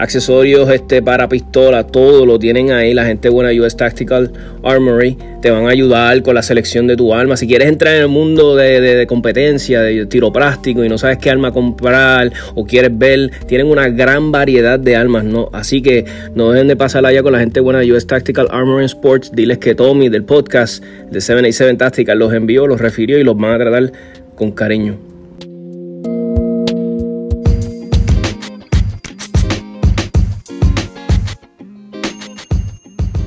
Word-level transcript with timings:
accesorios 0.00 0.68
este, 0.70 1.02
para 1.02 1.28
pistola, 1.28 1.86
todo 1.86 2.24
lo 2.24 2.38
tienen 2.38 2.72
ahí. 2.72 2.94
La 2.94 3.04
gente 3.04 3.28
buena 3.28 3.50
US 3.60 3.76
Tactical 3.76 4.32
Armory 4.62 5.16
te 5.42 5.50
van 5.50 5.66
a 5.66 5.70
ayudar 5.70 6.22
con 6.22 6.34
la 6.34 6.42
selección 6.42 6.86
de 6.86 6.96
tu 6.96 7.14
arma. 7.14 7.36
Si 7.36 7.46
quieres 7.46 7.68
entrar 7.68 7.94
en 7.96 8.02
el 8.02 8.08
mundo 8.08 8.56
de, 8.56 9.06
competencia, 9.06 9.82
de 9.82 10.06
tiro 10.06 10.32
práctico 10.32 10.82
y 10.84 10.88
no 10.88 10.96
sabes 10.96 11.18
qué 11.18 11.30
arma 11.30 11.52
comprar 11.52 12.32
o 12.54 12.64
quieres 12.64 12.96
ver, 12.96 13.30
tienen 13.46 13.66
una 13.66 13.88
gran 13.90 14.32
variedad 14.32 14.78
de 14.78 14.96
armas, 14.96 15.24
¿no? 15.24 15.50
Así 15.52 15.82
que 15.82 16.06
no 16.34 16.50
dejen 16.50 16.68
de 16.68 16.76
pasar 16.76 17.04
allá 17.04 17.22
con 17.22 17.32
la 17.32 17.40
gente 17.40 17.60
buena 17.60 17.80
de 17.80 17.92
US 17.92 18.06
Tactical 18.06 18.48
Armory 18.50 18.86
Sports. 18.86 19.32
Diles 19.32 19.58
que 19.58 19.74
Tommy 19.74 20.08
del 20.08 20.24
podcast 20.24 20.82
de 20.82 21.20
787 21.20 21.76
Tactical 21.76 22.18
los 22.18 22.32
envió, 22.32 22.66
los 22.66 22.80
refirió 22.80 23.18
y 23.18 23.22
los 23.22 23.36
van 23.36 23.52
a 23.52 23.58
tratar 23.58 23.92
con 24.34 24.52
cariño. 24.52 25.10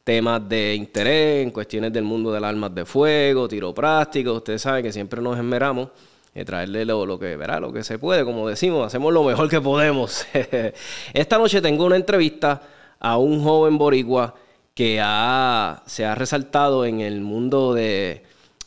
temas 0.05 0.47
de 0.47 0.75
interés 0.75 1.44
en 1.44 1.51
cuestiones 1.51 1.91
del 1.91 2.05
mundo 2.05 2.31
de 2.31 2.40
las 2.40 2.47
armas 2.47 2.73
de 2.73 2.85
fuego, 2.85 3.50
tiro 3.50 3.73
práctico. 3.73 4.35
Ustedes 4.35 4.61
saben 4.61 4.84
que 4.85 4.94
siempre 4.94 5.22
nos 5.22 5.38
esmeramos 5.38 5.90
y 6.35 6.44
traerle 6.45 6.85
lo, 6.85 7.19
que 7.19 7.35
verá, 7.35 7.59
lo 7.59 7.71
que 7.71 7.83
se 7.83 7.99
puede, 7.99 8.25
como 8.25 8.47
decimos, 8.47 8.88
hacemos 8.88 9.13
lo 9.13 9.23
mejor 9.23 9.49
que 9.49 9.61
podemos. 9.61 10.25
Esta 11.13 11.38
noche 11.38 11.61
tengo 11.61 11.85
una 11.85 11.95
entrevista 11.95 12.61
a 12.99 13.17
un 13.17 13.44
joven 13.44 13.77
boricua 13.77 14.33
que 14.73 14.99
ha, 15.01 15.83
se 15.85 16.05
ha 16.05 16.16
resaltado 16.16 16.85
en 16.85 17.01
el 17.01 17.22
mundo 17.22 17.73
de, 17.73 18.23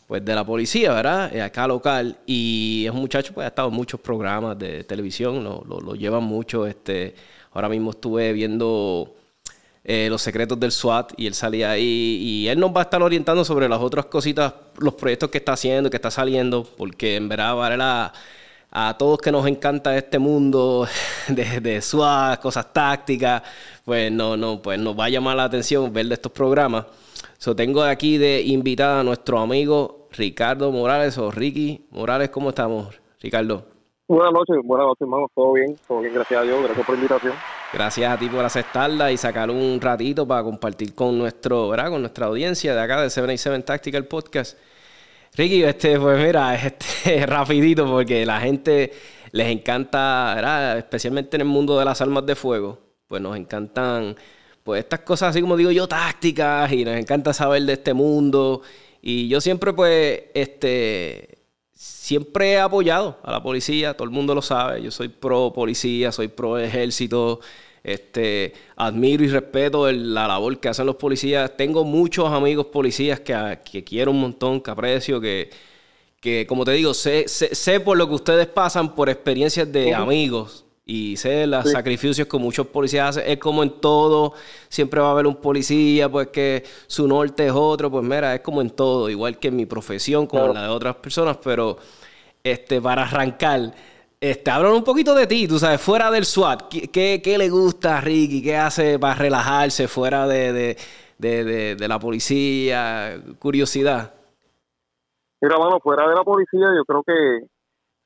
pues, 0.07 0.25
de 0.25 0.35
la 0.35 0.45
policía, 0.45 0.93
¿verdad? 0.93 1.35
Eh, 1.35 1.43
acá 1.43 1.67
local. 1.67 2.19
Y 2.25 2.85
es 2.87 2.93
un 2.93 3.01
muchacho, 3.01 3.35
pues 3.35 3.47
ha 3.47 3.49
estado 3.49 3.69
en 3.69 3.75
muchos 3.75 3.99
programas 3.99 4.57
de 4.59 4.85
televisión, 4.85 5.43
lo, 5.43 5.65
lo, 5.67 5.81
lo 5.81 5.95
llevan 5.97 6.23
mucho. 6.23 6.67
Este, 6.67 7.15
ahora 7.53 7.69
mismo 7.69 7.91
estuve 7.91 8.33
viendo 8.33 9.16
eh, 9.89 10.09
los 10.11 10.21
secretos 10.21 10.59
del 10.59 10.73
SWAT 10.73 11.13
y 11.17 11.29
él 11.29 11.35
salía 11.35 11.71
ahí 11.71 12.19
y 12.21 12.49
él 12.49 12.59
nos 12.59 12.75
va 12.75 12.81
a 12.81 12.83
estar 12.83 13.01
orientando 13.01 13.45
sobre 13.45 13.69
las 13.69 13.81
otras 13.81 14.07
cositas, 14.07 14.53
los 14.79 14.95
proyectos 14.95 15.31
que 15.31 15.39
está 15.39 15.53
haciendo, 15.53 15.91
que 15.91 15.97
está 15.97 16.11
saliendo, 16.11 16.67
porque 16.77 17.15
en 17.15 17.29
verdad 17.29 17.55
vale 17.55 17.81
a, 17.81 18.13
a 18.73 18.99
todos 18.99 19.21
que 19.21 19.31
nos 19.31 19.47
encanta 19.47 19.97
este 19.97 20.19
mundo 20.19 20.89
de, 21.29 21.61
de 21.61 21.81
SWAT, 21.81 22.41
cosas 22.41 22.73
tácticas, 22.73 23.43
pues 23.85 24.11
no, 24.11 24.37
no, 24.37 24.61
pues 24.61 24.77
nos 24.81 24.99
va 24.99 25.05
a 25.05 25.09
llamar 25.09 25.37
la 25.37 25.45
atención 25.45 25.93
ver 25.93 26.07
de 26.07 26.15
estos 26.15 26.33
programas. 26.33 26.87
So, 27.39 27.55
tengo 27.55 27.85
aquí 27.85 28.19
de 28.19 28.43
invitada 28.43 29.01
a 29.01 29.05
nuestro 29.05 29.39
amigo 29.39 30.09
Ricardo 30.11 30.73
Morales 30.73 31.17
o 31.17 31.31
Ricky 31.31 31.87
Morales, 31.93 32.31
¿cómo 32.31 32.49
estamos, 32.49 33.01
Ricardo? 33.21 33.65
Buenas 34.09 34.33
noches, 34.33 34.57
buenas 34.65 34.89
noches, 34.89 35.03
hermano. 35.03 35.27
Todo 35.33 35.53
bien, 35.53 35.77
todo 35.87 36.01
bien, 36.01 36.13
gracias 36.13 36.41
a 36.41 36.43
Dios. 36.43 36.61
Gracias 36.61 36.85
por 36.85 36.97
la 36.97 37.03
invitación. 37.03 37.35
Gracias 37.73 38.11
a 38.11 38.17
ti 38.17 38.29
por 38.29 38.45
aceptarla 38.45 39.11
y 39.11 39.17
sacar 39.17 39.51
un 39.51 39.81
ratito 39.81 40.27
para 40.27 40.43
compartir 40.45 40.95
con 40.95 41.19
nuestro, 41.19 41.69
¿verdad? 41.69 41.91
Con 41.91 42.01
nuestra 42.01 42.27
audiencia 42.27 42.75
de 42.75 42.81
acá 42.81 43.03
de 43.03 43.11
77 43.11 43.63
Tactical 43.65 44.05
Podcast. 44.05 44.57
Ricky, 45.35 45.65
este, 45.65 45.99
pues 45.99 46.25
mira, 46.25 46.55
este 46.67 47.27
rapidito 47.27 47.85
porque 47.87 48.25
la 48.25 48.41
gente 48.41 48.93
les 49.33 49.49
encanta, 49.49 50.33
¿verdad? 50.37 50.79
Especialmente 50.79 51.37
en 51.37 51.43
el 51.43 51.49
mundo 51.49 51.79
de 51.79 51.85
las 51.85 52.01
armas 52.01 52.25
de 52.25 52.37
fuego, 52.37 52.79
pues 53.09 53.21
nos 53.21 53.37
encantan, 53.37 54.17
pues 54.63 54.81
estas 54.81 55.01
cosas 55.01 55.31
así 55.31 55.41
como 55.41 55.57
digo 55.57 55.73
yo, 55.73 55.89
tácticas 55.89 56.73
y 56.73 56.85
nos 56.85 56.97
encanta 56.97 57.35
saber 57.35 57.63
de 57.63 57.75
este 57.75 57.93
mundo. 57.95 58.63
Y 59.03 59.29
yo 59.29 59.41
siempre, 59.41 59.73
pues, 59.73 60.23
este, 60.35 61.36
siempre 61.77 62.53
he 62.53 62.59
apoyado 62.59 63.19
a 63.23 63.31
la 63.31 63.43
policía, 63.43 63.95
todo 63.95 64.05
el 64.05 64.11
mundo 64.11 64.35
lo 64.35 64.43
sabe, 64.43 64.83
yo 64.83 64.91
soy 64.91 65.09
pro 65.09 65.53
policía, 65.53 66.11
soy 66.11 66.29
pro 66.29 66.59
ejército, 66.59 67.41
Este, 67.85 68.53
admiro 68.75 69.23
y 69.23 69.29
respeto 69.29 69.91
la 69.93 70.27
labor 70.27 70.59
que 70.59 70.69
hacen 70.69 70.87
los 70.87 70.97
policías. 70.97 71.57
Tengo 71.57 71.85
muchos 71.85 72.33
amigos 72.33 72.67
policías 72.67 73.21
que, 73.21 73.61
que 73.65 73.85
quiero 73.85 74.11
un 74.11 74.21
montón, 74.21 74.61
que 74.61 74.73
aprecio, 74.73 75.21
que, 75.21 75.51
que 76.21 76.47
como 76.49 76.65
te 76.65 76.73
digo, 76.73 76.95
sé, 76.95 77.29
sé, 77.29 77.79
por 77.81 77.97
lo 77.97 78.09
que 78.09 78.15
ustedes 78.15 78.49
pasan 78.49 78.93
por 78.97 79.09
experiencias 79.09 79.71
de 79.71 79.95
amigos 79.95 80.66
y 80.89 81.17
sé 81.17 81.49
los 81.49 81.69
sacrificios 81.69 82.29
que 82.29 82.39
muchos 82.39 82.69
policías 82.69 83.09
hacen. 83.09 83.31
Es 83.31 83.39
como 83.39 83.65
en 83.65 83.81
todo, 83.81 84.35
siempre 84.69 85.01
va 85.01 85.09
a 85.09 85.11
haber 85.11 85.27
un 85.27 85.37
policía, 85.37 86.09
pues 86.09 86.29
que 86.29 86.63
su 86.87 87.09
norte 87.09 87.47
es 87.47 87.53
otro, 87.53 87.91
pues 87.91 88.05
mira, 88.05 88.37
es 88.37 88.41
como 88.41 88.61
en 88.61 88.71
todo, 88.71 89.11
igual 89.11 89.39
que 89.39 89.49
en 89.49 89.57
mi 89.57 89.67
profesión, 89.67 90.29
como 90.29 90.47
en 90.47 90.55
la 90.55 90.63
de 90.63 90.69
otras 90.69 90.95
personas, 90.97 91.39
pero 91.43 91.77
este, 92.43 92.81
para 92.81 93.03
arrancar, 93.03 93.75
este, 94.21 94.51
un 94.53 94.85
poquito 94.85 95.13
de 95.13 95.27
ti, 95.27 95.49
tú 95.49 95.59
sabes, 95.59 95.81
fuera 95.81 96.09
del 96.09 96.25
SWAT, 96.25 96.69
¿qué, 96.69 97.21
qué, 97.21 97.37
le 97.37 97.51
gusta 97.51 97.99
a 97.99 98.01
Ricky? 98.01 98.41
¿Qué 98.41 98.57
hace 98.57 98.99
para 99.01 99.15
relajarse 99.15 99.89
fuera 99.89 100.29
de, 100.29 100.77
de 101.19 101.89
la 101.89 101.99
policía? 101.99 103.21
Curiosidad. 103.41 104.15
Mira, 105.41 105.59
mano, 105.59 105.81
fuera 105.81 106.09
de 106.09 106.15
la 106.15 106.23
policía, 106.23 106.69
yo 106.77 106.85
creo 106.85 107.03
que 107.03 107.47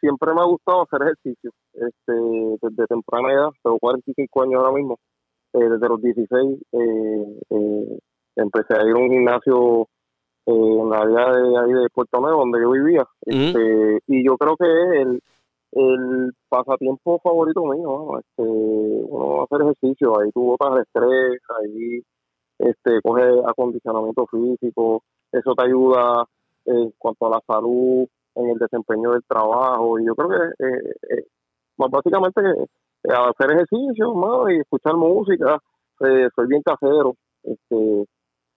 siempre 0.00 0.32
me 0.32 0.40
ha 0.40 0.44
gustado 0.44 0.82
hacer 0.82 1.02
ejercicio. 1.02 1.52
Este, 1.74 2.12
desde 2.62 2.86
temprana 2.86 3.32
edad, 3.32 3.50
tengo 3.62 3.78
45 3.78 4.42
años 4.42 4.60
ahora 4.60 4.72
mismo. 4.72 4.98
Eh, 5.52 5.68
desde 5.68 5.88
los 5.88 6.00
16 6.00 6.58
eh, 6.72 7.40
eh, 7.50 7.98
empecé 8.36 8.74
a 8.74 8.84
ir 8.84 8.94
a 8.94 8.98
un 8.98 9.10
gimnasio 9.10 9.88
en 10.46 10.90
la 10.90 10.98
área 10.98 11.32
de 11.32 11.58
ahí 11.58 11.72
de 11.72 11.88
Puerto 11.92 12.20
Nuevo, 12.20 12.40
donde 12.40 12.60
yo 12.60 12.70
vivía. 12.70 13.04
Este, 13.26 14.00
y 14.06 14.24
yo 14.24 14.36
creo 14.36 14.56
que 14.56 14.64
es 14.64 15.06
el, 15.06 15.22
el 15.72 16.32
pasatiempo 16.48 17.20
favorito 17.20 17.64
mío, 17.66 18.18
este, 18.18 18.42
uno 18.42 19.44
hacer 19.44 19.62
ejercicio, 19.62 20.20
ahí 20.20 20.30
tú 20.32 20.42
botas 20.42 20.74
de 20.74 20.82
estrés, 20.82 21.40
ahí 21.60 22.02
este, 22.58 23.00
coge 23.02 23.22
acondicionamiento 23.46 24.26
físico, 24.26 25.02
eso 25.32 25.54
te 25.54 25.64
ayuda 25.64 26.24
en 26.64 26.92
cuanto 26.98 27.26
a 27.26 27.30
la 27.30 27.40
salud, 27.46 28.06
en 28.34 28.50
el 28.50 28.58
desempeño 28.58 29.12
del 29.12 29.24
trabajo. 29.24 29.98
Y 29.98 30.06
yo 30.06 30.14
creo 30.14 30.28
que 30.28 30.66
eh, 30.66 30.94
eh 31.10 31.24
básicamente 31.88 32.40
eh, 33.04 33.12
hacer 33.12 33.52
ejercicio 33.52 34.50
y 34.50 34.58
escuchar 34.58 34.96
música. 34.96 35.58
Eh, 36.00 36.28
soy 36.34 36.46
bien 36.48 36.62
casero. 36.62 37.14
Este, 37.42 38.06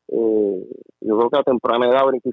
yo 0.09 1.17
creo 1.17 1.29
que 1.29 1.39
a 1.39 1.43
temprana 1.43 1.87
edad 1.87 2.05
brinqué 2.05 2.29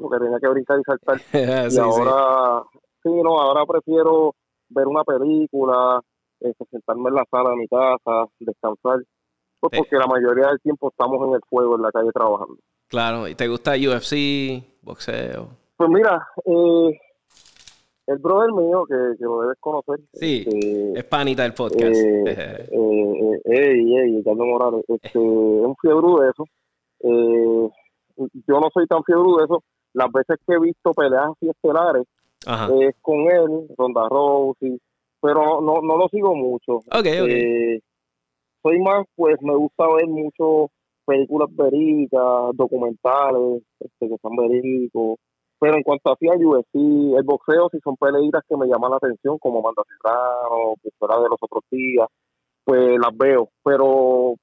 lo 0.00 0.10
que 0.10 0.18
tenía 0.18 0.38
que 0.40 0.48
brincar 0.48 0.78
y 0.78 0.82
saltar. 0.82 1.20
y 1.72 1.78
ahora, 1.78 2.62
sí. 3.02 3.10
no, 3.10 3.40
ahora 3.40 3.64
prefiero 3.66 4.34
ver 4.68 4.86
una 4.86 5.04
película, 5.04 6.00
este, 6.40 6.64
sentarme 6.70 7.08
en 7.08 7.14
la 7.14 7.24
sala 7.30 7.50
de 7.50 7.56
mi 7.56 7.68
casa, 7.68 8.26
descansar. 8.38 9.00
Pues 9.60 9.72
porque 9.76 9.96
la 9.96 10.06
mayoría 10.06 10.48
del 10.48 10.60
tiempo 10.60 10.88
estamos 10.88 11.28
en 11.28 11.34
el 11.34 11.40
fuego, 11.48 11.76
en 11.76 11.82
la 11.82 11.92
calle 11.92 12.10
trabajando. 12.12 12.56
Claro, 12.88 13.28
¿y 13.28 13.34
te 13.34 13.46
gusta 13.46 13.72
UFC, 13.72 14.82
boxeo? 14.82 15.48
Pues 15.76 15.90
mira, 15.90 16.26
eh, 16.46 16.98
el 18.10 18.18
brother 18.18 18.52
mío, 18.52 18.84
que, 18.86 19.24
lo 19.24 19.42
debes 19.42 19.58
conocer. 19.60 20.00
Sí, 20.14 20.44
este, 20.44 20.98
es 20.98 21.04
panita 21.04 21.44
del 21.44 21.54
podcast. 21.54 21.94
Eh, 21.94 22.24
eh, 22.26 22.68
eh, 22.72 23.40
ey, 23.44 23.96
ey, 23.96 24.24
Carlos 24.24 24.46
Morales. 24.48 24.84
Este, 24.88 25.08
es 25.10 25.14
un 25.14 25.76
fiebre 25.80 26.24
de 26.24 26.30
eso. 26.30 26.44
Eh, 27.04 27.70
yo 28.48 28.60
no 28.60 28.68
soy 28.74 28.86
tan 28.88 29.04
fiebre 29.04 29.30
de 29.38 29.44
eso. 29.44 29.62
Las 29.92 30.10
veces 30.10 30.38
que 30.44 30.54
he 30.54 30.60
visto 30.60 30.92
peleas 30.92 31.30
así 31.30 31.48
estelares 31.48 32.06
es 32.80 32.96
con 33.00 33.30
él, 33.30 33.68
Ronda 33.76 34.08
Rousey, 34.08 34.80
pero 35.20 35.60
no, 35.60 35.80
no, 35.80 35.96
lo 35.96 36.08
sigo 36.08 36.34
mucho. 36.34 36.80
Okay, 36.90 37.20
okay. 37.20 37.80
soy 38.62 38.78
más, 38.80 39.06
pues 39.14 39.36
me 39.42 39.54
gusta 39.54 39.84
ver 39.94 40.06
mucho 40.06 40.70
películas 41.04 41.48
verídicas, 41.54 42.54
documentales, 42.54 43.62
este, 43.80 44.08
que 44.08 44.16
son 44.22 44.36
verídicos 44.36 45.18
pero 45.60 45.76
en 45.76 45.82
cuanto 45.82 46.10
a 46.10 46.16
el 46.18 46.46
UFC, 46.46 46.74
el 46.74 47.22
boxeo, 47.22 47.68
si 47.70 47.78
son 47.80 47.94
peleitas 47.96 48.42
que 48.48 48.56
me 48.56 48.66
llaman 48.66 48.92
la 48.92 48.96
atención, 48.96 49.38
como 49.38 49.60
Manda 49.60 49.82
Serrano, 49.86 50.74
que 50.82 50.88
fuera 50.98 51.16
de 51.16 51.28
los 51.28 51.38
otros 51.38 51.62
días, 51.70 52.08
pues 52.64 52.98
las 52.98 53.14
veo. 53.14 53.50
Pero 53.62 54.36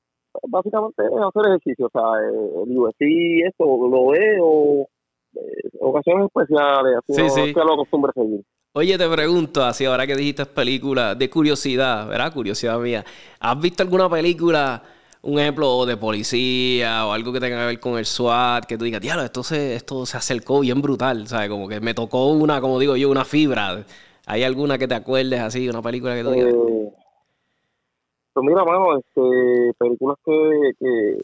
básicamente 0.47 1.03
es 1.03 1.11
hacer 1.11 1.47
ejercicio. 1.47 1.87
O 1.87 1.89
sea, 1.89 2.19
el 2.67 2.77
UFC, 2.77 3.01
esto 3.47 3.65
lo 3.65 4.09
veo, 4.09 4.87
eh, 5.33 5.69
ocasiones 5.79 6.27
especiales, 6.27 6.99
así 6.99 7.29
sí, 7.29 7.53
no, 7.55 7.63
lo 7.63 7.73
acostumbro 7.73 8.11
a 8.11 8.13
seguir. 8.13 8.43
Oye, 8.73 8.95
te 8.95 9.09
pregunto, 9.09 9.63
así 9.63 9.85
ahora 9.85 10.05
que 10.05 10.15
dijiste 10.15 10.45
películas 10.45 11.17
de 11.17 11.31
curiosidad, 11.31 12.07
¿verdad? 12.07 12.31
Curiosidad 12.31 12.77
mía. 12.77 13.03
¿Has 13.39 13.59
visto 13.59 13.81
alguna 13.81 14.07
película 14.07 14.83
un 15.21 15.39
ejemplo 15.39 15.85
de 15.85 15.97
policía 15.97 17.05
o 17.05 17.11
algo 17.11 17.33
que 17.33 17.39
tenga 17.39 17.59
que 17.59 17.65
ver 17.65 17.79
con 17.79 17.97
el 17.97 18.05
SWAT, 18.05 18.65
que 18.65 18.77
tú 18.77 18.85
digas, 18.85 19.01
diablo, 19.01 19.23
esto 19.23 19.43
se, 19.43 19.75
esto 19.75 20.05
se 20.05 20.17
acercó 20.17 20.59
bien 20.61 20.81
brutal, 20.81 21.27
¿sabes? 21.27 21.49
Como 21.49 21.67
que 21.67 21.79
me 21.79 21.93
tocó 21.93 22.27
una, 22.27 22.61
como 22.61 22.79
digo 22.79 22.95
yo, 22.95 23.09
una 23.09 23.25
fibra. 23.25 23.83
¿Hay 24.25 24.43
alguna 24.43 24.77
que 24.77 24.87
te 24.87 24.95
acuerdes 24.95 25.39
así, 25.39 25.67
una 25.69 25.81
película 25.81 26.15
que 26.15 26.23
tú 26.23 26.31
digas? 26.31 26.53
Eh, 26.53 26.93
pues 28.33 28.45
mira, 28.45 28.63
mano, 28.63 28.97
este, 28.97 29.73
películas 29.79 30.17
que, 30.23 30.71
que 30.79 31.17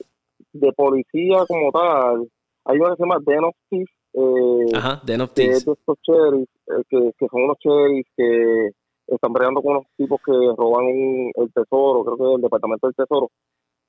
de 0.53 0.71
policía 0.73 1.45
como 1.47 1.71
tal, 1.71 2.27
hay 2.65 2.79
una 2.79 2.91
que 2.91 2.95
se 2.95 3.03
llama 3.03 3.19
Den 3.25 3.43
of 3.43 3.55
Thieves. 3.69 3.89
Eh, 4.13 4.75
Ajá, 4.75 5.01
Den 5.03 5.21
of. 5.21 5.31
Que 5.33 5.45
es 5.47 5.65
de 5.65 5.73
estos 5.73 5.97
sheriffs, 6.01 6.51
eh, 6.67 6.83
que, 6.89 7.11
que 7.17 7.27
son 7.27 7.43
unos 7.43 7.57
sheriffs 7.59 8.09
que 8.15 8.69
están 9.07 9.33
peleando 9.33 9.61
con 9.61 9.73
unos 9.73 9.85
tipos 9.97 10.19
que 10.25 10.31
roban 10.31 10.85
el 10.87 11.53
tesoro, 11.53 12.03
creo 12.05 12.17
que 12.17 12.23
es 12.23 12.35
el 12.35 12.41
departamento 12.41 12.87
del 12.87 12.95
tesoro 12.95 13.29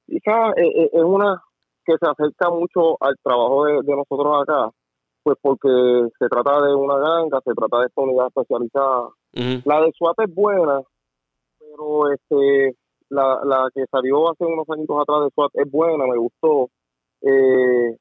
quizás 0.07 0.57
eh, 0.57 0.67
eh, 0.67 0.91
es 0.93 1.03
una 1.03 1.43
que 1.85 1.95
se 1.99 2.07
acerca 2.09 2.51
mucho 2.51 2.97
al 3.01 3.15
trabajo 3.23 3.67
de, 3.67 3.97
nosotros 3.97 4.43
acá, 4.43 4.71
pues 5.23 5.37
porque 5.43 5.69
se 6.19 6.29
trata 6.29 6.63
de 6.63 6.75
una 6.75 6.97
ganga, 6.97 7.41
se 7.45 7.53
trata 7.53 7.81
de 7.81 7.87
esta 7.87 8.03
unidad 8.03 8.29
especializada. 8.29 9.09
La 9.65 9.81
de 9.81 9.93
SWAT 9.93 10.21
es 10.21 10.35
buena, 10.35 10.81
pero 11.59 12.11
este 12.13 12.77
la, 13.11 13.41
la 13.45 13.69
que 13.75 13.85
salió 13.91 14.31
hace 14.31 14.45
unos 14.45 14.69
años 14.71 14.89
atrás 14.91 15.25
de 15.25 15.31
SWAT 15.35 15.51
es 15.55 15.71
buena, 15.71 16.07
me 16.07 16.17
gustó. 16.17 16.71
Eh, 17.21 17.97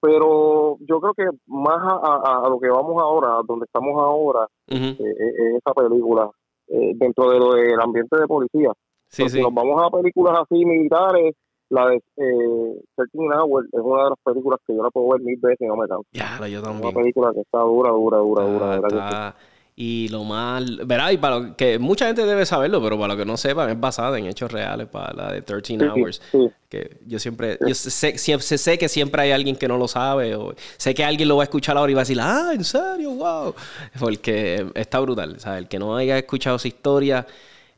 pero 0.00 0.78
yo 0.80 1.00
creo 1.00 1.12
que 1.12 1.38
más 1.46 1.78
a, 1.78 2.48
lo 2.48 2.58
que 2.58 2.70
vamos 2.70 3.02
ahora, 3.02 3.40
donde 3.46 3.66
estamos 3.66 4.00
ahora, 4.00 4.46
es 4.66 4.98
esa 4.98 5.74
película, 5.74 6.30
dentro 6.66 7.30
de 7.30 7.38
lo 7.38 7.52
del 7.52 7.78
ambiente 7.78 8.16
de 8.18 8.26
policía. 8.26 8.72
Si 9.10 9.40
nos 9.40 9.52
vamos 9.52 9.82
a 9.82 9.90
películas 9.90 10.38
así 10.40 10.64
militares, 10.64 11.34
la 11.68 11.88
de 11.88 11.96
eh, 11.96 12.80
13 12.96 13.18
Hours 13.34 13.68
es 13.72 13.80
una 13.80 14.04
de 14.04 14.10
las 14.10 14.18
películas 14.24 14.60
que 14.66 14.74
yo 14.74 14.82
la 14.82 14.90
puedo 14.90 15.10
ver 15.10 15.20
mil 15.20 15.38
veces 15.40 15.60
y 15.60 15.66
no 15.66 15.76
me 15.76 15.88
canso. 15.88 16.06
Ya, 16.12 16.46
yo 16.48 16.62
también. 16.62 16.86
Una 16.86 16.94
película 16.94 17.32
que 17.32 17.40
está 17.40 17.58
dura, 17.60 17.90
dura, 17.90 18.18
dura, 18.18 18.76
dura. 18.76 19.36
Y 19.76 20.08
lo 20.08 20.24
más, 20.24 20.62
verá, 20.86 21.10
y 21.10 21.16
para 21.16 21.38
lo 21.38 21.56
que 21.56 21.78
mucha 21.78 22.06
gente 22.06 22.26
debe 22.26 22.44
saberlo, 22.44 22.82
pero 22.82 22.98
para 22.98 23.14
lo 23.14 23.18
que 23.18 23.24
no 23.24 23.36
sepan, 23.38 23.70
es 23.70 23.80
basada 23.80 24.18
en 24.18 24.26
hechos 24.26 24.52
reales, 24.52 24.88
para 24.88 25.14
la 25.14 25.32
de 25.32 25.42
13 25.42 25.78
Hours. 25.88 26.20
Que 26.68 26.98
yo 27.06 27.18
siempre, 27.18 27.56
yo 27.66 27.74
sé, 27.74 28.18
sé, 28.18 28.78
que 28.78 28.88
siempre 28.88 29.22
hay 29.22 29.30
alguien 29.30 29.56
que 29.56 29.68
no 29.68 29.78
lo 29.78 29.88
sabe, 29.88 30.34
o 30.34 30.52
sé 30.76 30.92
que 30.92 31.02
alguien 31.02 31.28
lo 31.28 31.36
va 31.36 31.44
a 31.44 31.44
escuchar 31.44 31.78
ahora 31.78 31.90
y 31.90 31.94
va 31.94 32.00
a 32.00 32.04
decir, 32.04 32.18
ah, 32.20 32.50
en 32.52 32.62
serio, 32.62 33.12
wow. 33.12 33.54
Porque 33.98 34.66
está 34.74 35.00
brutal, 35.00 35.40
sea, 35.40 35.56
el 35.56 35.66
que 35.66 35.78
no 35.78 35.96
haya 35.96 36.18
escuchado 36.18 36.56
esa 36.56 36.68
historia, 36.68 37.26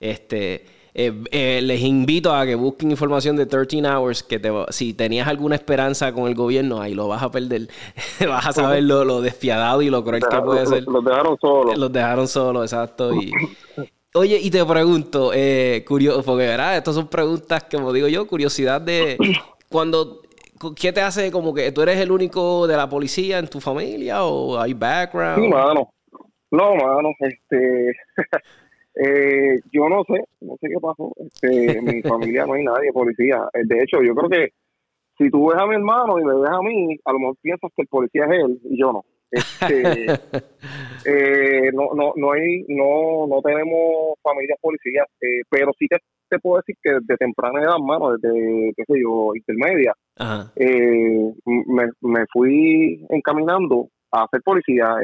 este 0.00 0.81
eh, 0.94 1.25
eh, 1.30 1.61
les 1.62 1.80
invito 1.80 2.34
a 2.34 2.44
que 2.44 2.54
busquen 2.54 2.90
información 2.90 3.34
de 3.37 3.46
13 3.46 3.82
Hours, 3.88 4.22
que 4.22 4.38
te, 4.38 4.50
si 4.68 4.92
tenías 4.92 5.26
alguna 5.26 5.54
esperanza 5.54 6.12
con 6.12 6.28
el 6.28 6.34
gobierno, 6.34 6.82
ahí 6.82 6.92
lo 6.92 7.08
vas 7.08 7.22
a 7.22 7.30
perder. 7.30 7.68
vas 8.28 8.46
a 8.46 8.52
saber 8.52 8.82
lo, 8.82 9.22
despiadado 9.22 9.80
y 9.80 9.88
lo 9.88 10.04
cruel 10.04 10.22
que 10.22 10.40
puede 10.42 10.66
ser. 10.66 10.84
Los 10.84 11.04
dejaron 11.04 11.38
solos. 11.40 11.78
Los 11.78 11.92
dejaron 11.92 12.28
solos, 12.28 12.64
exacto. 12.64 13.14
Y, 13.14 13.32
oye, 14.14 14.38
y 14.38 14.50
te 14.50 14.64
pregunto, 14.66 15.32
eh, 15.34 15.82
curioso, 15.88 16.22
porque 16.22 16.46
verás, 16.46 16.76
estas 16.76 16.94
son 16.94 17.08
preguntas, 17.08 17.64
como 17.70 17.92
digo 17.92 18.08
yo, 18.08 18.26
curiosidad 18.26 18.80
de 18.80 19.16
cuando... 19.68 20.20
¿Qué 20.76 20.92
te 20.92 21.00
hace 21.00 21.32
como 21.32 21.52
que 21.52 21.72
tú 21.72 21.82
eres 21.82 21.99
el 21.99 22.12
único 22.12 22.68
de 22.68 22.76
la 22.76 22.88
policía 22.88 23.40
en 23.40 23.49
tu 23.49 23.58
familia 23.58 24.22
o 24.22 24.56
hay 24.61 24.75
background? 24.75 25.42
Sí, 25.42 25.49
mano. 25.49 25.92
No, 26.52 26.76
mano, 26.76 27.08
este... 27.18 27.92
Eh, 28.94 29.61
yo 29.72 29.88
no 29.88 30.04
sé, 30.04 30.25
no 30.40 30.56
sé 30.61 30.68
qué 30.68 30.80
pasó. 30.80 31.12
Este, 31.16 31.78
en 31.78 31.84
mi 31.84 32.02
familia 32.02 32.46
no 32.46 32.54
hay 32.54 32.64
nadie 32.64 32.92
policía. 32.92 33.49
Eh, 33.54 33.62
de 33.64 33.82
hecho, 33.82 34.02
yo 34.02 34.14
creo 34.14 34.28
que 34.28 34.52
si 35.18 35.30
tú 35.30 35.49
ves 35.49 35.58
a 35.58 35.66
mi 35.66 35.75
hermano 35.75 36.18
y 36.18 36.25
me 36.25 36.34
ves 36.34 36.50
a 36.50 36.61
mí, 36.62 36.99
a 37.04 37.12
lo 37.12 37.18
mejor 37.18 37.37
piensas 37.40 37.70
que 37.75 37.82
el 37.82 37.88
policía 37.88 38.25
es 38.25 38.44
él 38.44 38.61
y 38.64 38.80
yo 38.80 38.92
no. 38.92 39.04
Este, 39.30 40.06
eh, 41.06 41.70
no, 41.72 41.94
no, 41.94 42.12
no 42.16 42.32
hay, 42.32 42.64
no, 42.68 43.26
no 43.26 43.40
tenemos 43.40 44.14
familias 44.22 44.58
policías, 44.61 45.06
eh, 45.22 45.40
pero 45.49 45.72
sí 45.78 45.87
que 45.88 45.96
te 46.28 46.38
puedo 46.38 46.58
decir 46.58 46.76
que 46.82 46.92
desde 46.92 47.16
temprana 47.16 47.62
edad, 47.62 47.78
mano, 47.78 48.16
desde, 48.16 48.72
qué 48.76 48.84
sé 48.87 49.00
yo, 49.00 49.34
intermedia, 49.34 49.94
me, 51.46 51.90
me 52.00 52.25
fui 52.32 53.06
encaminando 53.11 53.88
a 54.11 54.26
ser 54.30 54.42
policía. 54.42 54.94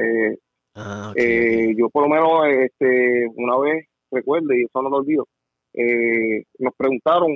Ah, 0.80 1.12
eh, 1.16 1.74
yo 1.76 1.90
por 1.90 2.04
lo 2.04 2.08
menos 2.08 2.46
este, 2.46 3.26
una 3.34 3.58
vez 3.58 3.86
recuerdo, 4.12 4.54
y 4.54 4.62
eso 4.62 4.80
no 4.80 4.90
lo 4.90 4.98
olvido, 4.98 5.26
eh, 5.74 6.44
nos 6.60 6.72
preguntaron 6.76 7.32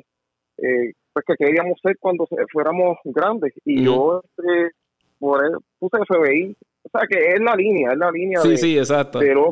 eh, 0.59 0.93
pues 1.13 1.25
que 1.27 1.35
queríamos 1.37 1.79
ser 1.83 1.97
cuando 1.99 2.25
fuéramos 2.53 2.99
grandes 3.05 3.53
y 3.65 3.85
yo 3.85 4.23
este, 4.25 4.71
por 5.19 5.45
él, 5.45 5.53
puse 5.79 5.99
FBI, 6.07 6.57
o 6.85 6.89
sea 6.89 7.07
que 7.09 7.33
es 7.33 7.41
la 7.41 7.57
línea, 7.57 7.93
es 7.93 7.99
la 7.99 8.11
línea 8.13 8.41
de, 8.41 8.57
sí, 8.57 8.79
exacto. 8.79 9.19
de 9.19 9.35
los 9.35 9.51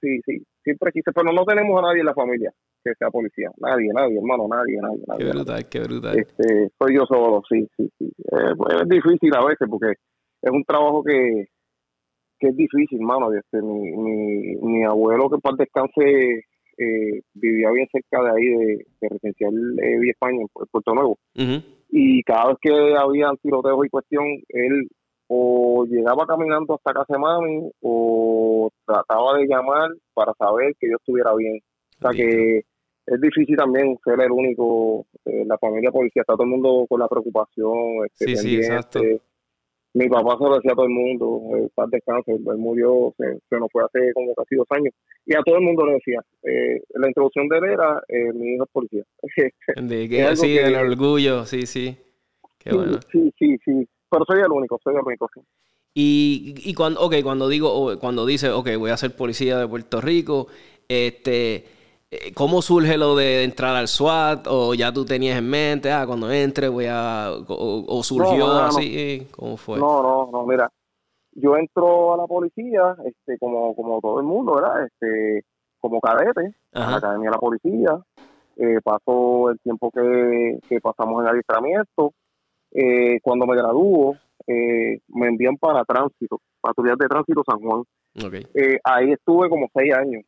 Sí, 0.00 0.18
sí, 0.26 0.44
siempre 0.64 0.90
quise, 0.90 1.12
pero 1.12 1.32
no 1.32 1.44
tenemos 1.44 1.78
a 1.78 1.86
nadie 1.86 2.00
en 2.00 2.06
la 2.06 2.14
familia 2.14 2.52
que 2.84 2.92
sea 2.98 3.10
policía, 3.10 3.48
nadie, 3.58 3.90
nadie, 3.94 4.18
hermano, 4.18 4.48
nadie, 4.48 4.76
nadie. 4.82 5.04
nadie 5.06 5.24
qué 5.24 5.30
brutal, 5.30 5.68
qué 5.68 5.80
brutal. 5.80 6.18
Este, 6.18 6.68
soy 6.76 6.96
yo 6.96 7.06
solo, 7.06 7.40
sí, 7.48 7.64
sí, 7.76 7.88
sí. 7.96 8.12
es 8.26 8.88
difícil 8.88 9.32
a 9.36 9.44
veces 9.44 9.68
porque 9.70 9.92
es 10.42 10.50
un 10.50 10.64
trabajo 10.64 11.04
que, 11.04 11.46
que 12.42 12.48
es 12.48 12.56
difícil, 12.56 12.98
hermano. 12.98 13.32
Este, 13.32 13.62
mi, 13.62 13.92
mi, 13.92 14.56
mi 14.56 14.84
abuelo, 14.84 15.30
que 15.30 15.38
para 15.38 15.56
descanse, 15.56 16.44
eh, 16.76 17.22
vivía 17.34 17.70
bien 17.70 17.86
cerca 17.92 18.20
de 18.24 18.30
ahí, 18.30 18.48
de, 18.48 18.86
de 19.00 19.08
Residencial 19.08 19.54
eh, 19.80 19.98
Villa 19.98 20.12
España, 20.12 20.40
en 20.40 20.66
Puerto 20.70 20.94
Nuevo. 20.94 21.18
Y 21.88 22.22
cada 22.24 22.48
vez 22.48 22.56
que 22.60 22.94
había 22.98 23.30
tiroteos 23.40 23.86
y 23.86 23.90
cuestión, 23.90 24.24
él 24.48 24.88
o 25.28 25.86
llegaba 25.86 26.26
caminando 26.26 26.74
hasta 26.74 26.92
casa 26.92 27.14
de 27.14 27.18
mami 27.18 27.70
o 27.80 28.70
trataba 28.84 29.38
de 29.38 29.46
llamar 29.46 29.90
para 30.12 30.32
saber 30.34 30.74
que 30.78 30.90
yo 30.90 30.96
estuviera 30.96 31.34
bien. 31.34 31.60
O 31.98 32.02
sea 32.02 32.10
que 32.10 32.64
es 33.06 33.20
difícil 33.20 33.56
también 33.56 33.96
ser 34.04 34.20
el 34.20 34.30
único, 34.30 35.06
eh, 35.24 35.44
la 35.46 35.56
familia 35.58 35.90
policía, 35.90 36.22
está 36.22 36.34
todo 36.34 36.44
el 36.44 36.50
mundo 36.50 36.86
con 36.88 36.98
la 36.98 37.08
preocupación. 37.08 38.04
Este, 38.06 38.36
sí, 38.36 38.36
sí, 38.36 38.56
exacto 38.56 39.00
mi 39.94 40.08
papá 40.08 40.36
se 40.38 40.44
lo 40.44 40.54
decía 40.56 40.72
a 40.72 40.74
todo 40.74 40.86
el 40.86 40.92
mundo, 40.92 41.42
el 41.54 41.70
paz 41.74 41.90
descanse, 41.90 42.32
él 42.32 42.40
murió, 42.56 43.14
se, 43.18 43.58
nos 43.58 43.70
fue 43.70 43.84
hace 43.84 44.12
como 44.14 44.34
casi 44.34 44.56
dos 44.56 44.66
años, 44.70 44.94
y 45.26 45.34
a 45.34 45.42
todo 45.42 45.56
el 45.56 45.62
mundo 45.62 45.84
le 45.86 45.94
decía, 45.94 46.20
eh, 46.42 46.82
la 46.94 47.08
introducción 47.08 47.48
de 47.48 47.58
él 47.58 47.64
era, 47.64 48.02
eh, 48.08 48.32
mi 48.32 48.54
hijo 48.54 48.64
es 48.64 48.70
policía. 48.70 49.04
de 49.76 50.08
que, 50.08 50.36
sí, 50.36 50.56
el 50.56 50.74
orgullo, 50.74 51.44
sí, 51.44 51.66
sí, 51.66 51.96
qué 52.58 52.74
bueno. 52.74 52.98
Sí, 53.10 53.32
sí, 53.38 53.58
sí, 53.64 53.88
pero 54.10 54.24
soy 54.26 54.40
el 54.40 54.50
único, 54.50 54.78
soy 54.82 54.94
el 54.94 55.02
único, 55.04 55.28
Y, 55.94 56.54
y 56.64 56.74
cuando, 56.74 57.00
okay, 57.00 57.22
cuando 57.22 57.48
digo, 57.48 57.98
cuando 57.98 58.24
dice, 58.24 58.50
ok, 58.50 58.70
voy 58.78 58.90
a 58.90 58.96
ser 58.96 59.14
policía 59.14 59.58
de 59.58 59.68
Puerto 59.68 60.00
Rico, 60.00 60.46
este 60.88 61.56
eh, 61.56 61.64
¿Cómo 62.34 62.60
surge 62.60 62.98
lo 62.98 63.16
de 63.16 63.44
entrar 63.44 63.74
al 63.74 63.88
SWAT? 63.88 64.46
¿O 64.48 64.74
ya 64.74 64.92
tú 64.92 65.04
tenías 65.04 65.38
en 65.38 65.48
mente, 65.48 65.90
ah, 65.90 66.04
cuando 66.06 66.30
entre 66.30 66.68
voy 66.68 66.86
a... 66.88 67.30
o, 67.48 68.02
surgió 68.02 68.52
así? 68.52 69.28
¿Cómo 69.34 69.56
fue? 69.56 69.78
No, 69.78 70.02
no, 70.02 70.30
no, 70.30 70.46
mira. 70.46 70.70
Yo 71.34 71.56
entro 71.56 72.12
a 72.12 72.18
la 72.18 72.26
policía, 72.26 72.94
este, 73.06 73.38
como, 73.38 73.74
como 73.74 74.00
todo 74.00 74.20
el 74.20 74.26
mundo, 74.26 74.56
¿verdad? 74.56 74.84
Este, 74.84 75.44
como 75.80 76.00
cadete, 76.00 76.54
a 76.72 76.90
la 76.90 76.96
Academia 76.96 77.30
de 77.30 77.34
la 77.34 77.40
Policía. 77.40 77.98
Eh, 78.56 78.80
pasó 78.84 79.50
el 79.50 79.58
tiempo 79.60 79.90
que, 79.90 80.80
pasamos 80.80 81.22
en 81.22 81.28
adiestramiento. 81.28 82.12
Eh, 82.70 83.18
cuando 83.22 83.46
me 83.46 83.56
gradúo, 83.56 84.16
eh, 84.46 85.00
me 85.08 85.28
envían 85.28 85.56
para 85.56 85.84
tránsito, 85.84 86.40
patrullas 86.60 86.98
de 86.98 87.06
tránsito 87.06 87.42
San 87.46 87.60
Juan. 87.60 87.82
Eh, 88.54 88.78
ahí 88.84 89.12
estuve 89.12 89.48
como 89.48 89.68
seis 89.74 89.94
años. 89.94 90.22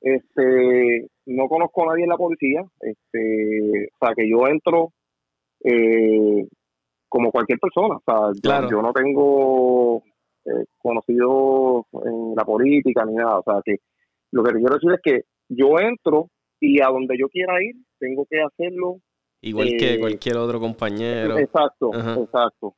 Este, 0.00 1.08
no 1.26 1.48
conozco 1.48 1.82
a 1.82 1.86
nadie 1.92 2.04
en 2.04 2.10
la 2.10 2.16
policía, 2.16 2.64
este, 2.80 3.88
o 4.00 4.06
sea, 4.06 4.14
que 4.14 4.28
yo 4.28 4.46
entro 4.46 4.92
eh, 5.64 6.46
como 7.08 7.32
cualquier 7.32 7.58
persona, 7.58 7.96
o 7.96 8.32
sea, 8.42 8.68
yo, 8.68 8.82
no 8.82 8.92
tengo 8.92 10.02
eh, 10.44 10.64
conocido 10.78 11.86
en 12.04 12.34
la 12.36 12.44
política 12.44 13.04
ni 13.04 13.14
nada, 13.14 13.38
o 13.38 13.42
sea, 13.42 13.60
que 13.64 13.78
lo 14.30 14.44
que 14.44 14.52
quiero 14.52 14.74
decir 14.74 14.92
es 14.92 15.00
que 15.02 15.22
yo 15.48 15.78
entro 15.80 16.28
y 16.60 16.80
a 16.80 16.88
donde 16.88 17.16
yo 17.18 17.28
quiera 17.28 17.62
ir, 17.62 17.76
tengo 17.98 18.26
que 18.28 18.40
hacerlo. 18.40 19.00
Igual 19.40 19.68
que 19.78 19.94
eh, 19.94 20.00
cualquier 20.00 20.36
otro 20.36 20.60
compañero. 20.60 21.38
Exacto, 21.38 21.90
exacto. 21.94 22.74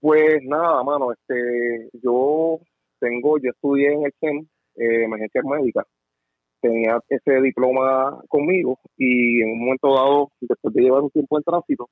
Pues 0.00 0.42
nada, 0.44 0.82
mano, 0.84 1.12
este, 1.12 1.88
yo 2.02 2.58
tengo, 3.00 3.38
yo 3.38 3.50
estudié 3.50 3.92
en 3.92 4.04
el 4.04 4.12
CEM, 4.20 4.46
eh, 4.76 5.04
emergencias 5.04 5.44
médicas, 5.44 5.84
tenía 6.68 7.00
ese 7.08 7.40
diploma 7.40 8.20
conmigo 8.28 8.78
y 8.96 9.42
en 9.42 9.52
un 9.52 9.58
momento 9.60 9.94
dado, 9.94 10.30
después 10.40 10.74
de 10.74 10.82
llevar 10.82 11.02
un 11.02 11.10
tiempo 11.10 11.38
en 11.38 11.44
tránsito, 11.44 11.88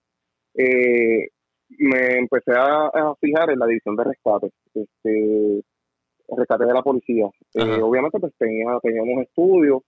eh, 0.55 1.29
me 1.79 2.19
empecé 2.19 2.53
a, 2.57 3.15
fijar 3.21 3.51
en 3.51 3.59
la 3.59 3.67
división 3.67 3.97
de 3.97 4.05
rescate, 4.05 4.51
este, 4.75 5.63
rescate 6.29 6.67
de 6.67 6.73
la 6.75 6.83
policía. 6.83 7.27
Eh, 7.55 7.83
obviamente 7.83 8.19
pues 8.19 8.33
tenía, 8.39 8.79
teníamos 8.83 9.23
estudios 9.23 9.83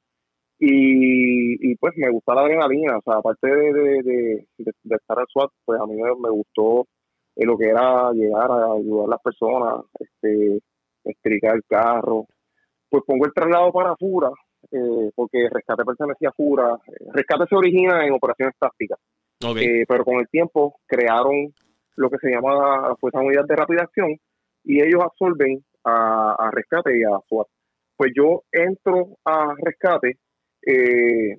y, 0.58 1.70
y 1.70 1.76
pues 1.76 1.94
me 1.96 2.10
gusta 2.10 2.34
la 2.34 2.42
adrenalina, 2.42 2.98
o 2.98 3.02
sea, 3.02 3.16
aparte 3.18 3.46
de, 3.46 4.02
de, 4.02 4.46
estar 4.90 5.18
al 5.18 5.26
SWAT, 5.28 5.50
pues 5.64 5.80
a 5.80 5.86
mí 5.86 5.96
me, 5.96 6.30
gustó 6.30 6.86
eh, 7.36 7.44
lo 7.44 7.58
que 7.58 7.68
era 7.68 8.10
llegar 8.12 8.50
a 8.50 8.72
ayudar 8.72 9.06
a 9.06 9.10
las 9.10 9.22
personas, 9.22 9.84
este, 9.98 10.60
estricar 11.04 11.56
el 11.56 11.64
carro. 11.68 12.26
Pues 12.88 13.02
pongo 13.06 13.26
el 13.26 13.32
traslado 13.34 13.72
para 13.72 13.96
Fura, 13.96 14.30
eh, 14.70 15.10
porque 15.14 15.48
Rescate 15.50 15.84
pertenecía 15.84 16.30
a 16.30 16.32
Fura. 16.32 16.76
Rescate 17.12 17.46
se 17.48 17.56
origina 17.56 18.06
en 18.06 18.12
operaciones 18.12 18.54
tácticas, 18.58 18.98
eh, 19.56 19.84
pero 19.88 20.04
con 20.04 20.16
el 20.16 20.28
tiempo 20.28 20.80
crearon 20.86 21.52
lo 21.96 22.10
que 22.10 22.18
se 22.18 22.30
llama 22.30 22.54
la 22.54 22.96
Fuerza 22.96 23.20
Unidad 23.20 23.44
de 23.46 23.56
Rápida 23.56 23.82
Acción 23.82 24.16
y 24.64 24.82
ellos 24.82 25.02
absorben 25.02 25.64
a, 25.84 26.50
Rescate 26.52 26.98
y 26.98 27.04
a 27.04 27.18
SWAT. 27.28 27.46
Pues 27.96 28.12
yo 28.14 28.42
entro 28.52 29.16
a 29.24 29.54
Rescate 29.56 30.18
eh, 30.66 31.38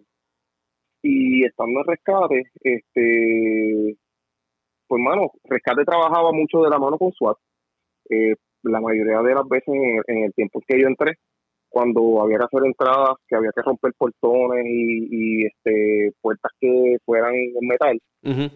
y 1.03 1.46
estando 1.46 1.81
en 1.81 1.86
Rescate, 1.86 2.43
este, 2.62 3.98
pues 4.88 5.01
mano, 5.01 5.31
Rescate 5.43 5.84
trabajaba 5.86 6.31
mucho 6.31 6.62
de 6.63 6.69
la 6.69 6.79
mano 6.79 6.98
con 6.98 7.12
SWAT. 7.12 7.38
la 8.63 8.81
mayoría 8.81 9.22
de 9.22 9.36
las 9.36 9.48
veces 9.48 9.67
en, 9.67 10.01
en 10.07 10.24
el 10.24 10.34
tiempo 10.34 10.62
que 10.65 10.79
yo 10.79 10.88
entré, 10.88 11.17
cuando 11.77 12.24
había 12.24 12.39
que 12.39 12.46
hacer 12.46 12.65
entradas, 12.65 13.17
que 13.27 13.36
había 13.36 13.51
que 13.55 13.62
romper 13.62 13.93
portones 14.00 14.65
y, 14.67 15.46
este 15.46 16.12
puertas 16.22 16.51
que 16.60 16.98
fueran 17.05 17.36
en 17.36 17.67
metal, 17.67 18.00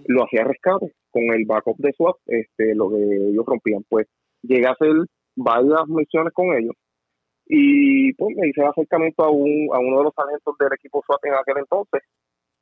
lo 0.07 0.23
hacía 0.23 0.43
rescate 0.43 0.91
con 1.11 1.21
el 1.31 1.45
backup 1.45 1.77
de 1.77 1.93
SWAT, 1.93 2.15
este, 2.25 2.73
lo 2.73 2.89
que 2.89 2.97
ellos 2.97 3.45
rompían. 3.45 3.83
Pues 3.87 4.07
llegué 4.41 4.65
a 4.65 4.71
hacer 4.71 4.89
varias 5.35 5.87
misiones 5.87 6.33
con 6.33 6.47
ellos 6.57 6.73
y 7.45 8.11
pues 8.13 8.35
me 8.35 8.47
hice 8.47 8.63
acercamiento 8.63 9.23
a, 9.23 9.29
un, 9.29 9.69
a 9.71 9.77
uno 9.77 9.99
de 9.99 10.03
los 10.05 10.15
talentos 10.15 10.55
del 10.57 10.73
equipo 10.73 11.03
SWAT 11.05 11.23
en 11.25 11.33
aquel 11.33 11.57
entonces, 11.59 12.01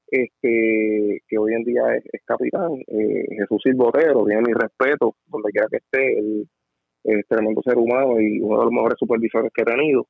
este 0.07 1.21
que 1.25 1.37
hoy 1.37 1.53
en 1.53 1.63
día 1.63 1.83
es, 1.95 2.21
capitán, 2.25 2.73
eh, 2.85 3.23
Jesús 3.29 3.61
Silbotero, 3.63 4.25
tiene 4.25 4.41
mi 4.41 4.51
respeto, 4.51 5.15
donde 5.27 5.51
quiera 5.51 5.67
que 5.71 5.77
esté, 5.77 6.19
es 7.05 7.25
tremendo 7.29 7.61
ser 7.61 7.77
humano 7.77 8.19
y 8.19 8.41
uno 8.41 8.57
de 8.59 8.65
los 8.65 8.73
mejores 8.73 8.97
supervisores 8.99 9.53
que 9.53 9.61
he 9.61 9.65
tenido 9.65 10.05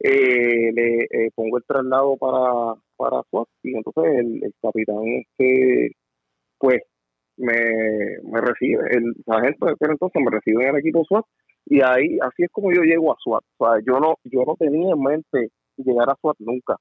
eh, 0.00 0.72
le 0.72 1.04
eh, 1.04 1.30
pongo 1.34 1.58
el 1.58 1.64
traslado 1.64 2.16
para, 2.16 2.74
para 2.96 3.22
SWAT 3.30 3.48
y 3.62 3.76
entonces 3.76 4.04
el, 4.18 4.54
capitán 4.62 5.02
este 5.04 5.92
pues 6.58 6.82
me, 7.36 7.54
me 8.24 8.40
recibe, 8.40 8.82
el 8.90 9.14
sargento 9.24 9.66
de 9.66 9.74
entonces 9.80 10.22
me 10.22 10.30
recibe 10.30 10.64
en 10.64 10.70
el 10.70 10.80
equipo 10.80 11.04
SWAT 11.04 11.24
y 11.66 11.82
ahí 11.82 12.18
así 12.22 12.44
es 12.44 12.50
como 12.50 12.72
yo 12.72 12.82
llego 12.82 13.12
a 13.12 13.16
SWAT. 13.22 13.44
O 13.58 13.66
sea, 13.66 13.82
yo 13.86 14.00
no, 14.00 14.16
yo 14.24 14.42
no 14.46 14.56
tenía 14.56 14.92
en 14.92 15.02
mente 15.02 15.50
llegar 15.76 16.08
a 16.10 16.16
SWAT 16.20 16.36
nunca. 16.40 16.76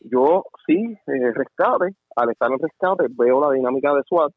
Yo 0.00 0.44
sí, 0.66 0.96
eh, 1.06 1.32
rescate, 1.34 1.94
al 2.16 2.30
estar 2.30 2.50
en 2.50 2.58
rescate 2.58 3.06
veo 3.10 3.40
la 3.40 3.54
dinámica 3.54 3.92
de 3.92 4.02
SWAT 4.08 4.32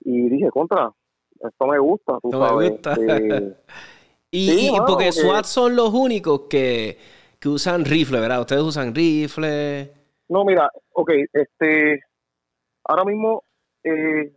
y 0.00 0.28
dije, 0.28 0.50
contra, 0.50 0.92
esto 1.40 1.66
me 1.66 1.78
gusta, 1.78 2.18
tú 2.22 2.30
sabes. 2.30 2.74
Eh, 2.98 3.56
y, 4.30 4.70
porque 4.86 5.12
SWAT 5.12 5.44
son 5.44 5.74
los 5.74 5.92
únicos 5.92 6.42
que 6.48 6.98
que 7.40 7.48
usan 7.48 7.84
rifle, 7.84 8.20
¿verdad? 8.20 8.40
¿Ustedes 8.40 8.62
usan 8.62 8.94
rifle? 8.94 9.92
No, 10.28 10.44
mira, 10.44 10.70
ok, 10.92 11.10
este, 11.32 12.00
ahora 12.84 13.04
mismo 13.04 13.42
eh, 13.84 14.32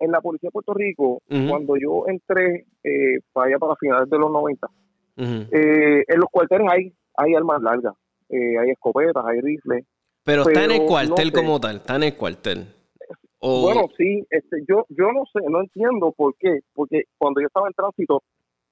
en 0.00 0.10
la 0.10 0.20
policía 0.20 0.48
de 0.48 0.52
Puerto 0.52 0.74
Rico, 0.74 1.22
cuando 1.48 1.76
yo 1.76 2.04
entré 2.08 2.66
eh, 2.82 3.20
para 3.32 3.48
allá 3.48 3.58
para 3.58 3.76
finales 3.76 4.10
de 4.10 4.18
los 4.18 4.30
90, 4.30 4.68
eh, 5.16 6.04
en 6.06 6.20
los 6.20 6.28
cuarteles 6.30 6.66
hay, 6.70 6.92
hay 7.16 7.34
armas 7.34 7.62
largas, 7.62 7.94
eh, 8.28 8.58
hay 8.58 8.70
escopetas, 8.70 9.24
hay 9.24 9.40
rifles. 9.40 9.84
Pero, 10.24 10.42
está 10.42 10.64
en 10.64 10.70
el 10.72 10.86
cuartel 10.86 11.32
como 11.32 11.60
tal, 11.60 11.76
está 11.76 11.96
en 11.96 12.02
el 12.04 12.16
cuartel. 12.16 12.66
Bueno, 13.40 13.82
sí, 13.96 14.26
este, 14.30 14.64
yo, 14.66 14.86
yo 14.88 15.12
no 15.12 15.24
sé, 15.30 15.40
no 15.50 15.60
entiendo 15.60 16.12
por 16.16 16.34
qué, 16.38 16.60
porque 16.72 17.04
cuando 17.18 17.42
yo 17.42 17.46
estaba 17.46 17.68
en 17.68 17.74
tránsito, 17.74 18.22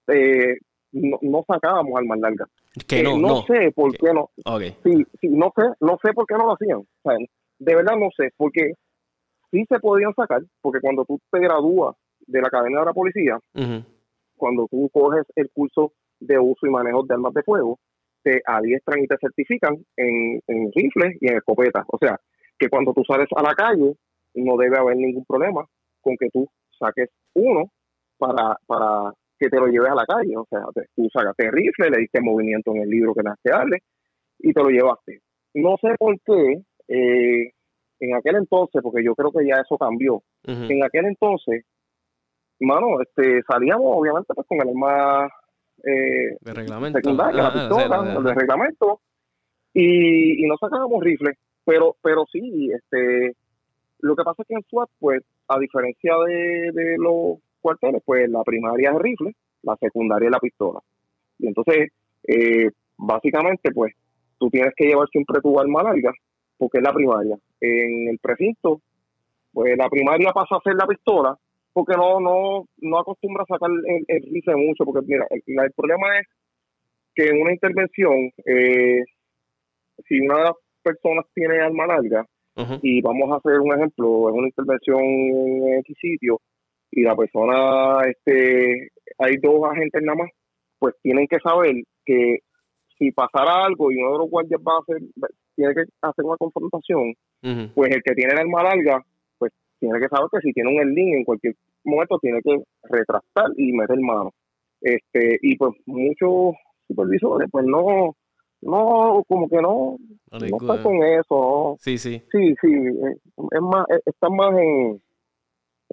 eh, 0.08 0.56
no, 0.92 1.18
no 1.22 1.44
sacábamos 1.46 1.92
armas 1.96 2.18
largas. 2.20 2.48
Que 2.86 3.00
eh, 3.00 3.02
no, 3.02 3.18
no, 3.18 3.42
sé 3.42 3.72
por 3.74 3.96
qué 3.96 4.12
no. 4.12 4.30
Sí, 4.82 5.04
sí, 5.20 5.28
no 5.28 5.52
sé, 5.56 5.62
no 5.80 5.98
sé 6.02 6.12
por 6.12 6.26
qué 6.26 6.34
no 6.34 6.46
lo 6.46 6.54
hacían. 6.54 6.82
de 7.58 7.74
verdad 7.74 7.96
no 7.98 8.08
sé, 8.16 8.30
porque 8.36 8.74
sí 9.50 9.64
se 9.68 9.78
podían 9.80 10.14
sacar, 10.14 10.42
porque 10.60 10.80
cuando 10.80 11.04
tú 11.04 11.20
te 11.30 11.38
gradúas 11.40 11.96
de 12.26 12.40
la 12.40 12.48
cadena 12.48 12.80
de 12.80 12.86
la 12.86 12.92
policía, 12.92 13.38
cuando 14.36 14.66
tú 14.70 14.88
coges 14.92 15.24
el 15.36 15.50
curso 15.50 15.92
de 16.20 16.38
uso 16.38 16.66
y 16.66 16.70
manejo 16.70 17.02
de 17.04 17.14
armas 17.14 17.34
de 17.34 17.42
fuego, 17.42 17.78
te 18.22 18.40
adiestran 18.46 19.00
y 19.02 19.06
te 19.06 19.16
certifican 19.20 19.84
en, 19.96 20.40
en 20.46 20.72
rifles 20.72 21.16
y 21.20 21.28
en 21.28 21.36
escopetas. 21.36 21.84
O 21.88 21.98
sea, 21.98 22.18
que 22.58 22.68
cuando 22.68 22.92
tú 22.92 23.02
sales 23.04 23.28
a 23.34 23.42
la 23.42 23.54
calle 23.54 23.96
no 24.34 24.56
debe 24.56 24.78
haber 24.78 24.96
ningún 24.96 25.24
problema 25.24 25.66
con 26.00 26.16
que 26.16 26.28
tú 26.30 26.48
saques 26.78 27.10
uno 27.34 27.70
para, 28.18 28.56
para 28.66 29.12
que 29.42 29.50
te 29.50 29.58
lo 29.58 29.66
lleves 29.66 29.90
a 29.90 29.94
la 29.94 30.06
calle. 30.06 30.36
O 30.36 30.46
sea, 30.48 30.60
tú 30.94 31.08
sacaste 31.12 31.50
rifle, 31.50 31.90
le 31.90 32.02
diste 32.02 32.20
movimiento 32.20 32.70
en 32.74 32.82
el 32.82 32.88
libro 32.88 33.14
que 33.14 33.22
te 33.42 33.50
darle 33.50 33.78
y 34.38 34.52
te 34.52 34.62
lo 34.62 34.68
llevaste. 34.68 35.20
No 35.54 35.76
sé 35.80 35.94
por 35.98 36.16
qué, 36.20 36.62
eh, 36.88 37.52
en 38.00 38.14
aquel 38.16 38.36
entonces, 38.36 38.80
porque 38.82 39.04
yo 39.04 39.14
creo 39.14 39.32
que 39.32 39.46
ya 39.46 39.56
eso 39.60 39.76
cambió, 39.76 40.22
en 40.44 40.82
aquel 40.84 41.06
entonces, 41.06 41.64
mano, 42.60 43.00
este, 43.00 43.42
salíamos 43.42 43.86
obviamente 43.86 44.32
pues 44.34 44.46
con 44.46 44.60
el 44.60 44.68
arma 44.68 45.28
eh, 45.84 46.36
de 46.40 46.52
reglamento. 46.52 46.98
secundaria, 46.98 47.42
la 47.42 47.52
pistola, 47.52 48.14
el 48.16 48.24
de 48.24 48.34
reglamento, 48.34 49.00
y, 49.74 50.44
y 50.44 50.48
no 50.48 50.56
sacábamos 50.56 51.02
rifles, 51.02 51.36
pero, 51.64 51.96
pero 52.02 52.24
sí, 52.32 52.70
este, 52.72 53.36
lo 54.00 54.16
que 54.16 54.24
pasa 54.24 54.42
es 54.42 54.48
que 54.48 54.54
en 54.54 54.62
SWAT, 54.64 54.90
pues, 54.98 55.22
a 55.48 55.58
diferencia 55.58 56.14
de, 56.26 56.72
de 56.72 56.96
los 56.98 57.38
cuarteles, 57.62 58.02
pues 58.04 58.28
la 58.28 58.42
primaria 58.42 58.90
es 58.90 58.96
el 58.96 59.02
rifle, 59.02 59.32
la 59.62 59.76
secundaria 59.76 60.26
es 60.26 60.32
la 60.32 60.40
pistola. 60.40 60.80
Y 61.38 61.46
entonces, 61.46 61.90
eh, 62.28 62.70
básicamente, 62.98 63.72
pues, 63.72 63.94
tú 64.38 64.50
tienes 64.50 64.72
que 64.76 64.86
llevar 64.86 65.08
siempre 65.08 65.40
tu 65.40 65.58
arma 65.58 65.82
larga, 65.82 66.12
porque 66.58 66.78
es 66.78 66.84
la 66.84 66.92
primaria. 66.92 67.36
En 67.60 68.08
el 68.08 68.18
precinto, 68.18 68.80
pues 69.52 69.76
la 69.76 69.88
primaria 69.88 70.32
pasa 70.32 70.56
a 70.56 70.62
ser 70.62 70.74
la 70.74 70.86
pistola, 70.86 71.36
porque 71.72 71.94
no 71.96 72.20
no 72.20 72.66
no 72.78 72.98
acostumbra 72.98 73.44
a 73.44 73.46
sacar 73.46 73.70
el, 73.70 74.22
rifle 74.32 74.56
mucho, 74.56 74.84
porque 74.84 75.06
mira, 75.06 75.26
el, 75.30 75.72
problema 75.72 76.18
es 76.18 76.26
que 77.14 77.28
en 77.28 77.40
una 77.40 77.52
intervención, 77.52 78.30
eh, 78.44 79.02
si 80.08 80.20
una 80.20 80.38
de 80.38 80.44
las 80.44 80.54
personas 80.82 81.24
tiene 81.34 81.60
arma 81.60 81.86
larga, 81.86 82.26
y 82.82 83.00
vamos 83.00 83.30
a 83.30 83.36
hacer 83.36 83.60
un 83.60 83.72
ejemplo, 83.72 84.28
es 84.28 84.34
una 84.34 84.46
intervención 84.48 85.00
en 85.00 85.78
X 85.78 85.96
sitio, 86.00 86.38
y 86.92 87.02
la 87.02 87.16
persona, 87.16 88.02
este, 88.06 88.90
hay 89.18 89.36
dos 89.38 89.64
agentes 89.64 90.02
nada 90.02 90.18
más, 90.18 90.30
pues 90.78 90.94
tienen 91.02 91.26
que 91.26 91.38
saber 91.40 91.74
que 92.04 92.40
si 92.98 93.10
pasara 93.10 93.64
algo 93.64 93.90
y 93.90 93.96
uno 93.96 94.12
de 94.12 94.18
los 94.18 94.30
guardias 94.30 94.60
va 94.60 94.74
a 94.74 94.80
hacer, 94.80 95.02
tiene 95.56 95.74
que 95.74 95.84
hacer 96.02 96.24
una 96.24 96.36
confrontación, 96.36 97.14
pues 97.74 97.90
el 97.90 98.02
que 98.02 98.14
tiene 98.14 98.34
el 98.34 98.40
arma 98.40 98.62
larga, 98.62 99.02
pues 99.38 99.52
tiene 99.80 99.98
que 99.98 100.08
saber 100.08 100.28
que 100.30 100.40
si 100.40 100.52
tiene 100.52 100.80
un 100.80 100.94
link 100.94 101.14
en 101.16 101.24
cualquier 101.24 101.54
momento 101.84 102.18
tiene 102.20 102.40
que 102.42 102.62
retractar 102.84 103.46
y 103.56 103.72
meter 103.72 103.98
mano. 103.98 104.32
Este, 104.80 105.38
y 105.40 105.56
pues 105.56 105.72
muchos 105.86 106.54
supervisores, 106.88 107.48
pues 107.50 107.64
no, 107.64 108.14
no, 108.60 109.24
como 109.26 109.48
que 109.48 109.62
no, 109.62 109.96
no, 110.30 110.46
está 110.46 110.82
con 110.82 111.02
eso. 111.02 111.76
Sí, 111.80 111.96
sí. 111.96 112.22
Sí, 112.30 112.54
sí, 112.60 112.72
es 113.50 113.60
más, 113.60 113.86
están 114.04 114.36
más 114.36 114.58
en 114.58 115.00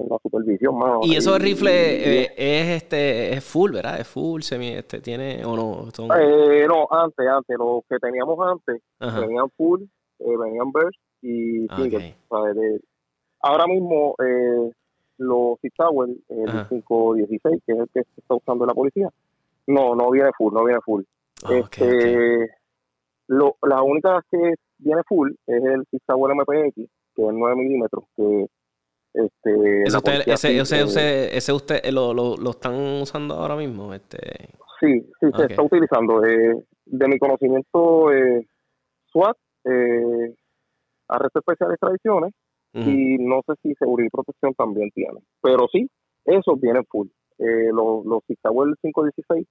la 0.07 0.17
supervisión 0.21 0.77
más. 0.77 0.99
Y 1.03 1.15
esos 1.15 1.39
rifles 1.39 1.73
eh, 1.73 2.33
es 2.37 2.83
este 2.83 3.33
es 3.33 3.43
full, 3.43 3.71
¿verdad? 3.71 3.99
Es 3.99 4.07
full, 4.07 4.41
semi, 4.41 4.69
este 4.69 5.01
tiene 5.01 5.43
o 5.43 5.55
no. 5.55 5.87
Eh, 6.17 6.65
no, 6.67 6.87
antes, 6.89 7.27
antes, 7.27 7.57
los 7.57 7.83
que 7.89 7.97
teníamos 7.99 8.37
antes 8.47 8.81
venían 8.99 9.49
full, 9.57 9.81
eh, 10.19 10.37
venían 10.37 10.71
burst 10.71 10.99
y 11.21 11.67
single. 11.75 12.15
ahora 13.41 13.67
mismo 13.67 14.15
eh, 14.23 14.71
los 15.17 15.59
Six 15.61 15.75
Tower, 15.75 16.09
el 16.29 16.67
516, 16.69 17.61
que 17.65 17.73
es 17.73 17.79
el 17.79 17.89
que 17.93 17.99
está 17.99 18.35
usando 18.35 18.65
la 18.65 18.73
policía, 18.73 19.09
no, 19.67 19.95
no 19.95 20.09
viene 20.11 20.29
full, 20.37 20.53
no 20.53 20.63
viene 20.63 20.79
full. 20.81 21.03
este, 21.49 22.49
Lo, 23.27 23.57
la 23.63 23.83
única 23.83 24.23
que 24.31 24.55
viene 24.77 25.01
full 25.07 25.31
es 25.45 25.63
el 25.63 25.85
Six 25.91 26.03
Tower 26.05 26.33
MPX, 26.35 26.75
que 26.75 27.27
es 27.27 27.33
9 27.33 27.55
milímetros, 27.55 28.05
que 28.15 28.47
este, 29.25 29.83
ese, 30.31 30.59
ese, 30.59 31.37
ese, 31.37 31.53
usted 31.53 31.81
eh, 31.83 31.91
lo, 31.91 32.13
lo, 32.13 32.35
lo, 32.37 32.51
están 32.51 32.75
usando 33.01 33.35
ahora 33.35 33.55
mismo. 33.55 33.93
Este... 33.93 34.49
Sí, 34.79 35.01
sí, 35.19 35.27
se 35.35 35.45
está 35.45 35.61
utilizando. 35.61 36.25
Eh, 36.25 36.55
de 36.85 37.07
mi 37.07 37.17
conocimiento, 37.19 38.11
eh, 38.11 38.47
SWAT, 39.11 39.37
eh, 39.65 40.35
arresto 41.07 41.39
especial 41.39 41.69
de 41.69 41.75
extradiciones, 41.75 42.33
y 42.71 43.17
no 43.17 43.41
sé 43.47 43.55
si 43.63 43.73
seguridad 43.75 44.07
y 44.07 44.09
protección 44.11 44.53
también 44.53 44.91
tiene. 44.91 45.19
Pero 45.41 45.67
sí, 45.71 45.89
esos 46.25 46.61
vienen 46.61 46.85
full. 46.85 47.07
Eh, 47.39 47.69
los 47.73 48.05
los 48.05 48.21
516 48.27 49.47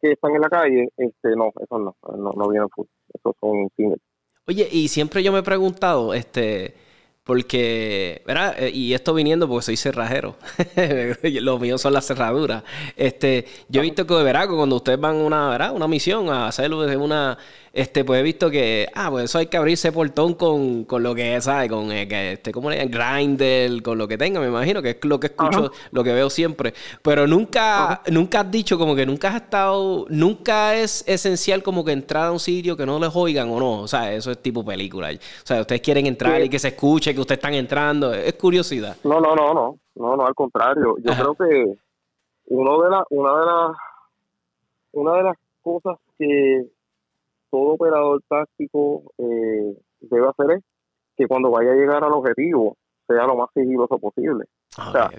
que 0.00 0.12
están 0.12 0.34
en 0.34 0.40
la 0.40 0.48
calle, 0.48 0.88
este 0.96 1.36
no, 1.36 1.50
esos 1.60 1.80
no, 1.80 1.94
no, 2.16 2.32
no 2.32 2.48
vienen 2.48 2.68
full. 2.70 2.86
Esos 3.12 3.34
son 3.40 3.68
singles. 3.76 4.00
Oye, 4.46 4.66
y 4.70 4.88
siempre 4.88 5.22
yo 5.22 5.30
me 5.32 5.40
he 5.40 5.42
preguntado, 5.42 6.14
este 6.14 6.74
porque, 7.28 8.22
¿verdad? 8.26 8.54
Eh, 8.58 8.70
y 8.70 8.94
esto 8.94 9.12
viniendo 9.12 9.46
porque 9.46 9.66
soy 9.66 9.76
cerrajero. 9.76 10.36
Lo 11.42 11.58
mío 11.58 11.76
son 11.76 11.92
las 11.92 12.06
cerraduras. 12.06 12.62
Este, 12.96 13.44
yo 13.68 13.82
he 13.82 13.84
visto 13.84 14.06
que, 14.06 14.14
¿verdad? 14.14 14.48
Cuando 14.48 14.76
ustedes 14.76 14.98
van 14.98 15.16
a 15.16 15.24
una, 15.24 15.48
¿verdad? 15.50 15.72
una 15.72 15.86
misión 15.86 16.30
a 16.30 16.46
hacerlo 16.46 16.80
desde 16.80 16.96
una 16.96 17.36
este, 17.78 18.04
pues 18.04 18.18
he 18.18 18.22
visto 18.22 18.50
que, 18.50 18.88
ah, 18.94 19.08
pues 19.08 19.26
eso 19.26 19.38
hay 19.38 19.46
que 19.46 19.56
abrirse 19.56 19.92
portón 19.92 20.34
con, 20.34 20.84
con 20.84 21.02
lo 21.02 21.14
que 21.14 21.36
es, 21.36 21.44
¿sabes? 21.44 21.70
Con, 21.70 21.92
eh, 21.92 22.32
este, 22.32 22.50
¿cómo 22.50 22.70
le 22.70 22.76
llaman? 22.76 22.90
Grindel, 22.90 23.84
con 23.84 23.98
lo 23.98 24.08
que 24.08 24.18
tenga, 24.18 24.40
me 24.40 24.48
imagino, 24.48 24.82
que 24.82 24.90
es 24.90 24.96
lo 25.02 25.20
que 25.20 25.28
escucho, 25.28 25.70
lo 25.92 26.02
que 26.02 26.12
veo 26.12 26.28
siempre. 26.28 26.74
Pero 27.02 27.28
nunca, 27.28 28.02
nunca 28.10 28.40
has 28.40 28.50
dicho 28.50 28.78
como 28.78 28.96
que 28.96 29.06
nunca 29.06 29.28
has 29.28 29.42
estado, 29.42 30.06
nunca 30.08 30.74
es 30.74 31.04
esencial 31.06 31.62
como 31.62 31.84
que 31.84 31.92
entrar 31.92 32.26
a 32.26 32.32
un 32.32 32.40
sitio 32.40 32.76
que 32.76 32.84
no 32.84 32.98
les 32.98 33.10
oigan 33.14 33.48
o 33.50 33.60
no. 33.60 33.82
O 33.82 33.88
sea, 33.88 34.12
eso 34.12 34.32
es 34.32 34.38
tipo 34.38 34.64
película. 34.64 35.10
O 35.12 35.46
sea, 35.46 35.60
ustedes 35.60 35.80
quieren 35.80 36.06
entrar 36.06 36.42
y 36.42 36.48
que 36.48 36.58
se 36.58 36.68
escuche 36.68 37.14
que 37.18 37.22
ustedes 37.22 37.38
están 37.38 37.54
entrando. 37.54 38.14
Es 38.14 38.34
curiosidad. 38.34 38.96
No, 39.04 39.20
no, 39.20 39.34
no, 39.34 39.52
no. 39.52 39.78
No, 39.94 40.16
no, 40.16 40.26
al 40.26 40.34
contrario. 40.34 40.96
Yo 40.98 41.12
creo 41.12 41.34
que 41.34 41.74
uno 42.46 42.82
de 42.82 42.90
la, 42.90 43.04
una 43.10 43.40
de 43.40 43.46
las 43.46 43.76
una 44.92 45.14
de 45.14 45.22
las 45.24 45.36
cosas 45.60 45.98
que 46.18 46.66
todo 47.50 47.74
operador 47.74 48.22
táctico 48.28 49.02
eh, 49.18 49.76
debe 50.00 50.28
hacer 50.28 50.58
es 50.58 50.64
que 51.16 51.26
cuando 51.26 51.50
vaya 51.50 51.72
a 51.72 51.74
llegar 51.74 52.04
al 52.04 52.12
objetivo 52.12 52.76
sea 53.06 53.26
lo 53.26 53.36
más 53.36 53.48
sigiloso 53.54 53.98
posible. 53.98 54.44
Ah, 54.76 54.88
o 54.88 54.92
sea, 54.92 55.10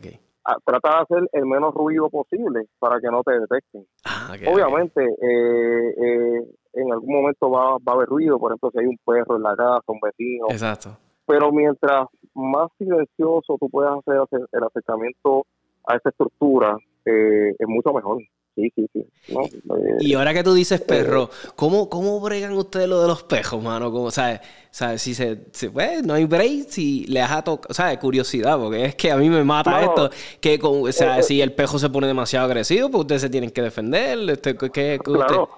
trata 0.66 0.90
de 0.90 1.02
hacer 1.02 1.30
el 1.34 1.46
menos 1.46 1.74
ruido 1.74 2.10
posible 2.10 2.68
para 2.80 3.00
que 3.00 3.08
no 3.08 3.24
te 3.24 3.40
detecten. 3.40 3.86
Ah, 4.06 4.32
Obviamente, 4.48 5.04
eh, 5.04 5.90
eh, 5.98 6.44
en 6.74 6.92
algún 6.92 7.16
momento 7.16 7.50
va, 7.50 7.78
va 7.78 7.94
a 7.94 7.96
haber 7.96 8.08
ruido, 8.08 8.40
por 8.40 8.52
ejemplo, 8.52 8.72
si 8.72 8.80
hay 8.80 8.86
un 8.86 8.98
perro 9.06 9.36
en 9.36 9.44
la 9.44 9.56
casa, 9.56 9.84
un 9.88 10.00
vecino. 10.00 10.46
Exacto. 10.50 10.98
Pero 11.30 11.52
mientras 11.52 12.08
más 12.34 12.72
silencioso 12.80 13.56
tú 13.60 13.70
puedas 13.70 14.00
hacer 14.00 14.42
el 14.52 14.64
acercamiento 14.64 15.46
a 15.86 15.96
esa 15.96 16.10
estructura, 16.10 16.76
es 17.06 17.68
mucho 17.68 17.94
mejor. 17.94 18.20
Sí, 18.56 18.72
sí, 18.76 18.90
sí. 18.94 19.06
Eh, 19.30 19.98
y 20.00 20.14
ahora 20.16 20.34
que 20.34 20.44
tú 20.44 20.54
dices 20.54 20.82
perro, 20.82 21.30
¿cómo, 21.56 21.90
¿cómo 21.90 22.20
bregan 22.20 22.54
ustedes 22.54 22.90
lo 22.90 23.02
de 23.02 23.08
los 23.08 23.24
pejos, 23.24 23.64
mano? 23.64 23.92
¿Cómo, 23.92 24.12
¿sabes? 24.12 24.42
¿Sabes? 24.72 25.02
Si 25.02 25.14
se, 25.14 25.38
pues, 25.72 26.04
no 26.04 26.14
hay 26.14 26.26
break, 26.26 26.68
si 26.68 27.06
le 27.06 27.22
has 27.22 27.44
tocado, 27.44 27.74
¿sabes? 27.74 28.00
Curiosidad, 28.00 28.60
porque 28.60 28.86
es 28.86 28.96
que 28.96 29.12
a 29.12 29.18
mí 29.18 29.30
me 29.30 29.44
mata 29.44 29.82
esto, 29.82 30.10
que 30.42 30.60
con, 30.60 30.90
o 30.90 30.92
sea, 30.92 31.18
eh, 31.18 31.20
eh. 31.20 31.24
si 31.24 31.42
el 31.42 31.54
pejo 31.54 31.80
se 31.80 31.90
pone 31.90 32.08
demasiado 32.08 32.46
agresivo, 32.46 32.90
pues 32.90 33.02
ustedes 33.02 33.22
se 33.22 33.30
tienen 33.30 33.52
que 33.52 33.62
defender. 33.62 34.18
Este, 34.30 34.58
que, 34.58 35.00
claro, 35.02 35.50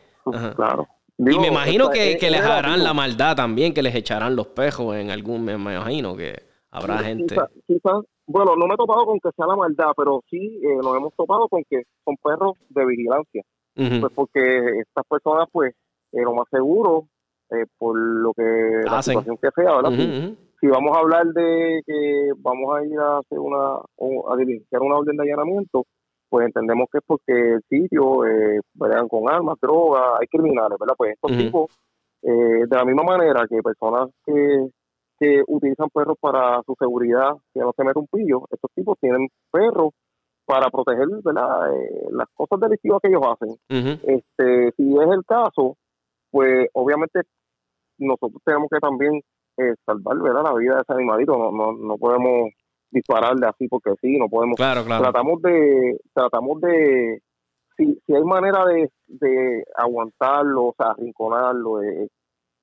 claro. 0.56 0.88
Y 1.18 1.40
me 1.40 1.48
imagino 1.48 1.90
que, 1.90 2.18
que 2.18 2.30
les 2.30 2.42
harán 2.42 2.84
la 2.84 2.94
maldad 2.94 3.36
también, 3.36 3.74
que 3.74 3.84
les 3.84 3.96
echarán 3.96 4.36
los 4.36 4.48
pejos 4.48 4.96
en 4.96 5.12
algún, 5.12 5.44
me 5.44 5.54
imagino 5.54 6.16
que 6.16 6.44
habrá 6.72 7.00
gente. 7.00 7.36
Quizás 7.68 8.02
bueno, 8.32 8.56
no 8.56 8.68
me 8.68 8.76
he 8.76 8.78
topado 8.78 9.06
con 9.06 9.20
que 9.20 9.30
sea 9.36 9.46
la 9.46 9.56
maldad, 9.56 9.92
pero 9.96 10.24
sí 10.30 10.62
eh, 10.64 10.78
nos 10.82 10.96
hemos 10.96 11.14
topado 11.16 11.48
con 11.50 11.64
que 11.70 11.84
son 12.06 12.16
perros 12.24 12.58
de 12.70 12.86
vigilancia. 12.86 13.44
Pues 13.74 14.12
porque 14.14 14.80
estas 14.80 15.06
personas, 15.08 15.48
pues, 15.52 15.74
eh, 16.12 16.22
lo 16.22 16.36
más 16.36 16.46
seguro, 16.52 17.08
eh, 17.50 17.66
por 17.78 17.98
lo 17.98 18.34
que 18.34 18.82
la 18.86 19.02
situación 19.02 19.38
que 19.38 19.50
sea, 19.56 19.76
¿verdad? 19.78 19.92
si, 20.60 20.68
vamos 20.68 20.96
a 20.96 21.00
hablar 21.00 21.26
de 21.28 21.82
que 21.86 22.32
vamos 22.38 22.76
a 22.76 22.86
ir 22.86 23.00
a 23.00 23.18
hacer 23.20 23.40
una, 23.40 23.78
a 23.78 24.38
diligenciar 24.38 24.82
una 24.82 24.98
orden 24.98 25.18
de 25.18 25.24
allanamiento, 25.24 25.86
pues 26.32 26.46
entendemos 26.48 26.88
que 26.90 27.00
es 27.00 27.04
porque 27.06 27.54
el 27.56 27.62
sitio 27.70 28.26
eh, 28.26 28.62
con 29.10 29.30
armas, 29.30 29.58
drogas, 29.62 30.20
hay 30.20 30.28
criminales, 30.28 30.80
¿verdad? 30.80 30.96
Pues 30.98 31.14
estos 31.14 31.38
tipos, 31.38 31.70
de 32.22 32.68
la 32.70 32.86
misma 32.86 33.04
manera 33.04 33.46
que 33.50 33.62
personas 33.62 34.10
que 34.26 34.70
que 35.22 35.44
utilizan 35.48 35.88
perros 35.94 36.18
para 36.20 36.64
su 36.66 36.76
seguridad, 36.80 37.36
que 37.54 37.60
no 37.60 37.72
se 37.78 37.84
mete 37.84 38.00
un 38.00 38.08
pillo. 38.08 38.48
Estos 38.50 38.72
tipos 38.74 38.98
tienen 39.00 39.28
perros 39.52 39.92
para 40.46 40.68
proteger 40.72 41.08
¿verdad? 41.24 41.72
Eh, 41.76 42.08
las 42.12 42.28
cosas 42.34 42.60
delictivas 42.60 43.00
que 43.02 43.10
ellos 43.10 43.22
hacen. 43.24 43.56
este 43.70 44.72
Si 44.76 44.98
es 44.98 45.10
el 45.12 45.24
caso, 45.24 45.78
pues 46.32 46.68
obviamente 46.74 47.22
nosotros 48.00 48.42
tenemos 48.44 48.68
que 48.72 48.80
también 48.80 49.22
eh, 49.58 49.76
salvar 49.86 50.18
¿verdad? 50.18 50.44
la 50.44 50.56
vida 50.56 50.76
de 50.78 50.82
ese 50.82 50.94
animalito. 50.94 51.38
No, 51.38 51.52
no, 51.52 51.72
no 51.72 51.98
podemos 52.00 52.50
dispararle 52.92 53.48
así 53.48 53.68
porque 53.68 53.92
sí, 54.02 54.18
no 54.18 54.28
podemos. 54.30 54.58
Claro, 54.58 54.84
claro. 54.86 55.04
Tratamos 55.04 55.42
de, 55.42 55.98
tratamos 56.14 56.62
de, 56.62 57.22
si, 57.78 58.00
si 58.06 58.14
hay 58.14 58.24
manera 58.24 58.66
de, 58.66 58.92
de 59.08 59.64
aguantarlo, 59.76 60.66
o 60.66 60.76
sea, 60.78 60.92
arrinconarlo, 60.92 61.78
de, 61.78 62.10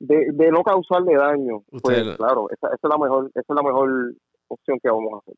de, 0.01 0.51
no 0.51 0.63
causarle 0.63 1.17
daño, 1.17 1.63
pues 1.83 2.17
claro, 2.17 2.49
esa, 2.51 2.69
esa, 2.69 2.77
es 2.77 2.91
la 2.91 2.99
mejor, 2.99 3.31
esa 3.31 3.41
es 3.41 3.55
la 3.55 3.63
mejor 3.63 4.15
opción 4.49 4.79
que 4.83 4.91
vamos 4.91 5.15
a 5.15 5.19
hacer. 5.19 5.35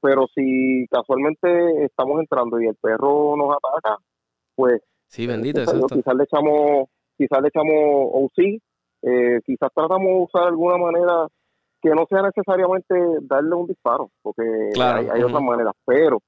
Pero 0.00 0.26
si 0.34 0.86
casualmente 0.90 1.84
estamos 1.84 2.20
entrando 2.20 2.60
y 2.60 2.66
el 2.66 2.76
perro 2.76 3.34
nos 3.36 3.56
ataca, 3.56 3.96
pues 4.54 4.80
sí, 5.08 5.26
bendito, 5.26 5.60
quizás 5.62 6.14
le 6.14 6.24
echamos, 6.24 6.88
quizás 7.16 7.42
le 7.42 7.48
echamos 7.48 8.10
OC, 8.12 8.60
eh, 9.02 9.40
quizás 9.44 9.70
tratamos 9.74 10.06
de 10.06 10.22
usar 10.22 10.48
alguna 10.48 10.76
manera 10.76 11.26
que 11.82 11.90
no 11.90 12.06
sea 12.08 12.22
necesariamente 12.22 12.94
darle 13.22 13.54
un 13.54 13.66
disparo, 13.66 14.10
porque 14.22 14.42
hay, 14.78 15.22
otras 15.22 15.42
maneras, 15.42 15.74
pero 15.84 16.18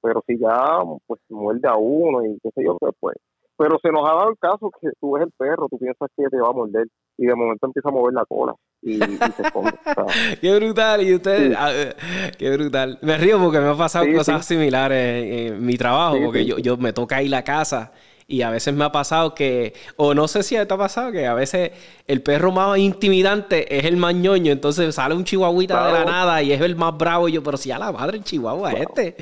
pero 0.00 0.22
si 0.26 0.38
ya 0.38 0.78
pues 1.06 1.20
muerde 1.28 1.68
a 1.68 1.76
uno 1.76 2.24
y 2.24 2.38
qué 2.40 2.50
sé 2.54 2.64
yo, 2.64 2.76
pues, 2.78 2.94
pues 3.00 3.16
pero 3.58 3.76
se 3.82 3.90
nos 3.90 4.08
ha 4.08 4.14
dado 4.14 4.30
el 4.30 4.38
caso 4.38 4.70
que 4.80 4.88
tú 5.00 5.12
ves 5.12 5.24
el 5.24 5.32
perro, 5.36 5.66
tú 5.68 5.78
piensas 5.78 6.08
que 6.16 6.28
te 6.28 6.40
va 6.40 6.50
a 6.50 6.52
morder 6.52 6.86
y 7.16 7.26
de 7.26 7.34
momento 7.34 7.66
empieza 7.66 7.88
a 7.88 7.92
mover 7.92 8.14
la 8.14 8.24
cola 8.24 8.54
y, 8.80 8.98
se 8.98 9.42
esconde. 9.42 9.72
qué 10.40 10.54
brutal, 10.54 11.02
y 11.02 11.14
ustedes, 11.14 11.56
qué 12.38 12.50
brutal. 12.52 13.00
Me 13.02 13.18
río 13.18 13.40
porque 13.40 13.58
me 13.58 13.66
han 13.66 13.76
pasado 13.76 14.06
cosas 14.14 14.46
similares 14.46 15.50
en, 15.50 15.66
mi 15.66 15.76
trabajo, 15.76 16.18
porque 16.24 16.46
yo, 16.46 16.58
yo 16.58 16.76
me 16.76 16.92
toca 16.92 17.20
ir 17.20 17.34
a 17.34 17.42
casa 17.42 17.92
y 18.30 18.42
a 18.42 18.50
veces 18.50 18.74
me 18.74 18.84
ha 18.84 18.92
pasado 18.92 19.34
que, 19.34 19.72
o 19.96 20.12
no 20.12 20.28
sé 20.28 20.42
si 20.42 20.54
te 20.54 20.60
ha 20.60 20.76
pasado, 20.76 21.10
que 21.10 21.26
a 21.26 21.32
veces 21.32 21.72
el 22.06 22.22
perro 22.22 22.52
más 22.52 22.76
intimidante 22.76 23.74
es 23.74 23.86
el 23.86 23.96
más 23.96 24.14
ñoño. 24.14 24.52
Entonces 24.52 24.94
sale 24.94 25.14
un 25.14 25.24
chihuahuita 25.24 25.86
de 25.86 25.92
la 25.94 26.04
nada 26.04 26.42
y 26.42 26.52
es 26.52 26.60
el 26.60 26.76
más 26.76 26.96
bravo. 26.96 27.30
Y 27.30 27.32
yo, 27.32 27.42
pero 27.42 27.56
si 27.56 27.70
a 27.70 27.78
la 27.78 27.90
madre 27.90 28.18
el 28.18 28.24
chihuahua 28.24 28.72
este. 28.72 29.16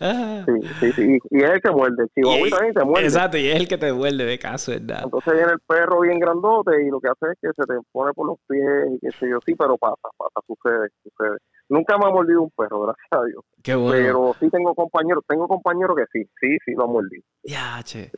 Ah. 0.00 0.42
Sí, 0.46 0.68
sí, 0.80 0.92
sí. 0.92 1.18
Y 1.30 1.42
es 1.42 1.50
el 1.50 1.60
que 1.60 1.70
muerde. 1.70 2.04
El 2.04 2.08
chihuahuita 2.14 2.56
también 2.56 2.74
te 2.74 2.84
muerde. 2.84 3.06
Exacto, 3.06 3.36
y 3.36 3.46
es 3.46 3.56
el 3.56 3.68
que 3.68 3.76
te 3.76 3.92
muerde, 3.92 4.24
de 4.24 4.38
caso, 4.38 4.72
¿verdad? 4.72 5.02
Entonces 5.04 5.34
viene 5.34 5.52
el 5.52 5.60
perro 5.60 6.00
bien 6.00 6.18
grandote 6.18 6.82
y 6.82 6.88
lo 6.88 6.98
que 6.98 7.08
hace 7.08 7.32
es 7.32 7.38
que 7.42 7.48
se 7.48 7.66
te 7.66 7.78
pone 7.92 8.14
por 8.14 8.26
los 8.26 8.38
pies 8.48 8.64
y 8.94 8.98
qué 9.00 9.12
sé 9.12 9.28
yo. 9.28 9.38
Sí, 9.44 9.54
pero 9.54 9.76
pasa, 9.76 10.08
pasa, 10.16 10.40
sucede, 10.46 10.88
sucede. 11.02 11.36
Nunca 11.68 11.98
me 11.98 12.06
ha 12.06 12.10
mordido 12.10 12.40
un 12.40 12.50
perro, 12.56 12.80
gracias 12.80 13.08
a 13.10 13.24
Dios. 13.26 13.44
Qué 13.62 13.74
bueno. 13.74 13.92
Pero 13.92 14.36
sí 14.40 14.48
tengo 14.48 14.74
compañeros, 14.74 15.24
tengo 15.28 15.46
compañeros 15.46 15.94
que 15.94 16.04
sí, 16.10 16.26
sí, 16.40 16.56
sí 16.64 16.72
lo 16.72 16.84
han 16.84 16.92
mordido. 16.92 17.22
Ya, 17.44 17.82
che. 17.84 18.10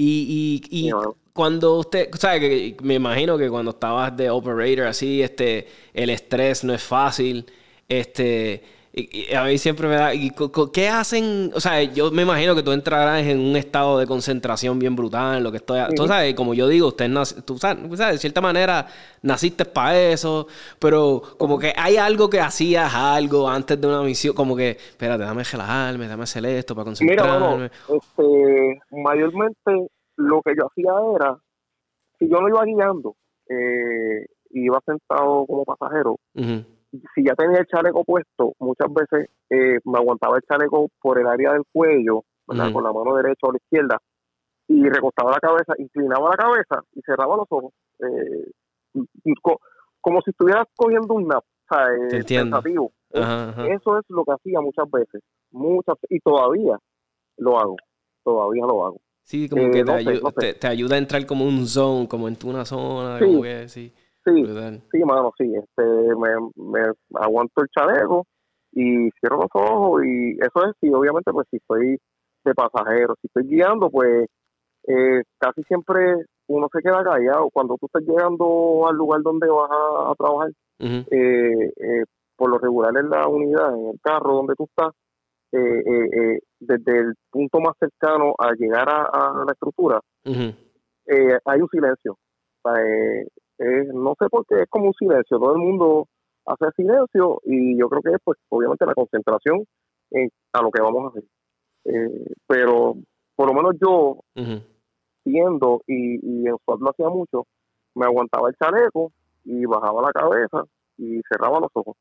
Y, 0.00 0.62
y, 0.70 0.86
y 0.88 0.92
cuando 1.32 1.76
usted, 1.78 2.08
¿sabe? 2.16 2.40
Que 2.40 2.76
me 2.82 2.94
imagino 2.94 3.36
que 3.36 3.50
cuando 3.50 3.72
estabas 3.72 4.16
de 4.16 4.30
operator 4.30 4.86
así, 4.86 5.22
este, 5.22 5.66
el 5.92 6.10
estrés 6.10 6.62
no 6.62 6.72
es 6.72 6.82
fácil. 6.82 7.46
Este, 7.88 8.62
y, 8.98 9.34
a 9.34 9.44
mí 9.44 9.58
siempre 9.58 9.88
me 9.88 9.94
da. 9.94 10.14
Y, 10.14 10.32
¿Qué 10.72 10.88
hacen? 10.88 11.50
O 11.54 11.60
sea, 11.60 11.82
yo 11.82 12.10
me 12.10 12.22
imagino 12.22 12.54
que 12.54 12.62
tú 12.62 12.72
entrarás 12.72 13.24
en 13.24 13.38
un 13.38 13.56
estado 13.56 13.98
de 13.98 14.06
concentración 14.06 14.78
bien 14.78 14.96
brutal, 14.96 15.42
lo 15.42 15.50
que 15.50 15.58
estoy. 15.58 15.80
Tú 15.94 16.06
sabes, 16.06 16.34
como 16.34 16.54
yo 16.54 16.66
digo, 16.68 16.88
usted 16.88 17.10
tú 17.44 17.58
sabes, 17.58 17.98
de 17.98 18.18
cierta 18.18 18.40
manera 18.40 18.86
naciste 19.22 19.64
para 19.64 19.98
eso, 19.98 20.46
pero 20.78 21.22
como 21.38 21.58
que 21.58 21.72
hay 21.76 21.96
algo 21.96 22.28
que 22.28 22.40
hacías 22.40 22.94
algo 22.94 23.48
antes 23.48 23.80
de 23.80 23.86
una 23.86 24.02
misión, 24.02 24.34
como 24.34 24.56
que, 24.56 24.70
espérate, 24.70 25.22
déjame 25.22 25.44
relajarme, 25.44 26.04
déjame 26.04 26.22
hacer 26.24 26.44
esto 26.46 26.74
para 26.74 26.84
concentrarme. 26.84 27.32
Mira, 27.32 27.48
bueno, 27.48 27.64
este, 27.88 28.80
mayormente 28.90 29.88
lo 30.16 30.42
que 30.42 30.54
yo 30.56 30.66
hacía 30.66 30.92
era, 31.16 31.38
si 32.18 32.28
yo 32.28 32.40
no 32.40 32.48
iba 32.48 32.64
guiando, 32.64 33.14
eh, 33.48 34.26
iba 34.50 34.80
sentado 34.84 35.46
como 35.46 35.64
pasajero 35.64 36.16
si 36.90 37.24
ya 37.24 37.34
tenía 37.34 37.58
el 37.58 37.66
chaleco 37.66 38.04
puesto, 38.04 38.54
muchas 38.58 38.88
veces 38.92 39.28
eh, 39.50 39.78
me 39.84 39.98
aguantaba 39.98 40.36
el 40.36 40.42
chaleco 40.42 40.88
por 41.00 41.18
el 41.18 41.26
área 41.26 41.52
del 41.52 41.64
cuello, 41.72 42.24
con 42.46 42.56
la 42.56 42.70
mano 42.70 43.14
derecha 43.16 43.46
o 43.46 43.52
la 43.52 43.58
izquierda, 43.58 43.98
y 44.68 44.88
recostaba 44.88 45.32
la 45.32 45.40
cabeza, 45.40 45.74
inclinaba 45.78 46.30
la 46.30 46.36
cabeza 46.36 46.82
y 46.94 47.02
cerraba 47.02 47.36
los 47.36 47.46
ojos, 47.50 47.72
eh, 48.00 48.50
como 50.00 50.20
si 50.22 50.30
estuviera 50.30 50.66
cogiendo 50.74 51.14
un 51.14 51.28
nap, 51.28 51.44
o 51.44 51.74
sea, 51.74 51.86
eh, 51.94 52.22
Eso 53.10 53.98
es 53.98 54.04
lo 54.08 54.24
que 54.24 54.32
hacía 54.32 54.60
muchas 54.60 54.90
veces, 54.90 55.22
muchas 55.50 55.96
y 56.08 56.20
todavía 56.20 56.78
lo 57.36 57.58
hago, 57.58 57.76
todavía 58.24 58.64
lo 58.66 58.86
hago. 58.86 59.00
Sí, 59.22 59.46
como 59.46 59.70
que 59.70 59.84
te, 59.84 60.66
ayuda 60.66 60.96
a 60.96 60.98
entrar 60.98 61.26
como 61.26 61.44
un 61.44 61.66
zone, 61.66 62.08
como 62.08 62.28
en 62.28 62.38
una 62.44 62.64
zona, 62.64 63.18
como 63.18 63.42
que, 63.42 63.68
sí. 63.68 63.92
Sí, 64.28 64.80
sí, 64.92 65.04
mano, 65.04 65.32
sí. 65.36 65.54
Este, 65.54 65.82
me, 65.82 66.50
me 66.56 66.92
aguanto 67.14 67.62
el 67.62 67.68
chaleco 67.68 68.26
y 68.72 69.10
cierro 69.20 69.42
los 69.42 69.50
ojos 69.52 70.04
y 70.04 70.32
eso 70.32 70.66
es, 70.68 70.76
y 70.82 70.92
obviamente, 70.92 71.32
pues 71.32 71.46
si 71.50 71.56
estoy 71.56 71.98
de 72.44 72.54
pasajero, 72.54 73.14
si 73.20 73.26
estoy 73.26 73.48
guiando, 73.48 73.90
pues 73.90 74.28
eh, 74.86 75.22
casi 75.38 75.62
siempre 75.64 76.24
uno 76.46 76.68
se 76.72 76.80
queda 76.80 77.04
callado. 77.04 77.50
Cuando 77.52 77.76
tú 77.78 77.86
estás 77.86 78.02
llegando 78.02 78.86
al 78.88 78.96
lugar 78.96 79.22
donde 79.22 79.48
vas 79.48 79.70
a, 79.70 80.14
trabajar, 80.16 80.50
eh, 80.80 81.72
eh, 81.76 82.04
por 82.36 82.50
lo 82.50 82.58
regular 82.58 82.96
en 82.96 83.10
la 83.10 83.26
unidad, 83.26 83.74
en 83.74 83.88
el 83.88 84.00
carro 84.00 84.34
donde 84.34 84.54
tú 84.54 84.64
estás, 84.64 84.94
desde 85.50 86.98
el 86.98 87.14
punto 87.30 87.60
más 87.60 87.74
cercano 87.78 88.34
a 88.38 88.52
llegar 88.52 88.88
a, 88.88 89.44
la 89.46 89.52
estructura, 89.52 90.00
hay 90.24 91.60
un 91.60 91.68
silencio. 91.70 92.18
O 92.62 92.70
no 93.58 94.14
sé 94.18 94.28
por 94.28 94.46
qué 94.46 94.62
es 94.62 94.68
como 94.68 94.86
un 94.86 94.94
silencio, 94.94 95.38
todo 95.38 95.52
el 95.52 95.58
mundo 95.58 96.08
hace 96.46 96.66
silencio 96.76 97.40
y 97.44 97.78
yo 97.78 97.88
creo 97.88 98.02
que 98.02 98.10
es 98.10 98.18
pues 98.24 98.38
obviamente 98.48 98.86
la 98.86 98.94
concentración 98.94 99.64
en, 100.10 100.30
a 100.52 100.62
lo 100.62 100.70
que 100.70 100.82
vamos 100.82 101.04
a 101.04 101.08
hacer. 101.08 101.24
Eh, 101.84 102.34
pero 102.46 102.96
por 103.36 103.48
lo 103.48 103.54
menos 103.54 103.76
yo, 103.80 104.20
viendo 105.24 105.82
y, 105.86 106.16
y 106.16 106.46
en 106.46 106.56
lo 106.66 106.90
hacía 106.90 107.08
mucho, 107.08 107.46
me 107.94 108.06
aguantaba 108.06 108.48
el 108.48 108.56
chaleco 108.56 109.12
y 109.44 109.64
bajaba 109.64 110.02
la 110.02 110.12
cabeza 110.12 110.64
y 110.96 111.20
cerraba 111.30 111.60
los 111.60 111.70
ojos. 111.74 111.96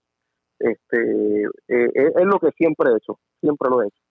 Este 0.60 1.44
eh, 1.68 1.92
es, 1.94 2.26
lo 2.26 2.40
que 2.40 2.52
siempre 2.58 2.92
he 2.92 2.98
hecho, 2.98 3.20
siempre 3.40 3.70
lo 3.70 3.84
he 3.84 3.88
hecho. 3.88 4.02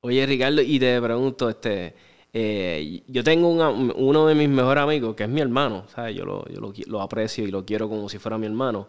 Oye, 0.00 0.26
Ricardo, 0.26 0.60
y 0.62 0.80
te 0.80 1.00
pregunto, 1.00 1.48
este, 1.48 1.94
eh, 2.32 3.02
yo 3.08 3.22
tengo 3.22 3.48
uno 3.48 4.26
de 4.26 4.34
mis 4.34 4.48
mejores 4.48 4.82
amigos, 4.82 5.14
que 5.14 5.24
es 5.24 5.28
mi 5.28 5.40
hermano, 5.40 5.84
¿sabes? 5.94 6.16
Yo, 6.16 6.24
lo, 6.24 6.46
yo 6.48 6.60
lo, 6.86 7.00
aprecio 7.02 7.46
y 7.46 7.50
lo 7.50 7.64
quiero 7.64 7.88
como 7.88 8.08
si 8.08 8.18
fuera 8.18 8.38
mi 8.38 8.46
hermano. 8.46 8.88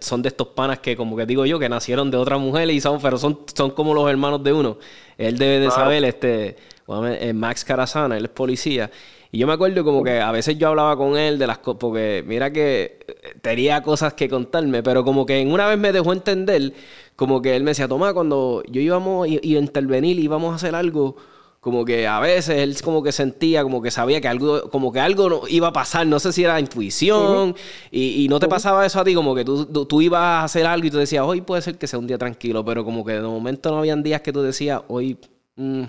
son 0.00 0.20
de 0.22 0.28
estos 0.28 0.48
panas 0.48 0.80
que, 0.80 0.96
como 0.96 1.16
que 1.16 1.24
digo 1.24 1.46
yo, 1.46 1.58
que 1.58 1.68
nacieron 1.68 2.10
de 2.10 2.18
otra 2.18 2.36
mujer 2.36 2.70
y 2.70 2.80
son, 2.80 3.00
pero 3.00 3.16
son, 3.16 3.40
son 3.54 3.70
como 3.70 3.94
los 3.94 4.08
hermanos 4.10 4.44
de 4.44 4.52
uno. 4.52 4.78
Él 5.16 5.38
debe 5.38 5.58
de 5.58 5.70
saber, 5.70 6.04
este, 6.04 6.56
eh, 6.88 7.32
Max 7.32 7.64
Carazana, 7.64 8.16
él 8.16 8.26
es 8.26 8.30
policía. 8.30 8.90
Y 9.30 9.38
yo 9.38 9.46
me 9.46 9.54
acuerdo 9.54 9.82
como 9.82 10.04
que 10.04 10.20
a 10.20 10.30
veces 10.30 10.58
yo 10.58 10.68
hablaba 10.68 10.94
con 10.94 11.16
él 11.16 11.38
de 11.38 11.46
las 11.46 11.58
cosas, 11.58 11.78
porque 11.80 12.22
mira 12.26 12.52
que 12.52 12.98
eh, 13.08 13.34
tenía 13.40 13.82
cosas 13.82 14.12
que 14.12 14.28
contarme, 14.28 14.82
pero 14.82 15.02
como 15.04 15.24
que 15.24 15.38
en 15.40 15.50
una 15.50 15.66
vez 15.66 15.78
me 15.78 15.92
dejó 15.92 16.12
entender, 16.12 16.74
como 17.16 17.40
que 17.40 17.56
él 17.56 17.62
me 17.62 17.70
decía, 17.70 17.88
toma, 17.88 18.12
cuando 18.12 18.62
yo 18.68 18.82
íbamos 18.82 19.26
a 19.26 19.30
intervenir 19.30 20.18
y 20.18 20.24
íbamos 20.24 20.52
a 20.52 20.56
hacer 20.56 20.74
algo, 20.74 21.16
como 21.62 21.84
que 21.84 22.08
a 22.08 22.18
veces 22.18 22.58
él 22.58 22.74
como 22.82 23.04
que 23.04 23.12
sentía, 23.12 23.62
como 23.62 23.80
que 23.80 23.92
sabía 23.92 24.20
que 24.20 24.26
algo, 24.26 24.68
como 24.68 24.90
que 24.90 24.98
algo 24.98 25.42
iba 25.48 25.68
a 25.68 25.72
pasar, 25.72 26.04
no 26.08 26.18
sé 26.18 26.32
si 26.32 26.42
era 26.42 26.58
intuición, 26.58 27.54
y, 27.88 28.26
no 28.28 28.40
te 28.40 28.48
pasaba 28.48 28.84
eso 28.84 28.98
a 28.98 29.04
ti, 29.04 29.14
como 29.14 29.32
que 29.32 29.44
tú, 29.44 29.66
tú, 29.86 30.00
ibas 30.00 30.20
a 30.20 30.42
hacer 30.42 30.66
algo 30.66 30.88
y 30.88 30.90
tú 30.90 30.98
decías, 30.98 31.24
hoy 31.24 31.40
puede 31.40 31.62
ser 31.62 31.78
que 31.78 31.86
sea 31.86 32.00
un 32.00 32.08
día 32.08 32.18
tranquilo, 32.18 32.64
pero 32.64 32.84
como 32.84 33.04
que 33.04 33.12
de 33.12 33.22
momento 33.22 33.70
no 33.70 33.78
habían 33.78 34.02
días 34.02 34.22
que 34.22 34.32
tú 34.32 34.42
decías, 34.42 34.82
hoy 34.88 35.16
mm, 35.54 35.84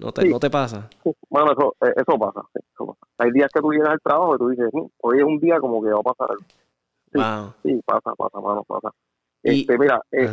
no, 0.00 0.12
te, 0.12 0.28
no 0.28 0.40
te 0.40 0.50
pasa. 0.50 0.90
Bueno, 1.30 1.52
eso, 1.52 1.76
eh, 1.86 1.94
eso, 1.94 2.18
pasa, 2.18 2.40
Hay 3.18 3.30
días 3.30 3.50
que 3.54 3.60
tú 3.60 3.70
llegas 3.70 3.90
al 3.90 4.00
trabajo 4.00 4.34
y 4.34 4.38
tú 4.38 4.48
dices, 4.48 4.68
mm, 4.72 4.86
hoy 5.00 5.18
es 5.18 5.24
un 5.24 5.38
día 5.38 5.60
como 5.60 5.80
que 5.80 5.90
va 5.90 6.00
a 6.00 6.12
pasar 6.12 6.28
algo. 6.32 7.54
Sí, 7.62 7.80
pasa, 7.86 8.12
pasa, 8.16 8.40
mano, 8.40 8.64
pasa. 8.64 8.90
Este, 9.44 9.78
mira, 9.78 10.02
eh, 10.10 10.28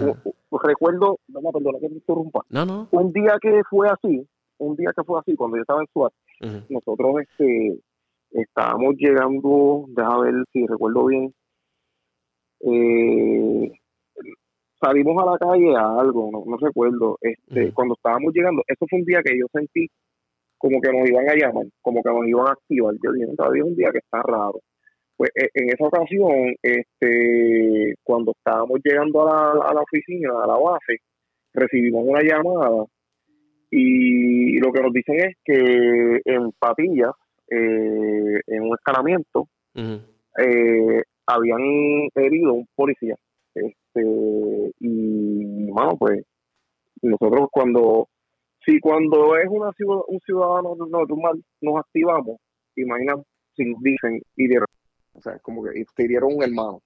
recuerdo, 0.64 1.20
no, 1.28 1.52
perdona 1.52 1.78
que 1.80 1.88
me 1.90 1.96
interrumpa. 1.98 2.44
No, 2.50 2.66
no. 2.66 2.88
Un 2.90 3.14
día 3.14 3.38
que 3.40 3.62
fue 3.70 3.88
así, 3.88 4.26
un 4.62 4.76
día 4.76 4.92
que 4.96 5.04
fue 5.04 5.20
así, 5.20 5.36
cuando 5.36 5.58
yo 5.58 5.62
estaba 5.62 5.82
en 5.82 5.88
SWAT, 5.88 6.14
nosotros 6.70 7.16
este, 7.22 7.80
estábamos 8.32 8.96
llegando, 8.98 9.86
déjame 9.90 10.32
ver 10.32 10.46
si 10.54 10.66
recuerdo 10.68 11.06
bien, 11.06 11.34
eh, 12.62 13.72
salimos 14.80 15.22
a 15.22 15.32
la 15.32 15.38
calle 15.38 15.76
a 15.76 16.00
algo, 16.00 16.30
no, 16.32 16.58
recuerdo, 16.58 17.18
este, 17.22 17.74
cuando 17.74 17.96
estábamos 17.96 18.34
llegando, 18.34 18.62
eso 18.68 18.86
fue 18.90 19.00
un 19.00 19.06
día 19.06 19.22
que 19.24 19.38
yo 19.38 19.48
sentí 19.52 19.88
como 20.58 20.80
que 20.80 20.92
nos 20.94 21.10
iban 21.10 21.28
a 21.28 21.36
llamar, 21.36 21.66
como 21.82 22.04
que 22.04 22.10
nos 22.10 22.28
iban 22.28 22.48
a 22.48 22.52
activar, 22.52 22.94
yo 23.04 23.12
dije, 23.14 23.36
todavía 23.36 23.64
es 23.64 23.68
un 23.68 23.76
día 23.76 23.92
que 23.92 23.98
está 23.98 24.22
raro. 24.22 24.62
Pues 25.18 25.32
e, 25.36 25.50
en 25.56 25.70
esa 25.70 25.86
ocasión, 25.86 26.54
este, 26.62 27.96
cuando 28.04 28.32
estábamos 28.38 28.80
llegando 28.84 29.28
a 29.28 29.56
la, 29.56 29.66
a 29.70 29.74
la 29.74 29.82
oficina, 29.82 30.30
a 30.44 30.48
la 30.48 30.58
base, 30.58 30.98
recibimos 31.54 32.04
una 32.06 32.22
llamada 32.22 32.86
y 33.72 34.60
lo 34.60 34.72
que 34.74 34.82
nos 34.82 34.92
dicen 34.92 35.16
es 35.16 35.38
que 35.46 36.22
en 36.26 36.52
Patillas, 36.60 37.12
eh, 37.50 38.40
en 38.48 38.64
un 38.64 38.76
escalamiento, 38.76 39.48
eh, 39.74 41.04
habían 41.26 41.62
herido 42.16 42.54
un 42.54 42.68
policía. 42.76 43.16
Este, 43.56 44.74
y 44.80 45.72
bueno, 45.72 45.96
pues 45.98 46.26
nosotros 47.02 47.48
cuando 47.52 48.10
si 48.66 48.80
cuando 48.80 49.36
es 49.38 49.48
una 49.50 49.72
un 50.08 50.20
ciudadano 50.20 50.76
normal 50.76 51.44
nos 51.62 51.80
activamos, 51.80 52.38
imagina 52.76 53.16
si 53.56 53.66
nos 53.66 53.82
dicen 53.82 54.22
y 54.36 54.58
o 54.58 55.22
sea, 55.22 55.40
como 55.40 55.64
que 55.64 55.84
te 55.96 56.08
dieron 56.08 56.36
un 56.36 56.44
hermano. 56.44 56.82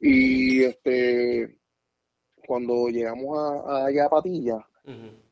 Y 0.00 0.64
este 0.64 1.56
cuando 2.46 2.88
llegamos 2.88 3.38
a, 3.38 3.86
allá 3.86 4.06
a 4.06 4.10
Patilla, 4.10 4.58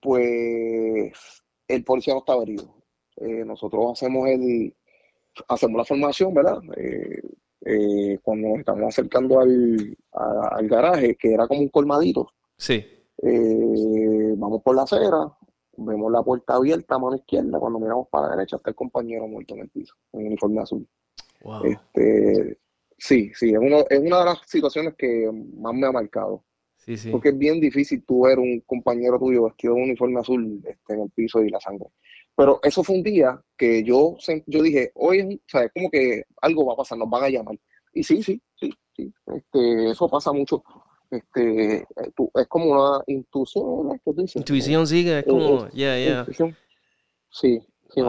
pues 0.00 1.42
el 1.66 1.84
policía 1.84 2.14
no 2.14 2.20
estaba 2.20 2.42
herido. 2.42 2.78
Eh, 3.16 3.44
nosotros 3.44 3.92
hacemos 3.92 4.28
el 4.28 4.74
hacemos 5.48 5.78
la 5.78 5.84
formación, 5.84 6.34
¿verdad? 6.34 6.60
Eh, 6.76 7.22
eh, 7.64 8.18
cuando 8.22 8.48
nos 8.48 8.58
estamos 8.60 8.84
acercando 8.88 9.40
al, 9.40 9.96
al, 10.12 10.68
garaje, 10.68 11.16
que 11.16 11.32
era 11.32 11.46
como 11.46 11.60
un 11.60 11.68
colmadito. 11.68 12.32
Sí. 12.56 12.84
vamos 14.36 14.62
por 14.62 14.74
la 14.74 14.82
acera, 14.82 15.32
vemos 15.76 16.10
la 16.10 16.22
puerta 16.22 16.54
abierta 16.54 16.96
a 16.96 16.98
mano 16.98 17.16
izquierda, 17.16 17.58
cuando 17.58 17.78
miramos 17.78 18.08
para 18.08 18.28
la 18.28 18.36
derecha 18.36 18.56
está 18.56 18.70
el 18.70 18.76
compañero 18.76 19.28
muerto 19.28 19.54
en 19.54 19.60
el 19.60 19.68
piso, 19.68 19.94
en 20.12 20.26
uniforme 20.26 20.60
azul. 20.60 20.88
Este, 21.64 22.58
sí, 22.96 23.30
sí, 23.34 23.50
es, 23.50 23.58
uno, 23.58 23.84
es 23.88 24.00
una 24.00 24.20
de 24.20 24.24
las 24.24 24.40
situaciones 24.46 24.94
que 24.96 25.30
más 25.56 25.74
me 25.74 25.86
ha 25.86 25.92
marcado. 25.92 26.44
Sí, 26.88 26.96
sí. 26.96 27.10
Porque 27.10 27.28
es 27.28 27.38
bien 27.38 27.60
difícil 27.60 28.02
tú 28.06 28.22
ver 28.22 28.38
un 28.38 28.60
compañero 28.60 29.18
tuyo 29.18 29.44
vestido 29.44 29.74
de 29.74 29.80
un 29.80 29.88
uniforme 29.88 30.20
azul 30.20 30.62
este, 30.64 30.94
en 30.94 31.02
el 31.02 31.10
piso 31.10 31.44
y 31.44 31.50
la 31.50 31.60
sangre. 31.60 31.88
Pero 32.34 32.60
eso 32.62 32.82
fue 32.82 32.96
un 32.96 33.02
día 33.02 33.38
que 33.58 33.84
yo, 33.84 34.16
yo 34.46 34.62
dije, 34.62 34.90
hoy 34.94 35.38
es, 35.46 35.70
como 35.74 35.90
que 35.90 36.22
algo 36.40 36.64
va 36.64 36.72
a 36.72 36.76
pasar, 36.76 36.96
nos 36.96 37.10
van 37.10 37.24
a 37.24 37.28
llamar. 37.28 37.58
Y 37.92 38.02
sí, 38.02 38.22
sí, 38.22 38.40
sí, 38.58 38.72
sí. 38.96 39.12
Este, 39.26 39.90
eso 39.90 40.08
pasa 40.08 40.32
mucho 40.32 40.64
este, 41.10 41.86
es 42.34 42.48
como 42.48 42.70
una 42.70 43.02
intuición, 43.06 44.00
Intuición, 44.34 44.86
sí, 44.86 45.06
es 45.10 45.24
como, 45.26 45.68
ya, 45.72 45.98
ya. 45.98 46.24
Sí, 47.30 47.60
sí, 47.90 48.02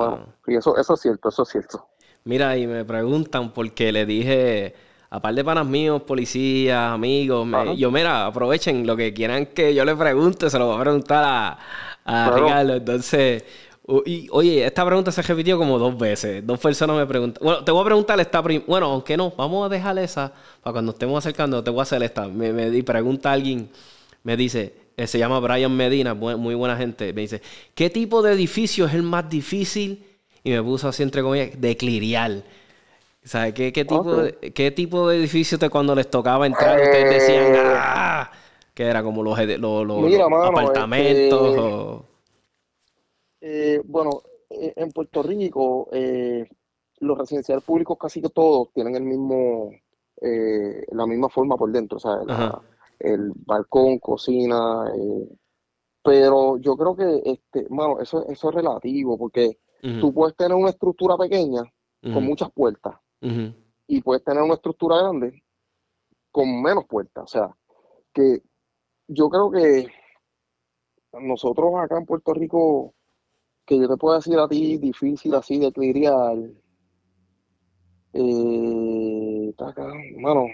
eso, 0.48 0.78
eso 0.78 0.94
es 0.94 1.02
cierto, 1.02 1.28
eso 1.28 1.44
es 1.44 1.50
cierto. 1.50 1.86
Mira, 2.24 2.56
y 2.56 2.66
me 2.66 2.86
preguntan 2.86 3.54
porque 3.54 3.92
le 3.92 4.06
dije, 4.06 4.74
a 5.10 5.20
par 5.22 5.34
de 5.34 5.44
panas 5.44 5.66
míos, 5.66 6.04
policías, 6.04 6.92
amigos, 6.92 7.48
yo, 7.78 7.92
mira, 7.92 8.28
aprovechen 8.28 8.86
lo 8.86 8.96
que 8.96 9.14
quieran 9.14 9.48
que 9.48 9.74
yo 9.74 9.84
le 9.84 9.96
pregunte, 9.96 10.50
se 10.50 10.60
lo 10.60 10.68
voy 10.68 10.78
a 10.78 10.82
preguntar 10.82 11.24
a, 11.24 11.60
a 12.06 12.32
Ricardo. 12.32 12.76
Entonces, 12.76 13.44
oye, 14.32 14.66
esta 14.66 14.86
pregunta 14.86 15.12
se 15.12 15.22
repitió 15.22 15.58
como 15.58 15.80
dos 15.80 15.98
veces. 15.98 16.46
Dos 16.46 16.60
personas 16.60 16.96
me 16.96 17.06
preguntan. 17.06 17.44
Bueno, 17.44 17.64
te 17.64 17.72
voy 17.72 17.82
a 17.82 17.86
preguntar 17.86 18.20
esta. 18.20 18.42
Bueno, 18.42 18.86
aunque 18.88 19.18
no, 19.18 19.34
vamos 19.36 19.66
a 19.66 19.70
dejar 19.70 19.98
esa 19.98 20.32
para 20.62 20.74
cuando 20.74 20.92
estemos 20.92 21.18
acercando. 21.18 21.64
Te 21.64 21.72
voy 21.72 21.80
a 21.80 21.84
hacer 21.84 22.04
esta. 22.04 22.28
Me, 22.28 22.54
me 22.54 22.84
pregunta 22.84 23.32
alguien, 23.32 23.70
me 24.24 24.38
dice, 24.38 24.74
eh, 24.96 25.08
se 25.08 25.18
llama 25.18 25.40
Brian 25.40 25.76
Medina, 25.76 26.14
muy 26.14 26.56
buena 26.56 26.78
gente. 26.78 27.14
Me 27.14 27.22
dice, 27.22 27.42
¿qué 27.74 27.90
tipo 27.90 28.22
de 28.22 28.34
edificio 28.34 28.86
es 28.86 28.94
el 28.94 29.04
más 29.04 29.30
difícil? 29.30 30.04
Y 30.44 30.52
me 30.52 30.62
puso 30.62 30.88
así 30.88 31.04
entre 31.04 31.22
comillas, 31.22 31.60
de 31.60 31.76
clirial. 31.76 32.44
¿Sabes 33.30 33.54
qué, 33.54 33.72
qué, 33.72 33.86
tipo 33.86 34.16
de, 34.16 34.34
qué 34.56 34.72
tipo 34.72 35.08
de 35.08 35.18
edificio 35.18 35.60
te, 35.60 35.70
cuando 35.70 35.94
les 35.94 36.10
tocaba 36.10 36.48
entrar 36.48 36.82
ustedes 36.82 37.12
decían, 37.12 37.54
eh, 37.54 37.74
¡ah! 37.76 38.32
Que 38.74 38.86
era 38.86 39.04
como 39.04 39.22
los, 39.22 39.38
apartamentos. 39.38 41.58
o... 41.60 42.06
Eh, 43.40 43.80
bueno, 43.86 44.24
eh, 44.50 44.74
en 44.76 44.90
Puerto 44.90 45.22
Rico, 45.22 45.90
eh, 45.92 46.44
los 47.02 47.20
residenciales 47.20 47.64
públicos 47.64 48.00
casi 48.00 48.20
que 48.20 48.30
todos 48.30 48.74
tienen 48.74 48.96
el 48.96 49.04
mismo, 49.04 49.74
la 50.92 51.06
misma 51.06 51.30
forma 51.30 51.56
por 51.56 51.72
dentro, 51.72 51.98
o 51.98 52.00
sea, 52.00 52.18
el 52.98 53.32
balcón, 53.46 54.00
cocina, 54.00 54.92
pero 56.04 56.58
yo 56.58 56.76
creo 56.76 56.96
que, 56.96 57.22
este, 57.26 57.68
mano, 57.70 58.00
eso, 58.00 58.26
eso 58.28 58.50
es 58.50 58.56
relativo, 58.56 59.20
porque 59.20 59.60
tú 60.02 60.12
puedes 60.12 60.36
tener 60.36 60.58
una 60.58 60.72
estructura 60.72 61.16
pequeña 61.16 61.62
con 62.02 62.26
muchas 62.26 62.52
puertas 62.52 62.96
y 63.22 64.02
puedes 64.02 64.24
tener 64.24 64.44
una 64.44 64.56
estructura 64.56 64.98
grande 64.98 65.44
con 66.32 66.62
menos 66.62 66.86
puertas, 66.86 67.24
o 67.24 67.28
sea, 67.28 67.56
que 68.14 68.42
yo 69.08 69.30
creo 69.30 69.52
que 69.52 69.88
nosotros 71.20 71.74
acá 71.78 71.98
en 71.98 72.06
Puerto 72.06 72.34
Rico 72.34 72.94
que 73.66 73.78
yo 73.78 73.88
te 73.88 73.98
puedo 73.98 74.16
decir 74.16 74.38
a 74.40 74.48
ti 74.48 74.78
difícil 74.78 75.36
así 75.36 75.60
de 75.60 75.72
cliriar, 75.72 76.38
eh, 78.14 79.54
mano, 80.18 80.48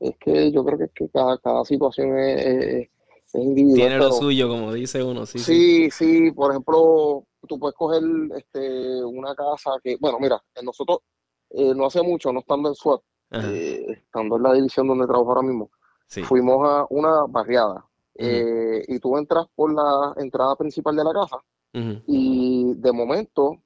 es 0.00 0.16
que 0.18 0.52
yo 0.52 0.64
creo 0.64 0.78
que, 0.78 0.88
que 0.94 1.08
cada, 1.08 1.38
cada, 1.38 1.64
situación 1.64 2.18
es, 2.18 2.88
individual. 3.32 3.76
Tiene 3.76 3.98
lo 3.98 4.12
suyo, 4.12 4.48
como 4.48 4.72
dice 4.72 5.02
uno, 5.02 5.24
sí. 5.24 5.38
Sí, 5.38 5.90
sí, 5.90 6.30
por 6.32 6.50
ejemplo, 6.50 7.24
tú 7.48 7.58
puedes 7.58 7.74
coger 7.74 8.02
este, 8.36 9.04
una 9.04 9.34
casa 9.34 9.72
que, 9.82 9.96
bueno, 9.98 10.18
mira, 10.20 10.42
nosotros 10.62 10.98
eh, 11.50 11.74
no 11.74 11.86
hace 11.86 12.02
mucho, 12.02 12.32
no 12.32 12.40
estando 12.40 12.68
en 12.68 12.74
SWAT, 12.74 13.00
eh, 13.32 13.86
estando 13.90 14.36
en 14.36 14.42
la 14.42 14.52
división 14.52 14.86
donde 14.88 15.06
trabajo 15.06 15.28
ahora 15.30 15.42
mismo, 15.42 15.70
fuimos 16.24 16.68
a 16.68 16.86
una 16.90 17.24
barriada. 17.28 17.84
Eh, 18.18 18.82
y 18.88 18.98
tú 18.98 19.18
entras 19.18 19.46
por 19.54 19.74
la 19.74 20.14
entrada 20.16 20.56
principal 20.56 20.96
de 20.96 21.04
la 21.04 21.12
casa 21.12 21.36
y 22.06 22.72
de 22.74 22.92
momento 22.92 23.62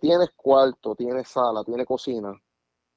tienes 0.00 0.30
cuarto, 0.34 0.96
tienes 0.96 1.28
sala, 1.28 1.62
tienes 1.62 1.86
cocina, 1.86 2.34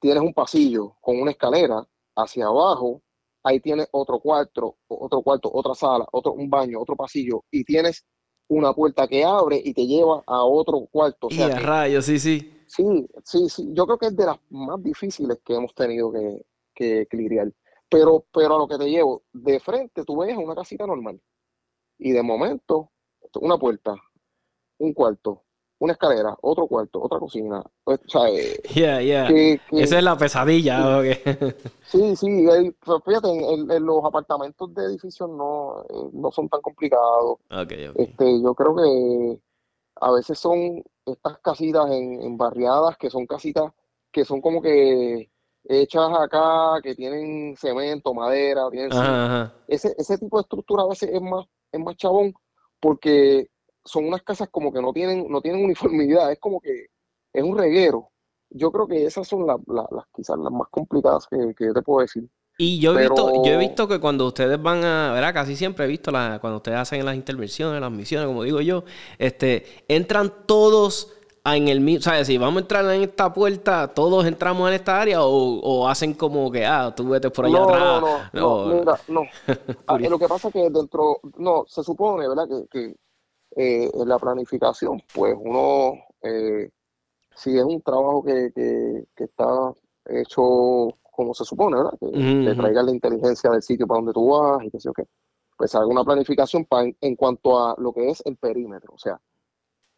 tienes 0.00 0.20
un 0.20 0.34
pasillo 0.34 0.96
con 1.00 1.20
una 1.20 1.30
escalera 1.30 1.86
hacia 2.16 2.46
abajo, 2.46 3.02
ahí 3.44 3.60
tienes 3.60 3.86
otro 3.92 4.18
cuarto, 4.18 4.78
otro 4.88 5.22
cuarto, 5.22 5.48
otra 5.52 5.74
sala, 5.76 6.04
otro 6.10 6.32
un 6.32 6.50
baño, 6.50 6.80
otro 6.80 6.96
pasillo 6.96 7.44
y 7.52 7.62
tienes 7.62 8.04
una 8.48 8.72
puerta 8.72 9.06
que 9.06 9.24
abre 9.24 9.62
y 9.64 9.72
te 9.72 9.86
lleva 9.86 10.24
a 10.26 10.42
otro 10.42 10.88
cuarto. 10.90 11.28
y 11.30 11.40
a 11.40 11.56
rayos, 11.60 12.04
sí, 12.06 12.18
sí. 12.18 12.59
Sí, 12.70 12.84
sí, 13.24 13.48
sí. 13.48 13.68
Yo 13.72 13.84
creo 13.84 13.98
que 13.98 14.06
es 14.06 14.16
de 14.16 14.26
las 14.26 14.38
más 14.50 14.80
difíciles 14.80 15.40
que 15.44 15.54
hemos 15.54 15.74
tenido 15.74 16.12
que, 16.12 16.46
que 16.72 17.52
Pero, 17.88 18.24
pero 18.32 18.54
a 18.54 18.58
lo 18.58 18.68
que 18.68 18.78
te 18.78 18.88
llevo, 18.88 19.24
de 19.32 19.58
frente 19.58 20.04
tú 20.04 20.18
ves 20.18 20.36
una 20.36 20.54
casita 20.54 20.86
normal. 20.86 21.20
Y 21.98 22.12
de 22.12 22.22
momento, 22.22 22.92
una 23.40 23.58
puerta, 23.58 23.96
un 24.78 24.94
cuarto, 24.94 25.42
una 25.80 25.94
escalera, 25.94 26.36
otro 26.42 26.68
cuarto, 26.68 27.02
otra 27.02 27.18
cocina. 27.18 27.60
Pues, 27.82 27.98
o 28.14 28.26
eh, 28.26 28.60
Esa 29.72 29.98
es 29.98 30.04
la 30.04 30.16
pesadilla. 30.16 31.02
sí, 31.86 32.14
sí. 32.14 32.46
fíjate, 33.04 33.28
en, 33.28 33.84
los 33.84 34.04
apartamentos 34.04 34.72
de 34.74 34.84
edificios 34.84 35.28
no, 35.28 35.82
eh, 35.90 36.10
no 36.12 36.30
son 36.30 36.48
tan 36.48 36.60
complicados. 36.60 37.38
Este, 37.96 38.40
yo 38.40 38.54
creo 38.54 38.76
que 38.76 39.40
a 40.00 40.10
veces 40.12 40.38
son 40.38 40.82
estas 41.06 41.38
casitas 41.40 41.90
en, 41.90 42.36
barriadas 42.36 42.96
que 42.96 43.10
son 43.10 43.26
casitas 43.26 43.72
que 44.12 44.24
son 44.24 44.40
como 44.40 44.60
que 44.60 45.30
hechas 45.64 46.10
acá, 46.18 46.80
que 46.82 46.94
tienen 46.94 47.56
cemento, 47.56 48.14
madera, 48.14 48.62
Ese, 49.68 49.94
ese 49.96 50.18
tipo 50.18 50.38
de 50.38 50.42
estructura 50.42 50.82
a 50.82 50.88
veces 50.88 51.10
es 51.12 51.20
más, 51.20 51.46
es 51.70 51.80
más 51.80 51.96
chabón 51.96 52.34
porque 52.80 53.48
son 53.84 54.06
unas 54.06 54.22
casas 54.22 54.48
como 54.50 54.72
que 54.72 54.80
no 54.80 54.92
tienen, 54.92 55.26
no 55.28 55.40
tienen 55.40 55.64
uniformidad, 55.64 56.32
es 56.32 56.38
como 56.38 56.60
que 56.60 56.86
es 57.32 57.42
un 57.42 57.56
reguero. 57.56 58.10
Yo 58.50 58.72
creo 58.72 58.88
que 58.88 59.06
esas 59.06 59.28
son 59.28 59.46
las, 59.46 59.58
quizás 60.12 60.36
las 60.38 60.52
más 60.52 60.68
complicadas 60.70 61.26
que, 61.28 61.54
yo 61.64 61.72
te 61.72 61.82
puedo 61.82 62.00
decir. 62.00 62.28
Y 62.62 62.78
yo 62.78 62.92
he, 62.92 63.08
visto, 63.08 63.42
yo 63.42 63.52
he 63.52 63.56
visto 63.56 63.88
que 63.88 63.98
cuando 63.98 64.26
ustedes 64.26 64.62
van 64.62 64.84
a, 64.84 65.14
¿verdad? 65.14 65.32
Casi 65.32 65.56
siempre 65.56 65.86
he 65.86 65.88
visto 65.88 66.10
la, 66.10 66.38
cuando 66.42 66.58
ustedes 66.58 66.76
hacen 66.76 67.02
las 67.06 67.16
intervenciones, 67.16 67.80
las 67.80 67.90
misiones, 67.90 68.26
como 68.26 68.42
digo 68.42 68.60
yo, 68.60 68.84
este, 69.18 69.64
entran 69.88 70.30
todos 70.44 71.10
en 71.42 71.68
el 71.68 71.80
mismo, 71.80 72.02
¿sabes? 72.02 72.26
Si 72.26 72.36
vamos 72.36 72.56
a 72.56 72.60
entrar 72.60 72.84
en 72.90 73.00
esta 73.00 73.32
puerta, 73.32 73.88
todos 73.94 74.26
entramos 74.26 74.68
en 74.68 74.74
esta 74.74 75.00
área 75.00 75.20
o, 75.22 75.88
hacen 75.88 76.12
como 76.12 76.50
que, 76.52 76.66
ah, 76.66 76.92
tú 76.94 77.08
vete 77.08 77.30
por 77.30 77.46
allá 77.46 77.62
atrás. 77.62 77.80
No, 77.80 78.66
no, 78.66 78.84
no, 78.84 78.94
no. 79.08 79.22
Ah, 79.86 79.98
lo 79.98 80.18
que 80.18 80.28
pasa 80.28 80.48
es 80.48 80.52
que 80.52 80.68
dentro, 80.68 81.18
no, 81.38 81.64
se 81.66 81.82
supone, 81.82 82.28
¿verdad? 82.28 82.46
que 82.70 82.94
eh, 83.56 83.90
en 83.90 84.06
la 84.06 84.18
planificación, 84.18 85.02
pues 85.14 85.34
uno, 85.34 85.94
eh, 86.20 86.68
si 87.34 87.56
es 87.56 87.64
un 87.64 87.80
trabajo 87.80 88.22
que, 88.22 88.52
que, 88.54 89.24
está 89.24 89.72
hecho 90.04 90.90
como 91.20 91.34
se 91.34 91.44
supone, 91.44 91.76
¿verdad? 91.76 91.98
Que 92.00 92.54
traiga 92.54 92.82
la 92.82 92.90
inteligencia 92.92 93.50
del 93.50 93.62
sitio 93.62 93.86
para 93.86 93.98
donde 93.98 94.14
tú 94.14 94.26
vas 94.30 94.64
y 94.64 94.70
que 94.70 94.80
sé 94.80 94.88
yo 94.88 94.94
qué. 94.94 95.04
Pues 95.54 95.74
haga 95.74 95.86
una 95.86 96.02
planificación 96.02 96.64
para 96.64 96.90
en, 96.98 97.14
cuanto 97.16 97.58
a 97.58 97.74
lo 97.76 97.92
que 97.92 98.08
es 98.08 98.22
el 98.24 98.38
perímetro. 98.38 98.94
O 98.94 98.98
sea, 98.98 99.20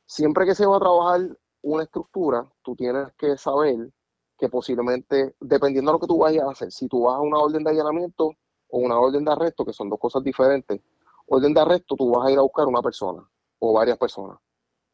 siempre 0.05 0.45
que 0.45 0.57
se 0.57 0.67
va 0.67 0.77
a 0.77 0.81
trabajar 0.81 1.21
una 1.63 1.85
estructura, 1.85 2.45
tú 2.63 2.75
tienes 2.75 3.13
que 3.17 3.37
saber 3.37 3.93
que 4.37 4.49
posiblemente, 4.49 5.37
dependiendo 5.39 5.93
de 5.93 5.95
lo 5.95 6.01
que 6.01 6.09
tú 6.09 6.19
vayas 6.19 6.45
a 6.45 6.51
hacer, 6.51 6.73
si 6.73 6.89
tú 6.89 7.03
vas 7.03 7.15
a 7.15 7.21
una 7.21 7.39
orden 7.39 7.63
de 7.63 7.71
allanamiento 7.71 8.33
o 8.69 8.79
una 8.79 8.99
orden 8.99 9.25
de 9.25 9.31
arresto, 9.31 9.65
que 9.65 9.73
son 9.73 9.89
dos 9.89 10.01
cosas 10.01 10.25
diferentes, 10.25 10.81
orden 11.27 11.55
de 11.55 11.61
arresto, 11.61 11.95
tú 11.95 12.11
vas 12.11 12.27
a 12.27 12.33
ir 12.33 12.39
a 12.39 12.43
buscar 12.43 12.67
una 12.67 12.83
persona 12.83 13.23
o 13.61 13.73
varias 13.73 13.97
personas. 13.97 14.39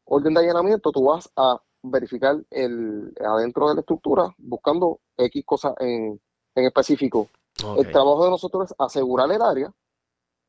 Orden 0.05 0.35
de 0.35 0.41
allanamiento, 0.41 0.91
tú 0.91 1.05
vas 1.05 1.31
a 1.35 1.59
verificar 1.81 2.37
el 2.49 3.13
adentro 3.19 3.69
de 3.69 3.75
la 3.75 3.79
estructura 3.81 4.33
buscando 4.37 4.99
X 5.17 5.43
cosas 5.45 5.73
en, 5.79 6.19
específico. 6.55 7.29
El 7.77 7.91
trabajo 7.91 8.25
de 8.25 8.31
nosotros 8.31 8.69
es 8.69 8.75
asegurar 8.77 9.31
el 9.31 9.41
área, 9.41 9.73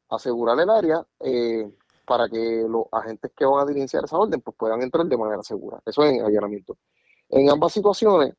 asegurar 0.09 0.59
el 0.59 0.71
área, 0.71 1.07
eh, 1.21 1.71
para 2.11 2.29
que 2.29 2.67
los 2.69 2.87
agentes 2.91 3.31
que 3.37 3.45
van 3.45 3.61
a 3.61 3.67
diligenciar 3.67 4.05
esa 4.05 4.19
orden 4.19 4.41
pues 4.41 4.57
puedan 4.57 4.83
entrar 4.83 5.07
de 5.07 5.17
manera 5.17 5.45
segura. 5.45 5.81
Eso 5.87 6.03
es 6.03 6.15
en 6.15 6.25
allanamiento. 6.25 6.77
En 7.29 7.49
ambas 7.49 7.73
situaciones, 7.73 8.35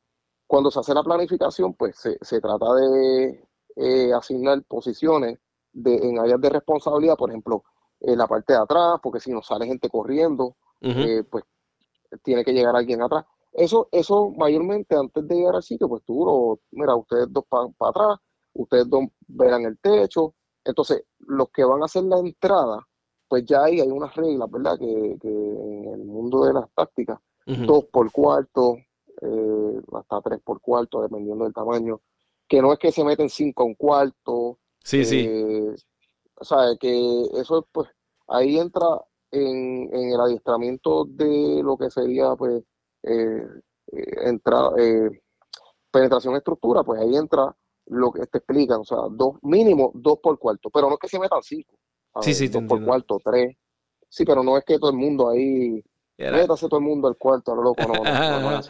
cuando 0.46 0.70
se 0.70 0.82
hace 0.82 0.94
la 0.94 1.04
planificación, 1.04 1.74
pues 1.76 1.96
se, 1.98 2.42
trata 2.42 2.74
de 2.74 3.48
eh, 3.78 4.14
asignar 4.14 4.62
posiciones 4.64 5.40
de, 5.72 5.96
en 5.96 6.20
áreas 6.20 6.42
de 6.42 6.50
responsabilidad, 6.50 7.16
por 7.16 7.30
ejemplo, 7.30 7.64
en 8.02 8.18
la 8.18 8.28
parte 8.28 8.52
de 8.52 8.60
atrás, 8.60 9.00
porque 9.02 9.22
si 9.22 9.32
no 9.32 9.42
sale 9.42 9.66
gente 9.66 9.88
corriendo, 9.88 10.58
eh, 10.82 11.24
pues 11.32 11.46
tiene 12.24 12.44
que 12.44 12.54
llegar 12.54 12.76
alguien 12.76 13.02
atrás. 13.02 13.26
Eso, 13.54 13.90
eso 13.92 14.30
mayormente 14.32 14.96
antes 14.96 15.28
de 15.28 15.36
llegar 15.36 15.56
al 15.56 15.64
sitio, 15.64 15.90
pues 15.90 16.04
tú 16.06 16.60
mira, 16.72 16.96
ustedes 16.96 17.28
dos 17.32 17.44
para 17.48 17.68
atrás, 17.90 18.20
ustedes 18.54 18.90
dos 18.90 19.04
verán 19.28 19.64
el 19.66 19.78
techo. 19.80 20.36
Entonces, 20.64 21.04
los 21.20 21.50
que 21.50 21.64
van 21.64 21.82
a 21.82 21.86
hacer 21.86 22.04
la 22.04 22.20
entrada, 22.20 22.88
pues 23.28 23.46
ya 23.46 23.64
ahí 23.64 23.80
hay 23.80 23.90
unas 23.90 24.16
reglas, 24.16 24.50
¿verdad? 24.52 24.78
Que, 24.78 25.18
que 25.20 25.28
en 25.28 25.94
el 25.94 26.06
mundo 26.06 26.46
de 26.46 26.54
las 26.54 26.70
tácticas, 26.74 27.20
dos 27.46 27.86
por 27.86 28.12
cuarto, 28.12 28.78
eh, 29.22 29.82
hasta 29.94 30.22
tres 30.22 30.40
por 30.44 30.62
cuarto, 30.62 31.02
dependiendo 31.02 31.44
del 31.44 31.54
tamaño. 31.54 32.02
Que 32.48 32.62
no 32.62 32.72
es 32.74 32.80
que 32.80 32.92
se 32.92 33.04
meten 33.04 33.30
cinco 33.30 33.64
a 33.64 33.66
un 33.66 33.76
cuarto. 33.76 34.60
Sí, 34.84 35.04
sí. 35.06 35.26
Eh, 35.28 35.76
o 36.36 36.44
sea, 36.44 36.76
que 36.80 37.24
eso, 37.34 37.68
pues, 37.72 37.90
ahí 38.28 38.58
entra 38.58 38.86
en, 39.32 39.90
en, 39.94 40.14
el 40.14 40.20
adiestramiento 40.20 41.06
de 41.06 41.62
lo 41.64 41.78
que 41.78 41.90
sería, 41.90 42.36
pues, 42.36 42.64
eh, 43.04 43.48
entra, 44.24 44.70
penetración 45.92 46.36
estructura, 46.36 46.84
pues 46.84 47.02
ahí 47.02 47.16
entra 47.16 47.56
lo 47.88 48.12
que 48.12 48.26
te 48.28 48.38
explican, 48.38 48.82
o 48.82 48.86
sea, 48.86 49.00
dos, 49.12 49.36
mínimo 49.42 49.92
dos 49.94 50.20
por 50.22 50.40
cuarto, 50.40 50.70
pero 50.70 50.88
no 50.88 50.94
es 50.94 51.00
que 51.00 51.08
se 51.08 51.20
metan 51.20 51.42
cinco. 51.42 51.78
Sí, 52.22 52.34
sí, 52.34 52.48
dos 52.48 52.64
por 52.64 52.84
cuarto, 52.84 53.20
tres. 53.24 53.56
Sí, 54.08 54.26
pero 54.26 54.44
no 54.44 54.58
es 54.58 54.66
que 54.66 54.78
todo 54.78 54.92
el 54.92 54.98
mundo 54.98 55.30
ahí, 55.30 55.84
métase 56.18 56.68
todo 56.68 56.80
el 56.80 56.86
mundo 56.86 57.08
al 57.08 57.18
cuarto, 57.18 57.54
a 57.54 57.56
lo 57.56 57.64
loco, 57.64 57.82
no, 57.84 57.94
no, 58.04 58.52
no, 58.52 58.62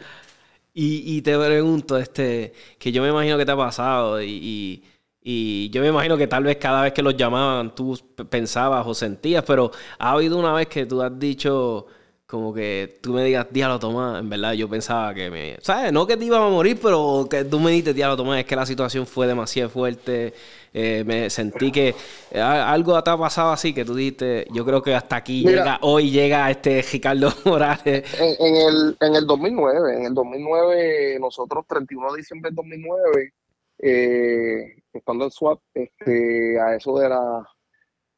Y, 0.74 1.16
y, 1.18 1.20
te 1.20 1.36
pregunto, 1.36 1.98
este, 1.98 2.54
que 2.78 2.92
yo 2.92 3.02
me 3.02 3.10
imagino 3.10 3.36
que 3.36 3.44
te 3.44 3.52
ha 3.52 3.56
pasado 3.56 4.22
y, 4.22 4.30
y, 4.30 4.84
yo 5.24 5.82
me 5.82 5.88
imagino 5.88 6.16
que 6.16 6.26
tal 6.26 6.44
vez 6.44 6.56
cada 6.56 6.82
vez 6.82 6.92
que 6.92 7.02
los 7.02 7.16
llamaban 7.16 7.74
tú 7.74 7.98
pensabas 8.28 8.86
o 8.86 8.94
sentías, 8.94 9.44
pero 9.44 9.70
ha 9.98 10.12
habido 10.12 10.38
una 10.38 10.52
vez 10.52 10.66
que 10.68 10.86
tú 10.86 11.02
has 11.02 11.16
dicho 11.18 11.86
como 12.32 12.54
que 12.54 12.98
tú 13.02 13.12
me 13.12 13.22
digas, 13.22 13.46
diablo 13.50 13.78
Tomás, 13.78 14.18
en 14.18 14.30
verdad 14.30 14.54
yo 14.54 14.66
pensaba 14.66 15.12
que 15.12 15.30
me... 15.30 15.58
¿Sabes? 15.60 15.92
No 15.92 16.06
que 16.06 16.16
te 16.16 16.24
iba 16.24 16.38
a 16.38 16.48
morir, 16.48 16.78
pero 16.82 17.26
que 17.30 17.44
tú 17.44 17.60
me 17.60 17.72
dijiste, 17.72 17.92
diablo 17.92 18.16
Tomás, 18.16 18.38
es 18.38 18.46
que 18.46 18.56
la 18.56 18.64
situación 18.64 19.06
fue 19.06 19.26
demasiado 19.26 19.68
fuerte, 19.68 20.32
eh, 20.72 21.04
me 21.04 21.28
sentí 21.28 21.70
que 21.70 21.94
eh, 22.30 22.40
algo 22.40 23.02
te 23.02 23.10
ha 23.10 23.18
pasado 23.18 23.52
así, 23.52 23.74
que 23.74 23.84
tú 23.84 23.94
dijiste, 23.94 24.46
yo 24.50 24.64
creo 24.64 24.82
que 24.82 24.94
hasta 24.94 25.16
aquí 25.16 25.42
llega, 25.42 25.78
hoy 25.82 26.10
llega 26.10 26.50
este 26.50 26.80
Ricardo 26.90 27.30
Morales. 27.44 28.04
En, 28.18 28.56
el, 28.56 28.96
en 28.98 29.14
el 29.14 29.26
2009, 29.26 29.98
en 29.98 30.06
el 30.06 30.14
2009, 30.14 31.18
nosotros, 31.20 31.66
31 31.68 32.12
de 32.12 32.16
diciembre 32.16 32.48
del 32.48 32.56
2009, 32.56 33.32
eh, 33.80 34.81
estando 34.92 35.24
en 35.24 35.30
SWAT, 35.30 35.60
este, 35.74 36.60
a 36.60 36.76
eso 36.76 36.98
de 36.98 37.08
la... 37.08 37.48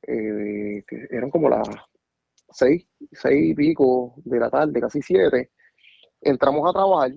Eh, 0.06 0.84
eran 1.10 1.30
como 1.30 1.48
las 1.48 1.66
seis, 2.50 2.86
seis 3.12 3.50
y 3.50 3.54
pico 3.54 4.14
de 4.24 4.38
la 4.38 4.50
tarde, 4.50 4.80
casi 4.80 5.00
siete, 5.00 5.50
entramos 6.20 6.68
a 6.68 6.72
trabajar, 6.72 7.12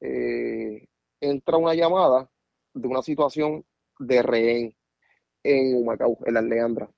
eh, 0.00 0.86
entra 1.20 1.56
una 1.56 1.74
llamada 1.74 2.30
de 2.74 2.88
una 2.88 3.02
situación 3.02 3.64
de 3.98 4.22
rehén 4.22 4.76
en 5.42 5.76
Humacao, 5.76 6.18
en 6.26 6.34
la 6.34 6.42
Leandra. 6.42 6.90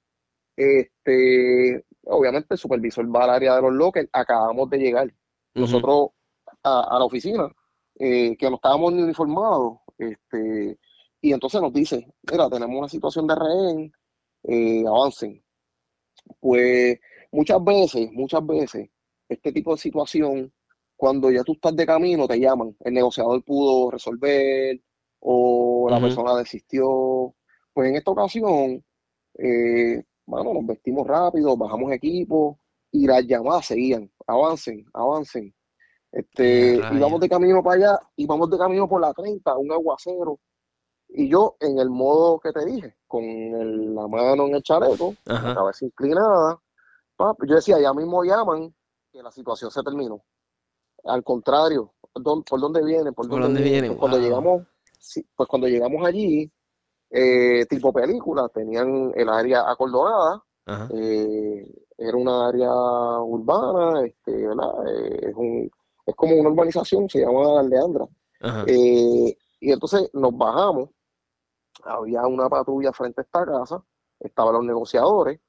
Este, 0.56 1.84
obviamente 2.04 2.54
el 2.54 2.58
supervisor 2.58 3.14
va 3.14 3.24
al 3.24 3.30
área 3.30 3.56
de 3.56 3.62
los 3.62 3.72
lockers, 3.72 4.08
acabamos 4.12 4.68
de 4.70 4.78
llegar. 4.78 5.14
Nosotros 5.54 6.10
a, 6.62 6.98
la 6.98 7.04
oficina, 7.04 7.50
eh, 7.98 8.36
que 8.36 8.48
no 8.48 8.56
estábamos 8.56 8.92
ni 8.92 9.02
uniformados, 9.02 9.78
este, 9.98 10.78
y 11.20 11.32
entonces 11.32 11.60
nos 11.60 11.72
dice, 11.72 12.06
mira, 12.30 12.48
tenemos 12.48 12.76
una 12.76 12.88
situación 12.88 13.26
de 13.26 13.34
rehén, 13.34 13.92
eh, 14.44 14.84
avancen. 14.86 15.42
Pues 16.38 16.98
Muchas 17.32 17.62
veces, 17.62 18.10
muchas 18.12 18.44
veces, 18.44 18.90
este 19.28 19.52
tipo 19.52 19.72
de 19.72 19.80
situación, 19.80 20.52
cuando 20.96 21.30
ya 21.30 21.44
tú 21.44 21.52
estás 21.52 21.76
de 21.76 21.86
camino, 21.86 22.26
te 22.26 22.40
llaman. 22.40 22.76
El 22.80 22.94
negociador 22.94 23.44
pudo 23.44 23.90
resolver 23.90 24.80
o 25.20 25.86
la 25.88 26.00
persona 26.00 26.36
desistió. 26.36 27.34
Pues 27.72 27.88
en 27.88 27.96
esta 27.96 28.10
ocasión, 28.10 28.84
eh, 29.38 30.02
bueno, 30.26 30.54
nos 30.54 30.66
vestimos 30.66 31.06
rápido, 31.06 31.56
bajamos 31.56 31.92
equipo 31.92 32.58
y 32.90 33.06
las 33.06 33.24
llamadas 33.26 33.66
seguían. 33.66 34.10
Avancen, 34.26 34.84
avancen. 34.92 35.54
Este, 36.10 36.80
íbamos 36.92 37.20
de 37.20 37.28
camino 37.28 37.62
para 37.62 37.76
allá, 37.76 38.00
íbamos 38.16 38.50
de 38.50 38.58
camino 38.58 38.88
por 38.88 39.00
la 39.00 39.14
30, 39.14 39.56
un 39.56 39.70
aguacero. 39.70 40.40
Y 41.12 41.28
yo 41.28 41.56
en 41.60 41.78
el 41.78 41.90
modo 41.90 42.38
que 42.38 42.52
te 42.52 42.64
dije, 42.64 42.96
con 43.06 43.22
la 43.94 44.06
mano 44.06 44.46
en 44.46 44.54
el 44.54 44.62
chaleco, 44.62 45.14
la 45.24 45.54
cabeza 45.54 45.84
inclinada, 45.84 46.60
yo 47.46 47.54
decía, 47.54 47.80
ya 47.80 47.92
mismo 47.92 48.24
llaman 48.24 48.74
que 49.12 49.22
la 49.22 49.30
situación 49.30 49.70
se 49.70 49.82
terminó. 49.82 50.22
Al 51.04 51.24
contrario, 51.24 51.92
¿por 52.12 52.60
dónde 52.60 52.84
vienen? 52.84 53.14
¿Por 53.14 53.28
dónde, 53.28 53.62
vienen? 53.62 53.92
Pues 53.92 54.00
cuando 54.00 54.18
llegamos, 54.18 54.66
pues 55.34 55.48
cuando 55.48 55.68
llegamos 55.68 56.06
allí, 56.06 56.50
eh, 57.10 57.66
tipo 57.66 57.92
película, 57.92 58.48
tenían 58.48 59.12
el 59.14 59.28
área 59.28 59.68
acordonada, 59.70 60.44
eh, 60.94 61.68
era 61.98 62.16
una 62.16 62.48
área 62.48 62.70
urbana, 62.70 64.04
este, 64.04 64.44
eh, 64.44 65.18
es, 65.22 65.34
un, 65.34 65.70
es 66.06 66.14
como 66.14 66.36
una 66.36 66.50
urbanización, 66.50 67.08
se 67.08 67.20
llama 67.20 67.62
Leandra. 67.62 68.06
y 68.66 69.72
entonces 69.72 70.08
nos 70.12 70.36
bajamos, 70.36 70.90
había 71.84 72.26
una 72.26 72.48
patrulla 72.48 72.92
frente 72.92 73.20
a 73.20 73.24
esta 73.24 73.44
casa, 73.44 73.82
estaban 74.18 74.54
los 74.54 74.64
negociadores, 74.64 75.40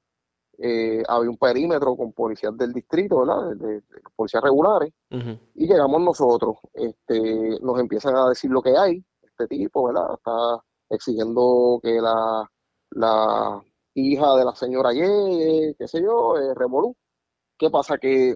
eh, 0.57 1.03
había 1.07 1.29
un 1.29 1.37
perímetro 1.37 1.95
con 1.95 2.13
policías 2.13 2.55
del 2.57 2.73
distrito, 2.73 3.19
¿verdad? 3.19 3.55
De, 3.55 3.81
policías 4.15 4.43
regulares, 4.43 4.93
y 5.55 5.67
llegamos 5.67 6.01
nosotros, 6.01 6.57
este, 6.73 7.59
nos 7.61 7.79
empiezan 7.79 8.15
a 8.15 8.29
decir 8.29 8.51
lo 8.51 8.61
que 8.61 8.77
hay, 8.77 9.03
este 9.21 9.47
tipo, 9.47 9.85
¿verdad? 9.85 10.13
Está 10.13 10.63
exigiendo 10.89 11.79
que 11.81 11.99
la, 12.01 12.49
la 12.91 13.61
hija 13.93 14.35
de 14.35 14.45
la 14.45 14.55
señora 14.55 14.91
llegue, 14.91 15.75
qué 15.77 15.87
sé 15.87 16.01
yo, 16.01 16.37
eh, 16.37 16.53
revolú. 16.53 16.95
¿Qué 17.57 17.69
pasa? 17.69 17.97
Que 17.97 18.35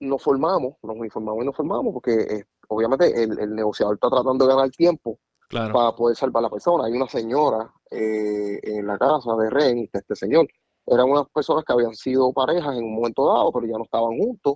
nos 0.00 0.22
formamos, 0.22 0.74
nos 0.82 0.96
informamos 0.96 1.42
y 1.42 1.46
nos 1.46 1.56
formamos, 1.56 1.92
porque 1.92 2.12
eh, 2.12 2.44
obviamente 2.68 3.22
el, 3.22 3.54
negociador 3.54 3.94
está 3.94 4.08
tratando 4.08 4.46
de 4.46 4.54
ganar 4.54 4.70
tiempo 4.70 5.18
para 5.50 5.94
poder 5.94 6.16
salvar 6.16 6.40
a 6.40 6.46
la 6.46 6.50
persona. 6.50 6.86
Hay 6.86 6.92
una 6.92 7.08
señora 7.08 7.72
eh, 7.90 8.58
en 8.62 8.86
la 8.86 8.98
casa 8.98 9.34
de 9.36 9.50
Ren, 9.50 9.88
este 9.92 10.16
señor, 10.16 10.48
eran 10.86 11.10
unas 11.10 11.28
personas 11.30 11.64
que 11.64 11.72
habían 11.72 11.94
sido 11.94 12.32
parejas 12.32 12.76
en 12.76 12.84
un 12.84 12.94
momento 12.94 13.26
dado, 13.26 13.52
pero 13.52 13.66
ya 13.66 13.76
no 13.76 13.84
estaban 13.84 14.16
juntos. 14.18 14.54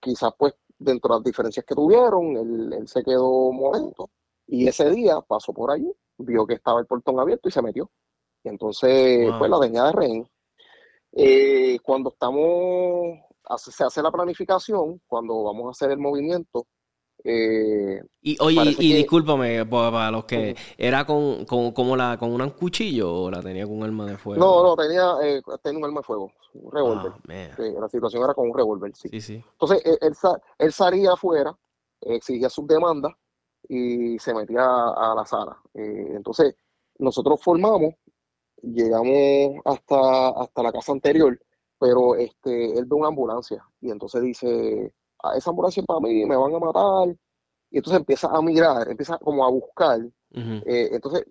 Quizás 0.00 0.32
pues 0.36 0.54
dentro 0.78 1.14
de 1.14 1.20
las 1.20 1.24
diferencias 1.24 1.64
que 1.64 1.74
tuvieron, 1.74 2.36
él, 2.36 2.88
se 2.88 3.04
quedó 3.04 3.52
molesto 3.52 4.10
y 4.46 4.66
ese 4.66 4.90
día 4.90 5.20
pasó 5.20 5.52
por 5.52 5.70
allí, 5.70 5.90
vio 6.18 6.46
que 6.46 6.54
estaba 6.54 6.80
el 6.80 6.86
portón 6.86 7.20
abierto 7.20 7.48
y 7.48 7.52
se 7.52 7.62
metió. 7.62 7.90
Y 8.42 8.48
entonces 8.48 9.30
pues 9.38 9.50
la 9.50 9.60
tenía 9.60 9.84
de 9.84 9.92
rehén. 9.92 10.28
Eh, 11.12 11.78
cuando 11.82 12.10
estamos, 12.10 13.18
se 13.58 13.84
hace 13.84 14.02
la 14.02 14.10
planificación, 14.10 15.00
cuando 15.06 15.44
vamos 15.44 15.66
a 15.66 15.70
hacer 15.70 15.92
el 15.92 15.98
movimiento, 15.98 16.66
eh, 17.24 18.02
y 18.20 18.36
oye, 18.40 18.74
y, 18.78 18.94
discúlpame 18.94 19.64
para 19.66 20.10
los 20.10 20.24
que 20.24 20.56
era 20.76 21.06
con, 21.06 21.44
como 21.44 21.96
la 21.96 22.16
con 22.18 22.32
un 22.32 22.50
cuchillo 22.50 23.14
o 23.14 23.30
la 23.30 23.40
tenía 23.40 23.64
con 23.64 23.76
un 23.76 23.84
arma 23.84 24.06
de 24.06 24.18
fuego. 24.18 24.40
No, 24.44 24.62
no, 24.62 24.76
tenía, 24.76 25.14
eh, 25.22 25.40
tenía 25.62 25.78
un 25.78 25.84
arma 25.84 26.00
de 26.00 26.04
fuego, 26.04 26.32
un 26.54 26.72
revólver. 26.72 27.12
Ah, 27.28 27.80
la 27.80 27.88
situación 27.88 28.24
era 28.24 28.34
con 28.34 28.50
un 28.50 28.56
revólver, 28.56 28.92
sí. 28.94 29.08
Entonces 29.12 29.84
e, 29.84 29.98
él, 30.00 30.12
él, 30.58 30.72
salía 30.72 31.12
afuera, 31.12 31.56
exigía 32.00 32.48
sus 32.48 32.66
demandas 32.66 33.12
y 33.68 34.18
se 34.18 34.34
metía 34.34 34.64
a, 34.64 35.14
la 35.14 35.24
sala. 35.24 35.56
Eh, 35.74 36.12
entonces 36.14 36.56
nosotros 36.98 37.40
formamos, 37.40 37.94
llegamos 38.62 39.60
hasta, 39.64 40.28
hasta 40.30 40.62
la 40.62 40.72
casa 40.72 40.90
anterior, 40.90 41.38
pero 41.78 42.16
este, 42.16 42.76
él 42.76 42.84
ve 42.84 42.96
una 42.96 43.08
ambulancia 43.08 43.64
y 43.80 43.90
entonces 43.90 44.22
dice 44.22 44.92
a 45.22 45.36
esa 45.36 45.50
ambulancia 45.50 45.82
para 45.84 46.00
mí, 46.00 46.24
me 46.26 46.36
van 46.36 46.54
a 46.54 46.58
matar. 46.58 47.16
Y 47.70 47.78
entonces 47.78 48.00
empieza 48.00 48.28
a 48.28 48.42
mirar, 48.42 48.88
empieza 48.90 49.18
como 49.18 49.44
a 49.44 49.50
buscar. 49.50 50.00
Eh, 50.34 50.90
entonces 50.92 51.26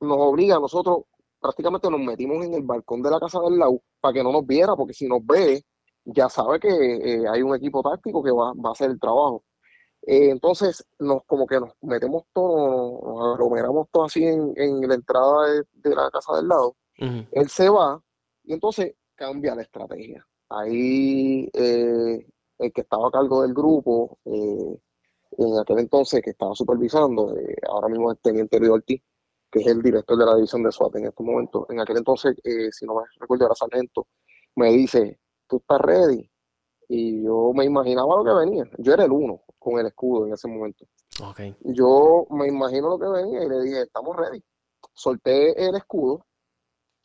nos 0.00 0.18
obliga 0.18 0.56
a 0.56 0.60
nosotros, 0.60 1.04
prácticamente 1.40 1.90
nos 1.90 2.00
metimos 2.00 2.44
en 2.44 2.54
el 2.54 2.62
balcón 2.62 3.02
de 3.02 3.10
la 3.10 3.20
casa 3.20 3.40
del 3.40 3.58
lado 3.58 3.80
para 4.00 4.14
que 4.14 4.22
no 4.22 4.32
nos 4.32 4.46
viera, 4.46 4.74
porque 4.74 4.94
si 4.94 5.06
nos 5.06 5.24
ve, 5.24 5.62
ya 6.04 6.28
sabe 6.28 6.60
que 6.60 6.68
eh, 6.68 7.24
hay 7.28 7.42
un 7.42 7.54
equipo 7.54 7.82
táctico 7.82 8.22
que 8.22 8.30
va, 8.30 8.50
a 8.50 8.72
hacer 8.72 8.90
el 8.90 9.00
trabajo. 9.00 9.44
Eh, 10.02 10.30
entonces, 10.30 10.86
nos 10.98 11.24
como 11.26 11.46
que 11.46 11.58
nos 11.58 11.72
metemos 11.82 12.24
todos, 12.32 13.02
nos 13.02 13.34
aglomeramos 13.34 13.88
todos 13.90 14.12
así 14.12 14.24
en, 14.24 14.88
la 14.88 14.94
entrada 14.94 15.64
de, 15.72 15.94
la 15.94 16.10
casa 16.10 16.36
del 16.36 16.48
lado. 16.48 16.76
Él 16.98 17.48
se 17.48 17.68
va 17.68 18.00
y 18.44 18.54
entonces 18.54 18.94
cambia 19.16 19.54
la 19.54 19.62
estrategia. 19.62 20.24
Ahí 20.48 21.50
eh, 21.52 22.24
el 22.58 22.72
que 22.72 22.82
estaba 22.82 23.08
a 23.08 23.10
cargo 23.10 23.42
del 23.42 23.54
grupo, 23.54 24.18
eh, 24.24 24.78
en 25.38 25.58
aquel 25.58 25.80
entonces 25.80 26.22
que 26.22 26.30
estaba 26.30 26.54
supervisando, 26.54 27.36
eh, 27.36 27.56
ahora 27.68 27.88
mismo 27.88 28.12
es 28.12 28.18
Teniente 28.20 28.58
Río 28.58 28.74
Ortiz, 28.74 29.02
que 29.50 29.60
es 29.60 29.66
el 29.66 29.82
director 29.82 30.18
de 30.18 30.26
la 30.26 30.34
división 30.34 30.62
de 30.62 30.72
SWAT 30.72 30.96
en 30.96 31.06
estos 31.06 31.24
momentos. 31.24 31.66
En 31.68 31.80
aquel 31.80 31.98
entonces, 31.98 32.36
si 32.72 32.86
no 32.86 32.94
me 32.94 33.02
recuerdo, 33.18 33.46
era 33.46 33.54
sargento, 33.54 34.06
me 34.56 34.72
dice, 34.72 35.18
¿tú 35.46 35.58
estás 35.58 35.80
ready? 35.80 36.30
Y 36.88 37.22
yo 37.22 37.52
me 37.54 37.64
imaginaba 37.64 38.16
lo 38.16 38.24
que 38.24 38.46
venía. 38.46 38.64
Yo 38.78 38.94
era 38.94 39.04
el 39.04 39.12
uno 39.12 39.42
con 39.58 39.78
el 39.78 39.86
escudo 39.86 40.26
en 40.26 40.32
ese 40.32 40.48
momento. 40.48 40.86
Okay. 41.30 41.56
Yo 41.60 42.26
me 42.30 42.48
imagino 42.48 42.90
lo 42.90 42.98
que 42.98 43.08
venía 43.08 43.42
y 43.42 43.48
le 43.48 43.60
dije, 43.62 43.82
estamos 43.82 44.16
ready. 44.16 44.42
Solté 44.94 45.66
el 45.66 45.74
escudo, 45.76 46.26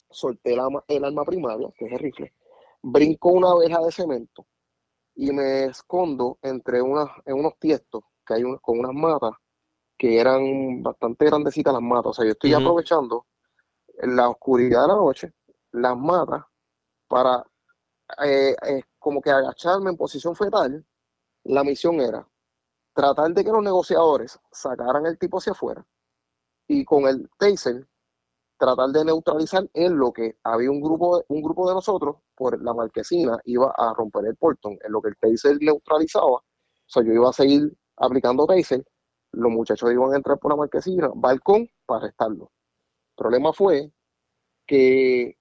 solté 0.10 0.56
la, 0.56 0.68
el 0.88 1.06
arma 1.06 1.24
primaria, 1.26 1.70
que 1.76 1.86
es 1.86 1.92
el 1.92 2.00
rifle, 2.00 2.34
brinco 2.82 3.30
una 3.30 3.52
abeja 3.52 3.80
de 3.82 3.92
cemento 3.92 4.46
y 5.16 5.32
me 5.32 5.66
escondo 5.66 6.38
entre 6.42 6.82
unas, 6.82 7.10
en 7.26 7.36
unos 7.40 7.58
tiestos 7.60 8.04
que 8.26 8.36
hay 8.36 8.44
con 8.62 8.80
unas 8.80 8.94
matas 8.94 9.32
que 9.98 10.20
eran 10.20 10.82
bastante 10.82 11.26
grandecitas 11.26 11.74
las 11.74 11.82
matas. 11.82 12.08
O 12.08 12.14
sea, 12.14 12.26
yo 12.26 12.32
estoy 12.32 12.54
aprovechando 12.54 13.28
la 14.02 14.30
oscuridad 14.30 14.82
de 14.84 14.88
la 14.88 14.96
noche, 14.96 15.34
las 15.74 15.98
matas, 15.98 16.44
para 17.08 17.46
eh, 18.24 18.56
eh, 18.68 18.84
como 18.98 19.22
que 19.22 19.30
agacharme 19.30 19.92
en 19.92 19.98
posición 19.98 20.36
fetal. 20.36 20.86
La 21.44 21.64
misión 21.64 22.00
era 22.00 22.28
tratar 22.94 23.32
de 23.32 23.44
que 23.44 23.52
los 23.52 23.64
negociadores 23.64 24.40
sacaran 24.52 25.06
el 25.06 25.18
tipo 25.18 25.38
hacia 25.38 25.54
afuera 25.54 25.86
y 26.68 26.86
con 26.86 27.06
el 27.08 27.30
taser 27.38 27.88
tratar 28.62 28.90
de 28.90 29.04
neutralizar 29.04 29.68
en 29.74 29.98
lo 29.98 30.14
que 30.14 30.38
había 30.44 30.70
un 30.70 30.82
grupo, 30.82 31.24
un 31.30 31.42
grupo 31.42 31.68
de 31.68 31.74
nosotros 31.74 32.18
por 32.36 32.64
la 32.64 32.76
marquesina 32.76 33.40
iba 33.46 33.74
a 33.76 33.92
romper 33.96 34.28
el 34.28 34.36
portón, 34.36 34.78
en 34.84 34.92
lo 34.92 35.02
que 35.02 35.10
el 35.10 35.18
taser 35.18 35.58
neutralizaba, 35.60 36.28
o 36.28 36.44
sea, 36.86 37.02
yo 37.02 37.12
iba 37.12 37.28
a 37.28 37.34
seguir 37.34 37.76
aplicando 37.98 38.46
taser, 38.46 38.86
los 39.32 39.52
muchachos 39.52 39.92
iban 39.92 40.14
a 40.14 40.18
entrar 40.18 40.38
por 40.38 40.52
la 40.52 40.58
marquesina, 40.58 41.10
balcón, 41.16 41.68
para 41.88 42.02
arrestarlo. 42.02 42.52
El 43.10 43.16
problema 43.16 43.52
fue 43.52 43.92
que 44.68 45.40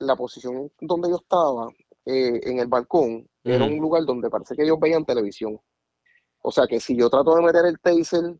la 0.00 0.16
posición 0.16 0.72
donde 0.80 1.08
yo 1.08 1.16
estaba, 1.16 1.68
eh, 2.04 2.40
en 2.42 2.58
el 2.58 2.66
balcón, 2.66 3.28
era 3.44 3.64
un 3.64 3.78
lugar 3.78 4.04
donde 4.04 4.28
parece 4.28 4.56
que 4.56 4.64
ellos 4.64 4.80
veían 4.80 5.04
televisión. 5.04 5.60
O 6.42 6.50
sea 6.50 6.66
que 6.66 6.80
si 6.80 6.96
yo 6.96 7.08
trato 7.08 7.36
de 7.36 7.42
meter 7.42 7.64
el 7.64 7.78
taser 7.78 8.36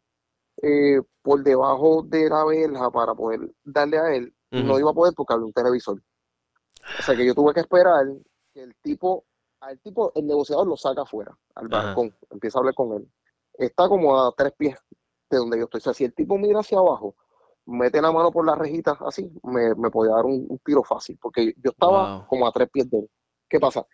eh, 0.62 1.00
por 1.22 1.42
debajo 1.42 2.02
de 2.02 2.28
la 2.28 2.44
verja 2.44 2.90
para 2.90 3.14
poder 3.14 3.40
darle 3.64 3.98
a 3.98 4.14
él, 4.14 4.34
no 4.50 4.78
iba 4.78 4.90
a 4.90 4.94
poder 4.94 5.12
porque 5.14 5.34
había 5.34 5.46
un 5.46 5.52
televisor. 5.52 6.00
O 6.98 7.02
sea 7.02 7.16
que 7.16 7.26
yo 7.26 7.34
tuve 7.34 7.52
que 7.52 7.60
esperar 7.60 8.06
que 8.54 8.62
el 8.62 8.74
tipo, 8.76 9.24
al 9.60 9.78
tipo, 9.80 10.12
el 10.14 10.26
negociador 10.26 10.66
lo 10.66 10.76
saca 10.76 11.02
afuera, 11.02 11.36
al 11.54 11.68
balcón, 11.68 12.14
empieza 12.30 12.58
a 12.58 12.60
hablar 12.60 12.74
con 12.74 12.92
él. 12.94 13.10
Está 13.54 13.88
como 13.88 14.18
a 14.18 14.32
tres 14.32 14.52
pies 14.56 14.78
de 15.30 15.38
donde 15.38 15.58
yo 15.58 15.64
estoy. 15.64 15.78
O 15.78 15.82
sea, 15.82 15.94
si 15.94 16.04
el 16.04 16.14
tipo 16.14 16.38
mira 16.38 16.60
hacia 16.60 16.78
abajo, 16.78 17.16
mete 17.66 18.00
la 18.00 18.12
mano 18.12 18.30
por 18.30 18.46
la 18.46 18.54
rejita 18.54 18.96
así, 19.00 19.30
me, 19.42 19.74
me 19.74 19.90
podía 19.90 20.12
dar 20.12 20.24
un, 20.24 20.60
tiro 20.64 20.82
fácil, 20.82 21.18
porque 21.20 21.54
yo 21.62 21.70
estaba 21.70 22.26
como 22.28 22.46
a 22.46 22.52
tres 22.52 22.70
pies 22.70 22.88
de 22.90 22.98
él. 23.00 23.10
¿Qué 23.48 23.60
pasa? 23.60 23.84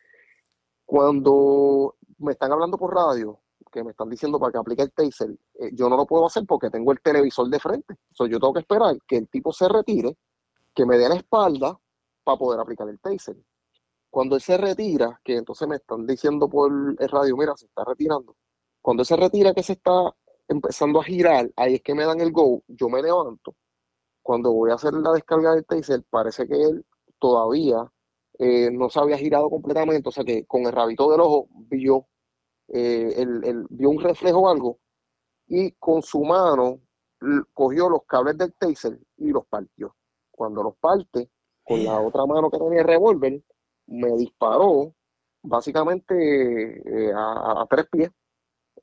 Cuando 0.85 1.97
me 2.19 2.33
están 2.33 2.53
hablando 2.53 2.77
por 2.77 2.95
radio, 2.95 3.41
que 3.73 3.83
me 3.83 3.91
están 3.91 4.09
diciendo 4.09 4.39
para 4.39 4.53
que 4.53 4.59
aplique 4.59 4.83
el 4.83 4.93
taser, 4.93 5.31
eh, 5.55 5.71
yo 5.73 5.89
no 5.89 5.97
lo 5.97 6.07
puedo 6.07 6.27
hacer 6.27 6.45
porque 6.47 6.71
tengo 6.71 6.93
el 6.93 7.01
televisor 7.01 7.49
de 7.49 7.59
frente. 7.59 7.97
O 8.19 8.27
yo 8.27 8.39
tengo 8.39 8.53
que 8.53 8.61
esperar 8.61 8.97
que 9.07 9.17
el 9.17 9.29
tipo 9.29 9.53
se 9.53 9.69
retire, 9.69 10.17
que 10.75 10.87
me 10.87 10.99
dé 10.99 11.09
la 11.09 11.17
espalda 11.17 11.79
para 12.23 12.39
poder 12.39 12.61
aplicar 12.61 12.89
el 12.89 13.01
taser. 13.01 13.37
Cuando 14.11 14.37
él 14.37 14.43
se 14.43 14.59
retira, 14.59 15.19
que 15.25 15.37
entonces 15.37 15.67
me 15.67 15.77
están 15.77 16.07
diciendo 16.07 16.49
por 16.49 16.71
el 16.71 17.09
radio, 17.09 17.37
mira, 17.37 17.57
se 17.57 17.67
está 17.67 17.83
retirando. 17.85 18.37
Cuando 18.81 19.03
él 19.03 19.07
se 19.07 19.17
retira, 19.17 19.55
que 19.55 19.63
se 19.63 19.73
está 19.73 20.15
empezando 20.49 21.01
a 21.01 21.05
girar, 21.05 21.51
ahí 21.57 21.77
es 21.77 21.83
que 21.83 21.95
me 21.95 22.05
dan 22.05 22.21
el 22.21 22.31
go, 22.31 22.63
yo 22.69 22.89
me 22.89 23.03
levanto. 23.03 23.55
Cuando 24.23 24.53
voy 24.53 24.71
a 24.71 24.75
hacer 24.75 24.93
la 24.93 25.13
descarga 25.13 25.55
del 25.55 25.65
taser, 25.65 26.03
parece 26.11 26.47
que 26.47 26.63
él 26.63 26.85
todavía 27.19 27.91
eh, 28.39 28.71
no 28.71 28.91
se 28.91 29.01
había 29.01 29.17
girado 29.17 29.49
completamente, 29.49 30.09
o 30.09 30.13
sea 30.13 30.25
que 30.25 30.45
con 30.47 30.63
el 30.67 30.73
rabito 30.73 31.11
del 31.11 31.21
ojo 31.21 31.49
vio 31.71 32.07
eh, 32.73 33.15
él, 33.19 33.67
vio 33.69 33.91
un 33.91 34.01
reflejo 34.01 34.41
o 34.41 34.49
algo 34.49 34.79
y 35.47 35.73
con 35.73 36.03
su 36.03 36.25
mano 36.25 36.81
cogió 37.53 37.89
los 37.91 38.05
cables 38.07 38.39
del 38.39 38.55
taser 38.55 38.99
y 39.19 39.31
los 39.31 39.47
partió. 39.47 39.95
Cuando 40.31 40.63
los 40.63 40.77
parte, 40.77 41.31
con 41.63 41.85
la 41.85 42.01
otra 42.01 42.25
mano 42.25 42.51
que 42.51 42.59
tenía 42.59 42.81
el 42.81 42.87
revólver, 42.87 43.43
me 43.87 44.17
disparó 44.17 44.95
básicamente 45.43 47.09
eh, 47.09 47.13
a, 47.15 47.67
tres 47.69 47.87
pies. 47.91 48.11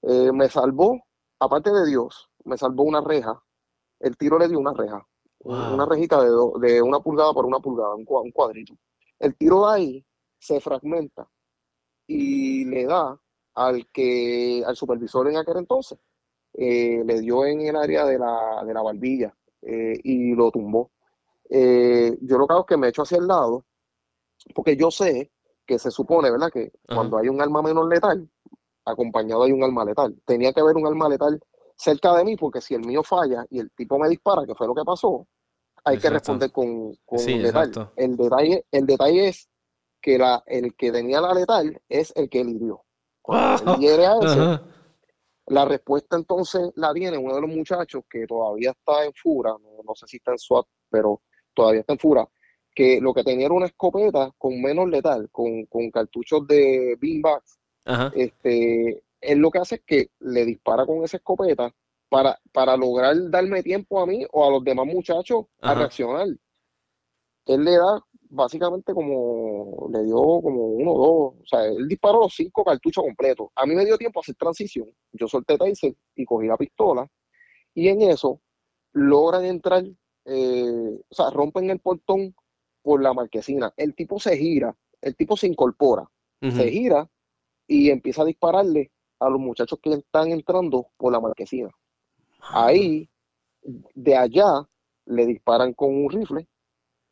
Eh, 0.03 0.31
me 0.31 0.47
salvó, 0.47 1.01
aparte 1.39 1.71
de 1.71 1.87
Dios, 1.87 2.29
me 2.45 2.57
salvó 2.57 2.83
una 2.83 3.01
reja. 3.01 3.43
El 3.99 4.15
tiro 4.15 4.37
le 4.37 4.47
dio 4.47 4.59
una 4.59 4.73
reja, 4.73 5.05
una 5.39 5.85
rejita 5.85 6.23
de, 6.23 6.29
de, 6.61 6.81
una 6.81 6.99
pulgada 6.99 7.33
por 7.33 7.45
una 7.45 7.59
pulgada, 7.59 7.95
un, 7.95 8.05
un 8.07 8.31
cuadrito. 8.31 8.75
El 9.17 9.35
tiro 9.35 9.67
de 9.67 9.73
ahí 9.73 10.05
se 10.37 10.61
fragmenta 10.61 11.27
y 12.07 12.63
le 12.65 12.85
da 12.85 13.19
al 13.59 13.87
que 13.91 14.63
al 14.65 14.75
supervisor 14.75 15.27
en 15.29 15.37
aquel 15.37 15.57
entonces. 15.57 15.99
Eh, 16.53 17.03
le 17.05 17.21
dio 17.21 17.45
en 17.45 17.61
el 17.61 17.75
área 17.75 18.05
de 18.05 18.17
la, 18.17 18.63
de 18.65 18.73
la 18.73 18.81
barbilla 18.81 19.35
eh, 19.61 19.99
y 20.03 20.33
lo 20.33 20.49
tumbó. 20.49 20.91
Eh, 21.49 22.17
yo 22.21 22.37
lo 22.37 22.47
que 22.47 22.53
hago 22.53 22.61
es 22.61 22.67
que 22.67 22.77
me 22.77 22.87
echo 22.87 23.03
hacia 23.03 23.17
el 23.17 23.27
lado, 23.27 23.65
porque 24.55 24.75
yo 24.75 24.89
sé 24.89 25.31
que 25.65 25.77
se 25.77 25.91
supone, 25.91 26.31
¿verdad? 26.31 26.51
Que 26.51 26.71
cuando 26.87 27.17
hay 27.17 27.27
un 27.27 27.41
arma 27.41 27.61
menos 27.61 27.87
letal, 27.87 28.27
acompañado 28.85 29.43
hay 29.43 29.51
un 29.51 29.63
arma 29.63 29.85
letal. 29.85 30.15
Tenía 30.25 30.53
que 30.53 30.61
haber 30.61 30.75
un 30.75 30.87
arma 30.87 31.07
letal 31.07 31.39
cerca 31.75 32.15
de 32.15 32.23
mí, 32.23 32.35
porque 32.35 32.61
si 32.61 32.73
el 32.73 32.85
mío 32.85 33.03
falla 33.03 33.45
y 33.49 33.59
el 33.59 33.71
tipo 33.71 33.99
me 33.99 34.09
dispara, 34.09 34.45
que 34.45 34.55
fue 34.55 34.67
lo 34.67 34.73
que 34.73 34.83
pasó, 34.83 35.27
hay 35.83 35.97
que 35.99 36.09
responder 36.09 36.51
con, 36.51 36.95
con 37.05 37.19
letal. 37.25 37.91
El 37.95 38.17
detalle, 38.17 38.65
el 38.71 38.85
detalle 38.85 39.27
es 39.27 39.49
que 40.01 40.17
la, 40.17 40.43
el 40.47 40.75
que 40.75 40.91
tenía 40.91 41.21
la 41.21 41.33
letal 41.33 41.79
es 41.87 42.11
el 42.15 42.29
que 42.29 42.39
hirió. 42.39 42.83
La 45.47 45.65
respuesta 45.65 46.15
entonces 46.15 46.71
la 46.75 46.93
tiene 46.93 47.17
uno 47.17 47.35
de 47.35 47.41
los 47.41 47.49
muchachos 47.49 48.03
que 48.09 48.25
todavía 48.27 48.71
está 48.71 49.03
en 49.05 49.13
Fura, 49.13 49.51
no, 49.83 49.95
sé 49.95 50.07
si 50.07 50.17
está 50.17 50.31
en 50.31 50.39
SWAT, 50.39 50.65
pero 50.89 51.21
todavía 51.53 51.81
está 51.81 51.93
en 51.93 51.99
Fura, 51.99 52.27
que 52.73 53.01
lo 53.01 53.13
que 53.13 53.23
tenía 53.23 53.47
era 53.47 53.55
una 53.55 53.65
escopeta 53.65 54.31
con 54.37 54.61
menos 54.61 54.87
letal, 54.89 55.29
con, 55.31 55.65
cartuchos 55.91 56.45
de 56.47 56.95
beanbags. 56.99 57.59
Este, 58.13 59.03
él 59.21 59.39
lo 59.39 59.49
que 59.49 59.57
hace 59.57 59.75
es 59.75 59.81
que 59.85 60.11
le 60.19 60.45
dispara 60.45 60.85
con 60.85 61.03
esa 61.03 61.17
escopeta 61.17 61.73
para, 62.07 62.39
para 62.51 62.77
lograr 62.77 63.15
darme 63.29 63.63
tiempo 63.63 63.99
a 63.99 64.05
mí 64.05 64.25
o 64.31 64.47
a 64.47 64.51
los 64.51 64.63
demás 64.63 64.85
muchachos 64.85 65.45
a 65.61 65.73
reaccionar. 65.73 66.27
Él 67.45 67.63
le 67.63 67.71
da 67.71 68.05
básicamente 68.29 68.93
como 68.93 69.89
le 69.91 70.03
dio 70.03 70.17
como 70.17 70.67
uno 70.67 70.91
o 70.91 70.99
dos, 70.99 71.33
o 71.41 71.45
sea, 71.45 71.65
él 71.65 71.87
disparó 71.87 72.21
los 72.21 72.33
cinco 72.33 72.63
cartuchos 72.63 73.03
completos. 73.03 73.49
A 73.55 73.65
mí 73.65 73.75
me 73.75 73.85
dio 73.85 73.97
tiempo 73.97 74.19
a 74.19 74.21
hacer 74.21 74.35
transición. 74.35 74.87
Yo 75.11 75.27
solté 75.27 75.57
taser 75.57 75.95
y 76.15 76.25
cogí 76.25 76.47
la 76.47 76.57
pistola 76.57 77.07
y 77.73 77.87
en 77.87 78.01
eso 78.03 78.39
logran 78.93 79.45
entrar, 79.45 79.83
eh, 80.25 80.99
o 81.09 81.15
sea, 81.15 81.29
rompen 81.31 81.69
el 81.69 81.79
portón 81.79 82.35
por 82.81 83.01
la 83.01 83.13
marquesina. 83.13 83.73
El 83.75 83.95
tipo 83.95 84.19
se 84.19 84.37
gira, 84.37 84.75
el 85.01 85.15
tipo 85.15 85.35
se 85.35 85.47
incorpora, 85.47 86.09
se 86.41 86.71
gira 86.71 87.09
y 87.67 87.89
empieza 87.89 88.21
a 88.21 88.25
dispararle 88.25 88.91
a 89.19 89.29
los 89.29 89.39
muchachos 89.39 89.79
que 89.81 89.91
están 89.93 90.31
entrando 90.31 90.87
por 90.97 91.11
la 91.11 91.19
marquesina. 91.19 91.69
Ahí, 92.41 93.09
de 93.61 94.15
allá, 94.15 94.65
le 95.05 95.25
disparan 95.25 95.73
con 95.73 95.93
un 95.93 96.09
rifle 96.09 96.47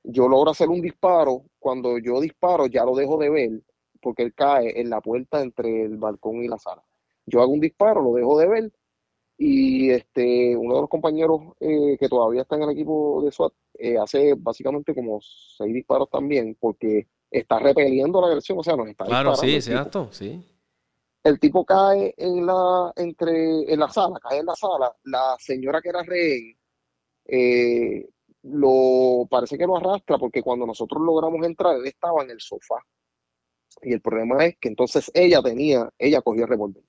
yo 0.10 0.28
logro 0.28 0.52
hacer 0.52 0.70
un 0.70 0.82
disparo, 0.82 1.44
cuando 1.60 1.98
yo 2.00 2.22
disparo 2.22 2.68
ya 2.68 2.86
lo 2.86 2.96
dejo 2.96 3.18
de 3.18 3.30
ver, 3.30 3.62
porque 4.02 4.24
él 4.24 4.34
cae 4.34 4.80
en 4.80 4.90
la 4.90 5.02
puerta 5.02 5.42
entre 5.42 5.84
el 5.84 5.98
balcón 5.98 6.44
y 6.44 6.48
la 6.48 6.58
sala. 6.58 6.82
Yo 7.26 7.42
hago 7.42 7.52
un 7.52 7.60
disparo, 7.60 8.02
lo 8.02 8.14
dejo 8.14 8.40
de 8.40 8.48
ver, 8.48 8.72
y 9.38 9.90
este 9.90 10.56
uno 10.56 10.76
de 10.76 10.82
los 10.82 10.90
compañeros 10.90 11.42
eh, 11.60 11.98
que 12.00 12.08
todavía 12.08 12.42
está 12.42 12.56
en 12.56 12.64
el 12.64 12.72
equipo 12.72 13.22
de 13.24 13.32
SWAT 13.32 13.54
eh, 13.78 13.98
hace 13.98 14.34
básicamente 14.34 14.96
como 14.96 15.20
seis 15.22 15.74
disparos 15.74 16.10
también, 16.10 16.56
porque 16.60 17.08
está 17.30 17.60
repeliendo 17.60 18.22
la 18.22 18.28
agresión, 18.28 18.58
o 18.60 18.64
sea, 18.64 18.78
nos 18.78 18.88
está 18.88 19.06
Claro, 19.06 19.36
sí, 19.36 19.56
exacto, 19.56 20.08
sí. 20.12 20.42
El 21.22 21.40
tipo 21.40 21.66
cae 21.66 22.14
en 22.16 22.46
la, 22.46 22.94
entre, 22.96 23.72
en 23.72 23.80
la 23.80 23.90
sala, 23.90 24.18
cae 24.22 24.40
en 24.40 24.46
la 24.46 24.56
sala, 24.56 24.96
la 25.04 25.36
señora 25.38 25.82
que 25.82 25.90
era 25.90 26.02
rehén, 26.02 26.58
eh, 27.26 28.08
lo 28.50 29.28
parece 29.30 29.58
que 29.58 29.66
lo 29.66 29.78
arrastra 29.78 30.18
porque 30.18 30.42
cuando 30.42 30.66
nosotros 30.66 31.02
logramos 31.02 31.46
entrar, 31.46 31.76
él 31.76 31.86
estaba 31.88 32.24
en 32.24 32.32
el 32.32 32.40
sofá. 32.40 32.76
Y 33.82 33.94
el 33.94 34.02
problema 34.02 34.46
es 34.46 34.58
que 34.60 34.70
entonces 34.70 35.12
ella 35.14 35.42
tenía, 35.42 35.90
ella 35.98 36.22
cogió 36.22 36.44
el 36.44 36.50
revólver. 36.50 36.84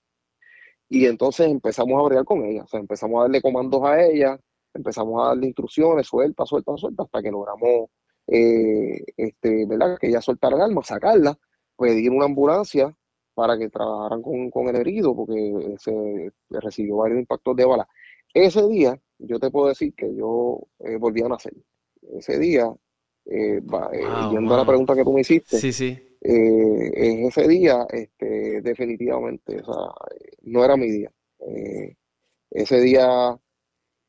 Y 0.88 1.06
entonces 1.06 1.48
empezamos 1.48 2.00
a 2.00 2.06
bregar 2.06 2.24
con 2.24 2.44
ella, 2.44 2.64
o 2.64 2.68
sea, 2.68 2.80
empezamos 2.80 3.18
a 3.18 3.22
darle 3.22 3.42
comandos 3.42 3.82
a 3.84 4.02
ella, 4.02 4.40
empezamos 4.72 5.22
a 5.22 5.28
darle 5.28 5.46
instrucciones, 5.46 6.06
suelta, 6.06 6.46
suelta, 6.46 6.76
suelta, 6.76 7.02
hasta 7.02 7.22
que 7.22 7.30
logramos 7.30 7.90
eh, 8.28 9.04
este, 9.16 9.66
¿verdad? 9.66 9.98
Que 9.98 10.08
ella 10.08 10.20
soltara 10.20 10.56
el 10.56 10.62
arma, 10.62 10.82
sacarla, 10.84 11.38
pedir 11.76 12.10
una 12.10 12.26
ambulancia 12.26 12.94
para 13.34 13.58
que 13.58 13.70
trabajaran 13.70 14.22
con, 14.22 14.68
el 14.68 14.76
herido, 14.76 15.14
porque 15.14 15.76
se, 15.78 16.32
recibió 16.50 16.96
varios 16.96 17.20
impactos 17.20 17.56
de 17.56 17.64
bala. 17.64 17.88
Ese 18.34 18.66
día, 18.68 19.00
yo 19.18 19.38
te 19.38 19.50
puedo 19.50 19.68
decir 19.68 19.94
que 19.94 20.14
yo 20.14 20.60
eh, 20.80 20.96
volví 20.96 21.22
a 21.22 21.28
nacer. 21.28 21.54
Ese 22.16 22.38
día, 22.38 22.72
eh, 23.26 23.60
yendo 24.30 24.54
a 24.54 24.58
la 24.58 24.66
pregunta 24.66 24.94
que 24.94 25.04
tú 25.04 25.12
me 25.12 25.20
hiciste, 25.20 25.58
sí, 25.58 25.72
sí. 25.72 25.98
en 26.20 27.26
ese 27.26 27.46
día, 27.46 27.86
este, 27.90 28.62
definitivamente, 28.62 29.60
o 29.60 29.64
sea, 29.64 29.92
no 30.42 30.64
era 30.64 30.76
mi 30.76 30.90
día. 30.90 31.12
ese 32.50 32.80
día, 32.80 33.38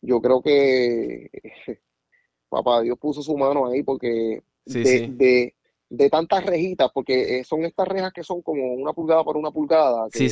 yo 0.01 0.21
creo 0.21 0.41
que 0.41 1.29
papá 2.49 2.81
Dios 2.81 2.97
puso 2.97 3.21
su 3.21 3.37
mano 3.37 3.67
ahí 3.67 3.83
porque 3.83 4.41
de, 4.65 5.55
de, 5.89 6.09
tantas 6.09 6.45
rejitas, 6.45 6.89
porque 6.93 7.39
eh, 7.39 7.43
son 7.43 7.63
estas 7.63 7.87
rejas 7.87 8.11
que 8.13 8.23
son 8.23 8.41
como 8.41 8.73
una 8.73 8.93
pulgada 8.93 9.23
por 9.23 9.37
una 9.37 9.51
pulgada, 9.51 10.07
que, 10.11 10.29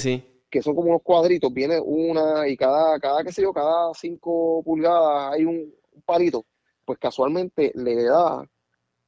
que 0.50 0.62
son 0.62 0.76
como 0.76 0.90
unos 0.90 1.02
cuadritos, 1.02 1.54
viene 1.54 1.80
una 1.80 2.48
y 2.48 2.56
cada, 2.56 3.00
cada, 3.00 3.24
qué 3.24 3.32
sé 3.32 3.42
yo, 3.42 3.54
cada 3.54 3.94
cinco 3.94 4.62
pulgadas 4.64 5.34
hay 5.34 5.46
un, 5.46 5.74
palito, 6.06 6.46
pues 6.86 7.00
casualmente 7.00 7.72
le 7.76 8.04
da 8.04 8.48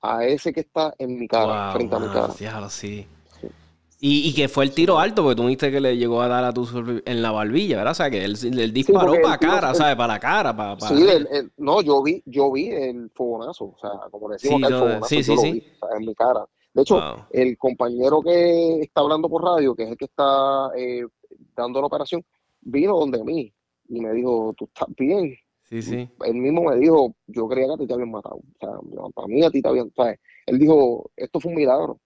a 0.02 0.26
ese 0.26 0.52
que 0.52 0.62
está 0.62 0.94
en 0.98 1.18
mi 1.18 1.28
cara, 1.28 1.72
frente 1.74 1.96
a 1.96 2.00
mi 2.00 2.08
cara. 2.08 2.70
sí. 2.70 3.08
Y, 4.02 4.34
que 4.34 4.48
fue 4.48 4.64
el 4.64 4.74
tiro 4.74 4.98
alto, 4.98 5.24
porque 5.24 5.36
tú 5.36 5.46
viste 5.46 5.70
que 5.72 5.82
le 5.82 5.98
llegó 5.98 6.22
a 6.22 6.30
dar 6.30 6.46
a 6.46 6.54
tu 6.54 6.66
en 7.06 7.22
la 7.22 7.32
barbilla, 7.32 7.76
¿verdad? 7.76 7.92
O 7.92 7.96
sea, 7.96 8.10
que 8.10 8.24
él, 8.24 8.74
disparó 8.74 9.14
para 9.22 9.38
cara, 9.38 9.76
¿sabes? 9.76 9.98
Para 9.98 10.14
la 10.14 10.20
cara. 10.22 10.56
Para, 10.56 10.80
Sí, 10.80 11.06
no, 11.58 11.82
yo 11.82 12.02
vi, 12.02 12.24
yo 12.26 12.50
vi 12.50 12.70
el 12.70 13.12
fogonazo, 13.14 13.66
o 13.66 13.78
sea, 13.78 13.92
como 14.10 14.30
decimos 14.30 14.64
acá, 14.64 14.74
el 14.74 14.80
fogonazo, 14.80 15.06
sí, 15.06 15.22
yo 15.22 15.36
lo 15.36 15.42
vi, 15.42 15.64
en 15.98 16.06
mi 16.06 16.16
cara. 16.16 16.46
De 16.74 16.84
hecho, 16.84 17.28
el 17.32 17.58
compañero 17.58 18.22
que 18.22 18.80
está 18.80 19.02
hablando 19.02 19.28
por 19.28 19.44
radio, 19.44 19.76
que 19.76 19.84
es 19.84 19.90
el 19.90 19.98
que 19.98 20.06
está 20.06 20.70
eh, 20.78 21.06
dando 21.60 21.82
la 21.82 21.88
operación, 21.88 22.24
vino 22.62 22.98
donde 22.98 23.24
mí 23.24 23.54
y 23.90 24.00
me 24.02 24.14
dijo, 24.14 24.54
¿tú 24.58 24.66
estás 24.66 24.88
bien? 24.98 25.36
Sí, 25.64 25.82
sí. 25.82 26.10
Él 26.26 26.36
mismo 26.36 26.64
me 26.64 26.78
dijo, 26.78 27.16
yo 27.28 27.48
creía 27.48 27.68
que 27.68 27.74
a 27.74 27.78
ti 27.78 27.88
te 27.88 27.94
habían 27.94 28.12
matado. 28.12 28.38
O 28.38 28.44
sea, 28.60 29.12
para 29.14 29.28
mí 29.28 29.44
a 29.44 29.52
ti 29.52 29.62
te 29.62 29.70
habían... 29.70 29.92
¿sabes? 29.96 30.20
Él 30.48 30.58
dijo, 30.58 31.12
esto 31.16 31.40
fue 31.40 31.52
un 31.52 31.58
milagro 31.58 32.00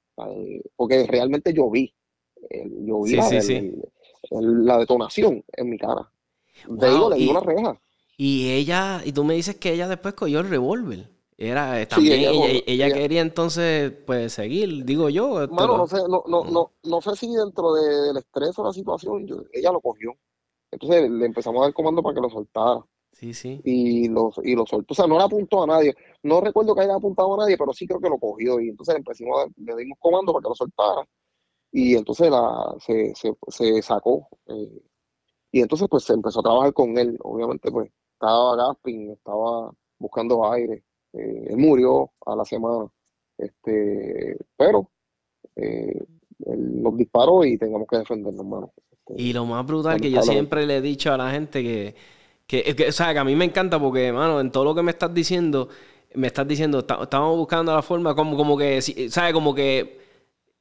porque 0.76 1.06
realmente 1.08 1.54
yo 1.54 1.70
vi, 1.70 1.94
yo 2.82 3.02
vi 3.02 3.16
la, 4.32 4.78
detonación 4.78 5.44
en 5.54 5.70
mi 5.70 5.78
cara. 5.78 6.10
De 6.68 6.88
ahí 6.88 6.98
le 7.10 7.16
di 7.16 7.30
una 7.30 7.40
reja. 7.40 7.80
Y 8.18 8.52
ella, 8.52 9.02
y 9.04 9.12
tú 9.12 9.24
me 9.24 9.34
dices 9.34 9.56
que 9.56 9.74
ella 9.74 9.88
después 9.88 10.14
cogió 10.14 10.40
el 10.40 10.50
revólver. 10.50 11.10
Era 11.38 11.82
eh, 11.82 11.88
también 11.88 12.62
ella, 12.66 12.94
quería 12.94 13.22
entonces 13.22 13.92
pues 14.06 14.34
seguir, 14.34 14.86
digo 14.86 15.10
yo. 15.10 15.48
Bueno, 15.48 15.78
no 15.78 15.88
sé, 15.88 15.98
no, 16.08 16.24
no, 16.28 16.44
no, 16.44 16.72
no 16.84 17.02
sé 17.02 17.16
si 17.16 17.34
dentro 17.34 17.74
del 17.74 18.18
estrés 18.18 18.58
o 18.60 18.64
la 18.64 18.72
situación, 18.72 19.26
ella 19.52 19.72
lo 19.72 19.82
cogió. 19.82 20.14
Entonces 20.72 21.10
le 21.10 21.26
empezamos 21.26 21.62
a 21.62 21.66
dar 21.66 21.74
comando 21.74 22.02
para 22.02 22.16
que 22.16 22.22
lo 22.22 22.30
soltara. 22.30 22.86
Sí, 23.14 23.34
sí. 23.34 23.62
Y 23.64 24.10
lo, 24.10 24.32
y 24.44 24.56
lo 24.56 24.66
soltó. 24.66 24.94
O 24.94 24.96
sea, 24.96 25.08
no 25.08 25.18
le 25.18 25.24
apuntó 25.24 25.64
a 25.64 25.68
nadie. 25.68 25.94
No 26.24 26.42
recuerdo 26.42 26.76
que 26.76 26.82
haya 26.82 26.96
apuntado 26.96 27.34
a 27.36 27.38
nadie, 27.38 27.58
pero 27.58 27.72
sí 27.74 27.88
creo 27.88 28.00
que 28.00 28.10
lo 28.10 28.18
cogió. 28.18 28.60
Y 28.60 28.70
entonces 28.70 28.96
empezamos 28.96 29.48
le 29.58 29.76
dimos 29.76 29.98
comando 30.00 30.34
para 30.34 30.44
que 30.44 30.50
lo 30.50 30.56
soltara. 30.56 31.08
Y 31.72 31.96
entonces 31.96 32.30
la, 32.30 32.76
se, 32.80 33.14
se, 33.16 33.34
se 33.48 33.82
sacó. 33.82 34.28
Eh, 34.48 34.82
y 35.52 35.62
entonces 35.62 35.88
pues 35.90 36.04
se 36.04 36.14
empezó 36.14 36.40
a 36.40 36.44
trabajar 36.44 36.74
con 36.74 36.98
él. 36.98 37.18
Obviamente 37.22 37.72
pues 37.72 37.92
estaba 38.14 38.56
gasping, 38.56 39.12
estaba 39.12 39.72
buscando 40.00 40.52
aire. 40.52 40.84
Eh, 41.14 41.48
él 41.50 41.58
murió 41.58 42.12
a 42.26 42.36
la 42.36 42.46
semana. 42.46 42.88
Este, 43.38 44.38
pero 44.56 44.90
eh, 45.56 46.04
él 46.46 46.82
nos 46.82 46.98
disparó 46.98 47.44
y 47.44 47.58
tengamos 47.58 47.88
que 47.88 47.98
defendernos, 47.98 48.46
hermano. 48.46 48.74
Este, 48.92 49.22
y 49.22 49.34
lo 49.34 49.46
más 49.46 49.66
brutal 49.66 50.00
que 50.00 50.12
yo 50.12 50.22
siempre 50.22 50.66
le 50.66 50.78
he 50.78 50.82
dicho 50.82 51.12
a 51.12 51.18
la 51.18 51.32
gente 51.32 51.64
que 51.64 51.96
que, 52.48 52.76
que, 52.76 52.90
o 52.90 52.92
sea, 52.92 53.14
que 53.14 53.20
a 53.20 53.24
mí 53.24 53.36
me 53.36 53.46
encanta 53.46 53.80
porque, 53.80 54.08
hermano, 54.08 54.40
en 54.40 54.52
todo 54.52 54.66
lo 54.66 54.76
que 54.76 54.84
me 54.84 54.92
estás 54.92 55.14
diciendo, 55.14 55.70
me 56.16 56.28
estás 56.28 56.48
diciendo, 56.48 56.80
estamos 56.80 57.38
buscando 57.38 57.74
la 57.74 57.82
forma 57.82 58.16
como, 58.16 58.36
como 58.36 58.58
que, 58.58 58.82
¿sabes? 58.82 59.34
Como 59.34 59.56
que 59.56 60.03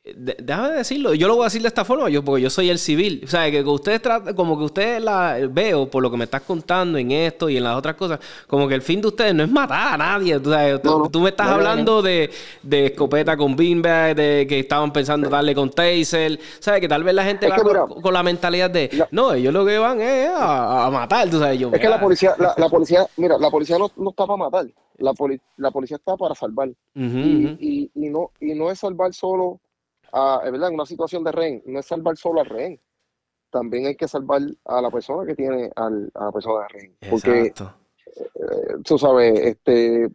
déjame 0.05 0.70
decirlo, 0.70 1.14
yo 1.14 1.28
lo 1.28 1.36
voy 1.36 1.44
a 1.44 1.46
decir 1.46 1.62
de 1.62 1.68
esta 1.68 1.84
forma, 1.84 2.11
yo 2.11 2.24
porque 2.24 2.42
yo 2.42 2.50
soy 2.50 2.70
el 2.70 2.80
civil, 2.80 3.22
o 3.24 3.28
sea, 3.28 3.48
que 3.53 3.62
ustedes 3.62 4.03
tratan, 4.03 4.34
como 4.34 4.59
que 4.59 4.64
ustedes 4.64 5.00
la 5.03 5.38
veo 5.48 5.88
por 5.88 6.03
lo 6.03 6.11
que 6.11 6.16
me 6.16 6.24
estás 6.24 6.42
contando 6.42 6.98
en 6.98 7.12
esto 7.12 7.48
y 7.48 7.57
en 7.57 7.62
las 7.62 7.76
otras 7.76 7.94
cosas, 7.94 8.18
como 8.48 8.66
que 8.66 8.74
el 8.74 8.82
fin 8.82 9.00
de 9.00 9.09
ustedes 9.09 9.32
no 9.32 9.44
es 9.44 9.50
matar 9.50 9.94
a 9.94 9.96
nadie, 9.96 10.40
tú, 10.40 11.20
me 11.20 11.28
estás 11.28 11.46
hablando 11.46 12.03
de, 12.03 12.30
escopeta 12.68 13.36
con 13.36 13.55
beanbag, 13.55 14.16
de 14.16 14.46
que 14.48 14.59
estaban 14.59 14.92
pensando 14.92 15.28
darle 15.28 15.55
con 15.55 15.70
taser, 15.70 16.38
sabes 16.59 16.80
que 16.80 16.88
tal 16.88 17.05
vez 17.05 17.14
la 17.14 17.24
gente 17.24 17.48
va 17.48 17.86
con, 17.86 18.12
la 18.12 18.24
mentalidad 18.24 18.70
de, 18.70 19.07
no, 19.12 19.34
ellos 19.34 19.55
lo 19.55 19.64
que 19.64 19.78
van 19.78 20.00
es 20.00 20.30
a, 20.34 20.90
matar, 20.92 21.30
tú 21.30 21.38
sabes, 21.38 21.61
yo. 21.61 21.70
Es 21.72 21.80
que 21.80 21.88
la 21.88 22.00
policía, 22.00 22.34
la, 22.38 22.68
policía, 22.68 23.07
mira, 23.16 23.38
la 23.38 23.50
policía 23.50 23.78
no, 23.78 23.86
está 23.86 24.26
para 24.26 24.36
matar, 24.36 24.66
la, 24.98 25.12
la 25.59 25.70
policía 25.70 25.96
está 25.96 26.16
para 26.16 26.34
salvar, 26.34 26.70
y, 26.96 27.88
y, 27.94 28.09
no, 28.09 28.32
y 28.40 28.55
no 28.55 28.68
es 28.68 28.80
salvar 28.80 29.14
solo 29.14 29.61
a, 30.12 30.40
¿verdad? 30.44 30.68
en 30.68 30.74
una 30.74 30.86
situación 30.86 31.24
de 31.24 31.32
rehén, 31.32 31.62
no 31.66 31.80
es 31.80 31.86
salvar 31.86 32.16
solo 32.16 32.40
al 32.40 32.46
rehén, 32.46 32.80
también 33.50 33.86
hay 33.86 33.96
que 33.96 34.08
salvar 34.08 34.40
a 34.64 34.80
la 34.80 34.90
persona 34.90 35.26
que 35.26 35.34
tiene 35.34 35.70
al, 35.76 36.10
a 36.14 36.26
la 36.26 36.32
persona 36.32 36.62
de 36.62 36.68
rehén. 36.68 36.96
Porque, 37.10 37.46
eh, 37.46 38.74
tú 38.84 38.98
sabes, 38.98 39.38
este, 39.40 40.08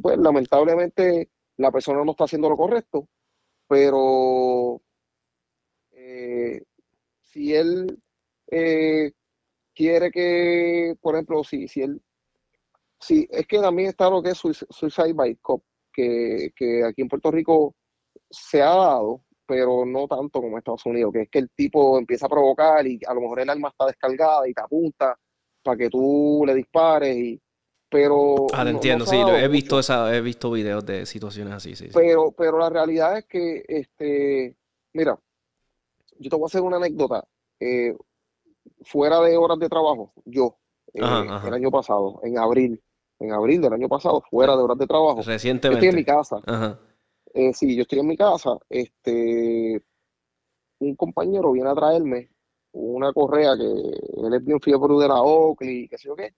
pues 0.00 0.18
lamentablemente 0.18 1.30
la 1.56 1.70
persona 1.70 2.04
no 2.04 2.12
está 2.12 2.24
haciendo 2.24 2.48
lo 2.48 2.56
correcto, 2.56 3.08
pero 3.68 4.80
eh, 5.92 6.62
si 7.20 7.54
él 7.54 8.02
eh, 8.50 9.12
quiere 9.74 10.10
que, 10.10 10.96
por 11.00 11.14
ejemplo, 11.14 11.44
si, 11.44 11.68
si 11.68 11.82
él, 11.82 12.02
si 13.00 13.28
es 13.30 13.46
que 13.46 13.58
también 13.58 13.88
está 13.88 14.10
lo 14.10 14.22
que 14.22 14.30
es 14.30 14.38
Suicide 14.38 15.12
by 15.14 15.36
Cop, 15.36 15.62
que, 15.92 16.52
que 16.54 16.84
aquí 16.84 17.02
en 17.02 17.08
Puerto 17.08 17.30
Rico 17.30 17.74
se 18.30 18.62
ha 18.62 18.74
dado, 18.74 19.24
pero 19.46 19.84
no 19.84 20.06
tanto 20.06 20.40
como 20.40 20.58
Estados 20.58 20.86
Unidos, 20.86 21.12
que 21.12 21.22
es 21.22 21.28
que 21.30 21.38
el 21.40 21.50
tipo 21.50 21.98
empieza 21.98 22.26
a 22.26 22.30
provocar 22.30 22.86
y 22.86 23.00
a 23.06 23.14
lo 23.14 23.20
mejor 23.20 23.40
el 23.40 23.50
arma 23.50 23.68
está 23.68 23.86
descargada 23.86 24.48
y 24.48 24.54
te 24.54 24.62
apunta 24.62 25.16
para 25.62 25.76
que 25.76 25.90
tú 25.90 26.42
le 26.46 26.54
dispares 26.54 27.16
y 27.16 27.40
pero 27.92 28.46
ah, 28.54 28.64
te 28.64 28.70
entiendo, 28.70 29.04
sí, 29.04 29.16
he 29.16 29.48
visto 29.48 29.78
esa, 29.78 30.16
he 30.16 30.22
visto 30.22 30.50
videos 30.50 30.84
de 30.86 31.04
situaciones 31.04 31.52
así, 31.52 31.76
sí. 31.76 31.88
Pero, 31.92 32.32
pero 32.32 32.58
la 32.58 32.70
realidad 32.70 33.18
es 33.18 33.26
que, 33.26 33.62
este, 33.68 34.56
mira, 34.94 35.18
yo 36.18 36.30
te 36.30 36.36
voy 36.36 36.44
a 36.44 36.46
hacer 36.46 36.62
una 36.62 36.78
anécdota. 36.78 37.22
Eh, 37.60 37.94
fuera 38.80 39.20
de 39.20 39.36
horas 39.36 39.58
de 39.58 39.68
trabajo, 39.68 40.14
yo, 40.24 40.56
eh, 40.94 41.00
el 41.00 41.52
año 41.52 41.70
pasado, 41.70 42.18
en 42.22 42.38
abril, 42.38 42.82
en 43.18 43.32
abril 43.32 43.60
del 43.60 43.74
año 43.74 43.88
pasado, 43.90 44.22
fuera 44.30 44.56
de 44.56 44.62
horas 44.62 44.78
de 44.78 44.86
trabajo, 44.86 45.20
recientemente, 45.20 45.86
estoy 45.86 45.88
en 45.90 45.96
mi 45.96 46.04
casa. 46.04 46.40
Ajá. 46.46 46.80
Eh, 47.34 47.52
sí, 47.54 47.74
yo 47.76 47.82
estoy 47.82 48.00
en 48.00 48.06
mi 48.08 48.16
casa, 48.16 48.58
este, 48.68 49.82
un 50.80 50.96
compañero 50.96 51.52
viene 51.52 51.70
a 51.70 51.74
traerme 51.74 52.30
una 52.72 53.12
correa 53.12 53.56
que 53.56 53.64
él 53.64 54.34
es 54.34 54.44
bien 54.44 54.60
fiebre 54.60 54.94
de 54.96 55.08
la 55.08 55.22
Oakley, 55.22 55.88
qué 55.88 55.98
sé 55.98 56.08
yo 56.08 56.16
qué, 56.16 56.34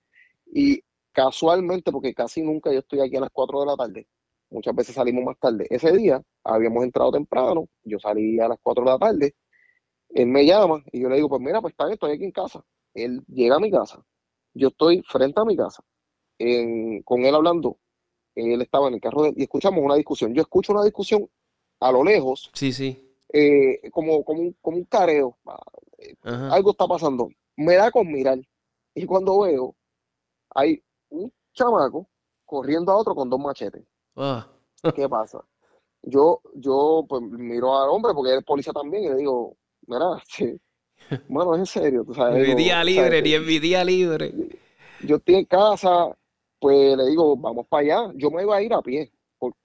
y 0.47 0.82
casualmente, 1.12 1.92
porque 1.92 2.14
casi 2.14 2.42
nunca 2.42 2.72
yo 2.72 2.80
estoy 2.80 3.01
aquí 3.01 3.16
a 3.16 3.20
las 3.22 3.30
4 3.32 3.61
de 3.61 3.66
la 3.66 3.76
tarde, 3.76 4.09
muchas 4.51 4.74
veces 4.74 4.95
salimos 4.97 5.24
más 5.24 5.38
tarde. 5.38 5.66
Ese 5.70 5.92
día 5.92 6.22
habíamos 6.45 6.84
entrado 6.84 7.12
temprano, 7.12 7.68
yo 7.84 7.99
salí 8.01 8.40
a 8.40 8.49
las 8.49 8.59
4 8.62 8.84
de 8.84 8.90
la 8.90 8.99
tarde, 8.99 9.34
él 10.11 10.26
me 10.28 10.47
llama 10.47 10.84
y 10.92 11.03
yo 11.03 11.09
le 11.11 11.16
digo, 11.16 11.28
pues 11.30 11.42
mira, 11.42 11.61
pues 11.62 11.72
está 11.72 11.92
estoy 11.92 12.12
aquí 12.12 12.24
en 12.24 12.32
casa. 12.32 12.64
Él 12.95 13.22
llega 13.28 13.57
a 13.57 13.61
mi 13.61 13.70
casa, 13.70 14.05
yo 14.55 14.68
estoy 14.68 15.03
frente 15.09 15.40
a 15.40 15.45
mi 15.45 15.57
casa, 15.57 15.82
con 17.05 17.24
él 17.24 17.34
hablando 17.34 17.78
él 18.35 18.62
estaba 18.62 18.89
en 18.89 18.95
el 18.95 19.01
carro 19.01 19.26
y 19.26 19.43
escuchamos 19.43 19.82
una 19.82 19.95
discusión. 19.95 20.35
Yo 20.35 20.43
escucho 20.43 20.72
una 20.72 20.85
discusión 20.85 21.28
a 21.80 21.93
lo 21.93 22.03
lejos. 22.03 22.51
Sí, 22.55 22.72
sí. 22.72 23.01
Eh, 23.32 23.91
como, 23.91 24.24
como, 24.24 24.41
un, 24.41 24.57
como 24.61 24.76
un 24.76 24.85
careo. 24.85 25.37
Algo 26.22 26.70
está 26.70 26.87
pasando. 26.87 27.28
Me 27.57 27.74
da 27.74 27.91
con 27.91 28.11
mirar. 28.11 28.39
Y 28.95 29.07
cuando 29.07 29.41
veo, 29.41 29.74
hay 30.55 30.82
un 31.11 31.32
chamaco 31.53 32.09
corriendo 32.45 32.93
a 32.93 32.97
otro 32.97 33.14
con 33.14 33.28
dos 33.28 33.41
machetes. 33.41 33.82
Ah. 34.16 34.47
¿Qué 34.95 35.09
pasa? 35.09 35.45
Yo, 36.03 36.43
yo 36.55 37.05
pues 37.09 37.22
miro 37.22 37.80
al 37.80 37.89
hombre 37.89 38.12
porque 38.14 38.37
es 38.37 38.45
policía 38.45 38.72
también 38.72 39.05
y 39.05 39.09
le 39.09 39.16
digo, 39.16 39.57
mira, 39.87 40.22
bueno, 41.28 41.55
es 41.55 41.61
en 41.61 41.66
serio. 41.66 42.05
Tú 42.05 42.14
sabes, 42.14 42.47
mi 42.47 42.55
día 42.55 42.85
libre, 42.85 43.22
ni 43.22 43.35
en 43.35 43.47
mi 43.47 43.59
día 43.59 43.85
libre. 43.85 44.32
Yo 45.03 45.16
estoy 45.16 45.37
en 45.37 45.45
casa, 45.47 46.16
pues 46.64 46.96
le 46.96 47.04
digo, 47.10 47.36
vamos 47.36 47.66
para 47.68 47.82
allá. 47.82 48.12
Yo 48.16 48.30
me 48.30 48.42
iba 48.42 48.56
a 48.56 48.62
ir 48.62 48.72
a 48.72 48.80
pie, 48.80 49.12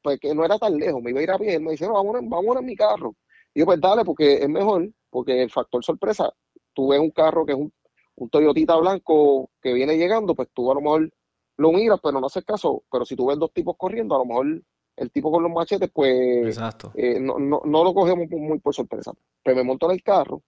porque 0.02 0.36
no 0.36 0.44
era 0.44 0.60
tan 0.60 0.78
lejos, 0.78 1.02
me 1.02 1.12
iba 1.12 1.22
a 1.22 1.24
ir 1.24 1.32
a 1.32 1.38
pie. 1.38 1.56
Él 1.56 1.62
me 1.62 1.72
dice, 1.72 1.88
no, 1.88 1.94
vamos, 1.94 2.18
vamos 2.24 2.58
en 2.58 2.66
mi 2.66 2.76
carro. 2.76 3.16
Y 3.54 3.62
yo, 3.62 3.66
pues 3.66 3.80
dale, 3.80 4.04
porque 4.04 4.34
es 4.34 4.50
mejor, 4.50 4.92
porque 5.10 5.42
el 5.42 5.50
factor 5.50 5.82
sorpresa, 5.82 6.30
tú 6.74 6.90
ves 6.90 7.00
un 7.00 7.12
carro 7.12 7.46
que 7.46 7.54
es 7.54 7.58
un, 7.58 7.72
un 8.16 8.30
Toyotita 8.30 8.76
blanco 8.76 9.50
que 9.62 9.72
viene 9.72 9.98
llegando, 9.98 10.36
pues 10.36 10.50
tú 10.54 10.70
a 10.70 10.74
lo 10.74 10.82
mejor 10.82 11.10
lo 11.56 11.72
miras, 11.72 12.02
pero 12.04 12.20
no 12.20 12.28
haces 12.28 12.44
caso. 12.44 12.84
Pero 12.92 13.06
si 13.06 13.16
tú 13.16 13.28
ves 13.28 13.40
dos 13.40 13.54
tipos 13.54 13.78
corriendo, 13.78 14.16
a 14.16 14.18
lo 14.18 14.26
mejor 14.26 14.62
el 14.98 15.12
tipo 15.12 15.32
con 15.32 15.42
los 15.42 15.54
machetes, 15.54 15.90
pues 15.94 16.60
eh, 16.96 17.18
no, 17.18 17.40
no, 17.40 17.62
no, 17.64 17.84
lo 17.86 17.94
cogemos 17.94 18.28
muy 18.30 18.60
por 18.60 18.76
sorpresa. 18.76 19.14
Pero 19.42 19.56
me 19.56 19.64
monto 19.64 19.86
en 19.86 19.94
el 19.94 20.04
carro 20.04 20.42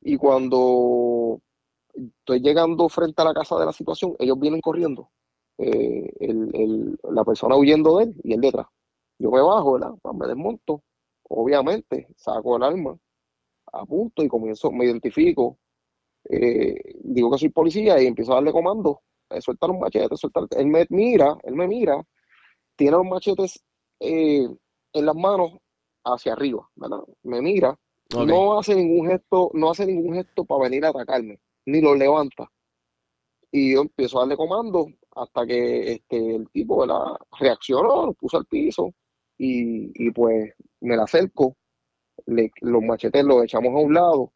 y 0.00 0.16
cuando 0.16 1.40
estoy 1.94 2.40
llegando 2.40 2.88
frente 2.88 3.22
a 3.22 3.26
la 3.26 3.32
casa 3.32 3.56
de 3.60 3.66
la 3.66 3.72
situación, 3.72 4.16
ellos 4.18 4.40
vienen 4.40 4.60
corriendo, 4.60 5.12
eh, 5.58 6.12
el, 6.20 6.98
la 7.10 7.24
persona 7.24 7.56
huyendo 7.56 7.98
de 7.98 8.04
él 8.04 8.20
y 8.22 8.34
él 8.34 8.40
detrás. 8.40 8.66
Yo 9.18 9.30
me 9.30 9.40
bajo, 9.40 9.72
¿verdad? 9.74 9.94
Pues 10.02 10.16
me 10.16 10.26
desmonto, 10.26 10.82
obviamente, 11.28 12.08
saco 12.16 12.56
el 12.56 12.62
arma, 12.64 12.98
apunto 13.72 14.22
y 14.22 14.28
comienzo, 14.28 14.70
me 14.72 14.84
identifico, 14.84 15.58
eh, 16.28 16.74
digo 17.02 17.30
que 17.30 17.38
soy 17.38 17.48
policía 17.50 18.00
y 18.02 18.06
empiezo 18.06 18.32
a 18.32 18.36
darle 18.36 18.52
comando, 18.52 19.02
eh, 19.30 19.40
suelta 19.40 19.66
los 19.66 19.78
machetes, 19.78 20.18
suelta, 20.18 20.46
él 20.56 20.66
me 20.66 20.86
mira, 20.90 21.36
él 21.42 21.54
me 21.54 21.68
mira, 21.68 22.02
tiene 22.76 22.96
los 22.96 23.06
machetes 23.06 23.62
eh, 24.00 24.48
en 24.92 25.06
las 25.06 25.14
manos 25.14 25.52
hacia 26.04 26.32
arriba, 26.32 26.68
¿verdad? 26.74 27.00
Me 27.22 27.40
mira, 27.40 27.78
no 28.26 28.58
hace 28.58 28.74
ningún 28.74 29.08
gesto, 29.08 29.50
no 29.54 29.70
hace 29.70 29.86
ningún 29.86 30.14
gesto 30.14 30.44
para 30.44 30.64
venir 30.64 30.84
a 30.84 30.90
atacarme, 30.90 31.40
ni 31.66 31.80
lo 31.80 31.94
levanta. 31.94 32.50
Y 33.50 33.74
yo 33.74 33.82
empiezo 33.82 34.18
a 34.18 34.22
darle 34.22 34.36
comando 34.36 34.88
hasta 35.14 35.46
que 35.46 35.92
este, 35.92 36.36
el 36.36 36.48
tipo 36.50 36.80
¿verdad? 36.80 37.16
reaccionó, 37.38 38.06
lo 38.06 38.12
puso 38.14 38.38
al 38.38 38.46
piso 38.46 38.94
y, 39.38 39.90
y 39.94 40.10
pues 40.10 40.52
me 40.80 40.96
la 40.96 41.04
acerco, 41.04 41.56
los 42.26 42.82
machetes 42.82 43.24
los 43.24 43.44
echamos 43.44 43.74
a 43.74 43.84
un 43.84 43.94
lado. 43.94 44.32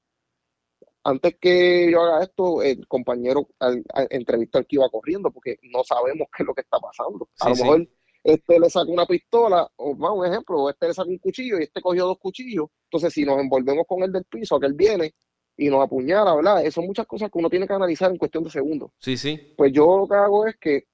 Antes 1.04 1.36
que 1.40 1.90
yo 1.90 2.02
haga 2.02 2.24
esto, 2.24 2.62
el 2.62 2.86
compañero 2.86 3.48
al, 3.60 3.82
entrevista 4.10 4.58
al 4.58 4.66
que 4.66 4.76
iba 4.76 4.88
corriendo, 4.90 5.30
porque 5.30 5.58
no 5.62 5.84
sabemos 5.84 6.28
qué 6.36 6.42
es 6.42 6.46
lo 6.46 6.54
que 6.54 6.62
está 6.62 6.78
pasando. 6.78 7.28
A 7.40 7.50
lo 7.50 7.56
mejor 7.56 7.88
este 8.24 8.58
le 8.60 8.68
saca 8.68 8.90
una 8.90 9.06
pistola, 9.06 9.70
o 9.76 9.94
más 9.94 10.12
un 10.12 10.26
ejemplo, 10.26 10.68
este 10.68 10.88
le 10.88 10.94
saca 10.94 11.08
un 11.08 11.18
cuchillo 11.18 11.58
y 11.58 11.62
este 11.62 11.80
cogió 11.80 12.06
dos 12.06 12.18
cuchillos. 12.18 12.66
Entonces, 12.84 13.12
si 13.12 13.24
nos 13.24 13.40
envolvemos 13.40 13.86
con 13.86 14.02
el 14.02 14.12
del 14.12 14.24
piso, 14.24 14.58
que 14.58 14.66
él 14.66 14.74
viene 14.74 15.14
y 15.58 15.68
nos 15.68 15.84
apuñala, 15.84 16.34
¿verdad? 16.36 16.64
Son 16.70 16.86
muchas 16.86 17.06
cosas 17.06 17.30
que 17.30 17.38
uno 17.38 17.50
tiene 17.50 17.66
que 17.66 17.74
analizar 17.74 18.10
en 18.10 18.16
cuestión 18.16 18.44
de 18.44 18.50
segundos. 18.50 18.92
Sí, 19.00 19.16
sí. 19.16 19.52
Pues 19.56 19.72
yo 19.72 19.98
lo 19.98 20.08
que 20.08 20.14
hago 20.14 20.46
es 20.46 20.56
que 20.56 20.84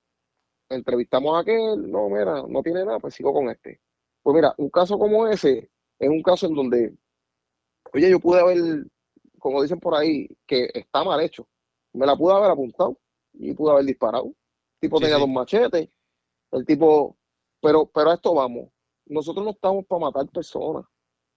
entrevistamos 0.70 1.36
a 1.36 1.40
aquel, 1.40 1.90
no, 1.90 2.08
mira, 2.08 2.42
no 2.48 2.62
tiene 2.62 2.82
nada, 2.82 2.98
pues 2.98 3.14
sigo 3.14 3.32
con 3.32 3.50
este. 3.50 3.80
Pues 4.22 4.34
mira, 4.34 4.54
un 4.56 4.70
caso 4.70 4.98
como 4.98 5.28
ese 5.28 5.70
es 5.98 6.08
un 6.08 6.22
caso 6.22 6.46
en 6.46 6.54
donde, 6.54 6.94
oye, 7.92 8.10
yo 8.10 8.18
pude 8.18 8.40
haber, 8.40 8.86
como 9.38 9.62
dicen 9.62 9.78
por 9.78 9.94
ahí, 9.94 10.26
que 10.46 10.70
está 10.72 11.04
mal 11.04 11.20
hecho. 11.20 11.46
Me 11.92 12.06
la 12.06 12.16
pude 12.16 12.34
haber 12.34 12.50
apuntado 12.50 12.98
y 13.34 13.52
pude 13.52 13.72
haber 13.72 13.84
disparado. 13.84 14.26
El 14.26 14.80
tipo 14.80 14.98
tenía 14.98 15.18
dos 15.18 15.28
machetes, 15.28 15.90
el 16.52 16.64
tipo, 16.64 17.18
pero, 17.60 17.84
pero 17.86 18.10
a 18.10 18.14
esto 18.14 18.34
vamos. 18.34 18.70
Nosotros 19.06 19.44
no 19.44 19.50
estamos 19.50 19.84
para 19.84 20.00
matar 20.00 20.26
personas. 20.28 20.86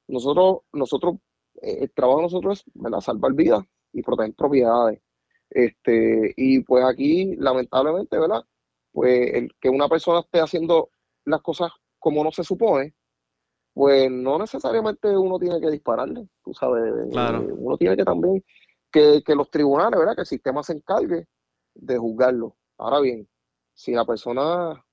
Nosotros, 0.08 0.60
nosotros, 0.72 1.16
el 1.62 1.92
trabajo 1.92 2.20
de 2.20 2.24
nosotros 2.24 2.64
es 2.66 3.06
salvar 3.06 3.34
vidas 3.34 3.64
y 3.94 4.02
proteger 4.02 4.36
propiedades. 4.36 5.02
Este, 5.50 6.34
y 6.36 6.62
pues 6.62 6.84
aquí, 6.86 7.36
lamentablemente, 7.38 8.20
¿verdad? 8.20 8.44
Pues 8.92 9.34
el 9.34 9.52
que 9.60 9.70
una 9.70 9.88
persona 9.88 10.20
esté 10.20 10.40
haciendo 10.40 10.90
las 11.26 11.42
cosas 11.42 11.72
como 12.00 12.24
no 12.24 12.32
se 12.32 12.44
supone, 12.44 12.94
pues 13.74 14.10
no 14.10 14.40
necesariamente 14.40 15.16
uno 15.16 15.38
tiene 15.38 15.60
que 15.62 15.70
dispararle, 15.70 16.28
tú 16.44 16.54
sabes, 16.54 16.84
eh, 16.84 17.54
uno 17.58 17.78
tiene 17.78 17.96
que 17.96 18.04
también 18.04 18.44
que, 18.92 19.22
los 19.36 19.50
tribunales, 19.52 20.00
¿verdad? 20.00 20.16
Que 20.16 20.22
el 20.22 20.28
sistema 20.28 20.64
se 20.64 20.74
encargue 20.74 21.28
de 21.76 21.98
juzgarlo. 21.98 22.56
Ahora 22.78 23.00
bien, 23.00 23.28
si 23.74 23.94
la 23.94 24.06
persona 24.06 24.84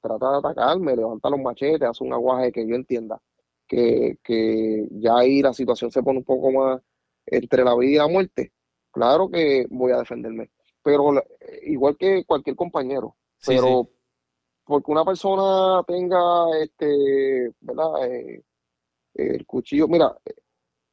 trata 0.00 0.30
de 0.30 0.38
atacarme, 0.38 0.96
levanta 0.96 1.28
los 1.28 1.40
machetes, 1.40 1.82
hace 1.82 2.04
un 2.04 2.14
aguaje 2.14 2.52
que 2.52 2.66
yo 2.66 2.74
entienda 2.74 3.20
que, 3.70 4.18
que 4.24 4.88
ya 4.90 5.18
ahí 5.18 5.42
la 5.42 5.54
situación 5.54 5.92
se 5.92 6.02
pone 6.02 6.18
un 6.18 6.24
poco 6.24 6.50
más 6.50 6.82
entre 7.24 7.62
la 7.62 7.76
vida 7.76 7.90
y 7.92 7.96
la 7.98 8.08
muerte, 8.08 8.52
claro 8.90 9.30
que 9.30 9.64
voy 9.70 9.92
a 9.92 9.98
defenderme. 9.98 10.50
Pero 10.82 11.12
igual 11.62 11.96
que 11.96 12.24
cualquier 12.24 12.56
compañero, 12.56 13.16
pero 13.46 13.88
porque 14.64 14.90
una 14.90 15.04
persona 15.04 15.84
tenga 15.86 16.58
este, 16.60 17.52
¿verdad? 17.60 18.06
Eh, 18.08 18.42
el 19.14 19.46
cuchillo, 19.46 19.86
mira, 19.86 20.16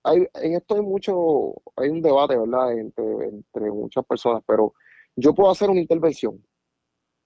hay, 0.04 0.28
en 0.36 0.54
esto 0.54 0.76
hay 0.76 0.82
mucho, 0.82 1.56
hay 1.76 1.90
un 1.90 2.02
debate, 2.04 2.38
¿verdad? 2.38 2.78
Entre, 2.78 3.06
entre 3.26 3.72
muchas 3.72 4.06
personas, 4.06 4.44
pero 4.46 4.76
yo 5.16 5.34
puedo 5.34 5.50
hacer 5.50 5.70
una 5.72 5.82
intervención 5.82 6.46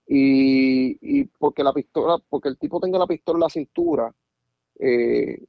y, 0.08 0.98
y 1.02 1.26
porque 1.26 1.64
la 1.64 1.74
pistola, 1.74 2.20
porque 2.30 2.48
el 2.48 2.58
tipo 2.58 2.80
tenga 2.80 3.00
la 3.00 3.08
pistola 3.08 3.38
en 3.38 3.42
la 3.42 3.50
cintura, 3.50 4.16
eh, 4.82 5.40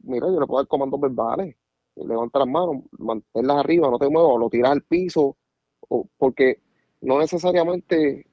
mira, 0.00 0.26
yo 0.26 0.40
le 0.40 0.46
puedo 0.46 0.60
dar 0.60 0.66
comandos 0.66 1.00
verbales, 1.00 1.56
levanta 1.94 2.40
las 2.40 2.48
manos, 2.48 2.82
manténlas 2.98 3.58
arriba, 3.58 3.88
no 3.90 3.98
te 3.98 4.08
muevas, 4.08 4.38
lo 4.38 4.50
tiras 4.50 4.72
al 4.72 4.82
piso, 4.82 5.36
o, 5.88 6.06
porque 6.18 6.60
no 7.00 7.18
necesariamente 7.18 8.26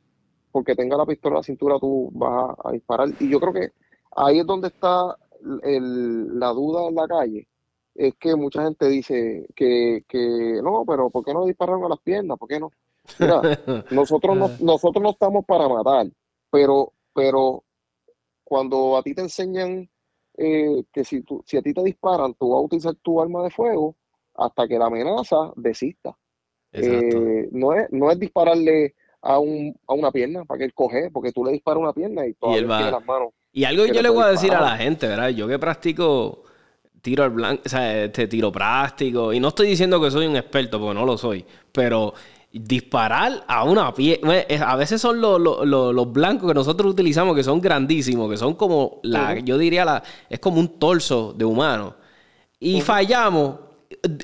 porque 0.51 0.75
tenga 0.75 0.97
la 0.97 1.05
pistola 1.05 1.35
en 1.35 1.37
la 1.37 1.43
cintura 1.43 1.79
tú 1.79 2.09
vas 2.13 2.55
a, 2.63 2.71
disparar. 2.71 3.09
Y 3.19 3.29
yo 3.29 3.39
creo 3.39 3.53
que 3.53 3.71
ahí 4.15 4.39
es 4.39 4.45
donde 4.45 4.67
está 4.67 5.17
la 5.41 6.49
duda 6.49 6.87
en 6.87 6.95
la 6.95 7.07
calle. 7.07 7.47
Es 7.95 8.15
que 8.15 8.35
mucha 8.35 8.63
gente 8.63 8.87
dice 8.87 9.47
que, 9.55 10.03
que 10.07 10.61
no, 10.63 10.83
pero 10.85 11.09
¿por 11.09 11.23
qué 11.23 11.33
no 11.33 11.45
dispararon 11.45 11.83
a 11.85 11.89
las 11.89 11.99
piernas? 11.99 12.37
¿Por 12.37 12.47
qué 12.47 12.59
no? 12.59 12.71
Mira, 13.19 13.41
nosotros 13.91 14.37
no, 14.37 14.49
nosotros 14.59 15.01
no 15.01 15.11
estamos 15.11 15.45
para 15.45 15.67
matar, 15.67 16.07
pero, 16.49 16.93
pero 17.13 17.63
cuando 18.43 18.97
a 18.97 19.03
ti 19.03 19.13
te 19.13 19.21
enseñan 19.21 19.89
eh, 20.37 20.83
que 20.91 21.03
si, 21.03 21.21
tú, 21.21 21.43
si 21.45 21.57
a 21.57 21.61
ti 21.61 21.73
te 21.73 21.83
disparan, 21.83 22.33
tú 22.33 22.49
vas 22.49 22.57
a 22.57 22.61
utilizar 22.61 22.95
tu 22.95 23.21
arma 23.21 23.43
de 23.43 23.49
fuego 23.49 23.95
hasta 24.35 24.67
que 24.67 24.77
la 24.77 24.87
amenaza 24.87 25.51
desista. 25.55 26.15
Eh, 26.71 27.49
no, 27.51 27.73
es, 27.73 27.91
no 27.91 28.09
es 28.09 28.19
dispararle 28.19 28.95
a, 29.21 29.37
un, 29.39 29.77
a 29.87 29.93
una 29.93 30.11
pierna 30.11 30.43
para 30.45 30.57
que 30.57 30.65
él 30.65 30.73
coge, 30.73 31.11
porque 31.11 31.31
tú 31.31 31.45
le 31.45 31.51
disparas 31.51 31.81
una 31.81 31.93
pierna 31.93 32.25
y 32.25 32.33
todavía 32.33 32.67
tiene 32.67 32.91
las 32.91 33.05
manos. 33.05 33.29
Y 33.51 33.63
algo 33.65 33.85
que 33.85 33.93
yo 33.93 34.01
le 34.01 34.09
voy 34.09 34.23
a 34.23 34.29
decir 34.29 34.51
a 34.53 34.61
la 34.61 34.75
gente, 34.77 35.07
¿verdad? 35.07 35.29
Yo 35.29 35.47
que 35.47 35.59
practico 35.59 36.43
tiro 37.03 37.23
al 37.23 37.29
blanco, 37.29 37.61
o 37.65 37.69
sea, 37.69 38.05
este 38.05 38.27
tiro 38.27 38.51
práctico, 38.51 39.33
y 39.33 39.39
no 39.39 39.49
estoy 39.49 39.67
diciendo 39.67 40.01
que 40.01 40.09
soy 40.09 40.25
un 40.25 40.35
experto, 40.35 40.79
porque 40.79 40.95
no 40.95 41.05
lo 41.05 41.17
soy, 41.17 41.45
pero 41.71 42.13
disparar 42.53 43.43
a 43.47 43.63
una 43.63 43.91
pierna, 43.95 44.45
a 44.65 44.75
veces 44.75 45.01
son 45.01 45.19
los, 45.19 45.41
los, 45.41 46.13
blancos 46.13 46.47
que 46.47 46.53
nosotros 46.53 46.91
utilizamos 46.91 47.35
que 47.35 47.43
son 47.43 47.59
grandísimos, 47.59 48.29
que 48.29 48.37
son 48.37 48.53
como 48.53 48.99
la, 49.01 49.39
yo 49.39 49.57
diría 49.57 49.83
la, 49.83 50.03
es 50.29 50.39
como 50.39 50.59
un 50.59 50.79
torso 50.79 51.33
de 51.35 51.45
humano. 51.45 51.95
Y 52.59 52.79
fallamos 52.81 53.55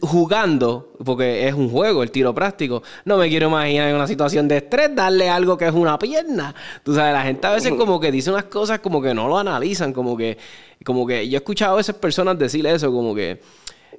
jugando, 0.02 0.94
porque 1.04 1.48
es 1.48 1.54
un 1.54 1.70
juego, 1.70 2.04
el 2.04 2.12
tiro 2.12 2.34
práctico, 2.34 2.84
no 3.06 3.18
me 3.18 3.30
quiero 3.30 3.48
imaginar 3.48 3.90
en 3.90 3.96
una 3.96 4.08
situación 4.08 4.48
de 4.48 4.58
estrés 4.58 4.96
darle 4.96 5.28
algo 5.28 5.58
que 5.58 5.66
es 5.66 5.74
una 5.74 5.98
pierna. 5.98 6.54
Tú 6.84 6.94
sabes, 6.94 7.14
la 7.14 7.24
gente 7.24 7.48
a 7.48 7.52
veces 7.52 7.74
como 7.74 8.00
que 8.00 8.12
dice 8.12 8.30
unas 8.30 8.46
cosas 8.46 8.80
como 8.80 9.02
que 9.02 9.14
no 9.14 9.28
lo 9.28 9.40
analizan, 9.40 9.92
como 9.92 10.16
que, 10.16 10.38
como 10.86 11.06
que 11.08 11.28
yo 11.28 11.38
he 11.38 11.40
escuchado 11.40 11.78
a 11.78 11.82
esas 11.82 11.96
personas 11.96 12.38
decir 12.38 12.66
eso, 12.68 12.92
como 12.92 13.16
que, 13.16 13.42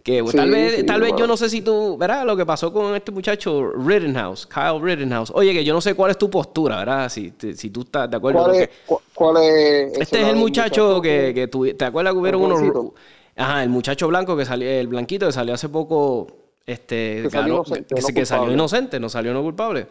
que 0.02 0.22
tal 0.34 0.50
vez, 0.50 0.86
tal 0.86 1.00
vez 1.00 1.12
yo 1.16 1.26
no 1.26 1.36
sé 1.36 1.48
si 1.48 1.60
tú, 1.62 1.96
¿verdad? 1.98 2.24
Lo 2.24 2.36
que 2.36 2.46
pasó 2.46 2.72
con 2.72 2.94
este 2.94 3.12
muchacho 3.12 3.70
Rittenhouse, 3.72 4.46
Kyle 4.46 4.80
Rittenhouse. 4.80 5.30
Oye, 5.34 5.52
que 5.52 5.64
yo 5.64 5.74
no 5.74 5.80
sé 5.80 5.94
cuál 5.94 6.10
es 6.10 6.18
tu 6.18 6.30
postura, 6.30 6.78
¿verdad? 6.78 7.08
Si, 7.08 7.32
si 7.54 7.70
tú 7.70 7.82
estás 7.82 8.10
de 8.10 8.16
acuerdo. 8.16 8.44
¿Cuál, 8.44 8.56
es, 8.56 8.70
cuál 9.14 9.36
es 9.38 9.98
este 9.98 10.22
es 10.22 10.28
el 10.28 10.36
muchacho, 10.36 11.00
que, 11.02 11.32
que 11.34 11.74
¿te 11.74 11.84
acuerdas 11.84 12.14
que 12.14 12.18
hubieron 12.18 12.42
unos 12.42 12.92
Ajá, 13.36 13.62
el 13.62 13.70
muchacho 13.70 14.08
blanco 14.08 14.36
que 14.36 14.44
salió, 14.44 14.68
el 14.68 14.88
blanquito 14.88 15.26
que 15.26 15.32
salió 15.32 15.54
hace 15.54 15.68
poco, 15.68 16.26
este, 16.66 17.22
que 17.22 17.30
salió, 17.30 17.54
inocente, 17.54 17.94
que, 17.94 18.20
no 18.20 18.26
salió 18.26 18.52
inocente, 18.52 19.00
no 19.00 19.08
salió 19.08 19.32
no 19.32 19.42
culpable. 19.42 19.86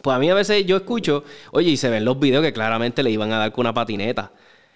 Pues 0.00 0.16
a 0.16 0.18
mí 0.18 0.30
a 0.30 0.34
veces 0.34 0.64
yo 0.64 0.76
escucho, 0.76 1.22
oye, 1.50 1.70
y 1.70 1.76
se 1.76 1.90
ven 1.90 2.04
los 2.04 2.18
videos 2.18 2.42
que 2.42 2.52
claramente 2.52 3.02
le 3.02 3.10
iban 3.10 3.30
a 3.32 3.38
dar 3.38 3.52
con 3.52 3.66
una 3.66 3.74
patineta. 3.74 4.32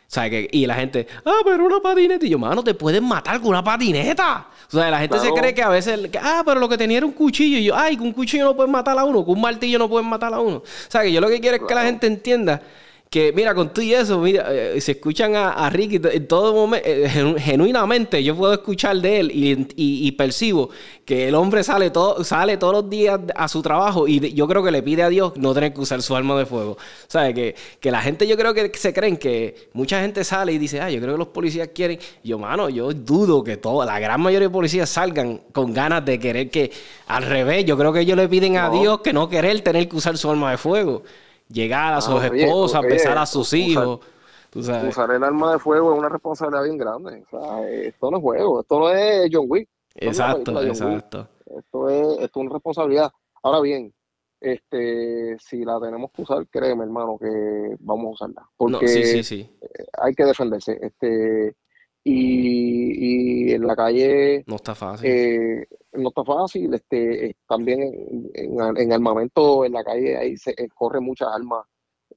O 0.07 0.09
sea, 0.16 0.30
que, 0.30 0.48
y 0.52 0.66
la 0.66 0.76
gente, 0.76 1.07
ah, 1.24 1.40
pero 1.44 1.66
una 1.66 1.80
patineta. 1.80 2.24
Y 2.24 2.30
yo, 2.30 2.38
mano, 2.38 2.62
te 2.62 2.74
pueden 2.74 3.04
matar 3.04 3.40
con 3.40 3.48
una 3.48 3.64
patineta. 3.64 4.46
O 4.72 4.76
sea, 4.76 4.88
la 4.88 5.00
gente 5.00 5.18
se 5.18 5.32
cree 5.32 5.52
que 5.52 5.62
a 5.62 5.68
veces, 5.68 5.98
ah, 6.22 6.42
pero 6.46 6.61
lo 6.61 6.68
que 6.68 6.78
tenía 6.78 6.98
era 6.98 7.07
un 7.07 7.12
cuchillo. 7.12 7.59
Y 7.59 7.64
yo, 7.64 7.76
ay, 7.76 7.96
con 7.96 8.07
un 8.07 8.12
cuchillo 8.12 8.44
no 8.44 8.54
pueden 8.54 8.70
matar 8.70 8.96
a 8.96 9.04
uno, 9.04 9.24
con 9.24 9.34
un 9.34 9.40
martillo 9.40 9.78
no 9.78 9.88
pueden 9.88 10.09
matar 10.09 10.32
a 10.32 10.38
uno. 10.38 10.59
O 10.59 10.62
sea, 10.88 11.02
que 11.02 11.12
yo 11.12 11.20
lo 11.20 11.28
que 11.28 11.40
quiero 11.40 11.57
es 11.57 11.62
que 11.66 11.74
la 11.74 11.82
gente 11.82 12.07
entienda 12.07 12.62
que 13.09 13.32
mira, 13.32 13.54
con 13.54 13.72
tú 13.72 13.80
y 13.80 13.94
eso, 13.94 14.18
mira, 14.18 14.52
eh, 14.52 14.80
se 14.80 14.92
escuchan 14.92 15.36
a, 15.36 15.70
Ricky 15.70 16.00
en 16.02 16.26
todo 16.26 16.52
momento, 16.52 16.88
eh, 16.88 17.36
genuinamente 17.38 18.22
yo 18.22 18.34
puedo 18.34 18.52
escuchar 18.52 18.96
de 18.96 19.20
él 19.20 19.30
y, 19.32 20.11
percibo 20.12 20.70
que 21.04 21.28
el 21.28 21.34
hombre 21.34 21.62
sale, 21.62 21.90
todo, 21.90 22.24
sale 22.24 22.57
todos 22.57 22.72
los 22.72 22.90
días 22.90 23.20
a 23.34 23.48
su 23.48 23.62
trabajo 23.62 24.09
y 24.09 24.32
yo 24.32 24.48
creo 24.48 24.62
que 24.62 24.70
le 24.70 24.82
pide 24.82 25.02
a 25.02 25.09
Dios 25.09 25.34
no 25.36 25.54
tener 25.54 25.72
que 25.72 25.80
usar 25.80 26.02
su 26.02 26.16
arma 26.16 26.36
de 26.36 26.46
fuego. 26.46 26.78
¿Sabes? 27.07 27.34
Que, 27.34 27.54
que 27.78 27.90
la 27.90 28.00
gente 28.00 28.26
yo 28.26 28.36
creo 28.36 28.52
que 28.52 28.72
se 28.74 28.92
creen 28.92 29.16
que 29.16 29.68
mucha 29.72 30.00
gente 30.00 30.24
sale 30.24 30.52
y 30.52 30.59
dice, 30.59 30.80
ah, 30.80 30.90
yo 30.90 31.00
creo 31.00 31.14
que 31.14 31.18
los 31.18 31.28
policías 31.28 31.68
quieren. 31.74 31.98
Yo, 32.24 32.38
mano, 32.38 32.68
yo 32.68 32.92
dudo 32.92 33.44
que 33.44 33.57
toda, 33.57 33.86
la 33.86 34.00
gran 34.00 34.20
mayoría 34.20 34.48
de 34.48 34.52
policías 34.52 34.88
salgan 34.88 35.42
con 35.52 35.72
ganas 35.72 36.04
de 36.04 36.18
querer 36.18 36.50
que, 36.50 36.72
al 37.07 37.22
revés, 37.24 37.64
yo 37.66 37.76
creo 37.76 37.92
que 37.92 38.00
ellos 38.00 38.16
le 38.16 38.28
piden 38.28 38.57
a 38.57 38.68
Dios 38.70 39.00
que 39.00 39.12
no 39.12 39.28
querer 39.28 39.61
tener 39.61 39.88
que 39.88 39.96
usar 39.96 40.18
su 40.18 40.28
arma 40.30 40.50
de 40.50 40.59
fuego 40.59 41.04
llegar 41.49 41.94
a 41.94 42.01
sus 42.01 42.22
esposas, 42.22 42.82
besar 42.82 43.18
a 43.18 43.26
sus 43.26 43.53
hijos. 43.53 44.01
Usar 44.55 45.11
el 45.11 45.22
arma 45.22 45.53
de 45.53 45.59
fuego 45.59 45.92
es 45.92 45.99
una 45.99 46.09
responsabilidad 46.09 46.64
bien 46.64 46.78
grande. 46.78 47.24
O 47.30 47.40
sea, 47.40 47.68
esto 47.68 48.11
no 48.11 48.16
es 48.16 48.22
juego, 48.22 48.61
esto 48.61 48.78
no 48.78 48.90
es 48.90 49.28
John 49.30 49.47
Wick. 49.49 49.68
Exacto, 49.94 50.62
exacto. 50.62 51.28
Esto 51.47 51.90
es, 51.90 52.07
esto 52.20 52.24
es 52.24 52.36
una 52.36 52.53
responsabilidad. 52.53 53.11
Ahora 53.42 53.61
bien, 53.61 53.92
este, 54.40 55.36
si 55.38 55.64
la 55.64 55.80
tenemos 55.80 56.11
que 56.12 56.22
usar, 56.22 56.47
créeme, 56.49 56.84
hermano, 56.84 57.18
que 57.18 57.76
vamos 57.80 58.07
a 58.07 58.11
usarla. 58.11 58.49
Porque 58.57 58.88
sí, 58.88 59.22
sí, 59.22 59.51
hay 60.01 60.14
que 60.14 60.24
defenderse. 60.24 60.78
Este, 60.80 61.55
y, 62.05 63.53
en 63.53 63.66
la 63.66 63.74
calle 63.74 64.44
no 64.47 64.57
está 64.57 64.74
fácil. 64.74 65.09
Eh, 65.11 65.68
no 65.97 66.09
está 66.09 66.24
fácil. 66.24 66.72
Este, 66.74 67.36
también 67.49 68.30
en, 68.34 68.92
armamento 68.92 69.64
en 69.64 69.72
la 69.72 69.84
calle 69.84 70.16
ahí 70.16 70.36
se 70.36 70.55
corre 70.74 71.01
muchas 71.01 71.28
armas 71.32 71.66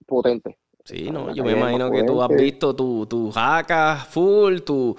potentes. 0.05 0.55
Sí, 0.85 1.11
no, 1.11 1.33
yo 1.35 1.43
me 1.43 1.51
imagino 1.51 1.91
que 1.91 2.03
tú 2.03 2.21
has 2.21 2.29
visto 2.29 2.75
tu, 2.75 3.05
tu 3.05 3.29
jaca 3.31 3.97
full, 3.97 4.59
tu, 4.61 4.95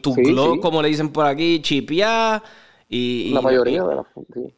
tu 0.00 0.14
Glock, 0.14 0.60
como 0.60 0.80
le 0.80 0.88
dicen 0.88 1.10
por 1.10 1.26
aquí, 1.26 1.60
chipear 1.60 2.42
y, 2.88 3.32
la 3.34 3.42
mayoría 3.42 3.82
de 3.82 3.96
las 3.96 4.06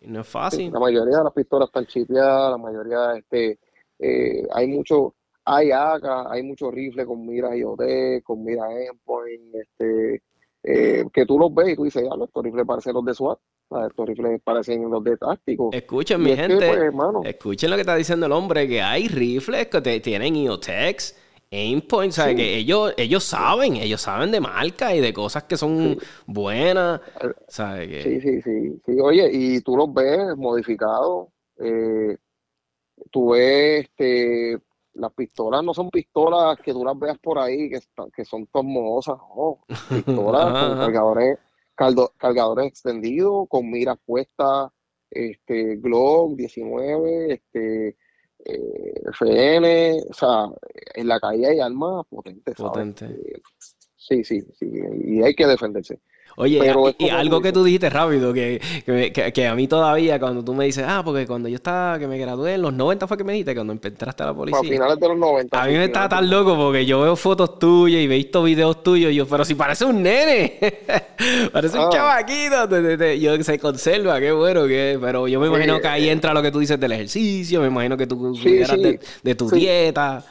no 0.03 0.21
es 0.21 0.27
fácil. 0.27 0.71
la 0.71 0.79
mayoría 0.79 1.19
de 1.19 1.25
las 1.25 1.33
pistolas 1.33 1.69
están 1.69 1.87
chipeadas, 1.87 2.53
la 2.53 2.59
mayoría 2.59 3.17
este 3.17 3.59
eh, 3.99 4.47
hay 4.53 4.69
mucho 4.69 5.15
hay 5.45 5.73
AK, 5.73 6.05
hay 6.31 6.43
muchos 6.43 6.73
rifles 6.73 7.07
con 7.07 7.27
mira 7.27 7.57
IOT, 7.57 8.23
con 8.23 8.45
mira 8.45 8.67
endpoint, 8.71 9.55
este 9.55 10.23
eh, 10.63 11.05
que 11.13 11.25
tú 11.25 11.39
los 11.39 11.55
ves 11.55 11.71
y 11.71 11.77
tú 11.77 11.85
dices, 11.85 12.03
ya, 12.03 12.25
estos 12.25 12.45
rifles 12.45 12.67
parecen 12.67 12.93
los 12.95 13.05
de 13.05 13.15
SWAT, 13.15 13.39
estos 13.89 14.07
rifles 14.07 14.41
parecen 14.43 14.91
los 14.91 15.03
de 15.03 15.17
táctico. 15.17 15.71
Escuchen, 15.73 16.23
mi 16.23 16.37
gente, 16.37 16.93
pues, 16.93 17.25
escuchen 17.25 17.71
lo 17.71 17.77
que 17.77 17.83
está 17.83 17.95
diciendo 17.95 18.27
el 18.27 18.33
hombre, 18.33 18.69
que 18.69 18.83
hay 18.83 19.09
rifles 19.09 19.69
que 19.69 19.81
te, 19.81 20.01
tienen 20.01 20.37
IOTEX, 20.37 21.17
Aimpoint, 21.53 22.13
¿sabes? 22.13 22.37
Que 22.37 22.59
ellos, 22.59 22.95
ellos 22.97 23.25
saben, 23.25 23.77
ellos 23.77 24.01
saben 24.01 24.31
de 24.31 24.41
marca 24.41 24.95
y 24.95 25.01
de 25.01 25.13
cosas 25.13 25.45
que 25.45 25.57
son 25.57 25.99
buenas, 26.27 27.01
¿sabes? 27.49 27.89
Que... 27.89 28.03
Sí, 28.03 28.21
sí, 28.21 28.43
sí, 28.43 28.81
sí. 28.87 29.01
Oye, 29.01 29.29
y 29.33 29.61
tú 29.61 29.77
los 29.77 29.93
ves 29.93 30.37
modificados, 30.37 31.29
eh, 31.59 32.17
tú 33.11 33.31
ves, 33.31 33.87
este, 33.87 34.59
las 35.01 35.13
pistolas 35.13 35.65
no 35.65 35.75
son 35.75 35.91
pistolas 35.91 36.59
que 36.61 36.73
tú 36.73 36.85
las 36.85 36.99
veas 36.99 37.19
por 37.19 37.39
ahí, 37.39 37.71
que, 37.71 37.81
que 38.15 38.25
son 38.25 38.47
tomosas, 38.47 39.17
no, 39.17 39.59
pistolas 39.89 40.69
con 40.69 40.79
cargadores, 40.79 41.39
cargadores 42.19 42.67
extendidos, 42.67 43.49
con 43.49 43.71
miras 43.71 43.99
puestas, 44.05 44.71
este, 45.11 45.77
Glock 45.77 46.37
19, 46.37 47.33
este, 47.33 47.97
eh, 48.45 49.03
FN, 49.13 50.03
o 50.09 50.15
sea, 50.15 50.47
en 50.95 51.09
la 51.09 51.19
calle 51.19 51.47
hay 51.47 51.61
armas 51.61 52.07
potentes. 52.09 52.55
Potente. 52.55 53.07
Eh, 53.07 53.43
sí, 53.97 54.25
sí, 54.25 54.43
sí, 54.59 54.71
y 55.05 55.23
hay 55.23 55.35
que 55.35 55.47
defenderse. 55.47 56.01
Oye, 56.41 56.59
y, 56.99 57.09
algo 57.11 57.43
que 57.43 57.53
tú 57.53 57.63
dijiste 57.63 57.91
rápido, 57.91 58.33
que, 58.33 58.59
que, 59.35 59.47
a 59.47 59.55
mí 59.55 59.69
todavía, 59.69 60.19
cuando 60.19 60.43
tú 60.43 60.55
me 60.55 60.65
dices, 60.65 60.87
ah, 60.89 61.03
porque 61.05 61.27
cuando 61.27 61.51
yo 61.51 61.57
estaba, 61.57 61.99
que 61.99 62.07
me 62.07 62.17
gradué 62.17 62.55
en 62.55 62.63
los 62.63 62.73
90 62.73 63.07
fue 63.07 63.19
que 63.19 63.25
me 63.25 63.35
dijiste, 63.35 63.55
cuando 63.55 63.75
entraste 63.75 64.23
a 64.23 64.27
la 64.27 64.35
policía. 64.35 64.59
A 64.59 64.63
finales 64.63 64.99
de 64.99 65.09
los 65.09 65.19
90. 65.19 65.63
A 65.63 65.67
mí 65.67 65.75
me 65.75 65.85
estaba 65.85 66.09
tan 66.09 66.31
loco 66.31 66.57
porque 66.57 66.87
yo 66.87 67.03
veo 67.03 67.15
fotos 67.15 67.59
tuyas 67.59 68.01
y 68.01 68.05
he 68.05 68.07
visto 68.07 68.43
videos 68.43 68.83
tuyos 68.83 69.13
y 69.13 69.17
yo, 69.17 69.27
pero 69.27 69.45
si 69.45 69.55
parece 69.55 69.85
un 69.85 70.03
nene, 70.03 70.59
parece 71.53 71.79
un 71.79 71.85
ah. 71.85 71.91
chavaquito, 71.93 73.15
yo 73.17 73.43
se 73.43 73.59
conserva, 73.59 74.19
qué 74.19 74.33
bueno, 74.33 74.67
que, 74.67 74.99
pero 74.99 75.29
yo 75.29 75.41
me 75.41 75.49
imagino 75.49 75.79
que 75.79 75.89
ahí 75.89 76.09
eh, 76.09 76.13
entra 76.13 76.33
lo 76.33 76.41
que 76.41 76.51
tú 76.51 76.61
dices 76.61 76.81
del 76.81 76.93
ejercicio, 76.93 77.61
me 77.61 77.67
imagino 77.67 77.99
que 77.99 78.07
tú 78.07 78.35
sí, 78.35 78.63
de, 79.23 79.35
tu 79.35 79.51
dieta. 79.51 80.25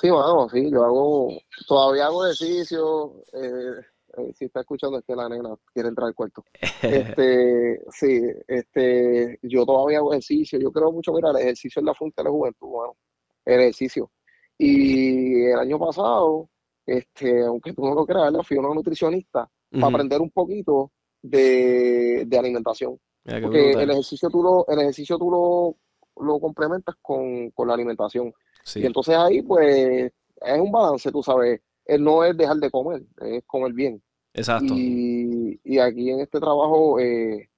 Sí, 0.00 0.10
bueno, 0.10 0.48
sí, 0.52 0.68
yo 0.68 0.84
hago, 0.84 1.28
todavía 1.68 2.06
hago 2.06 2.24
ejercicio, 2.24 3.12
eh, 3.34 3.84
eh, 4.16 4.32
si 4.34 4.46
está 4.46 4.60
escuchando 4.60 4.98
es 4.98 5.04
que 5.04 5.14
la 5.14 5.28
nena 5.28 5.54
quiere 5.72 5.88
entrar 5.88 6.08
al 6.08 6.14
cuarto. 6.14 6.44
Este, 6.82 7.80
sí, 7.90 8.22
este, 8.48 9.38
yo 9.42 9.66
todavía 9.66 9.98
hago 9.98 10.12
ejercicio, 10.12 10.58
yo 10.58 10.72
creo 10.72 10.90
mucho, 10.90 11.12
mira, 11.12 11.30
el 11.30 11.36
ejercicio 11.36 11.80
es 11.80 11.86
la 11.86 11.94
fuente 11.94 12.22
de 12.22 12.24
la 12.24 12.30
juventud, 12.30 12.68
bueno, 12.68 12.96
el 13.44 13.60
ejercicio. 13.60 14.10
Y 14.56 15.44
el 15.44 15.58
año 15.58 15.78
pasado, 15.78 16.48
este, 16.86 17.42
aunque 17.44 17.72
tú 17.72 17.84
no 17.86 17.94
lo 17.94 18.06
creas, 18.06 18.32
fui 18.46 18.56
a 18.56 18.60
una 18.60 18.74
nutricionista 18.74 19.48
para 19.70 19.86
aprender 19.86 20.20
un 20.20 20.30
poquito 20.30 20.90
de, 21.22 22.26
alimentación. 22.38 22.98
Porque 23.24 23.72
el 23.72 23.90
ejercicio 23.90 24.28
tú 24.30 24.42
lo, 24.42 24.66
el 24.68 24.80
ejercicio 24.80 25.18
tú 25.18 25.30
lo, 25.30 26.24
lo 26.24 26.40
complementas 26.40 26.96
con, 27.00 27.52
la 27.56 27.74
alimentación. 27.74 28.32
Y 28.74 28.86
entonces 28.86 29.16
ahí, 29.16 29.42
pues, 29.42 30.12
es 30.40 30.60
un 30.60 30.72
balance, 30.72 31.10
tú 31.12 31.22
sabes 31.22 31.60
no 31.98 32.24
es 32.24 32.36
dejar 32.36 32.56
de 32.58 32.70
comer, 32.70 33.02
es 33.22 33.44
comer 33.46 33.72
bien. 33.72 34.02
Exacto. 34.32 34.74
Y, 34.76 35.60
y 35.64 35.78
aquí 35.78 36.10
en 36.10 36.20
este 36.20 36.38
trabajo, 36.38 36.98
eh, 37.00 37.48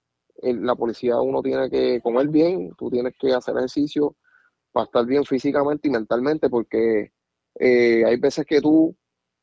la 0.42 0.74
policía 0.74 1.20
uno 1.20 1.42
tiene 1.42 1.70
que 1.70 2.00
comer 2.00 2.28
bien, 2.28 2.72
tú 2.76 2.90
tienes 2.90 3.14
que 3.18 3.32
hacer 3.32 3.56
ejercicio 3.56 4.16
para 4.72 4.84
estar 4.84 5.06
bien 5.06 5.24
físicamente 5.24 5.88
y 5.88 5.90
mentalmente, 5.90 6.48
porque 6.48 7.12
eh, 7.58 8.04
hay 8.04 8.16
veces 8.16 8.46
que 8.46 8.60
tú, 8.60 8.96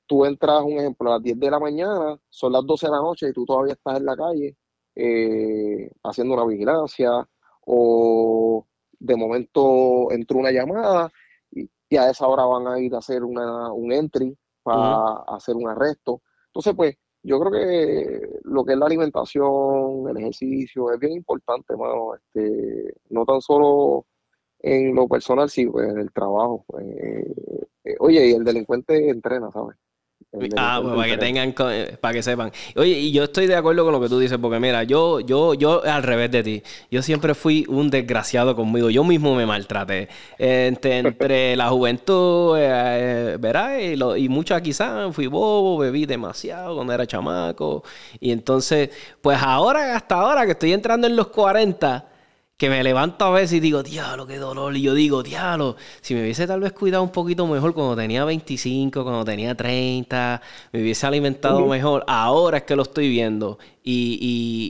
tú 0.07 0.25
entras, 0.25 0.63
un 0.63 0.79
ejemplo, 0.79 1.11
a 1.11 1.15
las 1.15 1.23
10 1.23 1.39
de 1.39 1.51
la 1.51 1.59
mañana, 1.59 2.19
son 2.29 2.53
las 2.53 2.65
12 2.65 2.87
de 2.87 2.91
la 2.91 2.97
noche 2.97 3.29
y 3.29 3.33
tú 3.33 3.45
todavía 3.45 3.73
estás 3.73 3.97
en 3.97 4.05
la 4.05 4.17
calle 4.17 4.57
eh, 4.95 5.91
haciendo 6.03 6.33
una 6.33 6.45
vigilancia 6.45 7.27
o 7.65 8.65
de 8.99 9.15
momento 9.15 10.11
entró 10.11 10.39
una 10.39 10.51
llamada 10.51 11.11
y, 11.51 11.69
y, 11.89 11.97
a 11.97 12.09
esa 12.09 12.27
hora 12.27 12.43
van 12.43 12.67
a 12.67 12.79
ir 12.79 12.93
a 12.95 12.97
hacer 12.97 13.23
una, 13.23 13.71
un 13.71 13.91
entry 13.91 14.35
para 14.63 15.23
hacer 15.27 15.55
un 15.55 15.69
arresto. 15.69 16.21
Entonces, 16.47 16.73
pues, 16.75 16.95
yo 17.23 17.39
creo 17.39 17.51
que 17.51 18.29
lo 18.43 18.63
que 18.63 18.73
es 18.73 18.79
la 18.79 18.85
alimentación, 18.85 20.07
el 20.09 20.17
ejercicio, 20.17 20.91
es 20.91 20.99
bien 20.99 21.13
importante, 21.13 21.75
mano. 21.75 22.15
Este, 22.15 22.93
no 23.09 23.25
tan 23.25 23.41
solo 23.41 24.05
en 24.59 24.95
lo 24.95 25.07
personal, 25.07 25.49
sí, 25.49 25.65
pues, 25.67 25.89
en 25.89 25.99
el 25.99 26.11
trabajo. 26.11 26.65
Eh, 26.81 27.33
eh, 27.85 27.95
oye, 27.99 28.29
y 28.29 28.33
el 28.33 28.43
delincuente 28.43 29.09
entrena, 29.09 29.51
¿sabes? 29.51 29.75
Ah, 30.55 30.79
pues 30.81 30.95
para 30.95 31.07
que 31.07 31.17
tengan, 31.17 31.55
eh, 31.71 31.97
para 31.99 32.13
que 32.13 32.21
sepan. 32.21 32.51
Oye, 32.75 32.91
y 32.99 33.11
yo 33.11 33.23
estoy 33.23 33.47
de 33.47 33.55
acuerdo 33.55 33.83
con 33.83 33.93
lo 33.93 33.99
que 33.99 34.09
tú 34.09 34.19
dices, 34.19 34.37
porque 34.39 34.59
mira, 34.59 34.83
yo, 34.83 35.19
yo, 35.21 35.55
yo 35.55 35.83
al 35.83 36.03
revés 36.03 36.29
de 36.29 36.43
ti, 36.43 36.63
yo 36.91 37.01
siempre 37.01 37.33
fui 37.33 37.65
un 37.67 37.89
desgraciado 37.89 38.55
conmigo, 38.55 38.91
yo 38.91 39.03
mismo 39.03 39.35
me 39.35 39.47
maltraté. 39.47 40.07
entre, 40.37 41.55
la 41.55 41.69
juventud, 41.69 42.55
eh, 42.59 43.37
¿verdad? 43.39 43.79
Y, 43.79 43.95
lo, 43.95 44.15
y 44.15 44.29
muchas 44.29 44.61
quizás 44.61 45.13
fui 45.15 45.25
bobo, 45.25 45.79
bebí 45.79 46.05
demasiado 46.05 46.75
cuando 46.75 46.93
era 46.93 47.07
chamaco. 47.07 47.83
Y 48.19 48.31
entonces, 48.31 48.91
pues 49.21 49.39
ahora, 49.41 49.95
hasta 49.95 50.15
ahora 50.15 50.45
que 50.45 50.51
estoy 50.51 50.73
entrando 50.73 51.07
en 51.07 51.15
los 51.15 51.27
40, 51.29 52.08
que 52.59 52.69
me 52.69 52.83
levanto 52.83 53.23
a 53.23 53.29
veces 53.29 53.53
y 53.53 53.59
digo, 53.61 53.83
diablo, 53.83 54.27
qué 54.27 54.35
dolor. 54.35 54.75
Y 54.75 54.81
yo 54.81 54.93
digo, 54.93 55.23
diablo, 55.23 55.77
si 56.01 56.13
me 56.13 56.23
hubiese 56.23 56.45
tal 56.45 56.59
vez 56.59 56.73
cuidado 56.73 57.01
un 57.01 57.09
poquito 57.09 57.47
mejor 57.47 57.73
cuando 57.73 57.95
tenía 57.95 58.25
25, 58.25 59.01
cuando 59.01 59.23
tenía 59.23 59.55
30, 59.55 60.41
me 60.73 60.81
hubiese 60.81 61.07
alimentado 61.07 61.65
mejor. 61.67 62.03
Ahora 62.05 62.57
es 62.57 62.63
que 62.63 62.75
lo 62.75 62.83
estoy 62.83 63.07
viendo 63.07 63.59
y, 63.81 64.19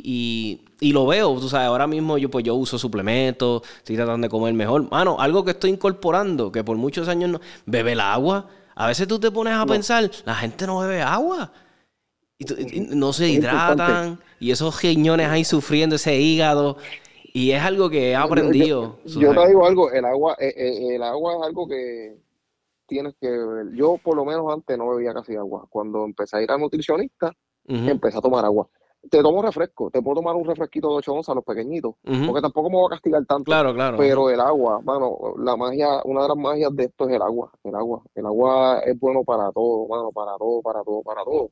y, 0.05 0.61
y, 0.79 0.93
lo 0.93 1.07
veo. 1.07 1.39
Tú 1.39 1.49
sabes, 1.49 1.65
ahora 1.65 1.87
mismo 1.87 2.19
yo, 2.19 2.29
pues, 2.29 2.45
yo 2.45 2.53
uso 2.53 2.77
suplementos, 2.77 3.63
estoy 3.77 3.95
tratando 3.95 4.27
de 4.27 4.29
comer 4.29 4.53
mejor. 4.53 4.87
Mano, 4.91 5.19
algo 5.19 5.43
que 5.43 5.51
estoy 5.51 5.71
incorporando, 5.71 6.51
que 6.51 6.63
por 6.63 6.77
muchos 6.77 7.07
años 7.07 7.31
no. 7.31 7.41
Bebe 7.65 7.93
el 7.93 8.01
agua. 8.01 8.45
A 8.75 8.85
veces 8.85 9.07
tú 9.07 9.19
te 9.19 9.31
pones 9.31 9.55
a 9.55 9.65
pensar, 9.65 10.11
la 10.25 10.35
gente 10.35 10.67
no 10.67 10.77
bebe 10.77 11.01
agua. 11.01 11.51
Y, 12.37 12.45
no 12.91 13.13
se 13.13 13.29
hidratan. 13.29 14.19
Y 14.39 14.51
esos 14.51 14.79
riñones 14.79 15.27
ahí 15.27 15.43
sufriendo 15.43 15.95
ese 15.95 16.21
hígado. 16.21 16.77
Y 17.33 17.51
es 17.51 17.61
algo 17.61 17.89
que 17.89 18.11
he 18.11 18.15
aprendido. 18.15 18.97
Yo, 19.05 19.33
te 19.33 19.47
digo 19.47 19.65
algo, 19.65 19.91
el 19.91 20.05
agua, 20.05 20.35
eh, 20.39 20.53
eh, 20.55 20.95
el 20.95 21.03
agua 21.03 21.35
es 21.35 21.41
algo 21.43 21.67
que 21.67 22.17
tienes 22.87 23.15
que 23.19 23.29
beber. 23.29 23.73
Yo 23.73 23.97
por 24.03 24.15
lo 24.15 24.25
menos 24.25 24.51
antes 24.51 24.77
no 24.77 24.89
bebía 24.89 25.13
casi 25.13 25.35
agua. 25.35 25.67
Cuando 25.69 26.05
empecé 26.05 26.37
a 26.37 26.41
ir 26.41 26.51
a 26.51 26.57
nutricionista, 26.57 27.31
empecé 27.65 28.17
a 28.17 28.21
tomar 28.21 28.43
agua. 28.45 28.67
Te 29.09 29.21
tomo 29.21 29.41
refresco, 29.41 29.89
te 29.89 30.01
puedo 30.01 30.15
tomar 30.15 30.35
un 30.35 30.43
refresquito 30.43 30.89
de 30.89 30.95
8 30.95 31.13
onzas, 31.13 31.33
los 31.33 31.45
pequeñitos, 31.45 31.95
porque 32.03 32.41
tampoco 32.41 32.69
me 32.69 32.75
voy 32.75 32.87
a 32.87 32.89
castigar 32.89 33.25
tanto. 33.25 33.45
Claro, 33.45 33.73
claro. 33.73 33.97
Pero 33.97 34.29
el 34.29 34.41
agua, 34.41 34.81
mano, 34.81 35.35
la 35.37 35.55
magia, 35.55 36.01
una 36.03 36.23
de 36.23 36.27
las 36.27 36.37
magias 36.37 36.75
de 36.75 36.85
esto 36.85 37.07
es 37.07 37.15
el 37.15 37.21
agua, 37.21 37.49
el 37.63 37.75
agua. 37.75 38.03
El 38.13 38.25
agua 38.25 38.79
es 38.79 38.99
bueno 38.99 39.23
para 39.23 39.51
todo, 39.53 39.87
mano, 39.87 40.11
para 40.11 40.37
todo, 40.37 40.61
para 40.61 40.83
todo, 40.83 41.01
para 41.03 41.23
todo. 41.23 41.51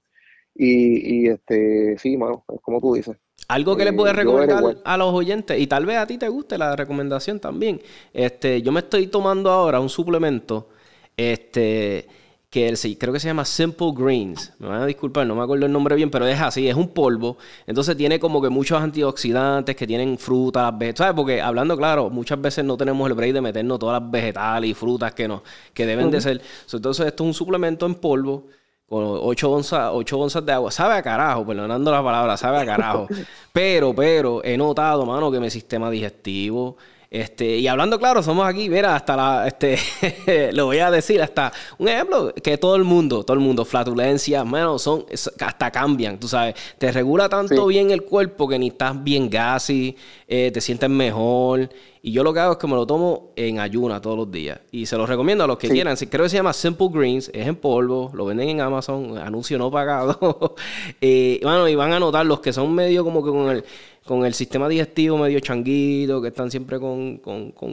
Y, 0.56 1.22
y 1.24 1.28
este, 1.30 1.98
sí, 2.00 2.18
mano, 2.18 2.44
es 2.54 2.60
como 2.62 2.82
tú 2.82 2.96
dices. 2.96 3.16
Algo 3.48 3.78
que 3.78 3.86
les 3.86 3.96
voy 3.96 4.10
a 4.10 4.14
recomendar 4.14 4.78
a 4.84 4.98
los 4.98 5.14
oyentes, 5.14 5.60
y 5.60 5.68
tal 5.68 5.86
vez 5.86 5.98
a 5.98 6.06
ti 6.06 6.18
te 6.18 6.28
guste 6.28 6.58
la 6.58 6.76
recomendación 6.76 7.40
también. 7.40 7.82
Este, 8.14 8.62
yo 8.62 8.72
me 8.72 8.82
estoy 8.82 9.08
tomando 9.08 9.50
ahora 9.50 9.80
un 9.80 9.90
suplemento, 9.90 10.68
este, 11.16 12.08
que 12.50 12.98
creo 13.00 13.14
que 13.14 13.20
se 13.20 13.28
llama 13.28 13.46
Simple 13.46 13.92
Greens. 13.96 14.54
Me 14.60 14.68
van 14.68 14.82
a 14.82 14.86
disculpar, 14.86 15.26
no 15.28 15.36
me 15.36 15.44
acuerdo 15.44 15.66
el 15.66 15.72
nombre 15.72 15.96
bien, 15.96 16.10
pero 16.10 16.26
es 16.28 16.40
así, 16.40 16.68
es 16.68 16.76
un 16.76 16.90
polvo. 16.90 17.38
Entonces 17.66 17.96
tiene 17.96 18.20
como 18.20 18.42
que 18.42 18.50
muchos 18.50 18.82
antioxidantes 18.82 19.76
que 19.76 19.88
tienen 19.88 20.18
frutas, 20.18 20.74
¿sabes? 20.96 21.14
Porque 21.14 21.42
hablando 21.42 21.78
claro, 21.78 22.10
muchas 22.10 22.42
veces 22.42 22.66
no 22.66 22.76
tenemos 22.76 23.08
el 23.10 23.16
break 23.16 23.34
de 23.34 23.42
meternos 23.42 23.80
todas 23.80 24.02
las 24.02 24.12
vegetales 24.12 24.70
y 24.72 24.74
frutas 24.74 25.14
que, 25.14 25.28
no, 25.28 25.44
que 25.74 25.86
deben 25.86 26.10
de 26.12 26.20
ser. 26.20 26.42
Entonces 26.72 27.06
esto 27.08 27.24
es 27.24 27.28
un 27.28 27.34
suplemento 27.34 27.86
en 27.86 27.96
polvo 27.96 28.48
con 28.88 29.04
8 29.04 29.52
onzas, 29.52 29.90
8 29.94 30.20
onzas 30.20 30.46
de 30.46 30.52
agua. 30.52 30.72
Sabe 30.72 30.96
a 30.96 31.02
carajo, 31.02 31.46
perdonando 31.46 31.92
la 31.92 32.04
palabra, 32.04 32.38
sabe 32.38 32.60
a 32.60 32.66
carajo. 32.66 33.08
pero, 33.52 33.94
pero, 33.94 34.44
he 34.44 34.58
notado, 34.58 35.06
mano, 35.06 35.32
que 35.32 35.40
mi 35.40 35.50
sistema 35.50 35.90
digestivo 35.90 36.78
este, 37.10 37.58
y 37.58 37.68
hablando 37.68 37.98
claro, 38.00 38.22
somos 38.22 38.46
aquí, 38.46 38.70
mira, 38.70 38.94
hasta 38.94 39.16
la, 39.16 39.48
este, 39.48 39.78
lo 40.52 40.66
voy 40.66 40.80
a 40.80 40.92
decir, 40.92 41.22
hasta 41.22 41.54
un 41.78 41.88
ejemplo, 41.88 42.34
que 42.44 42.58
todo 42.58 42.76
el 42.76 42.84
mundo, 42.84 43.24
todo 43.24 43.34
el 43.36 43.40
mundo, 43.40 43.64
flatulencia, 43.64 44.44
bueno, 44.44 44.78
son, 44.78 45.06
hasta 45.40 45.72
cambian, 45.72 46.20
tú 46.20 46.28
sabes, 46.28 46.56
te 46.78 46.92
regula 46.92 47.30
tanto 47.30 47.68
bien 47.68 47.92
el 47.92 48.04
cuerpo 48.04 48.48
que 48.50 48.60
ni 48.60 48.68
estás 48.68 49.02
bien 49.02 49.30
gassy, 49.30 49.96
eh, 50.28 50.52
te 50.54 50.60
sientes 50.60 50.90
mejor, 50.90 51.70
y 52.02 52.12
yo 52.12 52.24
lo 52.24 52.34
que 52.34 52.42
hago 52.42 52.54
es 52.54 52.58
que 52.58 52.68
me 52.68 52.76
lo 52.76 52.86
tomo 52.86 53.32
en 53.38 53.60
ayuna 53.60 54.02
todos 54.02 54.18
los 54.18 54.30
días, 54.30 54.60
y 54.72 54.86
se 54.86 54.98
lo 54.98 55.06
recomiendo 55.06 55.46
a 55.46 55.48
los 55.48 55.58
que 55.58 55.70
quieran, 55.70 55.96
creo 55.96 56.24
que 56.24 56.30
se 56.30 56.36
llama 56.36 56.52
Simple 56.52 56.90
Greens, 56.92 57.32
es 57.34 57.48
en 57.48 57.56
polvo, 57.56 58.12
lo 58.14 58.26
venden 58.26 58.50
en 58.50 58.60
Amazon, 58.60 59.18
anuncio 59.24 59.58
no 59.58 59.72
pagado, 59.72 60.56
eh, 61.00 61.40
bueno, 61.42 61.70
y 61.70 61.76
van 61.76 61.94
a 61.94 62.02
notar 62.02 62.26
los 62.26 62.42
que 62.42 62.52
son 62.52 62.76
medio 62.76 63.06
como 63.06 63.24
que 63.24 63.32
con 63.32 63.50
el 63.50 63.64
con 64.08 64.26
el 64.26 64.34
sistema 64.34 64.70
digestivo 64.70 65.18
medio 65.18 65.40
changuito, 65.42 66.22
que 66.22 66.30
están 66.30 66.50
siempre 66.50 66.80
con, 66.80 67.20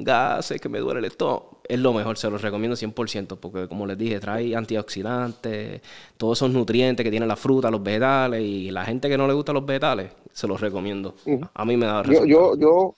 gases, 0.02 0.60
que 0.60 0.68
me 0.68 0.80
duele 0.80 0.98
el 0.98 1.06
estómago, 1.06 1.60
es 1.66 1.78
lo 1.78 1.92
mejor, 1.94 2.18
se 2.18 2.28
los 2.28 2.42
recomiendo 2.42 2.76
100%, 2.76 3.38
porque 3.38 3.68
como 3.68 3.86
les 3.86 3.96
dije, 3.96 4.18
trae 4.18 4.54
antioxidantes, 4.54 5.80
todos 6.16 6.38
esos 6.38 6.50
nutrientes 6.50 7.04
que 7.04 7.10
tienen 7.10 7.28
la 7.28 7.36
fruta, 7.36 7.70
los 7.70 7.82
vegetales, 7.82 8.42
y 8.42 8.70
la 8.70 8.84
gente 8.84 9.08
que 9.08 9.16
no 9.16 9.26
le 9.28 9.32
gusta 9.32 9.52
los 9.52 9.64
vegetales, 9.64 10.10
se 10.32 10.46
los 10.46 10.60
recomiendo. 10.60 11.14
A 11.54 11.64
mí 11.64 11.76
me 11.76 11.86
da 11.86 12.02
yo, 12.02 12.26
yo, 12.26 12.58
yo, 12.58 12.96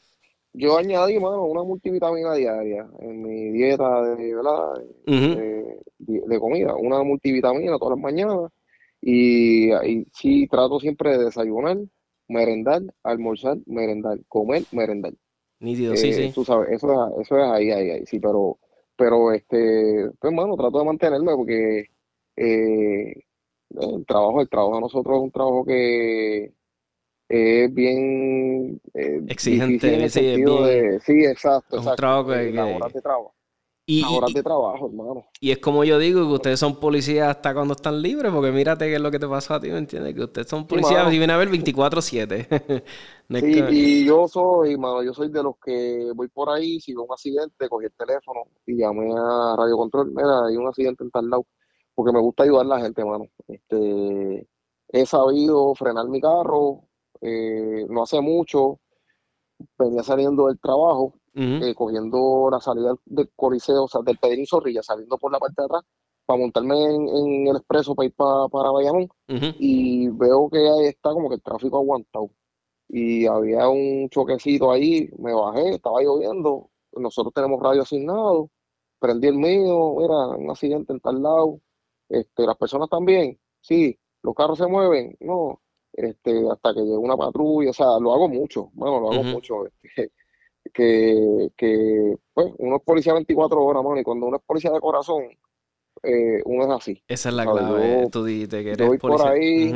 yo 0.54 0.78
añadí, 0.78 1.20
mano, 1.20 1.44
una 1.44 1.62
multivitamina 1.62 2.34
diaria 2.34 2.88
en 3.00 3.22
mi 3.22 3.50
dieta 3.50 4.02
de, 4.02 4.34
¿verdad? 4.34 4.82
de, 5.98 6.40
comida, 6.40 6.74
una 6.74 7.02
multivitamina 7.02 7.78
todas 7.78 7.98
las 7.98 8.02
mañanas, 8.02 8.50
y, 9.00 9.72
y 9.72 10.06
sí 10.12 10.48
trato 10.48 10.80
siempre 10.80 11.18
de 11.18 11.26
desayunar 11.26 11.76
merendar, 12.28 12.82
almorzar, 13.02 13.58
merendar, 13.66 14.18
comer, 14.28 14.64
merendar. 14.72 15.12
Nítido, 15.60 15.96
sí, 15.96 16.08
eh, 16.08 16.12
sí. 16.12 16.32
Tú 16.34 16.44
sabes, 16.44 16.70
eso, 16.70 17.20
eso 17.20 17.38
es 17.38 17.44
ahí, 17.44 17.70
ahí, 17.70 17.90
ahí, 17.90 18.06
sí, 18.06 18.20
pero, 18.20 18.58
pero 18.96 19.32
este, 19.32 20.10
pues 20.18 20.32
hermano, 20.32 20.56
trato 20.56 20.78
de 20.78 20.84
mantenerme 20.84 21.34
porque 21.34 21.86
eh, 22.36 23.14
el 23.70 24.06
trabajo, 24.06 24.40
el 24.40 24.48
trabajo 24.48 24.76
a 24.76 24.80
nosotros 24.80 25.16
es 25.16 25.22
un 25.22 25.30
trabajo 25.30 25.64
que 25.64 26.52
es 27.28 27.74
bien 27.74 28.80
eh, 28.94 29.22
exigente, 29.28 30.08
sí, 30.08 30.20
sí, 31.04 31.24
exacto, 31.24 31.78
es 31.80 31.86
un 31.86 31.96
trabajo 31.96 32.30
que, 32.30 33.00
trabajo. 33.00 33.35
Y, 33.88 34.02
horas 34.02 34.34
de 34.34 34.42
trabajo, 34.42 34.88
hermano. 34.88 35.26
Y 35.40 35.52
es 35.52 35.58
como 35.58 35.84
yo 35.84 36.00
digo, 36.00 36.26
que 36.26 36.34
ustedes 36.34 36.58
son 36.58 36.80
policías 36.80 37.28
hasta 37.28 37.54
cuando 37.54 37.74
están 37.74 38.02
libres, 38.02 38.32
porque 38.32 38.50
mírate 38.50 38.86
qué 38.86 38.96
es 38.96 39.00
lo 39.00 39.12
que 39.12 39.20
te 39.20 39.28
pasó 39.28 39.54
a 39.54 39.60
ti, 39.60 39.70
¿me 39.70 39.78
entiendes? 39.78 40.12
Que 40.12 40.24
ustedes 40.24 40.48
son 40.48 40.66
policías 40.66 41.06
y 41.06 41.18
vienen 41.18 41.30
a 41.30 41.36
ver 41.36 41.48
24-7. 41.48 42.82
sí, 43.40 43.64
y 43.70 44.04
yo 44.04 44.26
soy, 44.26 44.76
mano, 44.76 45.04
yo 45.04 45.14
soy 45.14 45.28
de 45.28 45.40
los 45.40 45.54
que 45.64 46.10
voy 46.16 46.26
por 46.26 46.50
ahí, 46.50 46.80
si 46.80 46.94
veo 46.94 47.04
un 47.04 47.12
accidente, 47.12 47.68
cogí 47.68 47.86
el 47.86 47.92
teléfono 47.92 48.40
y 48.66 48.76
llamé 48.76 49.12
a 49.16 49.54
Radio 49.56 49.76
Control, 49.76 50.08
mira, 50.08 50.46
hay 50.46 50.56
un 50.56 50.66
accidente 50.66 51.04
en 51.04 51.12
tal 51.12 51.30
lado, 51.30 51.46
porque 51.94 52.12
me 52.12 52.20
gusta 52.20 52.42
ayudar 52.42 52.66
a 52.66 52.68
la 52.68 52.80
gente, 52.80 53.04
mano. 53.04 53.26
Este, 53.46 54.48
he 54.88 55.06
sabido 55.06 55.76
frenar 55.76 56.08
mi 56.08 56.20
carro, 56.20 56.88
eh, 57.20 57.86
no 57.88 58.02
hace 58.02 58.20
mucho, 58.20 58.80
venía 59.78 60.02
saliendo 60.02 60.48
del 60.48 60.58
trabajo, 60.58 61.14
eh, 61.38 61.74
cogiendo 61.74 62.48
la 62.50 62.60
salida 62.60 62.94
del 63.04 63.30
Coliseo, 63.36 63.84
o 63.84 63.88
sea, 63.88 64.00
del 64.02 64.16
Pedrín 64.16 64.46
Zorrilla, 64.46 64.82
saliendo 64.82 65.18
por 65.18 65.30
la 65.30 65.38
parte 65.38 65.60
de 65.60 65.66
atrás, 65.66 65.82
para 66.24 66.40
montarme 66.40 66.82
en, 66.82 67.46
el 67.46 67.56
expreso 67.56 67.94
para 67.94 68.06
ir 68.06 68.14
para 68.14 68.70
Bayamón, 68.70 69.08
y 69.28 70.08
veo 70.08 70.48
que 70.48 70.58
ahí 70.58 70.86
está 70.86 71.10
como 71.10 71.28
que 71.28 71.34
el 71.34 71.42
tráfico 71.42 71.76
aguantado. 71.76 72.30
Y 72.88 73.26
había 73.26 73.68
un 73.68 74.08
choquecito 74.08 74.70
ahí, 74.70 75.10
me 75.18 75.34
bajé, 75.34 75.74
estaba 75.74 76.00
lloviendo, 76.00 76.70
nosotros 76.92 77.34
tenemos 77.34 77.60
radio 77.60 77.82
asignado, 77.82 78.50
prendí 78.98 79.28
el 79.28 79.36
mío, 79.36 80.02
era 80.02 80.28
un 80.38 80.50
accidente 80.50 80.92
en 80.94 81.00
tal 81.00 81.22
lado, 81.22 81.60
este, 82.08 82.46
las 82.46 82.56
personas 82.56 82.88
también, 82.88 83.38
sí, 83.60 83.98
los 84.22 84.34
carros 84.34 84.56
se 84.58 84.66
mueven, 84.66 85.16
no, 85.20 85.60
este, 85.92 86.48
hasta 86.50 86.72
que 86.72 86.80
llegue 86.80 86.96
una 86.96 87.16
patrulla, 87.16 87.70
o 87.70 87.74
sea, 87.74 87.98
lo 88.00 88.14
hago 88.14 88.28
mucho, 88.28 88.70
bueno, 88.72 89.00
lo 89.00 89.12
hago 89.12 89.22
mucho, 89.22 89.66
este, 89.66 90.12
que, 90.72 91.50
que 91.56 92.16
pues, 92.32 92.52
uno 92.58 92.76
es 92.76 92.82
policía 92.82 93.14
24 93.14 93.62
horas, 93.62 93.82
mano, 93.82 94.00
y 94.00 94.04
cuando 94.04 94.26
uno 94.26 94.36
es 94.36 94.42
policía 94.44 94.70
de 94.70 94.80
corazón, 94.80 95.24
eh, 96.02 96.42
uno 96.44 96.64
es 96.64 96.70
así. 96.70 97.02
Esa 97.08 97.28
es 97.28 97.34
la 97.34 97.44
clave, 97.44 98.02
yo, 98.02 98.10
tú 98.10 98.24
dijiste 98.24 98.62
que 98.62 98.72
eres 98.72 98.78
yo 98.78 98.86
voy 98.86 98.98
por 98.98 99.26
ahí, 99.26 99.70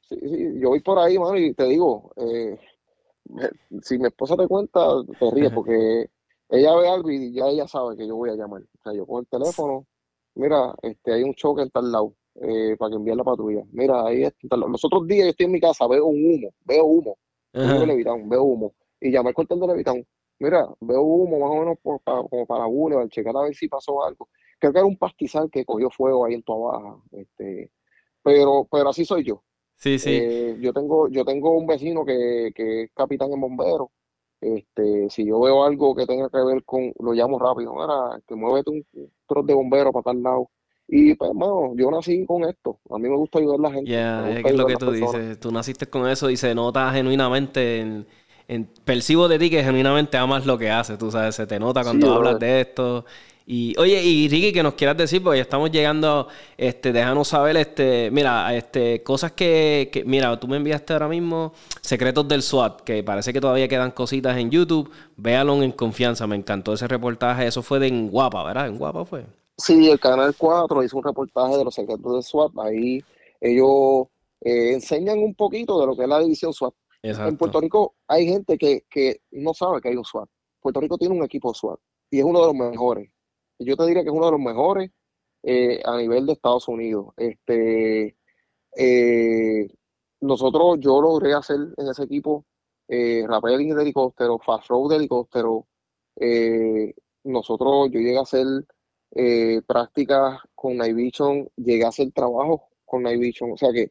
sí, 0.00 0.16
sí, 0.20 0.60
yo 0.60 0.68
voy 0.68 0.80
por 0.80 0.98
ahí, 0.98 1.18
mano, 1.18 1.36
y 1.38 1.54
te 1.54 1.64
digo, 1.64 2.12
eh, 2.16 2.58
si 3.82 3.98
mi 3.98 4.06
esposa 4.06 4.36
te 4.36 4.46
cuenta, 4.46 4.80
te 5.18 5.30
ríes, 5.30 5.52
porque 5.52 6.10
ella 6.48 6.74
ve 6.76 6.88
algo 6.88 7.10
y 7.10 7.32
ya 7.32 7.46
ella 7.46 7.68
sabe 7.68 7.96
que 7.96 8.06
yo 8.06 8.16
voy 8.16 8.30
a 8.30 8.34
llamar. 8.34 8.62
O 8.62 8.82
sea, 8.82 8.92
yo 8.92 9.06
cojo 9.06 9.20
el 9.20 9.26
teléfono, 9.28 9.86
mira, 10.34 10.74
este, 10.82 11.12
hay 11.12 11.22
un 11.22 11.34
choque 11.34 11.62
en 11.62 11.70
tal 11.70 11.92
lado, 11.92 12.14
eh, 12.34 12.76
para 12.78 12.90
que 12.90 12.96
envíe 12.96 13.14
la 13.14 13.24
patrulla. 13.24 13.62
Mira, 13.72 14.04
ahí 14.06 14.24
está. 14.24 14.56
Los 14.56 14.84
otros 14.84 15.06
días 15.06 15.26
yo 15.26 15.30
estoy 15.30 15.46
en 15.46 15.52
mi 15.52 15.60
casa, 15.60 15.86
veo 15.86 16.06
un 16.06 16.16
humo, 16.16 16.50
veo 16.64 16.84
humo, 16.84 17.18
veo 17.52 18.42
humo 18.42 18.74
y 19.00 19.10
llamé 19.10 19.30
al 19.30 19.34
cuartel 19.34 19.60
de 19.60 19.66
Levitán. 19.66 20.06
Mira, 20.38 20.66
veo 20.80 21.02
humo 21.02 21.38
más 21.38 21.50
o 21.50 21.60
menos 21.60 21.78
por, 21.82 22.00
para, 22.00 22.22
como 22.22 22.46
para 22.46 22.64
Boulevard, 22.66 23.08
checar 23.08 23.36
a 23.36 23.42
ver 23.42 23.54
si 23.54 23.68
pasó 23.68 24.02
algo. 24.04 24.28
Creo 24.58 24.72
que 24.72 24.78
era 24.78 24.86
un 24.86 24.96
pastizal 24.96 25.50
que 25.50 25.64
cogió 25.64 25.90
fuego 25.90 26.24
ahí 26.24 26.34
en 26.34 26.42
tu 26.42 26.58
Baja. 26.58 26.96
Este, 27.12 27.70
pero, 28.22 28.66
pero 28.70 28.88
así 28.88 29.04
soy 29.04 29.24
yo. 29.24 29.42
Sí, 29.76 29.98
sí. 29.98 30.10
Eh, 30.12 30.56
yo 30.60 30.72
tengo, 30.72 31.08
yo 31.08 31.24
tengo 31.24 31.56
un 31.56 31.66
vecino 31.66 32.04
que, 32.04 32.52
que 32.54 32.84
es 32.84 32.90
capitán 32.94 33.32
en 33.32 33.40
bombero. 33.40 33.90
Este, 34.40 35.10
si 35.10 35.26
yo 35.26 35.40
veo 35.40 35.64
algo 35.64 35.94
que 35.94 36.06
tenga 36.06 36.28
que 36.30 36.38
ver 36.38 36.64
con, 36.64 36.92
lo 36.98 37.12
llamo 37.12 37.38
rápido, 37.38 37.74
mira, 37.74 38.20
que 38.26 38.34
muévete 38.34 38.70
un 38.70 38.86
trozo 39.26 39.46
de 39.46 39.54
bombero 39.54 39.92
para 39.92 40.04
tal 40.04 40.22
lado. 40.22 40.50
Y 40.88 41.14
pues, 41.14 41.30
hermano, 41.30 41.72
yo 41.76 41.90
nací 41.90 42.24
con 42.26 42.44
esto. 42.44 42.80
A 42.90 42.98
mí 42.98 43.08
me 43.08 43.16
gusta 43.16 43.38
ayudar 43.38 43.60
a 43.60 43.62
la 43.62 43.70
gente. 43.70 43.90
Ya, 43.90 44.30
es 44.30 44.56
lo 44.56 44.66
que 44.66 44.76
tú 44.76 44.90
dices. 44.90 45.38
Tú 45.38 45.52
naciste 45.52 45.86
con 45.86 46.08
eso 46.08 46.30
y 46.30 46.36
se 46.36 46.54
nota 46.54 46.90
genuinamente 46.90 47.80
en, 47.80 48.06
percibo 48.84 49.28
de 49.28 49.38
ti 49.38 49.50
que 49.50 49.62
genuinamente 49.62 50.16
amas 50.16 50.46
lo 50.46 50.58
que 50.58 50.70
haces, 50.70 50.98
tú 50.98 51.10
sabes, 51.10 51.34
se 51.34 51.46
te 51.46 51.58
nota 51.58 51.82
cuando 51.82 52.14
hablas 52.14 52.38
de 52.38 52.60
esto. 52.62 53.04
Y 53.52 53.74
oye, 53.78 54.00
y 54.02 54.28
Ricky, 54.28 54.52
que 54.52 54.62
nos 54.62 54.74
quieras 54.74 54.96
decir, 54.96 55.22
porque 55.22 55.38
ya 55.38 55.42
estamos 55.42 55.72
llegando, 55.72 56.28
este, 56.56 56.92
déjanos 56.92 57.26
saber, 57.28 57.56
este, 57.56 58.08
mira, 58.12 58.54
este, 58.54 59.02
cosas 59.02 59.32
que, 59.32 59.90
que, 59.92 60.04
mira, 60.04 60.38
tú 60.38 60.46
me 60.46 60.56
enviaste 60.56 60.92
ahora 60.92 61.08
mismo 61.08 61.52
secretos 61.80 62.28
del 62.28 62.42
SWAT, 62.42 62.82
que 62.82 63.02
parece 63.02 63.32
que 63.32 63.40
todavía 63.40 63.66
quedan 63.66 63.90
cositas 63.90 64.36
en 64.36 64.50
YouTube, 64.50 64.90
véalo 65.16 65.60
en 65.64 65.72
confianza, 65.72 66.28
me 66.28 66.36
encantó 66.36 66.74
ese 66.74 66.86
reportaje, 66.86 67.46
eso 67.46 67.60
fue 67.62 67.80
de 67.80 67.88
en 67.88 68.08
Guapa, 68.08 68.44
¿verdad? 68.44 68.68
En 68.68 68.78
Guapa 68.78 69.04
fue. 69.04 69.26
Sí, 69.58 69.90
el 69.90 69.98
Canal 69.98 70.32
4 70.38 70.84
hizo 70.84 70.96
un 70.96 71.02
reportaje 71.02 71.56
de 71.56 71.64
los 71.64 71.74
secretos 71.74 72.12
del 72.12 72.22
SWAT, 72.22 72.52
ahí 72.58 73.02
ellos 73.40 74.06
eh, 74.42 74.74
enseñan 74.74 75.18
un 75.18 75.34
poquito 75.34 75.80
de 75.80 75.86
lo 75.86 75.96
que 75.96 76.02
es 76.02 76.08
la 76.08 76.20
división 76.20 76.52
SWAT. 76.52 76.74
En 77.02 77.36
Puerto 77.36 77.60
Rico 77.60 77.94
hay 78.06 78.26
gente 78.26 78.58
que, 78.58 79.20
no 79.30 79.54
sabe 79.54 79.80
que 79.80 79.88
hay 79.88 79.96
un 79.96 80.04
SWAT. 80.04 80.28
Puerto 80.60 80.80
Rico 80.80 80.98
tiene 80.98 81.14
un 81.14 81.24
equipo 81.24 81.54
SWAT 81.54 81.80
y 82.10 82.18
es 82.18 82.24
uno 82.24 82.40
de 82.40 82.46
los 82.46 82.54
mejores. 82.54 83.10
Yo 83.58 83.76
te 83.76 83.86
diría 83.86 84.02
que 84.02 84.08
es 84.08 84.14
uno 84.14 84.26
de 84.26 84.32
los 84.32 84.40
mejores 84.40 84.90
eh, 85.42 85.80
a 85.84 85.96
nivel 85.96 86.26
de 86.26 86.32
Estados 86.32 86.68
Unidos. 86.68 87.08
Este, 87.16 88.16
eh, 88.76 89.68
nosotros, 90.20 90.78
yo 90.80 91.00
logré 91.00 91.34
hacer 91.34 91.58
en 91.76 91.88
ese 91.88 92.04
equipo 92.04 92.44
eh, 92.88 93.24
rappelling 93.26 93.74
de 93.74 93.82
helicóptero, 93.82 94.38
fast 94.38 94.68
road 94.68 94.90
de 94.90 94.96
helicóptero. 94.96 95.66
Eh, 96.16 96.94
nosotros, 97.24 97.90
yo 97.90 98.00
llegué 98.00 98.18
a 98.18 98.22
hacer 98.22 98.46
prácticas 99.66 100.40
con 100.54 100.76
Night 100.76 100.94
Vision, 100.94 101.48
llegué 101.56 101.84
a 101.84 101.88
hacer 101.88 102.12
trabajo 102.12 102.68
con 102.84 103.02
Night 103.02 103.20
Vision. 103.20 103.52
O 103.52 103.56
sea 103.56 103.70
que 103.72 103.90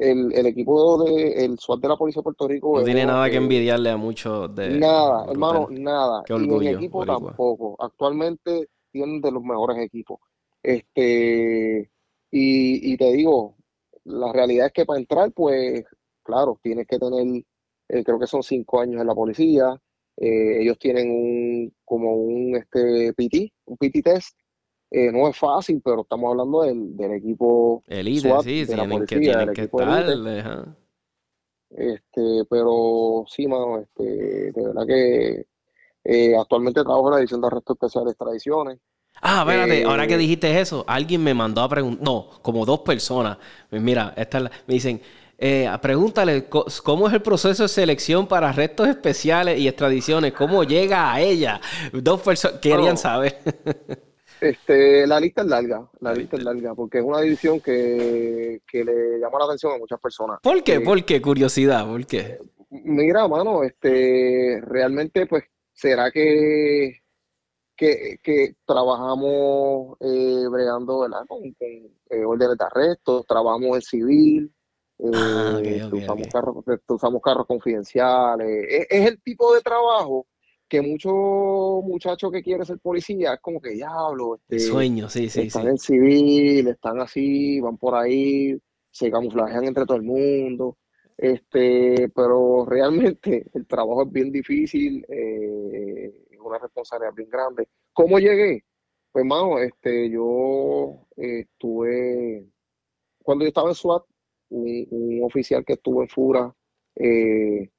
el, 0.00 0.32
el 0.32 0.46
equipo 0.46 1.04
de 1.04 1.44
el 1.44 1.58
SWAT 1.58 1.80
de 1.80 1.88
la 1.88 1.96
Policía 1.96 2.20
de 2.20 2.24
Puerto 2.24 2.48
Rico 2.48 2.78
no 2.78 2.84
tiene 2.84 3.04
nada 3.04 3.28
que 3.28 3.36
envidiarle 3.36 3.90
a 3.90 3.96
muchos 3.96 4.54
de 4.54 4.78
nada 4.78 5.26
hermano 5.30 5.68
nada. 5.70 6.24
Y 6.28 6.32
el 6.32 6.76
equipo 6.76 7.04
tampoco. 7.04 7.76
Actualmente 7.78 8.68
tienen 8.90 9.20
de 9.20 9.30
los 9.30 9.42
mejores 9.42 9.78
equipos. 9.78 10.18
Este 10.62 11.90
y, 12.30 12.92
y, 12.92 12.96
te 12.96 13.12
digo 13.12 13.56
la 14.04 14.32
realidad 14.32 14.66
es 14.66 14.72
que 14.72 14.86
para 14.86 15.00
entrar 15.00 15.32
pues 15.32 15.84
claro 16.22 16.58
tienes 16.62 16.86
que 16.86 16.98
tener 16.98 17.44
eh, 17.88 18.04
creo 18.04 18.18
que 18.18 18.26
son 18.26 18.42
cinco 18.42 18.80
años 18.80 19.00
en 19.00 19.06
la 19.06 19.14
policía. 19.14 19.80
Eh, 20.16 20.62
ellos 20.62 20.78
tienen 20.78 21.10
un 21.10 21.74
como 21.84 22.14
un 22.14 22.56
este 22.56 23.12
PT 23.12 23.52
un 23.66 23.76
PT 23.76 24.02
test 24.02 24.38
Eh, 24.90 25.12
no 25.12 25.28
es 25.28 25.36
fácil, 25.36 25.80
pero 25.84 26.02
estamos 26.02 26.30
hablando 26.30 26.62
del, 26.62 26.96
del 26.96 27.12
equipo 27.12 27.84
elite, 27.86 28.28
SWAT, 28.28 28.42
sí, 28.42 28.64
de 28.64 28.76
la 28.76 28.88
policía, 28.88 29.06
que 29.06 29.20
tienen 29.20 29.52
que 29.54 29.62
estar, 29.62 30.76
este, 31.70 32.44
pero 32.50 33.24
sí, 33.28 33.46
mano, 33.46 33.78
este, 33.78 34.52
de 34.52 34.62
verdad 34.62 34.86
que 34.86 35.46
eh, 36.04 36.36
actualmente 36.36 36.82
trabajo 36.82 37.08
en 37.08 37.14
la 37.14 37.20
edición 37.20 37.40
de 37.40 37.46
arrestos 37.46 37.76
especiales 37.76 38.16
tradiciones. 38.16 38.78
Ah, 39.22 39.44
espérate, 39.46 39.84
ahora 39.84 40.06
que 40.06 40.14
eh, 40.14 40.18
dijiste 40.18 40.60
eso, 40.60 40.84
alguien 40.88 41.22
me 41.22 41.34
mandó 41.34 41.62
a 41.62 41.68
preguntar, 41.68 42.02
no, 42.02 42.30
como 42.42 42.64
dos 42.64 42.80
personas, 42.80 43.38
mira, 43.70 44.14
esta 44.16 44.40
me 44.40 44.74
dicen, 44.74 45.00
eh, 45.38 45.70
pregúntale 45.80 46.48
cómo 46.48 47.06
es 47.06 47.14
el 47.14 47.22
proceso 47.22 47.62
de 47.62 47.68
selección 47.68 48.26
para 48.26 48.48
arrestos 48.48 48.88
especiales 48.88 49.58
y 49.58 49.68
extradiciones, 49.68 50.32
cómo 50.32 50.64
llega 50.64 51.12
a 51.12 51.20
ella. 51.20 51.60
Dos 51.92 52.20
personas 52.20 52.60
querían 52.60 52.98
saber. 52.98 53.38
Este, 54.40 55.06
la 55.06 55.20
lista 55.20 55.42
es 55.42 55.48
larga, 55.48 55.86
la 56.00 56.14
lista 56.14 56.36
es 56.36 56.42
larga, 56.42 56.74
porque 56.74 56.98
es 56.98 57.04
una 57.04 57.20
división 57.20 57.60
que, 57.60 58.60
le 58.72 59.18
llama 59.18 59.38
la 59.38 59.44
atención 59.44 59.72
a 59.74 59.78
muchas 59.78 60.00
personas. 60.00 60.40
¿Por 60.42 60.62
qué? 60.62 60.76
Eh, 60.76 60.80
¿Por 60.80 61.04
qué? 61.04 61.20
Curiosidad, 61.20 61.86
¿por 61.86 62.06
qué? 62.06 62.38
Mira, 62.70 63.28
mano, 63.28 63.62
este, 63.62 64.60
realmente, 64.62 65.26
pues, 65.26 65.44
¿será 65.74 66.10
que, 66.10 67.00
que, 67.76 68.54
trabajamos 68.64 69.98
eh, 70.00 70.44
bregando, 70.50 71.00
¿verdad? 71.00 71.24
Con, 71.28 71.42
eh, 71.44 72.24
órdenes 72.24 72.56
de 72.56 72.64
arresto, 72.64 73.24
trabajamos 73.24 73.76
en 73.76 73.82
civil, 73.82 74.54
ah, 75.12 75.60
usamos, 75.92 76.28
Carros, 76.28 76.64
usamos 76.88 77.20
carros 77.22 77.46
confidenciales. 77.46 78.86
es 78.88 79.06
el 79.06 79.20
tipo 79.20 79.54
de 79.54 79.60
trabajo 79.60 80.26
que 80.70 80.80
muchos 80.80 81.12
muchachos 81.84 82.30
que 82.30 82.42
quieren 82.42 82.64
ser 82.64 82.78
policía 82.78 83.34
es 83.34 83.40
como 83.40 83.60
que 83.60 83.70
diablo. 83.70 84.36
Este, 84.36 84.60
sueño, 84.60 85.10
sí, 85.10 85.28
sí. 85.28 85.42
Están 85.42 85.66
en 85.66 85.78
civil, 85.78 86.68
están 86.68 87.00
así, 87.00 87.60
van 87.60 87.76
por 87.76 87.96
ahí, 87.96 88.56
se 88.90 89.10
camuflajean 89.10 89.64
entre 89.64 89.84
todo 89.84 89.96
el 89.96 90.04
mundo. 90.04 90.78
Este, 91.18 92.08
pero 92.14 92.64
realmente 92.64 93.46
el 93.54 93.66
trabajo 93.66 94.04
es 94.04 94.12
bien 94.12 94.30
difícil, 94.30 95.04
eh, 95.08 96.14
es 96.30 96.38
una 96.38 96.58
responsabilidad 96.58 97.14
bien 97.14 97.28
grande. 97.28 97.68
¿Cómo 97.92 98.18
llegué? 98.18 98.64
Pues, 99.12 99.24
mano, 99.24 99.58
este, 99.58 100.08
yo 100.08 101.06
estuve, 101.16 102.46
cuando 103.24 103.44
yo 103.44 103.48
estaba 103.48 103.70
en 103.70 103.74
SWAT, 103.74 104.04
un, 104.50 105.20
oficial 105.24 105.64
que 105.64 105.74
estuvo 105.74 106.02
en 106.02 106.08
FURA 106.08 106.54
eh, 106.94 107.70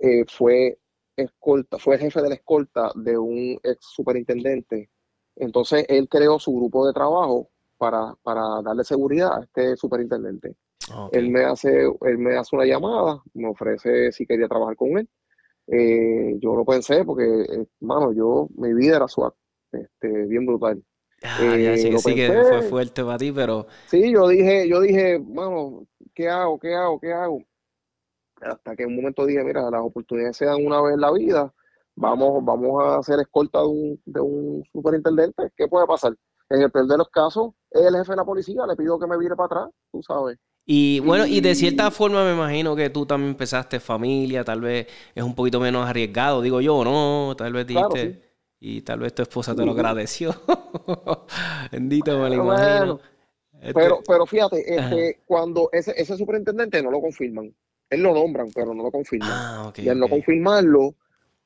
eh, 0.00 0.24
fue 0.28 0.78
escolta, 1.16 1.78
fue 1.78 1.98
jefe 1.98 2.22
de 2.22 2.28
la 2.28 2.34
escolta 2.34 2.90
de 2.94 3.16
un 3.18 3.58
ex 3.62 3.78
superintendente. 3.80 4.90
Entonces 5.36 5.84
él 5.88 6.08
creó 6.08 6.38
su 6.38 6.54
grupo 6.54 6.86
de 6.86 6.92
trabajo 6.92 7.50
para, 7.76 8.14
para 8.22 8.62
darle 8.62 8.84
seguridad 8.84 9.38
a 9.38 9.42
este 9.42 9.76
superintendente. 9.76 10.54
Él 11.12 11.30
me 11.30 11.44
hace, 11.44 11.84
él 12.02 12.18
me 12.18 12.36
hace 12.36 12.54
una 12.54 12.66
llamada, 12.66 13.22
me 13.32 13.48
ofrece 13.48 14.12
si 14.12 14.26
quería 14.26 14.48
trabajar 14.48 14.76
con 14.76 14.98
él. 14.98 15.08
Eh, 15.66 16.36
yo 16.40 16.54
lo 16.54 16.64
pensé 16.64 17.04
porque, 17.04 17.24
hermano, 17.80 18.12
yo, 18.12 18.48
mi 18.56 18.74
vida 18.74 18.96
era 18.96 19.08
suave, 19.08 19.34
este, 19.72 20.26
bien 20.26 20.44
brutal. 20.44 20.82
Ah, 21.22 21.38
eh, 21.42 21.78
sí, 21.78 22.14
que 22.14 22.30
fue 22.30 22.62
fuerte 22.62 23.02
para 23.02 23.16
ti, 23.16 23.32
pero... 23.32 23.66
Sí, 23.86 24.12
yo 24.12 24.28
dije, 24.28 24.68
yo 24.68 24.82
dije, 24.82 25.18
mano, 25.18 25.86
¿qué 26.14 26.28
hago? 26.28 26.58
¿Qué 26.58 26.74
hago? 26.74 27.00
¿Qué 27.00 27.12
hago? 27.12 27.42
Hasta 28.44 28.76
que 28.76 28.84
en 28.84 28.90
un 28.90 28.96
momento 28.96 29.26
dije, 29.26 29.42
mira, 29.44 29.70
las 29.70 29.80
oportunidades 29.80 30.36
se 30.36 30.46
dan 30.46 30.64
una 30.64 30.80
vez 30.82 30.94
en 30.94 31.00
la 31.00 31.12
vida, 31.12 31.52
vamos, 31.94 32.44
vamos 32.44 32.82
a 32.82 32.98
hacer 32.98 33.20
escolta 33.20 33.60
de 33.60 33.66
un, 33.66 34.02
de 34.04 34.20
un 34.20 34.64
superintendente, 34.72 35.50
¿qué 35.56 35.68
puede 35.68 35.86
pasar? 35.86 36.14
En 36.50 36.62
el 36.62 36.70
peor 36.70 36.86
de 36.86 36.98
los 36.98 37.08
casos, 37.08 37.52
el 37.70 37.96
jefe 37.96 38.12
de 38.12 38.16
la 38.16 38.24
policía 38.24 38.66
le 38.66 38.76
pido 38.76 38.98
que 38.98 39.06
me 39.06 39.18
vire 39.18 39.34
para 39.34 39.46
atrás, 39.46 39.70
tú 39.90 40.02
sabes. 40.02 40.38
Y 40.66 41.00
bueno, 41.00 41.26
y 41.26 41.40
de 41.40 41.54
cierta 41.54 41.90
forma 41.90 42.24
me 42.24 42.32
imagino 42.32 42.74
que 42.74 42.88
tú 42.88 43.04
también 43.04 43.32
empezaste 43.32 43.80
familia, 43.80 44.44
tal 44.44 44.62
vez 44.62 44.86
es 45.14 45.22
un 45.22 45.34
poquito 45.34 45.60
menos 45.60 45.86
arriesgado, 45.86 46.40
digo 46.40 46.60
yo, 46.60 46.82
¿no? 46.84 47.34
Tal 47.36 47.52
vez 47.52 47.66
dijiste, 47.66 48.22
y 48.60 48.80
tal 48.80 49.00
vez 49.00 49.14
tu 49.14 49.22
esposa 49.22 49.54
te 49.54 49.64
lo 49.64 49.72
agradeció. 49.72 50.34
Bendito, 51.72 52.18
me 52.18 52.30
lo 52.30 52.34
imagino. 52.34 53.00
Este 53.60 53.74
pero, 53.74 54.00
pero 54.06 54.26
fíjate, 54.26 54.74
este, 54.74 55.22
cuando 55.26 55.68
ese, 55.72 55.92
ese 55.96 56.16
superintendente 56.16 56.82
no 56.82 56.90
lo 56.90 57.00
confirman, 57.00 57.54
él 57.90 58.02
lo 58.02 58.14
nombran, 58.14 58.50
pero 58.54 58.74
no 58.74 58.82
lo 58.82 58.90
confirman. 58.90 59.30
Ah, 59.30 59.72
y 59.76 59.88
al 59.88 59.98
no 59.98 60.08
confirmarlo, 60.08 60.94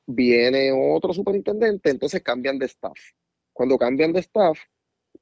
viene 0.05 0.71
otro 0.71 1.13
superintendente, 1.13 1.89
entonces 1.89 2.23
cambian 2.23 2.57
de 2.57 2.65
staff. 2.65 2.97
Cuando 3.53 3.77
cambian 3.77 4.13
de 4.13 4.21
staff, 4.21 4.57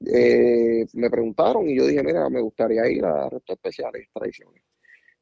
eh, 0.05 0.85
me 0.93 1.09
preguntaron 1.09 1.67
y 1.69 1.75
yo 1.75 1.87
dije, 1.87 2.03
mira, 2.03 2.29
me 2.29 2.41
gustaría 2.41 2.87
ir 2.89 3.03
a 3.03 3.29
restos 3.29 3.55
especiales, 3.55 4.07
tradiciones. 4.13 4.63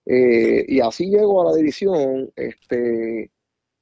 Eh, 0.05 0.65
y 0.67 0.79
así 0.81 1.09
llego 1.09 1.41
a 1.41 1.51
la 1.51 1.57
división, 1.57 2.31
este, 2.35 3.31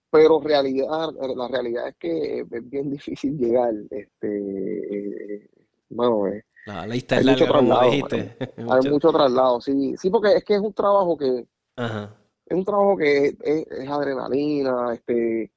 pero 0.10 0.40
realidad, 0.40 1.10
la 1.36 1.48
realidad 1.48 1.90
es 1.90 1.96
que 1.98 2.46
es 2.50 2.70
bien 2.70 2.90
difícil 2.90 3.38
llegar. 3.38 3.74
Este, 3.90 5.50
bueno, 5.90 6.28
eh, 6.28 6.46
la 6.66 6.88
lista 6.88 7.18
es 7.18 7.26
larga, 7.26 7.46
traslado, 7.46 7.82
hay, 7.82 8.02
mucho 8.90 9.12
traslado, 9.12 9.60
sí, 9.60 9.96
sí, 9.98 10.10
porque 10.10 10.38
es 10.38 10.44
que 10.46 10.56
es 10.56 10.62
un 10.62 10.74
trabajo 10.74 11.18
que 11.18 11.46
es 11.76 12.58
un 12.58 12.66
trabajo 12.66 12.98
que 12.98 13.38
es, 13.42 13.90
adrenalina, 13.90 14.94
este, 14.94 15.52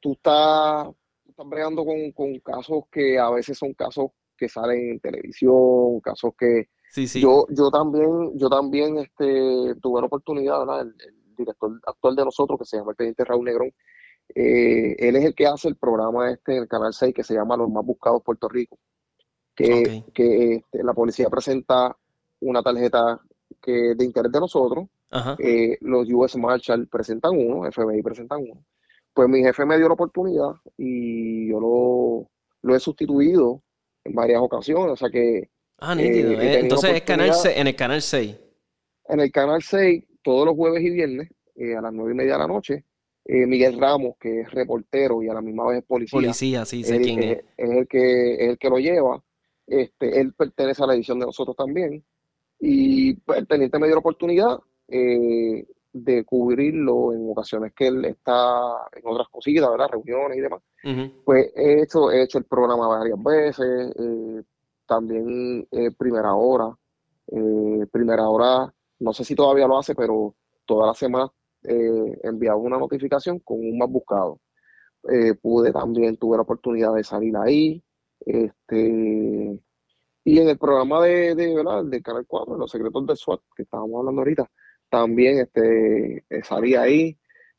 tú 0.00 0.12
estás, 0.12 0.88
bregando 1.46 1.84
con, 1.84 2.38
casos 2.40 2.84
que 2.90 3.18
a 3.18 3.30
veces 3.30 3.58
son 3.58 3.74
casos 3.74 4.10
que 4.36 4.48
salen 4.48 4.90
en 4.90 5.00
televisión, 5.00 6.00
casos 6.00 6.32
que 6.38 6.68
yo 7.20 7.46
yo 7.50 7.70
también 7.70 8.36
yo 8.38 8.48
también 8.48 8.98
este 8.98 9.74
tuve 9.80 10.00
la 10.00 10.06
oportunidad, 10.06 10.80
El, 10.80 10.94
director 11.36 11.70
actual 11.86 12.16
de 12.16 12.24
nosotros 12.24 12.58
que 12.58 12.64
se 12.64 12.76
llama 12.76 12.90
el 12.90 12.96
teniente 12.96 13.24
Raúl 13.24 13.44
Negrón, 13.44 13.72
eh, 14.34 14.96
él 14.98 15.14
es 15.14 15.24
el 15.24 15.36
que 15.36 15.46
hace 15.46 15.68
el 15.68 15.76
programa 15.76 16.32
este 16.32 16.56
en 16.56 16.62
el 16.62 16.68
canal 16.68 16.92
6 16.92 17.14
que 17.14 17.22
se 17.22 17.34
llama 17.34 17.56
Los 17.56 17.70
más 17.70 17.84
buscados 17.84 18.24
Puerto 18.24 18.48
Rico, 18.48 18.76
que, 19.54 20.04
que 20.12 20.54
este, 20.54 20.82
la 20.82 20.94
policía 20.94 21.30
presenta 21.30 21.96
una 22.40 22.60
tarjeta 22.60 23.20
que 23.62 23.94
de 23.94 24.04
interés 24.04 24.32
de 24.32 24.40
nosotros 24.40 24.88
eh, 25.38 25.78
los 25.80 26.08
US 26.12 26.36
Marshall 26.36 26.86
presentan 26.88 27.36
uno, 27.36 27.70
FBI 27.70 28.02
presentan 28.02 28.40
uno. 28.42 28.64
Pues 29.12 29.28
mi 29.28 29.42
jefe 29.42 29.64
me 29.64 29.76
dio 29.76 29.88
la 29.88 29.94
oportunidad 29.94 30.52
y 30.76 31.48
yo 31.50 31.60
lo, 31.60 32.30
lo 32.62 32.76
he 32.76 32.80
sustituido 32.80 33.62
en 34.04 34.14
varias 34.14 34.40
ocasiones, 34.40 34.92
o 34.92 34.96
sea 34.96 35.10
que... 35.10 35.50
Ah, 35.78 35.94
nítido. 35.94 36.32
Eh, 36.32 36.54
eh, 36.54 36.60
entonces 36.60 36.92
es 36.92 37.02
canal 37.02 37.30
en 37.44 37.66
el 37.66 37.76
canal 37.76 38.02
6. 38.02 38.36
En 39.08 39.20
el 39.20 39.32
canal 39.32 39.62
6, 39.62 40.04
todos 40.22 40.46
los 40.46 40.54
jueves 40.54 40.82
y 40.82 40.90
viernes, 40.90 41.28
a 41.76 41.80
las 41.80 41.92
nueve 41.92 42.12
y 42.12 42.14
media 42.14 42.34
de 42.34 42.38
la 42.38 42.46
noche, 42.46 42.84
Miguel 43.24 43.78
Ramos, 43.78 44.14
que 44.18 44.40
es 44.40 44.50
reportero 44.52 45.22
y 45.22 45.28
a 45.28 45.34
la 45.34 45.42
misma 45.42 45.66
vez 45.66 45.78
es 45.78 45.84
policía. 45.84 46.16
Policía, 46.16 46.64
sí, 46.64 46.84
sé 46.84 47.00
quién 47.00 47.22
es. 47.22 47.38
Es 47.56 47.70
el 47.70 47.86
que, 47.86 48.34
es 48.34 48.50
el 48.50 48.58
que 48.58 48.70
lo 48.70 48.78
lleva. 48.78 49.22
Este, 49.66 50.20
él 50.20 50.32
pertenece 50.32 50.82
a 50.82 50.86
la 50.86 50.94
edición 50.94 51.18
de 51.18 51.26
nosotros 51.26 51.54
también. 51.54 52.04
Y 52.58 53.14
pues, 53.14 53.40
el 53.40 53.46
teniente 53.46 53.78
me 53.78 53.86
dio 53.86 53.96
la 53.96 54.00
oportunidad 54.00 54.58
eh, 54.88 55.66
de 55.92 56.24
cubrirlo 56.24 57.12
en 57.12 57.30
ocasiones 57.30 57.72
que 57.74 57.88
él 57.88 58.04
está 58.04 58.86
en 58.92 59.02
otras 59.04 59.28
cositas, 59.28 59.70
¿verdad? 59.70 59.88
Reuniones 59.90 60.38
y 60.38 60.40
demás. 60.40 60.62
Pues 61.24 61.52
he 61.56 61.82
hecho, 61.82 62.10
he 62.10 62.22
hecho 62.22 62.38
el 62.38 62.44
programa 62.44 62.88
varias 62.88 63.22
veces, 63.22 63.94
eh, 63.98 64.42
también 64.86 65.66
eh, 65.70 65.90
primera 65.92 66.34
hora. 66.34 66.74
primera 67.90 68.28
hora, 68.28 68.72
no 69.00 69.12
sé 69.12 69.24
si 69.24 69.34
todavía 69.34 69.66
lo 69.66 69.78
hace, 69.78 69.94
pero 69.94 70.34
toda 70.66 70.86
la 70.86 70.94
semana 70.94 71.30
enviaba 71.62 72.56
una 72.56 72.78
notificación 72.78 73.40
con 73.40 73.58
un 73.58 73.78
más 73.78 73.90
buscado. 73.90 74.40
pude 75.42 75.72
también, 75.72 76.16
tuve 76.16 76.36
la 76.36 76.42
oportunidad 76.42 76.94
de 76.94 77.04
salir 77.04 77.36
ahí. 77.36 77.82
Este, 78.20 79.60
y 80.28 80.38
en 80.38 80.48
el 80.48 80.58
programa 80.58 81.02
de, 81.02 81.34
de, 81.34 81.54
¿verdad? 81.54 81.84
de 81.84 82.02
Canal 82.02 82.26
4, 82.26 82.58
Los 82.58 82.70
Secretos 82.70 83.06
del 83.06 83.16
SWAT, 83.16 83.40
que 83.56 83.62
estábamos 83.62 84.00
hablando 84.00 84.20
ahorita, 84.20 84.50
también 84.88 85.40
este, 85.40 86.24
eh, 86.28 86.42
salía 86.42 86.82
ahí. 86.82 87.16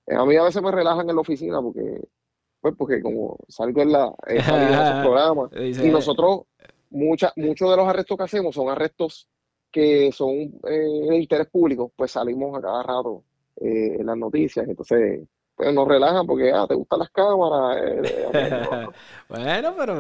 Eh, 0.08 0.16
a 0.16 0.26
mí 0.26 0.36
a 0.36 0.44
veces 0.44 0.62
me 0.62 0.72
relajan 0.72 1.10
en 1.10 1.16
la 1.16 1.22
oficina 1.22 1.62
porque, 1.62 2.02
pues 2.60 2.76
porque 2.78 3.02
como 3.02 3.38
salgo 3.48 3.82
en 3.82 3.92
la 3.92 4.14
en 4.28 4.38
esos 4.38 4.50
programas 5.04 5.50
y 5.54 5.90
nosotros, 5.90 6.42
mucha, 6.90 7.32
muchos 7.36 7.70
de 7.70 7.78
los 7.78 7.88
arrestos 7.88 8.18
que 8.18 8.24
hacemos 8.24 8.56
son 8.56 8.70
arrestos 8.70 9.28
que 9.72 10.12
son 10.12 10.32
eh, 10.68 11.08
de 11.10 11.18
interés 11.18 11.48
público, 11.48 11.92
pues 11.96 12.12
salimos 12.12 12.58
a 12.58 12.62
cada 12.62 12.84
rato 12.84 13.24
en 13.62 14.06
las 14.06 14.18
noticias, 14.18 14.66
entonces 14.68 15.28
pues 15.60 15.74
nos 15.74 15.90
relajan 15.90 16.26
porque, 16.26 16.54
ah, 16.54 16.66
te 16.70 16.74
gustan 16.74 17.00
las 17.00 17.10
cámaras. 17.10 17.84
bueno, 19.28 19.74
pero 19.78 20.00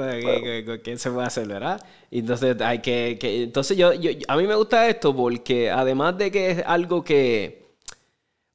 ¿qué, 0.81 0.97
se 0.97 1.11
puede 1.11 1.27
hacer, 1.27 1.49
verdad? 1.49 1.81
Entonces, 2.09 2.61
hay 2.61 2.79
que, 2.79 3.19
entonces 3.43 3.75
yo, 3.75 3.91
yo, 3.91 4.11
a 4.29 4.37
mí 4.37 4.47
me 4.47 4.55
gusta 4.55 4.87
esto 4.87 5.13
porque 5.13 5.69
además 5.69 6.17
de 6.17 6.31
que 6.31 6.51
es 6.51 6.63
algo 6.65 7.03
que 7.03 7.68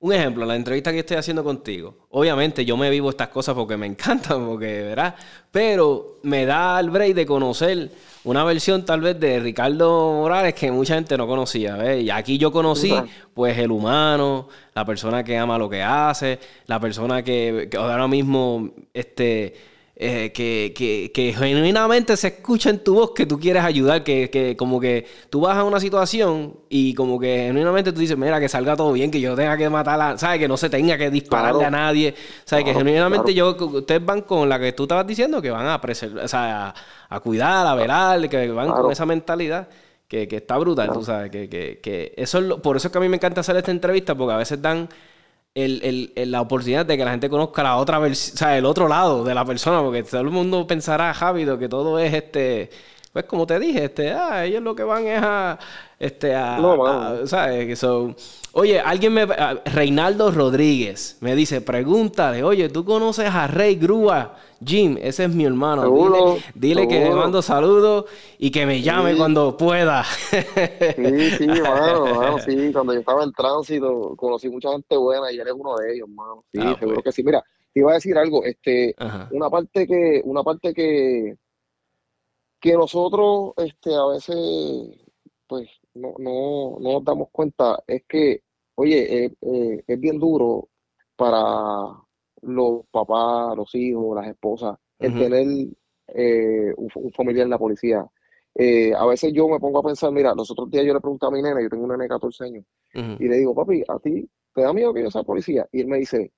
un 0.05 0.13
ejemplo, 0.13 0.45
la 0.45 0.55
entrevista 0.55 0.93
que 0.93 0.99
estoy 0.99 1.17
haciendo 1.17 1.43
contigo. 1.43 1.95
Obviamente 2.11 2.63
yo 2.67 2.77
me 2.77 2.91
vivo 2.91 3.09
estas 3.09 3.29
cosas 3.29 3.55
porque 3.55 3.79
me 3.79 3.87
encantan, 3.93 4.45
porque, 4.45 4.83
¿verdad? 4.83 5.15
Pero 5.51 6.19
me 6.25 6.45
da 6.45 6.79
el 6.79 6.91
break 6.91 7.15
de 7.15 7.25
conocer 7.25 7.91
una 8.25 8.45
versión 8.45 8.85
tal 8.85 9.01
vez 9.01 9.19
de 9.19 9.41
Ricardo 9.41 10.13
Morales 10.13 10.53
que 10.53 10.71
mucha 10.71 10.97
gente 10.97 11.17
no 11.17 11.27
conocía. 11.27 11.77
¿ves? 11.77 12.05
Y 12.05 12.11
aquí 12.11 12.37
yo 12.37 12.53
conocí, 12.53 12.93
pues, 13.33 13.57
el 13.57 13.71
humano, 13.71 14.47
la 14.75 14.85
persona 14.85 15.25
que 15.25 15.39
ama 15.39 15.57
lo 15.57 15.71
que 15.71 15.83
hace, 15.83 16.39
la 16.67 16.79
persona 16.79 17.23
que, 17.23 17.69
que 17.71 17.77
ahora 17.79 18.07
mismo, 18.07 18.73
este 18.93 19.55
eh, 19.97 20.33
que, 20.33 20.75
que, 20.77 21.13
que, 21.15 21.33
genuinamente 21.33 22.17
se 22.17 22.27
escucha 22.27 22.69
en 22.69 22.83
tu 22.83 22.95
voz 22.95 23.13
que 23.13 23.27
tú 23.27 23.39
quieres 23.39 23.63
ayudar, 23.63 24.03
que, 24.03 24.29
que, 24.29 24.57
como 24.57 24.81
que 24.81 25.07
tú 25.31 25.43
vas 25.43 25.57
a 25.57 25.63
una 25.63 25.79
situación 25.79 26.57
y 26.69 26.95
como 26.95 27.21
que 27.21 27.45
genuinamente 27.47 27.93
tú 27.93 28.01
dices, 28.01 28.19
mira, 28.19 28.41
que 28.41 28.49
salga 28.49 28.75
todo 28.75 28.93
bien, 28.93 29.13
que 29.13 29.21
yo 29.21 29.37
tenga 29.37 29.57
que 29.57 29.71
matar 29.71 30.01
a, 30.01 30.19
¿sabes? 30.19 30.41
Que 30.41 30.49
no 30.49 30.57
se 30.57 30.69
tenga 30.69 30.99
que 30.99 31.11
dispararle 31.13 31.65
a 31.65 31.71
nadie, 31.71 32.13
¿sabes? 32.45 32.65
que 32.65 32.75
genuinamente 32.75 33.33
yo, 33.35 33.55
ustedes 33.57 34.05
van 34.05 34.23
con 34.23 34.49
la 34.49 34.59
que 34.59 34.73
tú 34.73 34.83
estabas 34.83 35.07
diciendo, 35.07 35.41
que 35.41 35.53
van 35.53 35.69
a, 35.69 35.81
preservar, 35.81 36.25
o 36.25 36.29
sea, 36.29 36.75
a, 37.09 37.21
cuidar, 37.21 37.65
a 37.65 37.77
velar, 37.77 38.29
que 38.29 38.49
van 38.51 38.73
con 38.73 38.91
esa 38.91 39.07
mentalidad. 39.07 39.69
Que, 40.07 40.29
que 40.29 40.37
está 40.37 40.59
brutal, 40.59 40.93
tú 40.93 41.03
sabes, 41.03 41.31
que, 41.31 41.49
que, 41.49 41.81
que 41.83 42.13
eso 42.17 42.39
es 42.39 42.61
por 42.61 42.77
eso 42.77 42.89
es 42.89 42.93
que 42.93 42.99
a 42.99 43.01
mí 43.01 43.09
me 43.09 43.17
encanta 43.17 43.41
hacer 43.41 43.57
esta 43.57 43.71
entrevista, 43.71 44.15
porque 44.15 44.35
a 44.35 44.37
veces 44.37 44.61
dan 44.61 44.89
el, 45.55 46.11
el, 46.17 46.31
la 46.31 46.41
oportunidad 46.41 46.85
de 46.85 46.97
que 46.97 47.05
la 47.05 47.13
gente 47.13 47.31
conozca 47.31 47.63
la 47.63 47.77
otra 47.77 47.99
versión, 47.99 48.35
o 48.35 48.39
sea, 48.39 48.59
el 48.59 48.65
otro 48.65 48.89
lado 48.89 49.25
de 49.25 49.35
la 49.35 49.45
persona, 49.45 49.83
porque 49.83 50.03
todo 50.03 50.21
el 50.21 50.31
mundo 50.31 50.67
pensará, 50.67 51.15
Javido, 51.15 51.59
que 51.59 51.69
todo 51.69 51.99
es 51.99 52.13
este, 52.13 52.71
pues 53.13 53.27
como 53.27 53.47
te 53.47 53.61
dije, 53.61 53.85
este, 53.85 54.11
ah, 54.11 54.45
ellos 54.45 54.61
lo 54.61 54.75
que 54.75 54.83
van 54.83 55.07
es 55.07 55.23
a, 55.23 55.57
este, 56.01 56.35
a, 56.35 56.59
no, 56.59 57.25
¿sabes? 57.29 57.79
So, 57.79 58.17
oye, 58.53 58.81
alguien 58.81 59.15
me, 59.15 59.27
Reinaldo 59.67 60.33
Rodríguez 60.33 61.19
me 61.21 61.37
dice, 61.37 61.61
pregúntale, 61.61 62.43
oye, 62.43 62.69
¿tú 62.69 62.85
conoces 62.85 63.31
a 63.33 63.47
Rey 63.47 63.77
Grúa? 63.77 64.35
Jim, 64.65 64.97
ese 65.01 65.25
es 65.25 65.35
mi 65.35 65.45
hermano. 65.45 66.39
dile, 66.55 66.89
que 66.89 67.01
le 67.01 67.11
mando 67.11 67.43
saludos 67.43 68.07
y 68.39 68.51
que 68.51 68.67
me 68.67 68.83
llame 68.83 69.17
cuando 69.17 69.57
pueda. 69.57 70.05
sí, 70.05 71.31
sí, 71.39 71.47
mano, 71.63 72.39
sí. 72.39 72.73
Cuando 72.73 72.93
yo 72.95 73.01
estaba 73.01 73.25
en 73.25 73.33
tránsito, 73.33 74.15
conocí 74.17 74.49
mucha 74.49 74.71
gente 74.73 74.97
buena 74.97 75.31
y 75.33 75.39
eres 75.39 75.55
uno 75.57 75.77
de 75.77 75.95
ellos, 75.95 76.09
mano. 76.09 76.45
Sí, 76.53 76.61
ah, 76.63 76.77
seguro 76.79 76.97
pues. 76.97 77.05
que 77.05 77.13
sí. 77.13 77.23
Mira, 77.25 77.45
te 77.73 77.81
iba 77.81 77.91
a 77.91 77.95
decir 77.95 78.17
algo, 78.17 78.45
este, 78.45 78.95
una 79.33 79.51
parte 79.51 79.87
que, 79.87 80.23
una 80.25 80.43
parte 80.45 80.73
que, 80.73 81.37
que 82.61 82.73
nosotros, 82.75 83.53
este, 83.57 83.95
a 83.95 84.07
veces, 84.07 84.37
pues, 85.49 85.69
no, 85.95 86.15
no, 86.19 86.79
no 86.81 86.93
nos 86.93 87.05
damos 87.05 87.29
cuenta, 87.33 87.83
es 87.87 88.05
que, 88.09 88.43
oye, 88.77 89.25
eh, 89.25 89.33
eh, 89.43 89.85
es 89.87 90.01
bien 90.01 90.21
duro 90.21 90.69
para 91.17 92.04
los 92.47 92.87
papás, 92.91 93.57
los 93.57 93.75
hijos, 93.75 94.17
las 94.17 94.29
esposas, 94.29 94.77
el 94.99 95.15
tener 95.15 95.47
eh, 96.09 96.73
un, 96.77 97.13
familiar 97.13 97.45
en 97.45 97.51
la 97.51 97.59
policía. 97.59 98.07
Eh, 98.55 98.95
a 98.95 99.05
veces 99.07 99.33
yo 99.33 99.49
me 99.49 99.59
pongo 99.59 99.81
a 99.81 99.83
pensar, 99.83 100.13
mira, 100.13 100.35
los 100.35 100.51
otros 100.51 100.71
días 100.71 100.85
yo 100.85 100.95
le 100.95 101.01
pregunté 101.01 101.27
a 101.27 101.31
mi 101.31 101.43
nena, 101.43 101.61
yo 101.61 101.69
tengo 101.69 101.85
una 101.85 101.95
nena 101.95 102.05
de 102.05 102.09
14 102.11 102.45
años, 102.45 102.65
y 102.95 103.29
le 103.29 103.39
digo, 103.39 103.55
papi, 103.55 103.83
¿a 103.89 103.99
ti 103.99 104.29
te 104.55 104.63
da 104.63 104.73
miedo 104.73 104.95
que 104.95 105.03
yo 105.03 105.11
sea 105.11 105.25
policía? 105.25 105.67
Y 105.73 105.81
él 105.81 105.89
me 105.89 105.99
dice 105.99 106.33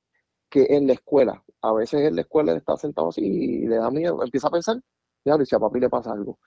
que 0.48 0.66
en 0.70 0.86
la 0.86 0.94
escuela, 0.94 1.44
a 1.60 1.72
veces 1.74 2.00
en 2.00 2.14
la 2.14 2.22
escuela 2.22 2.52
él 2.52 2.58
está 2.58 2.76
sentado 2.76 3.08
así 3.08 3.20
y 3.22 3.66
le 3.66 3.76
da 3.76 3.90
miedo, 3.90 4.22
empieza 4.22 4.48
a 4.48 4.52
pensar, 4.52 4.80
ya, 5.24 5.36
si 5.44 5.54
a 5.54 5.58
papi 5.58 5.80
le 5.80 5.90
pasa 5.90 6.12
algo. 6.12 6.38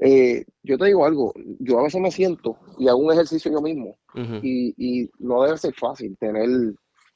Eh, 0.00 0.44
yo 0.62 0.78
te 0.78 0.86
digo 0.86 1.04
algo, 1.04 1.34
yo 1.58 1.80
a 1.80 1.82
veces 1.82 2.00
me 2.00 2.10
siento 2.10 2.56
y 2.78 2.86
hago 2.88 2.98
un 2.98 3.12
ejercicio 3.12 3.50
yo 3.50 3.60
mismo 3.60 3.98
y, 4.42 4.72
y, 4.76 5.10
no 5.18 5.42
debe 5.42 5.58
ser 5.58 5.74
fácil 5.74 6.16
tener 6.18 6.48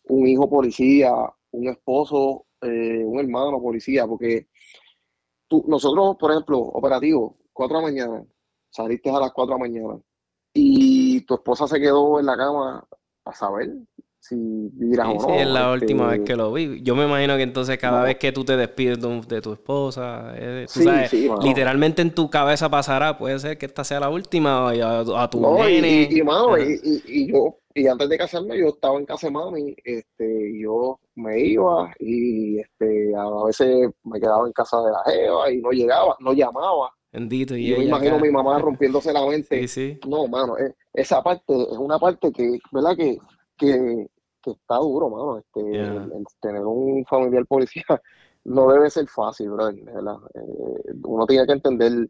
un 0.09 0.26
hijo 0.26 0.50
policía 0.50 1.12
un 1.53 1.68
esposo, 1.68 2.46
eh, 2.61 3.03
un 3.05 3.18
hermano 3.20 3.61
policía, 3.61 4.07
porque 4.07 4.48
tú, 5.48 5.64
nosotros, 5.68 6.16
por 6.18 6.32
ejemplo, 6.32 6.59
operativo, 6.59 7.38
4 7.53 7.76
de 7.76 7.82
la 7.82 7.88
mañana, 7.88 8.24
saliste 8.70 9.11
a 9.11 9.20
las 9.20 9.32
4 9.32 9.55
de 9.55 9.61
la 9.61 9.68
mañana 9.68 10.03
y 10.55 11.20
tu 11.22 11.34
esposa 11.34 11.66
se 11.66 11.80
quedó 11.80 12.20
en 12.20 12.26
la 12.26 12.36
cama 12.36 12.86
a 13.24 13.32
saber 13.32 13.70
si 14.18 14.36
vivirás 14.36 15.09
o 15.09 15.14
no. 15.14 15.20
Sí, 15.20 15.32
es 15.32 15.46
la 15.48 15.61
este, 15.61 15.84
última 15.84 16.07
vez 16.09 16.20
que 16.24 16.36
lo 16.36 16.53
vi. 16.53 16.80
Yo 16.82 16.94
me 16.94 17.05
imagino 17.05 17.36
que 17.36 17.42
entonces 17.42 17.78
cada 17.78 18.05
vez 18.05 18.18
que 18.18 18.30
tú 18.30 18.44
te 18.44 18.57
despides 18.57 19.00
de 19.00 19.40
tu 19.40 19.53
esposa, 19.53 20.32
eh, 20.36 20.66
literalmente 21.42 22.03
en 22.03 22.14
tu 22.14 22.30
cabeza 22.30 22.70
pasará, 22.70 23.18
puede 23.18 23.38
ser 23.40 23.59
que 23.59 23.66
esta 23.66 23.82
sea 23.82 23.98
la 23.98 24.11
última, 24.11 24.70
a, 24.70 25.30
tu 25.30 25.40
nene. 25.40 26.09
Y, 26.11 26.20
y, 26.20 27.03
y, 27.07 27.32
yo 27.32 27.57
y 27.75 27.87
antes 27.87 28.09
de 28.09 28.18
casarme 28.18 28.59
yo 28.59 28.68
estaba 28.68 28.99
en 28.99 29.07
casa 29.07 29.27
de 29.27 29.33
mami, 29.33 29.75
este, 29.85 30.61
yo 30.61 30.99
me 31.14 31.41
iba 31.41 31.93
y 31.99 32.59
este, 32.59 33.14
a 33.16 33.45
veces 33.45 33.91
me 34.05 34.20
quedaba 34.20 34.47
en 34.47 34.53
casa 34.53 34.81
de 34.83 34.93
la 34.93 35.03
jeva 35.05 35.51
y 35.51 35.61
no 35.61 35.70
llegaba, 35.70 36.16
no 36.20 36.33
llamaba. 36.33 36.93
Bendito. 37.12 37.57
Y, 37.57 37.68
yo 37.68 37.79
me 37.79 37.85
imagino 37.85 38.16
a 38.16 38.20
mi 38.20 38.31
mamá 38.31 38.59
rompiéndose 38.59 39.12
la 39.12 39.27
mente. 39.27 39.66
No, 40.09 40.27
mano, 40.27 40.57
eh, 40.59 40.75
esa 40.95 41.23
parte 41.23 41.53
es 41.55 41.77
una 41.77 41.99
parte 41.99 42.33
que, 42.33 42.59
¿verdad? 42.70 42.97
Que, 42.97 43.18
que, 43.57 44.07
está 44.45 44.77
duro, 44.77 45.11
mano. 45.11 45.39
Este, 45.39 45.61
tener 46.41 46.62
un 46.62 47.05
familiar 47.05 47.47
policía 47.47 47.85
no 48.45 48.73
debe 48.73 48.91
ser 48.91 49.07
fácil, 49.09 49.51
¿verdad? 49.51 49.75
Eh, 50.35 50.93
uno 51.05 51.27
tiene 51.27 51.47
que 51.47 51.53
entender 51.53 52.09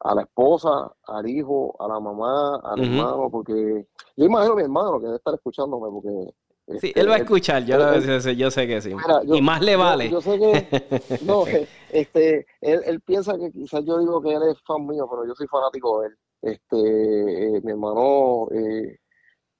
a 0.00 0.14
la 0.14 0.22
esposa, 0.22 0.92
al 1.06 1.28
hijo, 1.28 1.74
a 1.78 1.88
la 1.88 2.00
mamá, 2.00 2.60
al 2.62 2.82
hermano, 2.82 3.28
porque 3.30 3.86
yo 4.16 4.24
imagino 4.24 4.52
a 4.52 4.56
mi 4.56 4.62
hermano 4.62 4.98
que 4.98 5.06
debe 5.06 5.16
estar 5.16 5.34
escuchándome, 5.34 5.88
porque... 5.90 6.34
Sí, 6.80 6.86
este, 6.88 7.00
él 7.00 7.10
va 7.10 7.16
a 7.16 7.18
escuchar, 7.18 7.62
yo, 7.64 7.76
yo 7.98 8.50
sé 8.50 8.66
que 8.66 8.80
sí. 8.80 8.94
y 9.24 9.42
más 9.42 9.60
le 9.60 9.76
vale. 9.76 10.08
Yo, 10.08 10.22
sé 10.22 10.38
que, 10.38 11.18
no, 11.26 11.44
este, 11.90 12.46
él, 12.62 12.80
él, 12.86 13.00
piensa 13.02 13.36
que 13.38 13.50
quizás 13.50 13.84
yo 13.84 13.98
digo 13.98 14.22
que 14.22 14.32
él 14.32 14.42
es 14.50 14.58
fan 14.62 14.86
mío, 14.86 15.06
pero 15.10 15.26
yo 15.26 15.34
soy 15.34 15.46
fanático 15.46 16.00
de 16.00 16.08
él. 16.08 16.14
Este, 16.40 17.56
eh, 17.56 17.60
mi 17.62 17.70
hermano, 17.70 18.48
eh, 18.50 18.98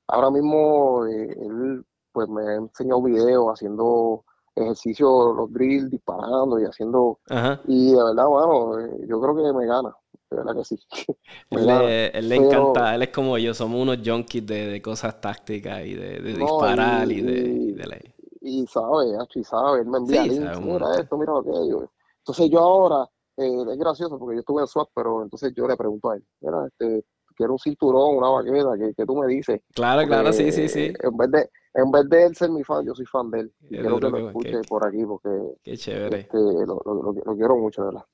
ahora 0.08 0.30
mismo, 0.30 1.06
eh, 1.06 1.36
él 1.42 1.84
pues 2.10 2.28
me 2.28 2.42
ha 2.42 2.54
enseñado 2.54 3.02
videos 3.02 3.48
haciendo 3.48 4.24
ejercicios, 4.54 5.36
los 5.36 5.52
drills, 5.52 5.90
disparando 5.90 6.58
y 6.58 6.64
haciendo, 6.64 7.18
y 7.66 7.92
de 7.92 8.02
verdad, 8.02 8.26
bueno, 8.26 8.78
yo 9.06 9.20
creo 9.20 9.36
que 9.36 9.58
me 9.58 9.66
gana 9.66 9.94
verdad 10.34 10.56
que 10.56 10.64
sí. 10.64 10.78
él, 11.50 12.28
le, 12.28 12.36
encanta, 12.36 12.94
él 12.94 13.02
es 13.02 13.08
como 13.10 13.38
yo, 13.38 13.54
somos 13.54 13.80
unos 13.80 13.98
junkies 14.04 14.46
de, 14.46 14.82
cosas 14.82 15.20
tácticas 15.20 15.84
y 15.84 15.94
de, 15.94 16.20
disparar 16.20 17.10
y, 17.10 17.20
de... 17.20 18.14
Y, 18.40 18.66
sabe, 18.66 19.06
y 19.34 19.44
sabe, 19.44 19.80
él 19.80 19.86
me 19.86 19.98
envía 19.98 20.24
links, 20.24 20.60
mira 20.60 20.86
esto, 20.98 21.16
mira 21.16 21.32
aquello. 21.38 21.90
Entonces 22.18 22.50
yo 22.50 22.60
ahora, 22.60 23.08
eh, 23.36 23.64
es 23.72 23.78
gracioso 23.78 24.18
porque 24.18 24.36
yo 24.36 24.40
estuve 24.40 24.62
en 24.62 24.66
SWAT, 24.66 24.88
pero 24.94 25.22
entonces 25.22 25.52
yo 25.56 25.66
le 25.66 25.76
pregunto 25.76 26.10
a 26.10 26.16
él, 26.16 26.24
mira, 26.40 26.66
este, 26.66 27.04
quiero 27.34 27.52
un 27.52 27.58
cinturón, 27.58 28.16
una 28.16 28.28
baqueta, 28.28 28.94
que, 28.96 29.04
tú 29.04 29.16
me 29.16 29.26
dices. 29.26 29.60
Claro, 29.74 30.06
claro, 30.06 30.32
sí, 30.32 30.50
sí, 30.52 30.68
sí. 30.68 30.92
En 31.02 31.16
vez 31.16 31.30
de, 31.30 31.50
en 31.74 31.90
vez 31.90 32.08
de 32.08 32.26
él 32.26 32.36
ser 32.36 32.50
mi 32.50 32.62
fan, 32.64 32.84
yo 32.86 32.94
soy 32.94 33.06
fan 33.06 33.30
de 33.30 33.40
él. 33.40 33.52
Y 33.62 33.78
quiero 33.78 33.98
que 33.98 34.10
lo 34.10 34.28
escuche 34.28 34.60
por 34.68 34.86
aquí 34.86 35.04
porque 35.04 35.28
qué 35.62 35.76
chévere. 35.76 36.20
Este, 36.20 36.38
lo, 36.38 36.80
lo, 36.84 37.12
lo, 37.12 37.36
quiero 37.36 37.56
mucho, 37.56 37.84
¿verdad? 37.84 38.04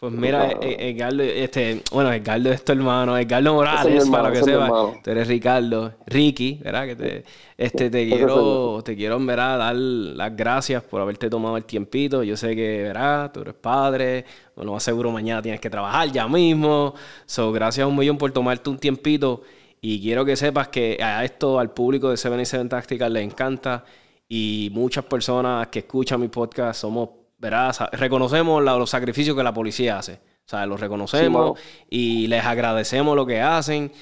Pues 0.00 0.14
mira, 0.14 0.52
Edgardo, 0.62 1.22
este, 1.22 1.82
bueno, 1.92 2.10
Edgardo 2.10 2.50
es 2.50 2.64
tu 2.64 2.72
hermano, 2.72 3.18
Edgardo 3.18 3.52
Morales, 3.52 4.08
para 4.08 4.32
que 4.32 4.42
sepa. 4.42 4.94
Tú 5.04 5.10
eres 5.10 5.28
Ricardo, 5.28 5.92
Ricky, 6.06 6.58
¿verdad? 6.64 6.86
Que 6.86 6.96
te, 6.96 7.24
este, 7.58 7.90
te 7.90 8.08
quiero, 8.08 8.80
te 8.82 8.96
quiero, 8.96 9.22
¿verdad? 9.22 9.58
Dar 9.58 9.76
las 9.76 10.34
gracias 10.34 10.82
por 10.84 11.02
haberte 11.02 11.28
tomado 11.28 11.58
el 11.58 11.66
tiempito. 11.66 12.22
Yo 12.22 12.34
sé 12.38 12.56
que, 12.56 12.84
¿verdad? 12.84 13.30
Tú 13.30 13.42
eres 13.42 13.52
padre, 13.52 14.24
bueno, 14.56 14.72
más 14.72 14.82
seguro 14.82 15.10
mañana 15.10 15.42
tienes 15.42 15.60
que 15.60 15.68
trabajar 15.68 16.10
ya 16.10 16.26
mismo. 16.26 16.94
So, 17.26 17.52
gracias 17.52 17.86
un 17.86 17.94
millón 17.94 18.16
por 18.16 18.32
tomarte 18.32 18.70
un 18.70 18.78
tiempito. 18.78 19.42
Y 19.82 20.00
quiero 20.00 20.24
que 20.24 20.34
sepas 20.34 20.68
que 20.68 20.96
a 21.02 21.22
esto, 21.26 21.58
al 21.58 21.72
público 21.74 22.08
de 22.08 22.16
77 22.16 22.70
Tactical 22.70 23.12
les 23.12 23.24
encanta. 23.24 23.84
Y 24.26 24.70
muchas 24.72 25.04
personas 25.04 25.66
que 25.66 25.80
escuchan 25.80 26.22
mi 26.22 26.28
podcast 26.28 26.80
somos 26.80 27.19
¿verdad? 27.40 27.74
Reconocemos 27.92 28.62
los 28.62 28.90
sacrificios 28.90 29.36
que 29.36 29.42
la 29.42 29.52
policía 29.52 29.98
hace. 29.98 30.14
O 30.14 30.50
sea, 30.50 30.66
los 30.66 30.80
reconocemos 30.80 31.58
y 31.88 32.26
les 32.26 32.44
agradecemos 32.44 33.16
lo 33.16 33.24
que 33.26 33.40
hacen. 33.40 33.92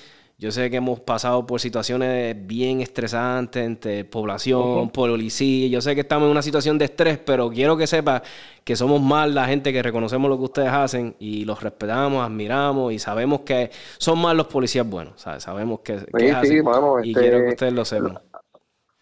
Yo 0.41 0.53
sé 0.53 0.71
que 0.71 0.77
hemos 0.77 1.01
pasado 1.01 1.45
por 1.45 1.61
situaciones 1.61 2.37
bien 2.47 2.81
estresantes 2.81 3.65
entre 3.65 4.05
población, 4.05 4.89
policía. 4.91 5.67
Yo 5.67 5.81
sé 5.81 5.97
que 5.97 6.03
estamos 6.03 6.27
en 6.27 6.31
una 6.31 6.43
situación 6.43 6.79
de 6.79 6.85
estrés, 6.85 7.19
pero 7.19 7.51
quiero 7.51 7.77
que 7.77 7.89
sepa 7.89 8.23
que 8.63 8.77
somos 8.77 9.01
más 9.01 9.29
la 9.29 9.47
gente 9.47 9.73
que 9.73 9.83
reconocemos 9.83 10.31
lo 10.31 10.39
que 10.39 10.45
ustedes 10.45 10.69
hacen 10.69 11.17
y 11.19 11.45
los 11.45 11.61
respetamos, 11.61 12.25
admiramos 12.25 12.93
y 12.93 13.01
sabemos 13.01 13.41
que 13.41 13.71
son 13.99 14.21
más 14.21 14.37
los 14.37 14.47
policías 14.47 14.89
buenos. 14.89 15.21
Sabemos 15.39 15.81
que, 15.81 16.07
que 16.17 16.31
hacen. 16.31 16.65
y 17.03 17.15
quiero 17.15 17.39
que 17.39 17.49
este, 17.49 17.49
ustedes 17.49 17.73
lo 17.73 17.85
sepan 17.85 18.21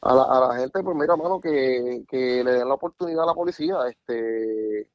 a 0.06 0.14
la, 0.14 0.22
a 0.22 0.48
la 0.48 0.56
gente, 0.56 0.82
pues 0.82 0.96
mira, 0.96 1.16
mano, 1.16 1.40
que, 1.40 2.04
que 2.08 2.44
le 2.44 2.52
den 2.52 2.68
la 2.68 2.74
oportunidad 2.74 3.24
a 3.24 3.26
la 3.26 3.34
policía. 3.34 3.76
Este, 3.88 4.88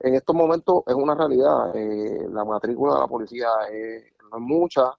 en 0.00 0.14
estos 0.14 0.34
momentos 0.34 0.82
es 0.86 0.94
una 0.94 1.14
realidad. 1.14 1.74
Eh, 1.74 2.28
la 2.30 2.44
matrícula 2.44 2.94
de 2.94 3.00
la 3.00 3.08
policía 3.08 3.48
no 4.30 4.36
es 4.36 4.42
mucha. 4.42 4.92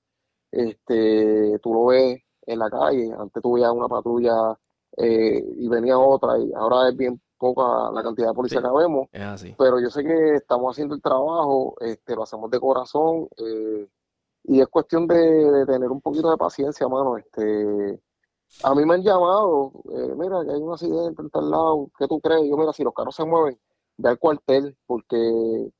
Este, 0.51 1.59
tú 1.59 1.73
lo 1.73 1.85
ves 1.87 2.21
en 2.45 2.59
la 2.59 2.69
calle. 2.69 3.11
Antes 3.17 3.41
tú 3.41 3.53
veías 3.53 3.71
una 3.71 3.87
patrulla 3.87 4.57
eh, 4.97 5.43
y 5.57 5.67
venía 5.69 5.97
otra 5.97 6.37
y 6.39 6.51
ahora 6.53 6.89
es 6.89 6.97
bien 6.97 7.21
poca 7.37 7.91
la 7.93 8.03
cantidad 8.03 8.29
de 8.29 8.33
policía 8.33 8.61
que 8.61 8.67
vemos. 8.67 9.07
Es 9.11 9.23
así. 9.23 9.55
Pero 9.57 9.79
yo 9.79 9.89
sé 9.89 10.03
que 10.03 10.35
estamos 10.35 10.75
haciendo 10.75 10.95
el 10.95 11.01
trabajo, 11.01 11.75
este, 11.79 12.15
lo 12.15 12.23
hacemos 12.23 12.51
de 12.51 12.59
corazón 12.59 13.29
eh, 13.37 13.87
y 14.43 14.59
es 14.59 14.67
cuestión 14.67 15.07
de, 15.07 15.65
tener 15.65 15.89
un 15.89 16.01
poquito 16.01 16.29
de 16.29 16.37
paciencia, 16.37 16.87
mano. 16.87 17.17
Este, 17.17 17.99
a 18.63 18.75
mí 18.75 18.85
me 18.85 18.95
han 18.95 19.03
llamado, 19.03 19.71
eh, 19.91 20.13
mira, 20.17 20.43
que 20.43 20.51
hay 20.51 20.61
un 20.61 20.73
accidente 20.73 21.21
en 21.21 21.29
tal 21.29 21.49
lado, 21.49 21.89
¿qué 21.97 22.07
tú 22.07 22.19
crees? 22.19 22.41
Yo, 22.49 22.57
mira, 22.57 22.73
si 22.73 22.83
los 22.83 22.93
carros 22.93 23.15
se 23.15 23.25
mueven, 23.25 23.59
ve 23.97 24.09
al 24.09 24.19
cuartel 24.19 24.77
porque 24.85 25.17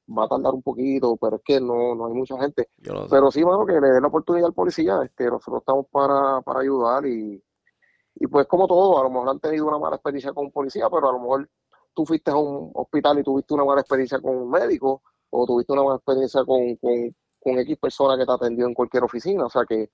va 0.07 0.25
a 0.25 0.27
tardar 0.27 0.53
un 0.53 0.61
poquito, 0.61 1.17
pero 1.17 1.37
es 1.37 1.41
que 1.43 1.59
no, 1.59 1.95
no 1.95 2.07
hay 2.07 2.13
mucha 2.13 2.37
gente. 2.39 2.69
Pero 3.09 3.31
sí, 3.31 3.43
mano, 3.43 3.65
que 3.65 3.73
le 3.73 3.89
den 3.89 4.01
la 4.01 4.07
oportunidad 4.07 4.47
al 4.47 4.53
policía, 4.53 4.99
este, 5.03 5.25
nosotros 5.25 5.61
estamos 5.61 5.85
para, 5.91 6.41
para 6.41 6.59
ayudar 6.59 7.05
y 7.05 7.41
y 8.19 8.27
pues 8.27 8.45
como 8.47 8.67
todo, 8.67 8.99
a 8.99 9.03
lo 9.03 9.09
mejor 9.09 9.29
han 9.29 9.39
tenido 9.39 9.65
una 9.65 9.79
mala 9.79 9.95
experiencia 9.95 10.33
con 10.33 10.45
un 10.45 10.51
policía, 10.51 10.89
pero 10.89 11.09
a 11.09 11.13
lo 11.13 11.19
mejor 11.19 11.49
tú 11.93 12.05
fuiste 12.05 12.31
a 12.31 12.35
un 12.35 12.69
hospital 12.73 13.19
y 13.19 13.23
tuviste 13.23 13.53
una 13.53 13.63
mala 13.63 13.81
experiencia 13.81 14.19
con 14.19 14.35
un 14.35 14.49
médico 14.49 15.01
o 15.29 15.45
tuviste 15.45 15.71
una 15.71 15.83
mala 15.83 15.95
experiencia 15.95 16.43
con, 16.43 16.75
con, 16.75 17.15
X 17.43 17.77
persona 17.77 18.17
que 18.17 18.25
te 18.25 18.31
atendió 18.31 18.67
en 18.67 18.73
cualquier 18.73 19.03
oficina. 19.03 19.45
O 19.45 19.49
sea 19.49 19.63
que, 19.67 19.89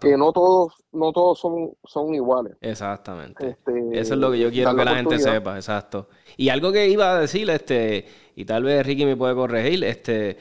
que 0.00 0.16
no 0.16 0.32
todos, 0.32 0.74
no 0.92 1.12
todos 1.12 1.38
son, 1.38 1.72
son 1.84 2.14
iguales. 2.14 2.56
Exactamente. 2.60 3.50
Este, 3.50 3.98
Eso 3.98 4.14
es 4.14 4.20
lo 4.20 4.30
que 4.30 4.38
yo 4.38 4.50
quiero 4.50 4.74
que 4.74 4.84
la 4.84 4.96
gente 4.96 5.18
sepa, 5.18 5.56
exacto. 5.56 6.08
Y 6.36 6.48
algo 6.48 6.72
que 6.72 6.88
iba 6.88 7.12
a 7.12 7.20
decir, 7.20 7.48
este, 7.50 8.06
y 8.36 8.44
tal 8.44 8.64
vez 8.64 8.84
Ricky 8.86 9.04
me 9.04 9.16
puede 9.16 9.34
corregir, 9.34 9.82
este 9.84 10.36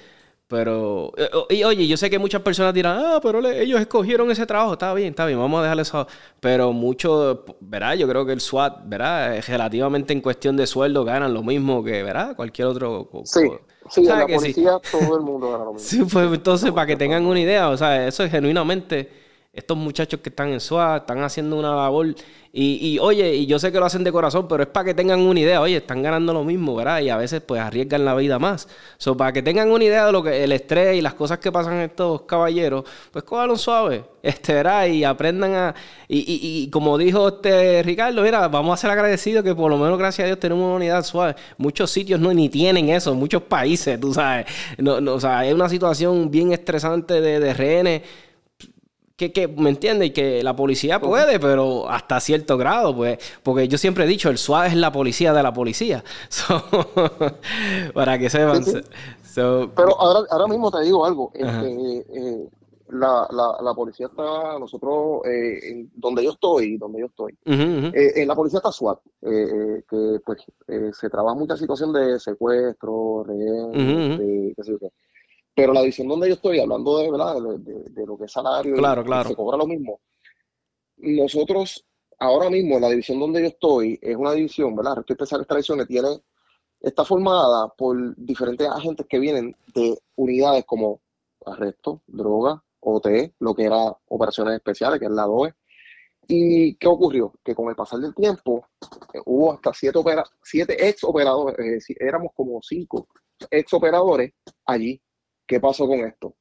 pero, 0.50 1.14
eh, 1.16 1.30
y 1.52 1.64
oye, 1.64 1.88
yo 1.88 1.96
sé 1.96 2.10
que 2.10 2.18
muchas 2.18 2.42
personas 2.42 2.74
dirán, 2.74 2.98
ah, 2.98 3.20
pero 3.22 3.48
ellos 3.48 3.80
escogieron 3.80 4.32
ese 4.32 4.48
trabajo, 4.48 4.74
está 4.74 4.92
bien, 4.96 5.10
está 5.10 5.28
bien, 5.28 5.38
vamos 5.38 5.60
a 5.60 5.62
dejarle 5.62 5.84
eso. 5.84 6.08
Pero 6.40 6.74
mucho, 6.74 7.46
¿verdad? 7.60 7.94
Yo 7.94 8.08
creo 8.08 8.26
que 8.26 8.34
el 8.34 8.42
SWAT, 8.42 8.80
¿verdad? 8.86 9.40
Relativamente 9.48 10.12
en 10.12 10.22
cuestión 10.22 10.58
de 10.58 10.66
sueldo 10.66 11.06
ganan 11.06 11.36
lo 11.36 11.44
mismo 11.44 11.84
que, 11.84 12.02
¿verdad? 12.02 12.36
Cualquier 12.36 12.68
otro. 12.68 13.08
Sí, 13.26 13.42
sí, 13.92 14.02
en 14.02 14.08
la 14.08 14.26
policía 14.26 14.80
todo 14.92 15.18
el 15.18 15.22
mundo 15.22 15.52
gana 15.52 15.66
lo 15.66 15.74
mismo. 15.76 15.88
Sí, 15.88 16.04
pues 16.12 16.34
entonces, 16.34 16.72
para 16.72 16.88
que 16.88 16.96
tengan 16.96 17.28
una 17.28 17.40
idea, 17.40 17.70
o 17.70 17.78
sea, 17.78 18.08
eso 18.08 18.24
es 18.24 18.32
genuinamente 18.32 19.08
estos 19.52 19.76
muchachos 19.78 20.20
que 20.22 20.30
están 20.30 20.50
en 20.50 20.60
SWAT 20.60 21.02
están 21.02 21.24
haciendo 21.24 21.58
una 21.58 21.76
labor. 21.76 22.14
Y, 22.52 22.98
oye, 23.00 23.36
y 23.36 23.46
yo 23.46 23.60
sé 23.60 23.72
que 23.72 23.80
lo 23.80 23.86
hacen 23.86 24.04
de 24.04 24.12
corazón, 24.12 24.48
pero 24.48 24.64
es 24.64 24.70
para 24.70 24.86
que 24.86 24.94
tengan 24.96 25.20
una 25.20 25.40
idea. 25.40 25.62
Oye, 25.62 25.78
están 25.78 26.02
ganando 26.02 26.34
lo 26.34 26.44
mismo, 26.44 26.76
¿verdad? 26.76 27.00
Y 27.02 27.10
a 27.10 27.18
veces 27.18 27.42
pues 27.42 27.62
arriesgan 27.62 28.06
la 28.06 28.16
vida 28.16 28.40
más. 28.40 28.68
So, 28.98 29.16
para 29.16 29.32
que 29.34 29.44
tengan 29.44 29.72
una 29.72 29.84
idea 29.84 30.06
de 30.08 30.12
lo 30.12 30.24
que 30.24 30.44
el 30.44 30.52
estrés 30.52 30.98
y 30.98 31.02
las 31.02 31.14
cosas 31.14 31.38
que 31.38 31.52
pasan 31.52 31.80
estos 31.80 32.24
caballeros, 32.24 32.86
pues 33.12 33.24
cógalo 33.24 33.56
suave, 33.56 34.04
este, 34.24 34.54
¿verdad? 34.54 34.88
Y 34.88 35.04
aprendan 35.04 35.54
a. 35.54 35.76
Y, 36.08 36.64
y, 36.64 36.70
como 36.72 36.98
dijo 36.98 37.28
este 37.28 37.84
Ricardo, 37.84 38.22
mira, 38.24 38.48
vamos 38.48 38.74
a 38.74 38.82
ser 38.82 38.90
agradecidos 38.90 39.44
que 39.44 39.54
por 39.54 39.70
lo 39.70 39.78
menos, 39.78 39.98
gracias 40.00 40.26
a 40.26 40.28
Dios, 40.28 40.40
tenemos 40.40 40.66
una 40.66 40.76
unidad 40.76 41.04
suave. 41.04 41.36
Muchos 41.58 41.92
sitios 41.92 42.20
no 42.20 42.34
ni 42.34 42.50
tienen 42.50 42.90
eso, 42.90 43.14
muchos 43.14 43.44
países, 43.44 44.00
tú 44.00 44.14
sabes. 44.14 44.48
No, 44.78 45.00
no, 45.02 45.14
o 45.14 45.20
sea, 45.20 45.46
es 45.46 45.54
una 45.54 45.70
situación 45.70 46.32
bien 46.32 46.52
estresante 46.52 47.22
de, 47.22 47.40
de 47.40 47.54
rehenes 47.54 48.02
que, 49.20 49.34
que, 49.34 49.50
¿me 49.50 49.70
entiendes? 49.70 50.08
Y 50.08 50.12
que 50.12 50.42
la 50.42 50.56
policía 50.56 51.02
puede, 51.02 51.42
pero 51.42 51.90
hasta 51.90 52.22
cierto 52.22 52.58
grado, 52.58 52.96
pues, 52.96 53.20
porque 53.44 53.68
yo 53.68 53.78
siempre 53.78 54.06
he 54.06 54.08
dicho, 54.08 54.30
el 54.30 54.38
SWAT 54.38 54.68
es 54.68 54.76
la 54.76 54.94
policía 54.94 55.34
de 55.34 55.44
la 55.44 55.52
policía. 55.52 56.06
para 57.94 58.18
que 58.18 58.30
sepan. 58.30 58.64
pero 59.76 60.00
ahora, 60.00 60.26
ahora 60.32 60.48
mismo 60.48 60.72
te 60.72 60.84
digo 60.84 61.06
algo. 61.06 61.32
Este, 61.34 61.98
eh, 62.16 62.48
la, 62.92 63.28
la, 63.32 63.58
la, 63.62 63.74
policía 63.74 64.08
está, 64.08 64.58
nosotros, 64.58 65.26
eh, 65.26 65.70
en 65.70 65.92
donde 65.96 66.24
yo 66.24 66.32
estoy, 66.32 66.78
donde 66.78 67.02
yo 67.02 67.08
estoy, 67.08 67.38
eh, 67.46 68.14
en 68.16 68.28
la 68.28 68.36
policía 68.36 68.60
está 68.60 68.72
SWAT, 68.72 69.00
que 69.22 70.20
pues 70.26 70.46
se 70.94 71.10
trabaja 71.10 71.36
mucha 71.36 71.58
situación 71.58 71.92
de 71.92 72.20
secuestro, 72.22 73.26
rehén, 73.26 74.18
de, 74.18 74.54
qué 74.56 74.64
sé 74.64 74.72
yo 74.72 74.80
qué. 74.80 74.92
Pero 75.60 75.74
la 75.74 75.82
división 75.82 76.08
donde 76.08 76.28
yo 76.28 76.36
estoy, 76.36 76.60
hablando 76.60 76.98
de, 76.98 77.12
¿verdad? 77.12 77.36
de, 77.60 78.06
lo 78.06 78.18
que 78.18 78.26
es 78.26 78.32
salario, 78.32 78.76
claro, 78.76 79.04
claro. 79.04 79.30
se 79.30 79.36
cobra 79.36 79.58
lo 79.58 79.68
mismo. 79.68 80.00
Nosotros, 80.98 81.86
ahora 82.20 82.50
mismo, 82.50 82.80
la 82.80 82.90
división 82.90 83.20
donde 83.20 83.42
yo 83.42 83.48
estoy, 83.48 84.00
es 84.02 84.16
una 84.16 84.34
división, 84.34 84.76
¿verdad? 84.76 84.96
Resto 84.96 85.14
Especial 85.14 85.42
Extradiciones 85.42 85.88
tiene, 85.88 86.08
está 86.80 87.04
formada 87.04 87.68
por 87.70 88.16
diferentes 88.16 88.68
agentes 88.68 89.06
que 89.08 89.20
vienen 89.20 89.56
de 89.74 89.98
unidades 90.16 90.66
como 90.66 91.02
arresto, 91.46 92.02
droga, 92.08 92.64
OT, 92.82 93.34
lo 93.40 93.54
que 93.54 93.66
era 93.66 93.94
operaciones 94.08 94.56
especiales, 94.56 95.00
que 95.00 95.06
es 95.06 95.12
la 95.12 95.24
DOE. 95.24 95.54
¿Y 96.28 96.76
qué 96.76 96.88
ocurrió? 96.88 97.34
Que 97.44 97.56
con 97.56 97.70
el 97.70 97.76
pasar 97.76 98.00
del 98.00 98.14
tiempo 98.14 98.68
eh, 99.14 99.20
hubo 99.26 99.52
hasta 99.54 99.74
siete, 99.74 99.98
opera 99.98 100.24
siete 100.44 100.88
ex 100.88 101.04
operadores, 101.04 101.86
éramos 102.00 102.32
como 102.36 102.62
cinco 102.62 103.08
ex 103.50 103.74
operadores 103.74 104.34
allí 104.66 105.02
¿Qué 105.50 105.60
pasó 105.60 105.88
con 105.88 106.02
esto? 106.02 106.36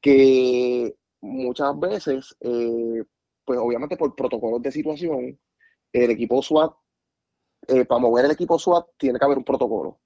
Que 0.00 0.96
muchas 1.20 1.76
veces, 1.80 2.36
eh, 2.38 3.02
pues 3.44 3.58
obviamente 3.58 3.96
por 3.96 4.14
protocolos 4.14 4.62
de 4.62 4.70
situación, 4.70 5.36
el 5.92 6.10
equipo 6.12 6.40
SWAT, 6.40 6.72
eh, 7.66 7.84
para 7.84 8.00
mover 8.00 8.26
el 8.26 8.30
equipo 8.30 8.56
SWAT 8.56 8.86
tiene 8.96 9.18
que 9.18 9.24
haber 9.24 9.38
un 9.38 9.44
protocolo. 9.44 9.98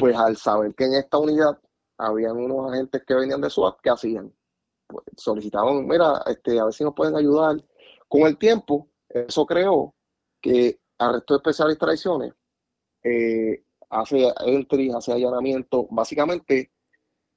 Pues 0.00 0.16
al 0.16 0.36
saber 0.36 0.74
que 0.74 0.84
en 0.84 0.94
esta 0.94 1.18
unidad 1.18 1.60
habían 1.96 2.38
unos 2.38 2.72
agentes 2.72 3.04
que 3.06 3.14
venían 3.14 3.40
de 3.40 3.50
SWAT, 3.50 3.78
¿qué 3.80 3.90
hacían? 3.90 4.34
Pues 4.88 5.04
solicitaban, 5.16 5.86
mira, 5.86 6.24
este, 6.26 6.58
a 6.58 6.64
ver 6.64 6.74
si 6.74 6.82
nos 6.82 6.94
pueden 6.94 7.14
ayudar. 7.14 7.62
Con 8.08 8.22
el 8.22 8.36
tiempo, 8.36 8.88
eso 9.08 9.46
creó 9.46 9.94
que 10.40 10.80
Arresto 10.98 11.34
de 11.34 11.38
Especiales 11.38 11.78
Traiciones 11.78 12.32
eh, 13.04 13.62
hace 13.90 14.32
entry, 14.44 14.90
hace 14.90 15.12
allanamiento, 15.12 15.86
básicamente 15.88 16.72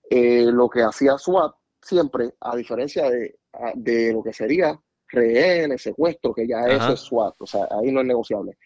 eh, 0.09 0.45
lo 0.51 0.69
que 0.69 0.81
hacía 0.81 1.17
SWAT 1.17 1.53
siempre, 1.81 2.33
a 2.41 2.55
diferencia 2.55 3.09
de, 3.09 3.39
de 3.75 4.13
lo 4.13 4.23
que 4.23 4.33
sería 4.33 4.79
rehenes, 5.07 5.81
secuestro, 5.81 6.33
que 6.33 6.47
ya 6.47 6.61
es 6.61 6.99
SWAT, 6.99 7.35
o 7.39 7.47
sea, 7.47 7.67
ahí 7.71 7.91
no 7.91 8.01
es 8.01 8.07
negociable. 8.07 8.57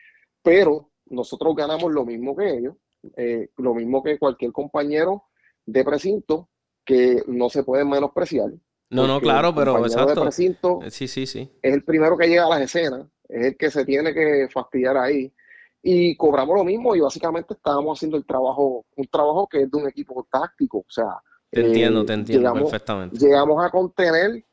Pero 0.41 0.91
nosotros 1.07 1.56
ganamos 1.56 1.91
lo 1.91 2.06
mismo 2.06 2.36
que 2.36 2.49
ellos, 2.49 2.76
eh, 3.15 3.49
lo 3.57 3.74
mismo 3.74 4.03
que 4.03 4.20
cualquier 4.20 4.52
compañero 4.52 5.26
de 5.65 5.84
precinto, 5.84 6.49
que 6.86 7.24
no 7.28 7.49
se 7.49 7.64
puede 7.64 7.86
menospreciar. 7.86 8.52
No, 8.90 9.07
no, 9.07 9.20
claro, 9.20 9.56
pero 9.56 9.86
exacto. 9.86 10.15
De 10.15 10.22
precinto 10.22 10.80
sí, 10.90 11.07
sí, 11.07 11.26
sí. 11.26 11.49
Es 11.61 11.74
el 11.74 11.84
primero 11.84 12.18
que 12.18 12.28
llega 12.28 12.45
a 12.45 12.49
las 12.49 12.61
escenas, 12.61 13.07
es 13.28 13.45
el 13.48 13.57
que 13.57 13.72
se 13.72 13.86
tiene 13.86 14.14
que 14.14 14.48
fastidiar 14.52 14.98
ahí. 14.98 15.34
Y 15.82 16.15
cobramos 16.15 16.56
lo 16.56 16.64
mismo 16.64 16.95
y 16.95 17.02
básicamente 17.02 17.56
estábamos 17.56 17.98
haciendo 17.98 18.15
el 18.18 18.26
trabajo, 18.26 18.86
un 18.95 19.07
trabajo 19.07 19.48
que 19.48 19.64
es 19.64 19.72
de 19.72 19.78
un 19.78 19.88
equipo 19.88 20.26
táctico, 20.32 20.80
o 20.80 20.90
sea, 20.90 21.22
te 21.53 21.65
entiendo, 21.65 22.05
te 22.05 22.13
entiendo 22.13 22.53
perfectamente. 22.53 23.17
Llegamos 23.17 23.63
a 23.63 23.69
contener 23.69 24.43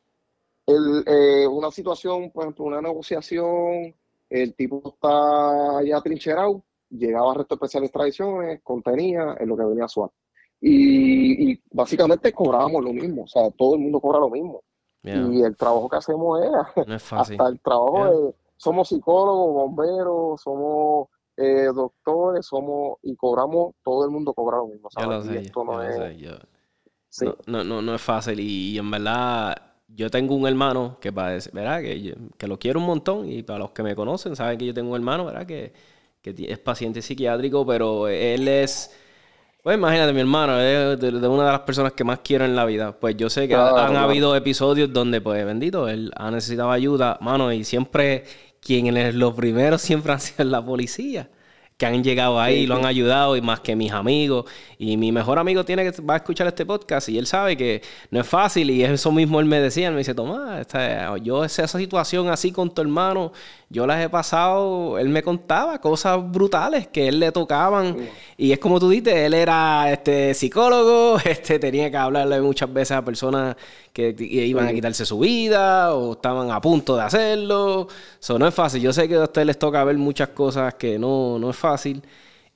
el, 0.66 1.04
eh, 1.06 1.46
una 1.46 1.70
situación, 1.70 2.30
por 2.30 2.44
ejemplo, 2.44 2.64
una 2.66 2.80
negociación, 2.80 3.94
el 4.28 4.54
tipo 4.54 4.82
está 4.94 5.82
ya 5.84 6.00
trincherado, 6.00 6.62
llegaba 6.90 7.32
a 7.32 7.34
resto 7.34 7.54
especiales 7.54 7.90
tradiciones, 7.90 8.60
contenía 8.62 9.36
en 9.38 9.48
lo 9.48 9.56
que 9.56 9.64
venía 9.64 9.88
SWAT. 9.88 10.12
Y, 10.60 11.52
y, 11.52 11.62
básicamente 11.70 12.32
cobrábamos 12.32 12.84
lo 12.84 12.92
mismo, 12.92 13.22
o 13.24 13.28
sea, 13.28 13.50
todo 13.50 13.74
el 13.74 13.80
mundo 13.80 13.98
cobra 14.00 14.18
lo 14.18 14.28
mismo. 14.30 14.62
Y 15.02 15.42
el 15.42 15.56
trabajo 15.56 15.88
que 15.88 15.96
hacemos 15.96 16.40
es, 16.42 16.50
hasta 17.12 17.48
el 17.48 17.58
trabajo 17.60 18.04
de, 18.04 18.34
somos 18.58 18.88
psicólogos, 18.88 19.54
bomberos, 19.54 20.42
somos 20.42 21.08
eh, 21.38 21.70
doctores, 21.74 22.44
somos, 22.44 22.98
y 23.02 23.16
cobramos, 23.16 23.74
todo 23.82 24.04
el 24.04 24.10
mundo 24.10 24.34
cobra 24.34 24.58
lo 24.58 24.66
mismo. 24.66 24.90
esto 24.90 25.64
no 25.64 25.82
es, 25.82 25.98
no, 27.46 27.64
no, 27.64 27.82
no, 27.82 27.94
es 27.94 28.00
fácil. 28.00 28.40
Y, 28.40 28.78
en 28.78 28.90
verdad, 28.90 29.56
yo 29.88 30.10
tengo 30.10 30.34
un 30.34 30.46
hermano 30.46 30.98
que 31.00 31.12
parece, 31.12 31.50
¿verdad? 31.52 31.80
Que, 31.82 32.14
que, 32.36 32.46
lo 32.46 32.58
quiero 32.58 32.80
un 32.80 32.86
montón. 32.86 33.30
Y 33.30 33.42
para 33.42 33.60
los 33.60 33.70
que 33.72 33.82
me 33.82 33.94
conocen, 33.94 34.36
saben 34.36 34.58
que 34.58 34.66
yo 34.66 34.74
tengo 34.74 34.90
un 34.90 34.96
hermano, 34.96 35.24
¿verdad? 35.24 35.46
Que, 35.46 35.72
que 36.22 36.34
es 36.48 36.58
paciente 36.58 37.02
psiquiátrico, 37.02 37.66
pero 37.66 38.08
él 38.08 38.46
es. 38.48 38.94
Pues 39.62 39.76
imagínate, 39.76 40.12
mi 40.14 40.20
hermano 40.20 40.58
es 40.58 40.98
de, 40.98 41.08
una 41.28 41.44
de 41.44 41.52
las 41.52 41.60
personas 41.60 41.92
que 41.92 42.02
más 42.02 42.20
quiero 42.20 42.46
en 42.46 42.56
la 42.56 42.64
vida. 42.64 42.98
Pues 42.98 43.16
yo 43.16 43.28
sé 43.28 43.46
que 43.46 43.54
han 43.54 43.96
habido 43.96 44.34
episodios 44.34 44.90
donde, 44.90 45.20
pues, 45.20 45.44
bendito, 45.44 45.86
él 45.86 46.10
ha 46.16 46.30
necesitado 46.30 46.70
ayuda, 46.70 47.18
mano, 47.20 47.52
y 47.52 47.64
siempre, 47.64 48.24
quien 48.60 48.96
es 48.96 49.14
los 49.14 49.34
primeros 49.34 49.82
siempre 49.82 50.12
han 50.14 50.20
sido 50.20 50.44
la 50.44 50.64
policía 50.64 51.28
que 51.80 51.86
han 51.86 52.04
llegado 52.04 52.38
ahí, 52.38 52.58
y 52.58 52.66
lo 52.66 52.76
han 52.76 52.84
ayudado, 52.84 53.36
y 53.36 53.40
más 53.40 53.60
que 53.60 53.74
mis 53.74 53.90
amigos. 53.90 54.44
Y 54.76 54.98
mi 54.98 55.12
mejor 55.12 55.38
amigo 55.38 55.64
tiene 55.64 55.90
que 55.90 56.02
va 56.02 56.14
a 56.14 56.16
escuchar 56.18 56.46
este 56.46 56.66
podcast 56.66 57.08
y 57.08 57.16
él 57.16 57.26
sabe 57.26 57.56
que 57.56 57.80
no 58.10 58.20
es 58.20 58.26
fácil. 58.26 58.68
Y 58.68 58.84
eso 58.84 59.10
mismo 59.10 59.40
él 59.40 59.46
me 59.46 59.58
decía, 59.60 59.88
él 59.88 59.94
me 59.94 60.00
dice, 60.00 60.14
Tomás, 60.14 60.66
yo 61.22 61.42
esa 61.42 61.66
situación 61.66 62.28
así 62.28 62.52
con 62.52 62.74
tu 62.74 62.82
hermano, 62.82 63.32
yo 63.72 63.86
las 63.86 64.04
he 64.04 64.08
pasado, 64.08 64.98
él 64.98 65.08
me 65.10 65.22
contaba 65.22 65.80
cosas 65.80 66.20
brutales 66.28 66.88
que 66.88 67.06
él 67.06 67.20
le 67.20 67.30
tocaban. 67.30 67.96
Y 68.36 68.50
es 68.50 68.58
como 68.58 68.80
tú 68.80 68.90
dices, 68.90 69.14
él 69.14 69.32
era 69.32 69.92
este 69.92 70.34
psicólogo, 70.34 71.18
este 71.24 71.60
tenía 71.60 71.88
que 71.88 71.96
hablarle 71.96 72.40
muchas 72.40 72.72
veces 72.72 72.96
a 72.96 73.04
personas 73.04 73.54
que 73.92 74.12
iban 74.18 74.66
a 74.66 74.72
quitarse 74.72 75.06
su 75.06 75.20
vida 75.20 75.94
o 75.94 76.14
estaban 76.14 76.50
a 76.50 76.60
punto 76.60 76.96
de 76.96 77.02
hacerlo. 77.02 77.86
Eso 78.20 78.40
no 78.40 78.48
es 78.48 78.54
fácil. 78.54 78.82
Yo 78.82 78.92
sé 78.92 79.08
que 79.08 79.14
a 79.14 79.22
ustedes 79.22 79.46
les 79.46 79.58
toca 79.58 79.84
ver 79.84 79.96
muchas 79.96 80.30
cosas 80.30 80.74
que 80.74 80.98
no, 80.98 81.38
no 81.38 81.50
es 81.50 81.56
fácil. 81.56 82.02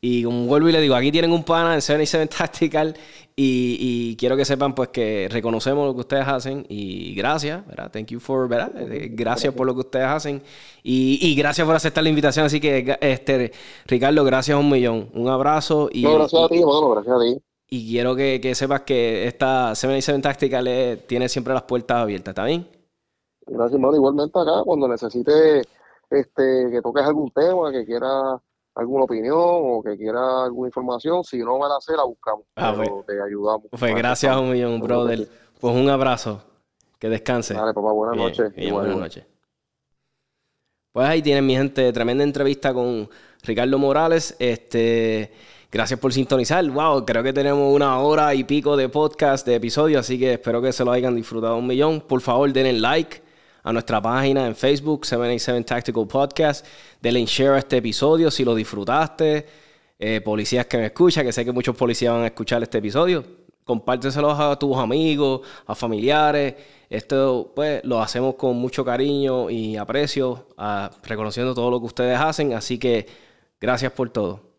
Y 0.06 0.22
como 0.22 0.44
vuelvo 0.44 0.68
y 0.68 0.72
le 0.72 0.82
digo, 0.82 0.94
aquí 0.94 1.10
tienen 1.10 1.32
un 1.32 1.44
pana 1.44 1.72
en 1.74 1.80
77 1.80 2.26
Tactical 2.38 2.94
y, 3.34 3.78
y, 3.80 4.16
quiero 4.16 4.36
que 4.36 4.44
sepan 4.44 4.74
pues 4.74 4.90
que 4.90 5.28
reconocemos 5.30 5.86
lo 5.86 5.94
que 5.94 6.00
ustedes 6.00 6.28
hacen 6.28 6.66
y 6.68 7.14
gracias, 7.14 7.66
¿verdad? 7.66 7.90
Thank 7.90 8.08
you 8.08 8.20
for, 8.20 8.46
¿verdad? 8.46 8.70
Eh, 8.82 9.08
gracias 9.12 9.54
por 9.54 9.66
lo 9.66 9.72
que 9.72 9.80
ustedes 9.80 10.04
hacen 10.04 10.42
y, 10.82 11.18
y, 11.22 11.34
gracias 11.34 11.66
por 11.66 11.74
aceptar 11.74 12.04
la 12.04 12.10
invitación. 12.10 12.44
Así 12.44 12.60
que, 12.60 12.98
este, 13.00 13.50
Ricardo, 13.86 14.22
gracias 14.24 14.58
un 14.58 14.68
millón. 14.68 15.08
Un 15.14 15.28
abrazo 15.28 15.88
y... 15.90 16.02
No, 16.02 16.16
gracias 16.16 16.42
a 16.42 16.48
ti, 16.48 16.58
hermano, 16.58 16.90
gracias 16.90 17.16
a 17.16 17.20
ti. 17.20 17.42
Y 17.70 17.90
quiero 17.90 18.14
que, 18.14 18.42
que 18.42 18.54
sepas 18.54 18.82
que 18.82 19.26
esta 19.26 19.74
77 19.74 20.20
Tactical 20.20 21.02
tiene 21.06 21.30
siempre 21.30 21.54
las 21.54 21.62
puertas 21.62 21.96
abiertas, 21.96 22.32
¿está 22.32 22.44
bien? 22.44 22.68
Gracias, 23.46 23.72
hermano. 23.72 23.96
Igualmente 23.96 24.38
acá, 24.38 24.64
cuando 24.66 24.86
necesite 24.86 25.62
este, 26.10 26.68
que 26.70 26.82
toques 26.82 27.04
algún 27.04 27.30
tema, 27.30 27.72
que 27.72 27.86
quieras 27.86 28.38
alguna 28.74 29.04
opinión 29.04 29.38
o 29.38 29.82
que 29.82 29.96
quiera 29.96 30.44
alguna 30.44 30.68
información, 30.68 31.24
si 31.24 31.38
no 31.38 31.58
me 31.58 31.68
la 31.68 31.80
sé, 31.80 31.96
la 31.96 32.04
buscamos. 32.04 32.44
Ah, 32.56 32.72
pues. 32.74 32.90
te 33.06 33.22
ayudamos. 33.22 33.66
Pues 33.70 33.94
gracias 33.94 34.36
un 34.36 34.50
millón, 34.50 34.80
brother. 34.80 35.28
Pues 35.60 35.74
un 35.74 35.88
abrazo. 35.88 36.42
Que 36.98 37.08
descanse. 37.08 37.54
Dale, 37.54 37.74
papá, 37.74 37.92
buenas 37.92 38.16
noches. 38.16 38.52
buenas 38.70 38.96
noches. 38.96 39.26
Pues 40.92 41.08
ahí 41.08 41.22
tienen 41.22 41.44
mi 41.44 41.56
gente, 41.56 41.92
tremenda 41.92 42.22
entrevista 42.22 42.72
con 42.72 43.08
Ricardo 43.42 43.78
Morales. 43.78 44.36
Este, 44.38 45.32
gracias 45.70 45.98
por 45.98 46.12
sintonizar. 46.12 46.64
Wow, 46.70 47.04
creo 47.04 47.22
que 47.22 47.32
tenemos 47.32 47.74
una 47.74 47.98
hora 47.98 48.32
y 48.34 48.44
pico 48.44 48.76
de 48.76 48.88
podcast, 48.88 49.44
de 49.46 49.56
episodio, 49.56 49.98
así 49.98 50.18
que 50.18 50.34
espero 50.34 50.62
que 50.62 50.72
se 50.72 50.84
lo 50.84 50.92
hayan 50.92 51.16
disfrutado 51.16 51.56
un 51.56 51.66
millón. 51.66 52.00
Por 52.00 52.20
favor, 52.20 52.52
denle 52.52 52.74
like 52.74 53.23
a 53.64 53.72
nuestra 53.72 54.00
página 54.00 54.46
en 54.46 54.54
Facebook, 54.54 55.04
787 55.06 55.64
Tactical 55.64 56.06
Podcast. 56.06 56.66
Denle 57.00 57.24
share 57.24 57.54
a 57.54 57.58
este 57.58 57.78
episodio 57.78 58.30
si 58.30 58.44
lo 58.44 58.54
disfrutaste. 58.54 59.46
Eh, 59.98 60.20
policías 60.20 60.66
que 60.66 60.76
me 60.76 60.86
escuchan, 60.86 61.24
que 61.24 61.32
sé 61.32 61.44
que 61.44 61.52
muchos 61.52 61.74
policías 61.74 62.12
van 62.12 62.24
a 62.24 62.26
escuchar 62.26 62.62
este 62.62 62.78
episodio. 62.78 63.24
Compárteselos 63.64 64.38
a 64.38 64.56
tus 64.58 64.76
amigos, 64.76 65.40
a 65.66 65.74
familiares. 65.74 66.54
Esto, 66.90 67.52
pues, 67.54 67.82
lo 67.84 68.00
hacemos 68.02 68.34
con 68.34 68.56
mucho 68.56 68.84
cariño 68.84 69.48
y 69.48 69.78
aprecio, 69.78 70.46
reconociendo 71.02 71.54
todo 71.54 71.70
lo 71.70 71.80
que 71.80 71.86
ustedes 71.86 72.20
hacen. 72.20 72.52
Así 72.52 72.78
que, 72.78 73.06
gracias 73.58 73.92
por 73.92 74.10
todo. 74.10 74.53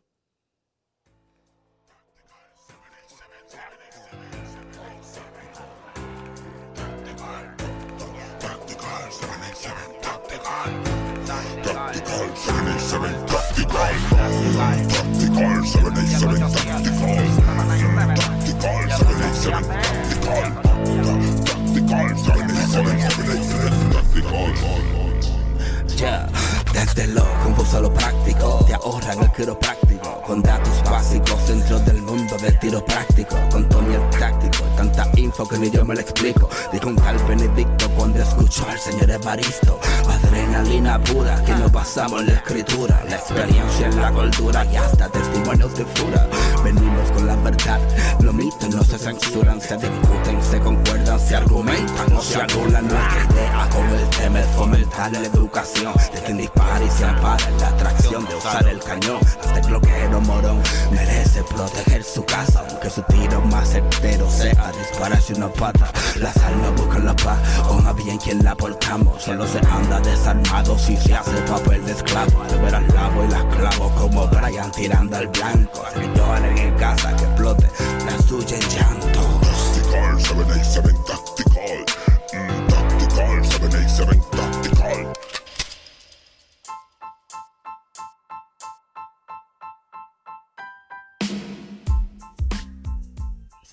Ya, 25.98 26.28
desde 26.74 27.08
lo 27.08 27.24
confuso 27.44 27.78
a 27.78 27.82
lo 27.82 27.94
práctico, 27.94 28.64
te 28.66 28.74
ahorran 28.76 29.20
el 29.20 29.32
quiropráctico, 29.32 30.22
con 30.26 30.42
datos 30.42 30.84
básicos 30.90 31.48
dentro 31.48 31.80
del 31.80 32.02
mundo 32.02 32.38
del 32.38 32.58
tiro 32.60 32.86
práctico, 32.86 33.36
con 33.52 33.68
Tony 33.68 33.96
el 33.96 34.10
táctico, 34.20 34.45
tanta 34.76 35.08
info 35.16 35.48
que 35.48 35.58
ni 35.58 35.70
yo 35.70 35.86
me 35.86 35.96
lo 35.96 36.02
explico. 36.02 36.50
Dijo 36.72 36.90
un 36.90 36.96
tal 36.96 37.18
Benedicto 37.28 37.90
cuando 37.98 38.22
escuchó 38.22 38.68
al 38.70 38.80
señor 38.80 39.12
Evaristo, 39.12 39.80
adrenalina 40.08 41.02
pura 41.04 41.44
que 41.44 41.54
nos 41.54 41.72
pasamos 41.72 42.22
en 42.22 42.28
la 42.28 42.34
escritura, 42.34 43.04
la 43.10 43.16
experiencia 43.16 43.88
en 43.88 44.02
la 44.02 44.12
cultura 44.12 44.66
y 44.66 44.76
hasta 44.76 45.10
testimonios 45.10 45.76
de 45.78 45.86
fura. 45.86 46.28
Venimos 46.64 47.12
con 47.12 47.28
la 47.28 47.36
verdad, 47.38 47.80
los 48.22 48.34
mitos 48.34 48.70
no 48.74 48.84
se 48.84 48.98
censuran, 48.98 49.62
se 49.62 49.78
discuten, 49.78 50.44
se 50.44 50.60
concuerdan, 50.60 51.20
se 51.20 51.36
argumentan 51.36 52.14
o 52.14 52.22
se 52.22 52.42
anulan 52.42 52.88
nuestra 52.88 53.28
idea 53.32 53.70
con 53.72 53.90
el 53.90 54.10
tema 54.10 54.40
es 54.40 54.48
fomentar 54.48 55.12
la 55.12 55.20
educación 55.20 55.94
de 56.14 56.22
quien 56.22 56.38
dispara 56.38 56.84
y 56.84 56.90
se 56.90 57.06
ampara 57.06 57.50
la 57.60 57.68
atracción 57.68 58.26
de 58.26 58.36
usar 58.36 58.68
el 58.68 58.80
cañón. 58.80 59.20
Hasta 59.24 59.60
el 59.60 59.68
bloqueo 59.68 60.22
morón 60.22 60.62
merece 60.92 61.44
proteger 61.44 62.04
su 62.04 62.24
casa, 62.26 62.66
aunque 62.70 62.90
su 62.90 63.02
tiro 63.04 63.42
más 63.42 63.70
certero 63.70 64.30
sea 64.54 64.72
dispararse 64.72 65.34
una 65.34 65.48
pata. 65.48 65.92
Las 66.18 66.38
almas 66.38 66.76
buscan 66.76 67.06
la 67.06 67.16
paz, 67.16 67.40
o 67.68 67.82
más 67.82 67.96
bien 67.96 68.18
quien 68.18 68.44
la 68.44 68.56
portamos. 68.56 69.24
Solo 69.24 69.48
se 69.48 69.60
anda 69.60 70.00
desarmado 70.02 70.78
si 70.78 70.96
se 70.98 71.16
hace 71.16 71.32
papel 71.50 71.84
de 71.86 71.94
esclavo. 71.94 72.44
Al 72.44 72.60
ver 72.62 72.76
al 72.76 72.88
lavo 72.90 73.24
y 73.24 73.28
las 73.30 73.46
clavo 73.46 73.90
como 73.96 74.28
Brian 74.28 74.72
tirando 74.72 75.18
al 75.18 75.28
blanco. 75.28 75.84
Lloren 76.16 76.58
en 76.58 76.74
casa, 76.76 77.16
que 77.16 77.24
explote 77.24 77.70
la 78.06 78.28
suya 78.28 78.58
en 78.58 78.70
llanto. 78.70 79.22
Tactical, 79.42 80.22
787 80.22 80.90
Tactical. 81.08 81.86
Mm, 82.34 82.68
tactical, 82.68 83.46
787 83.46 84.35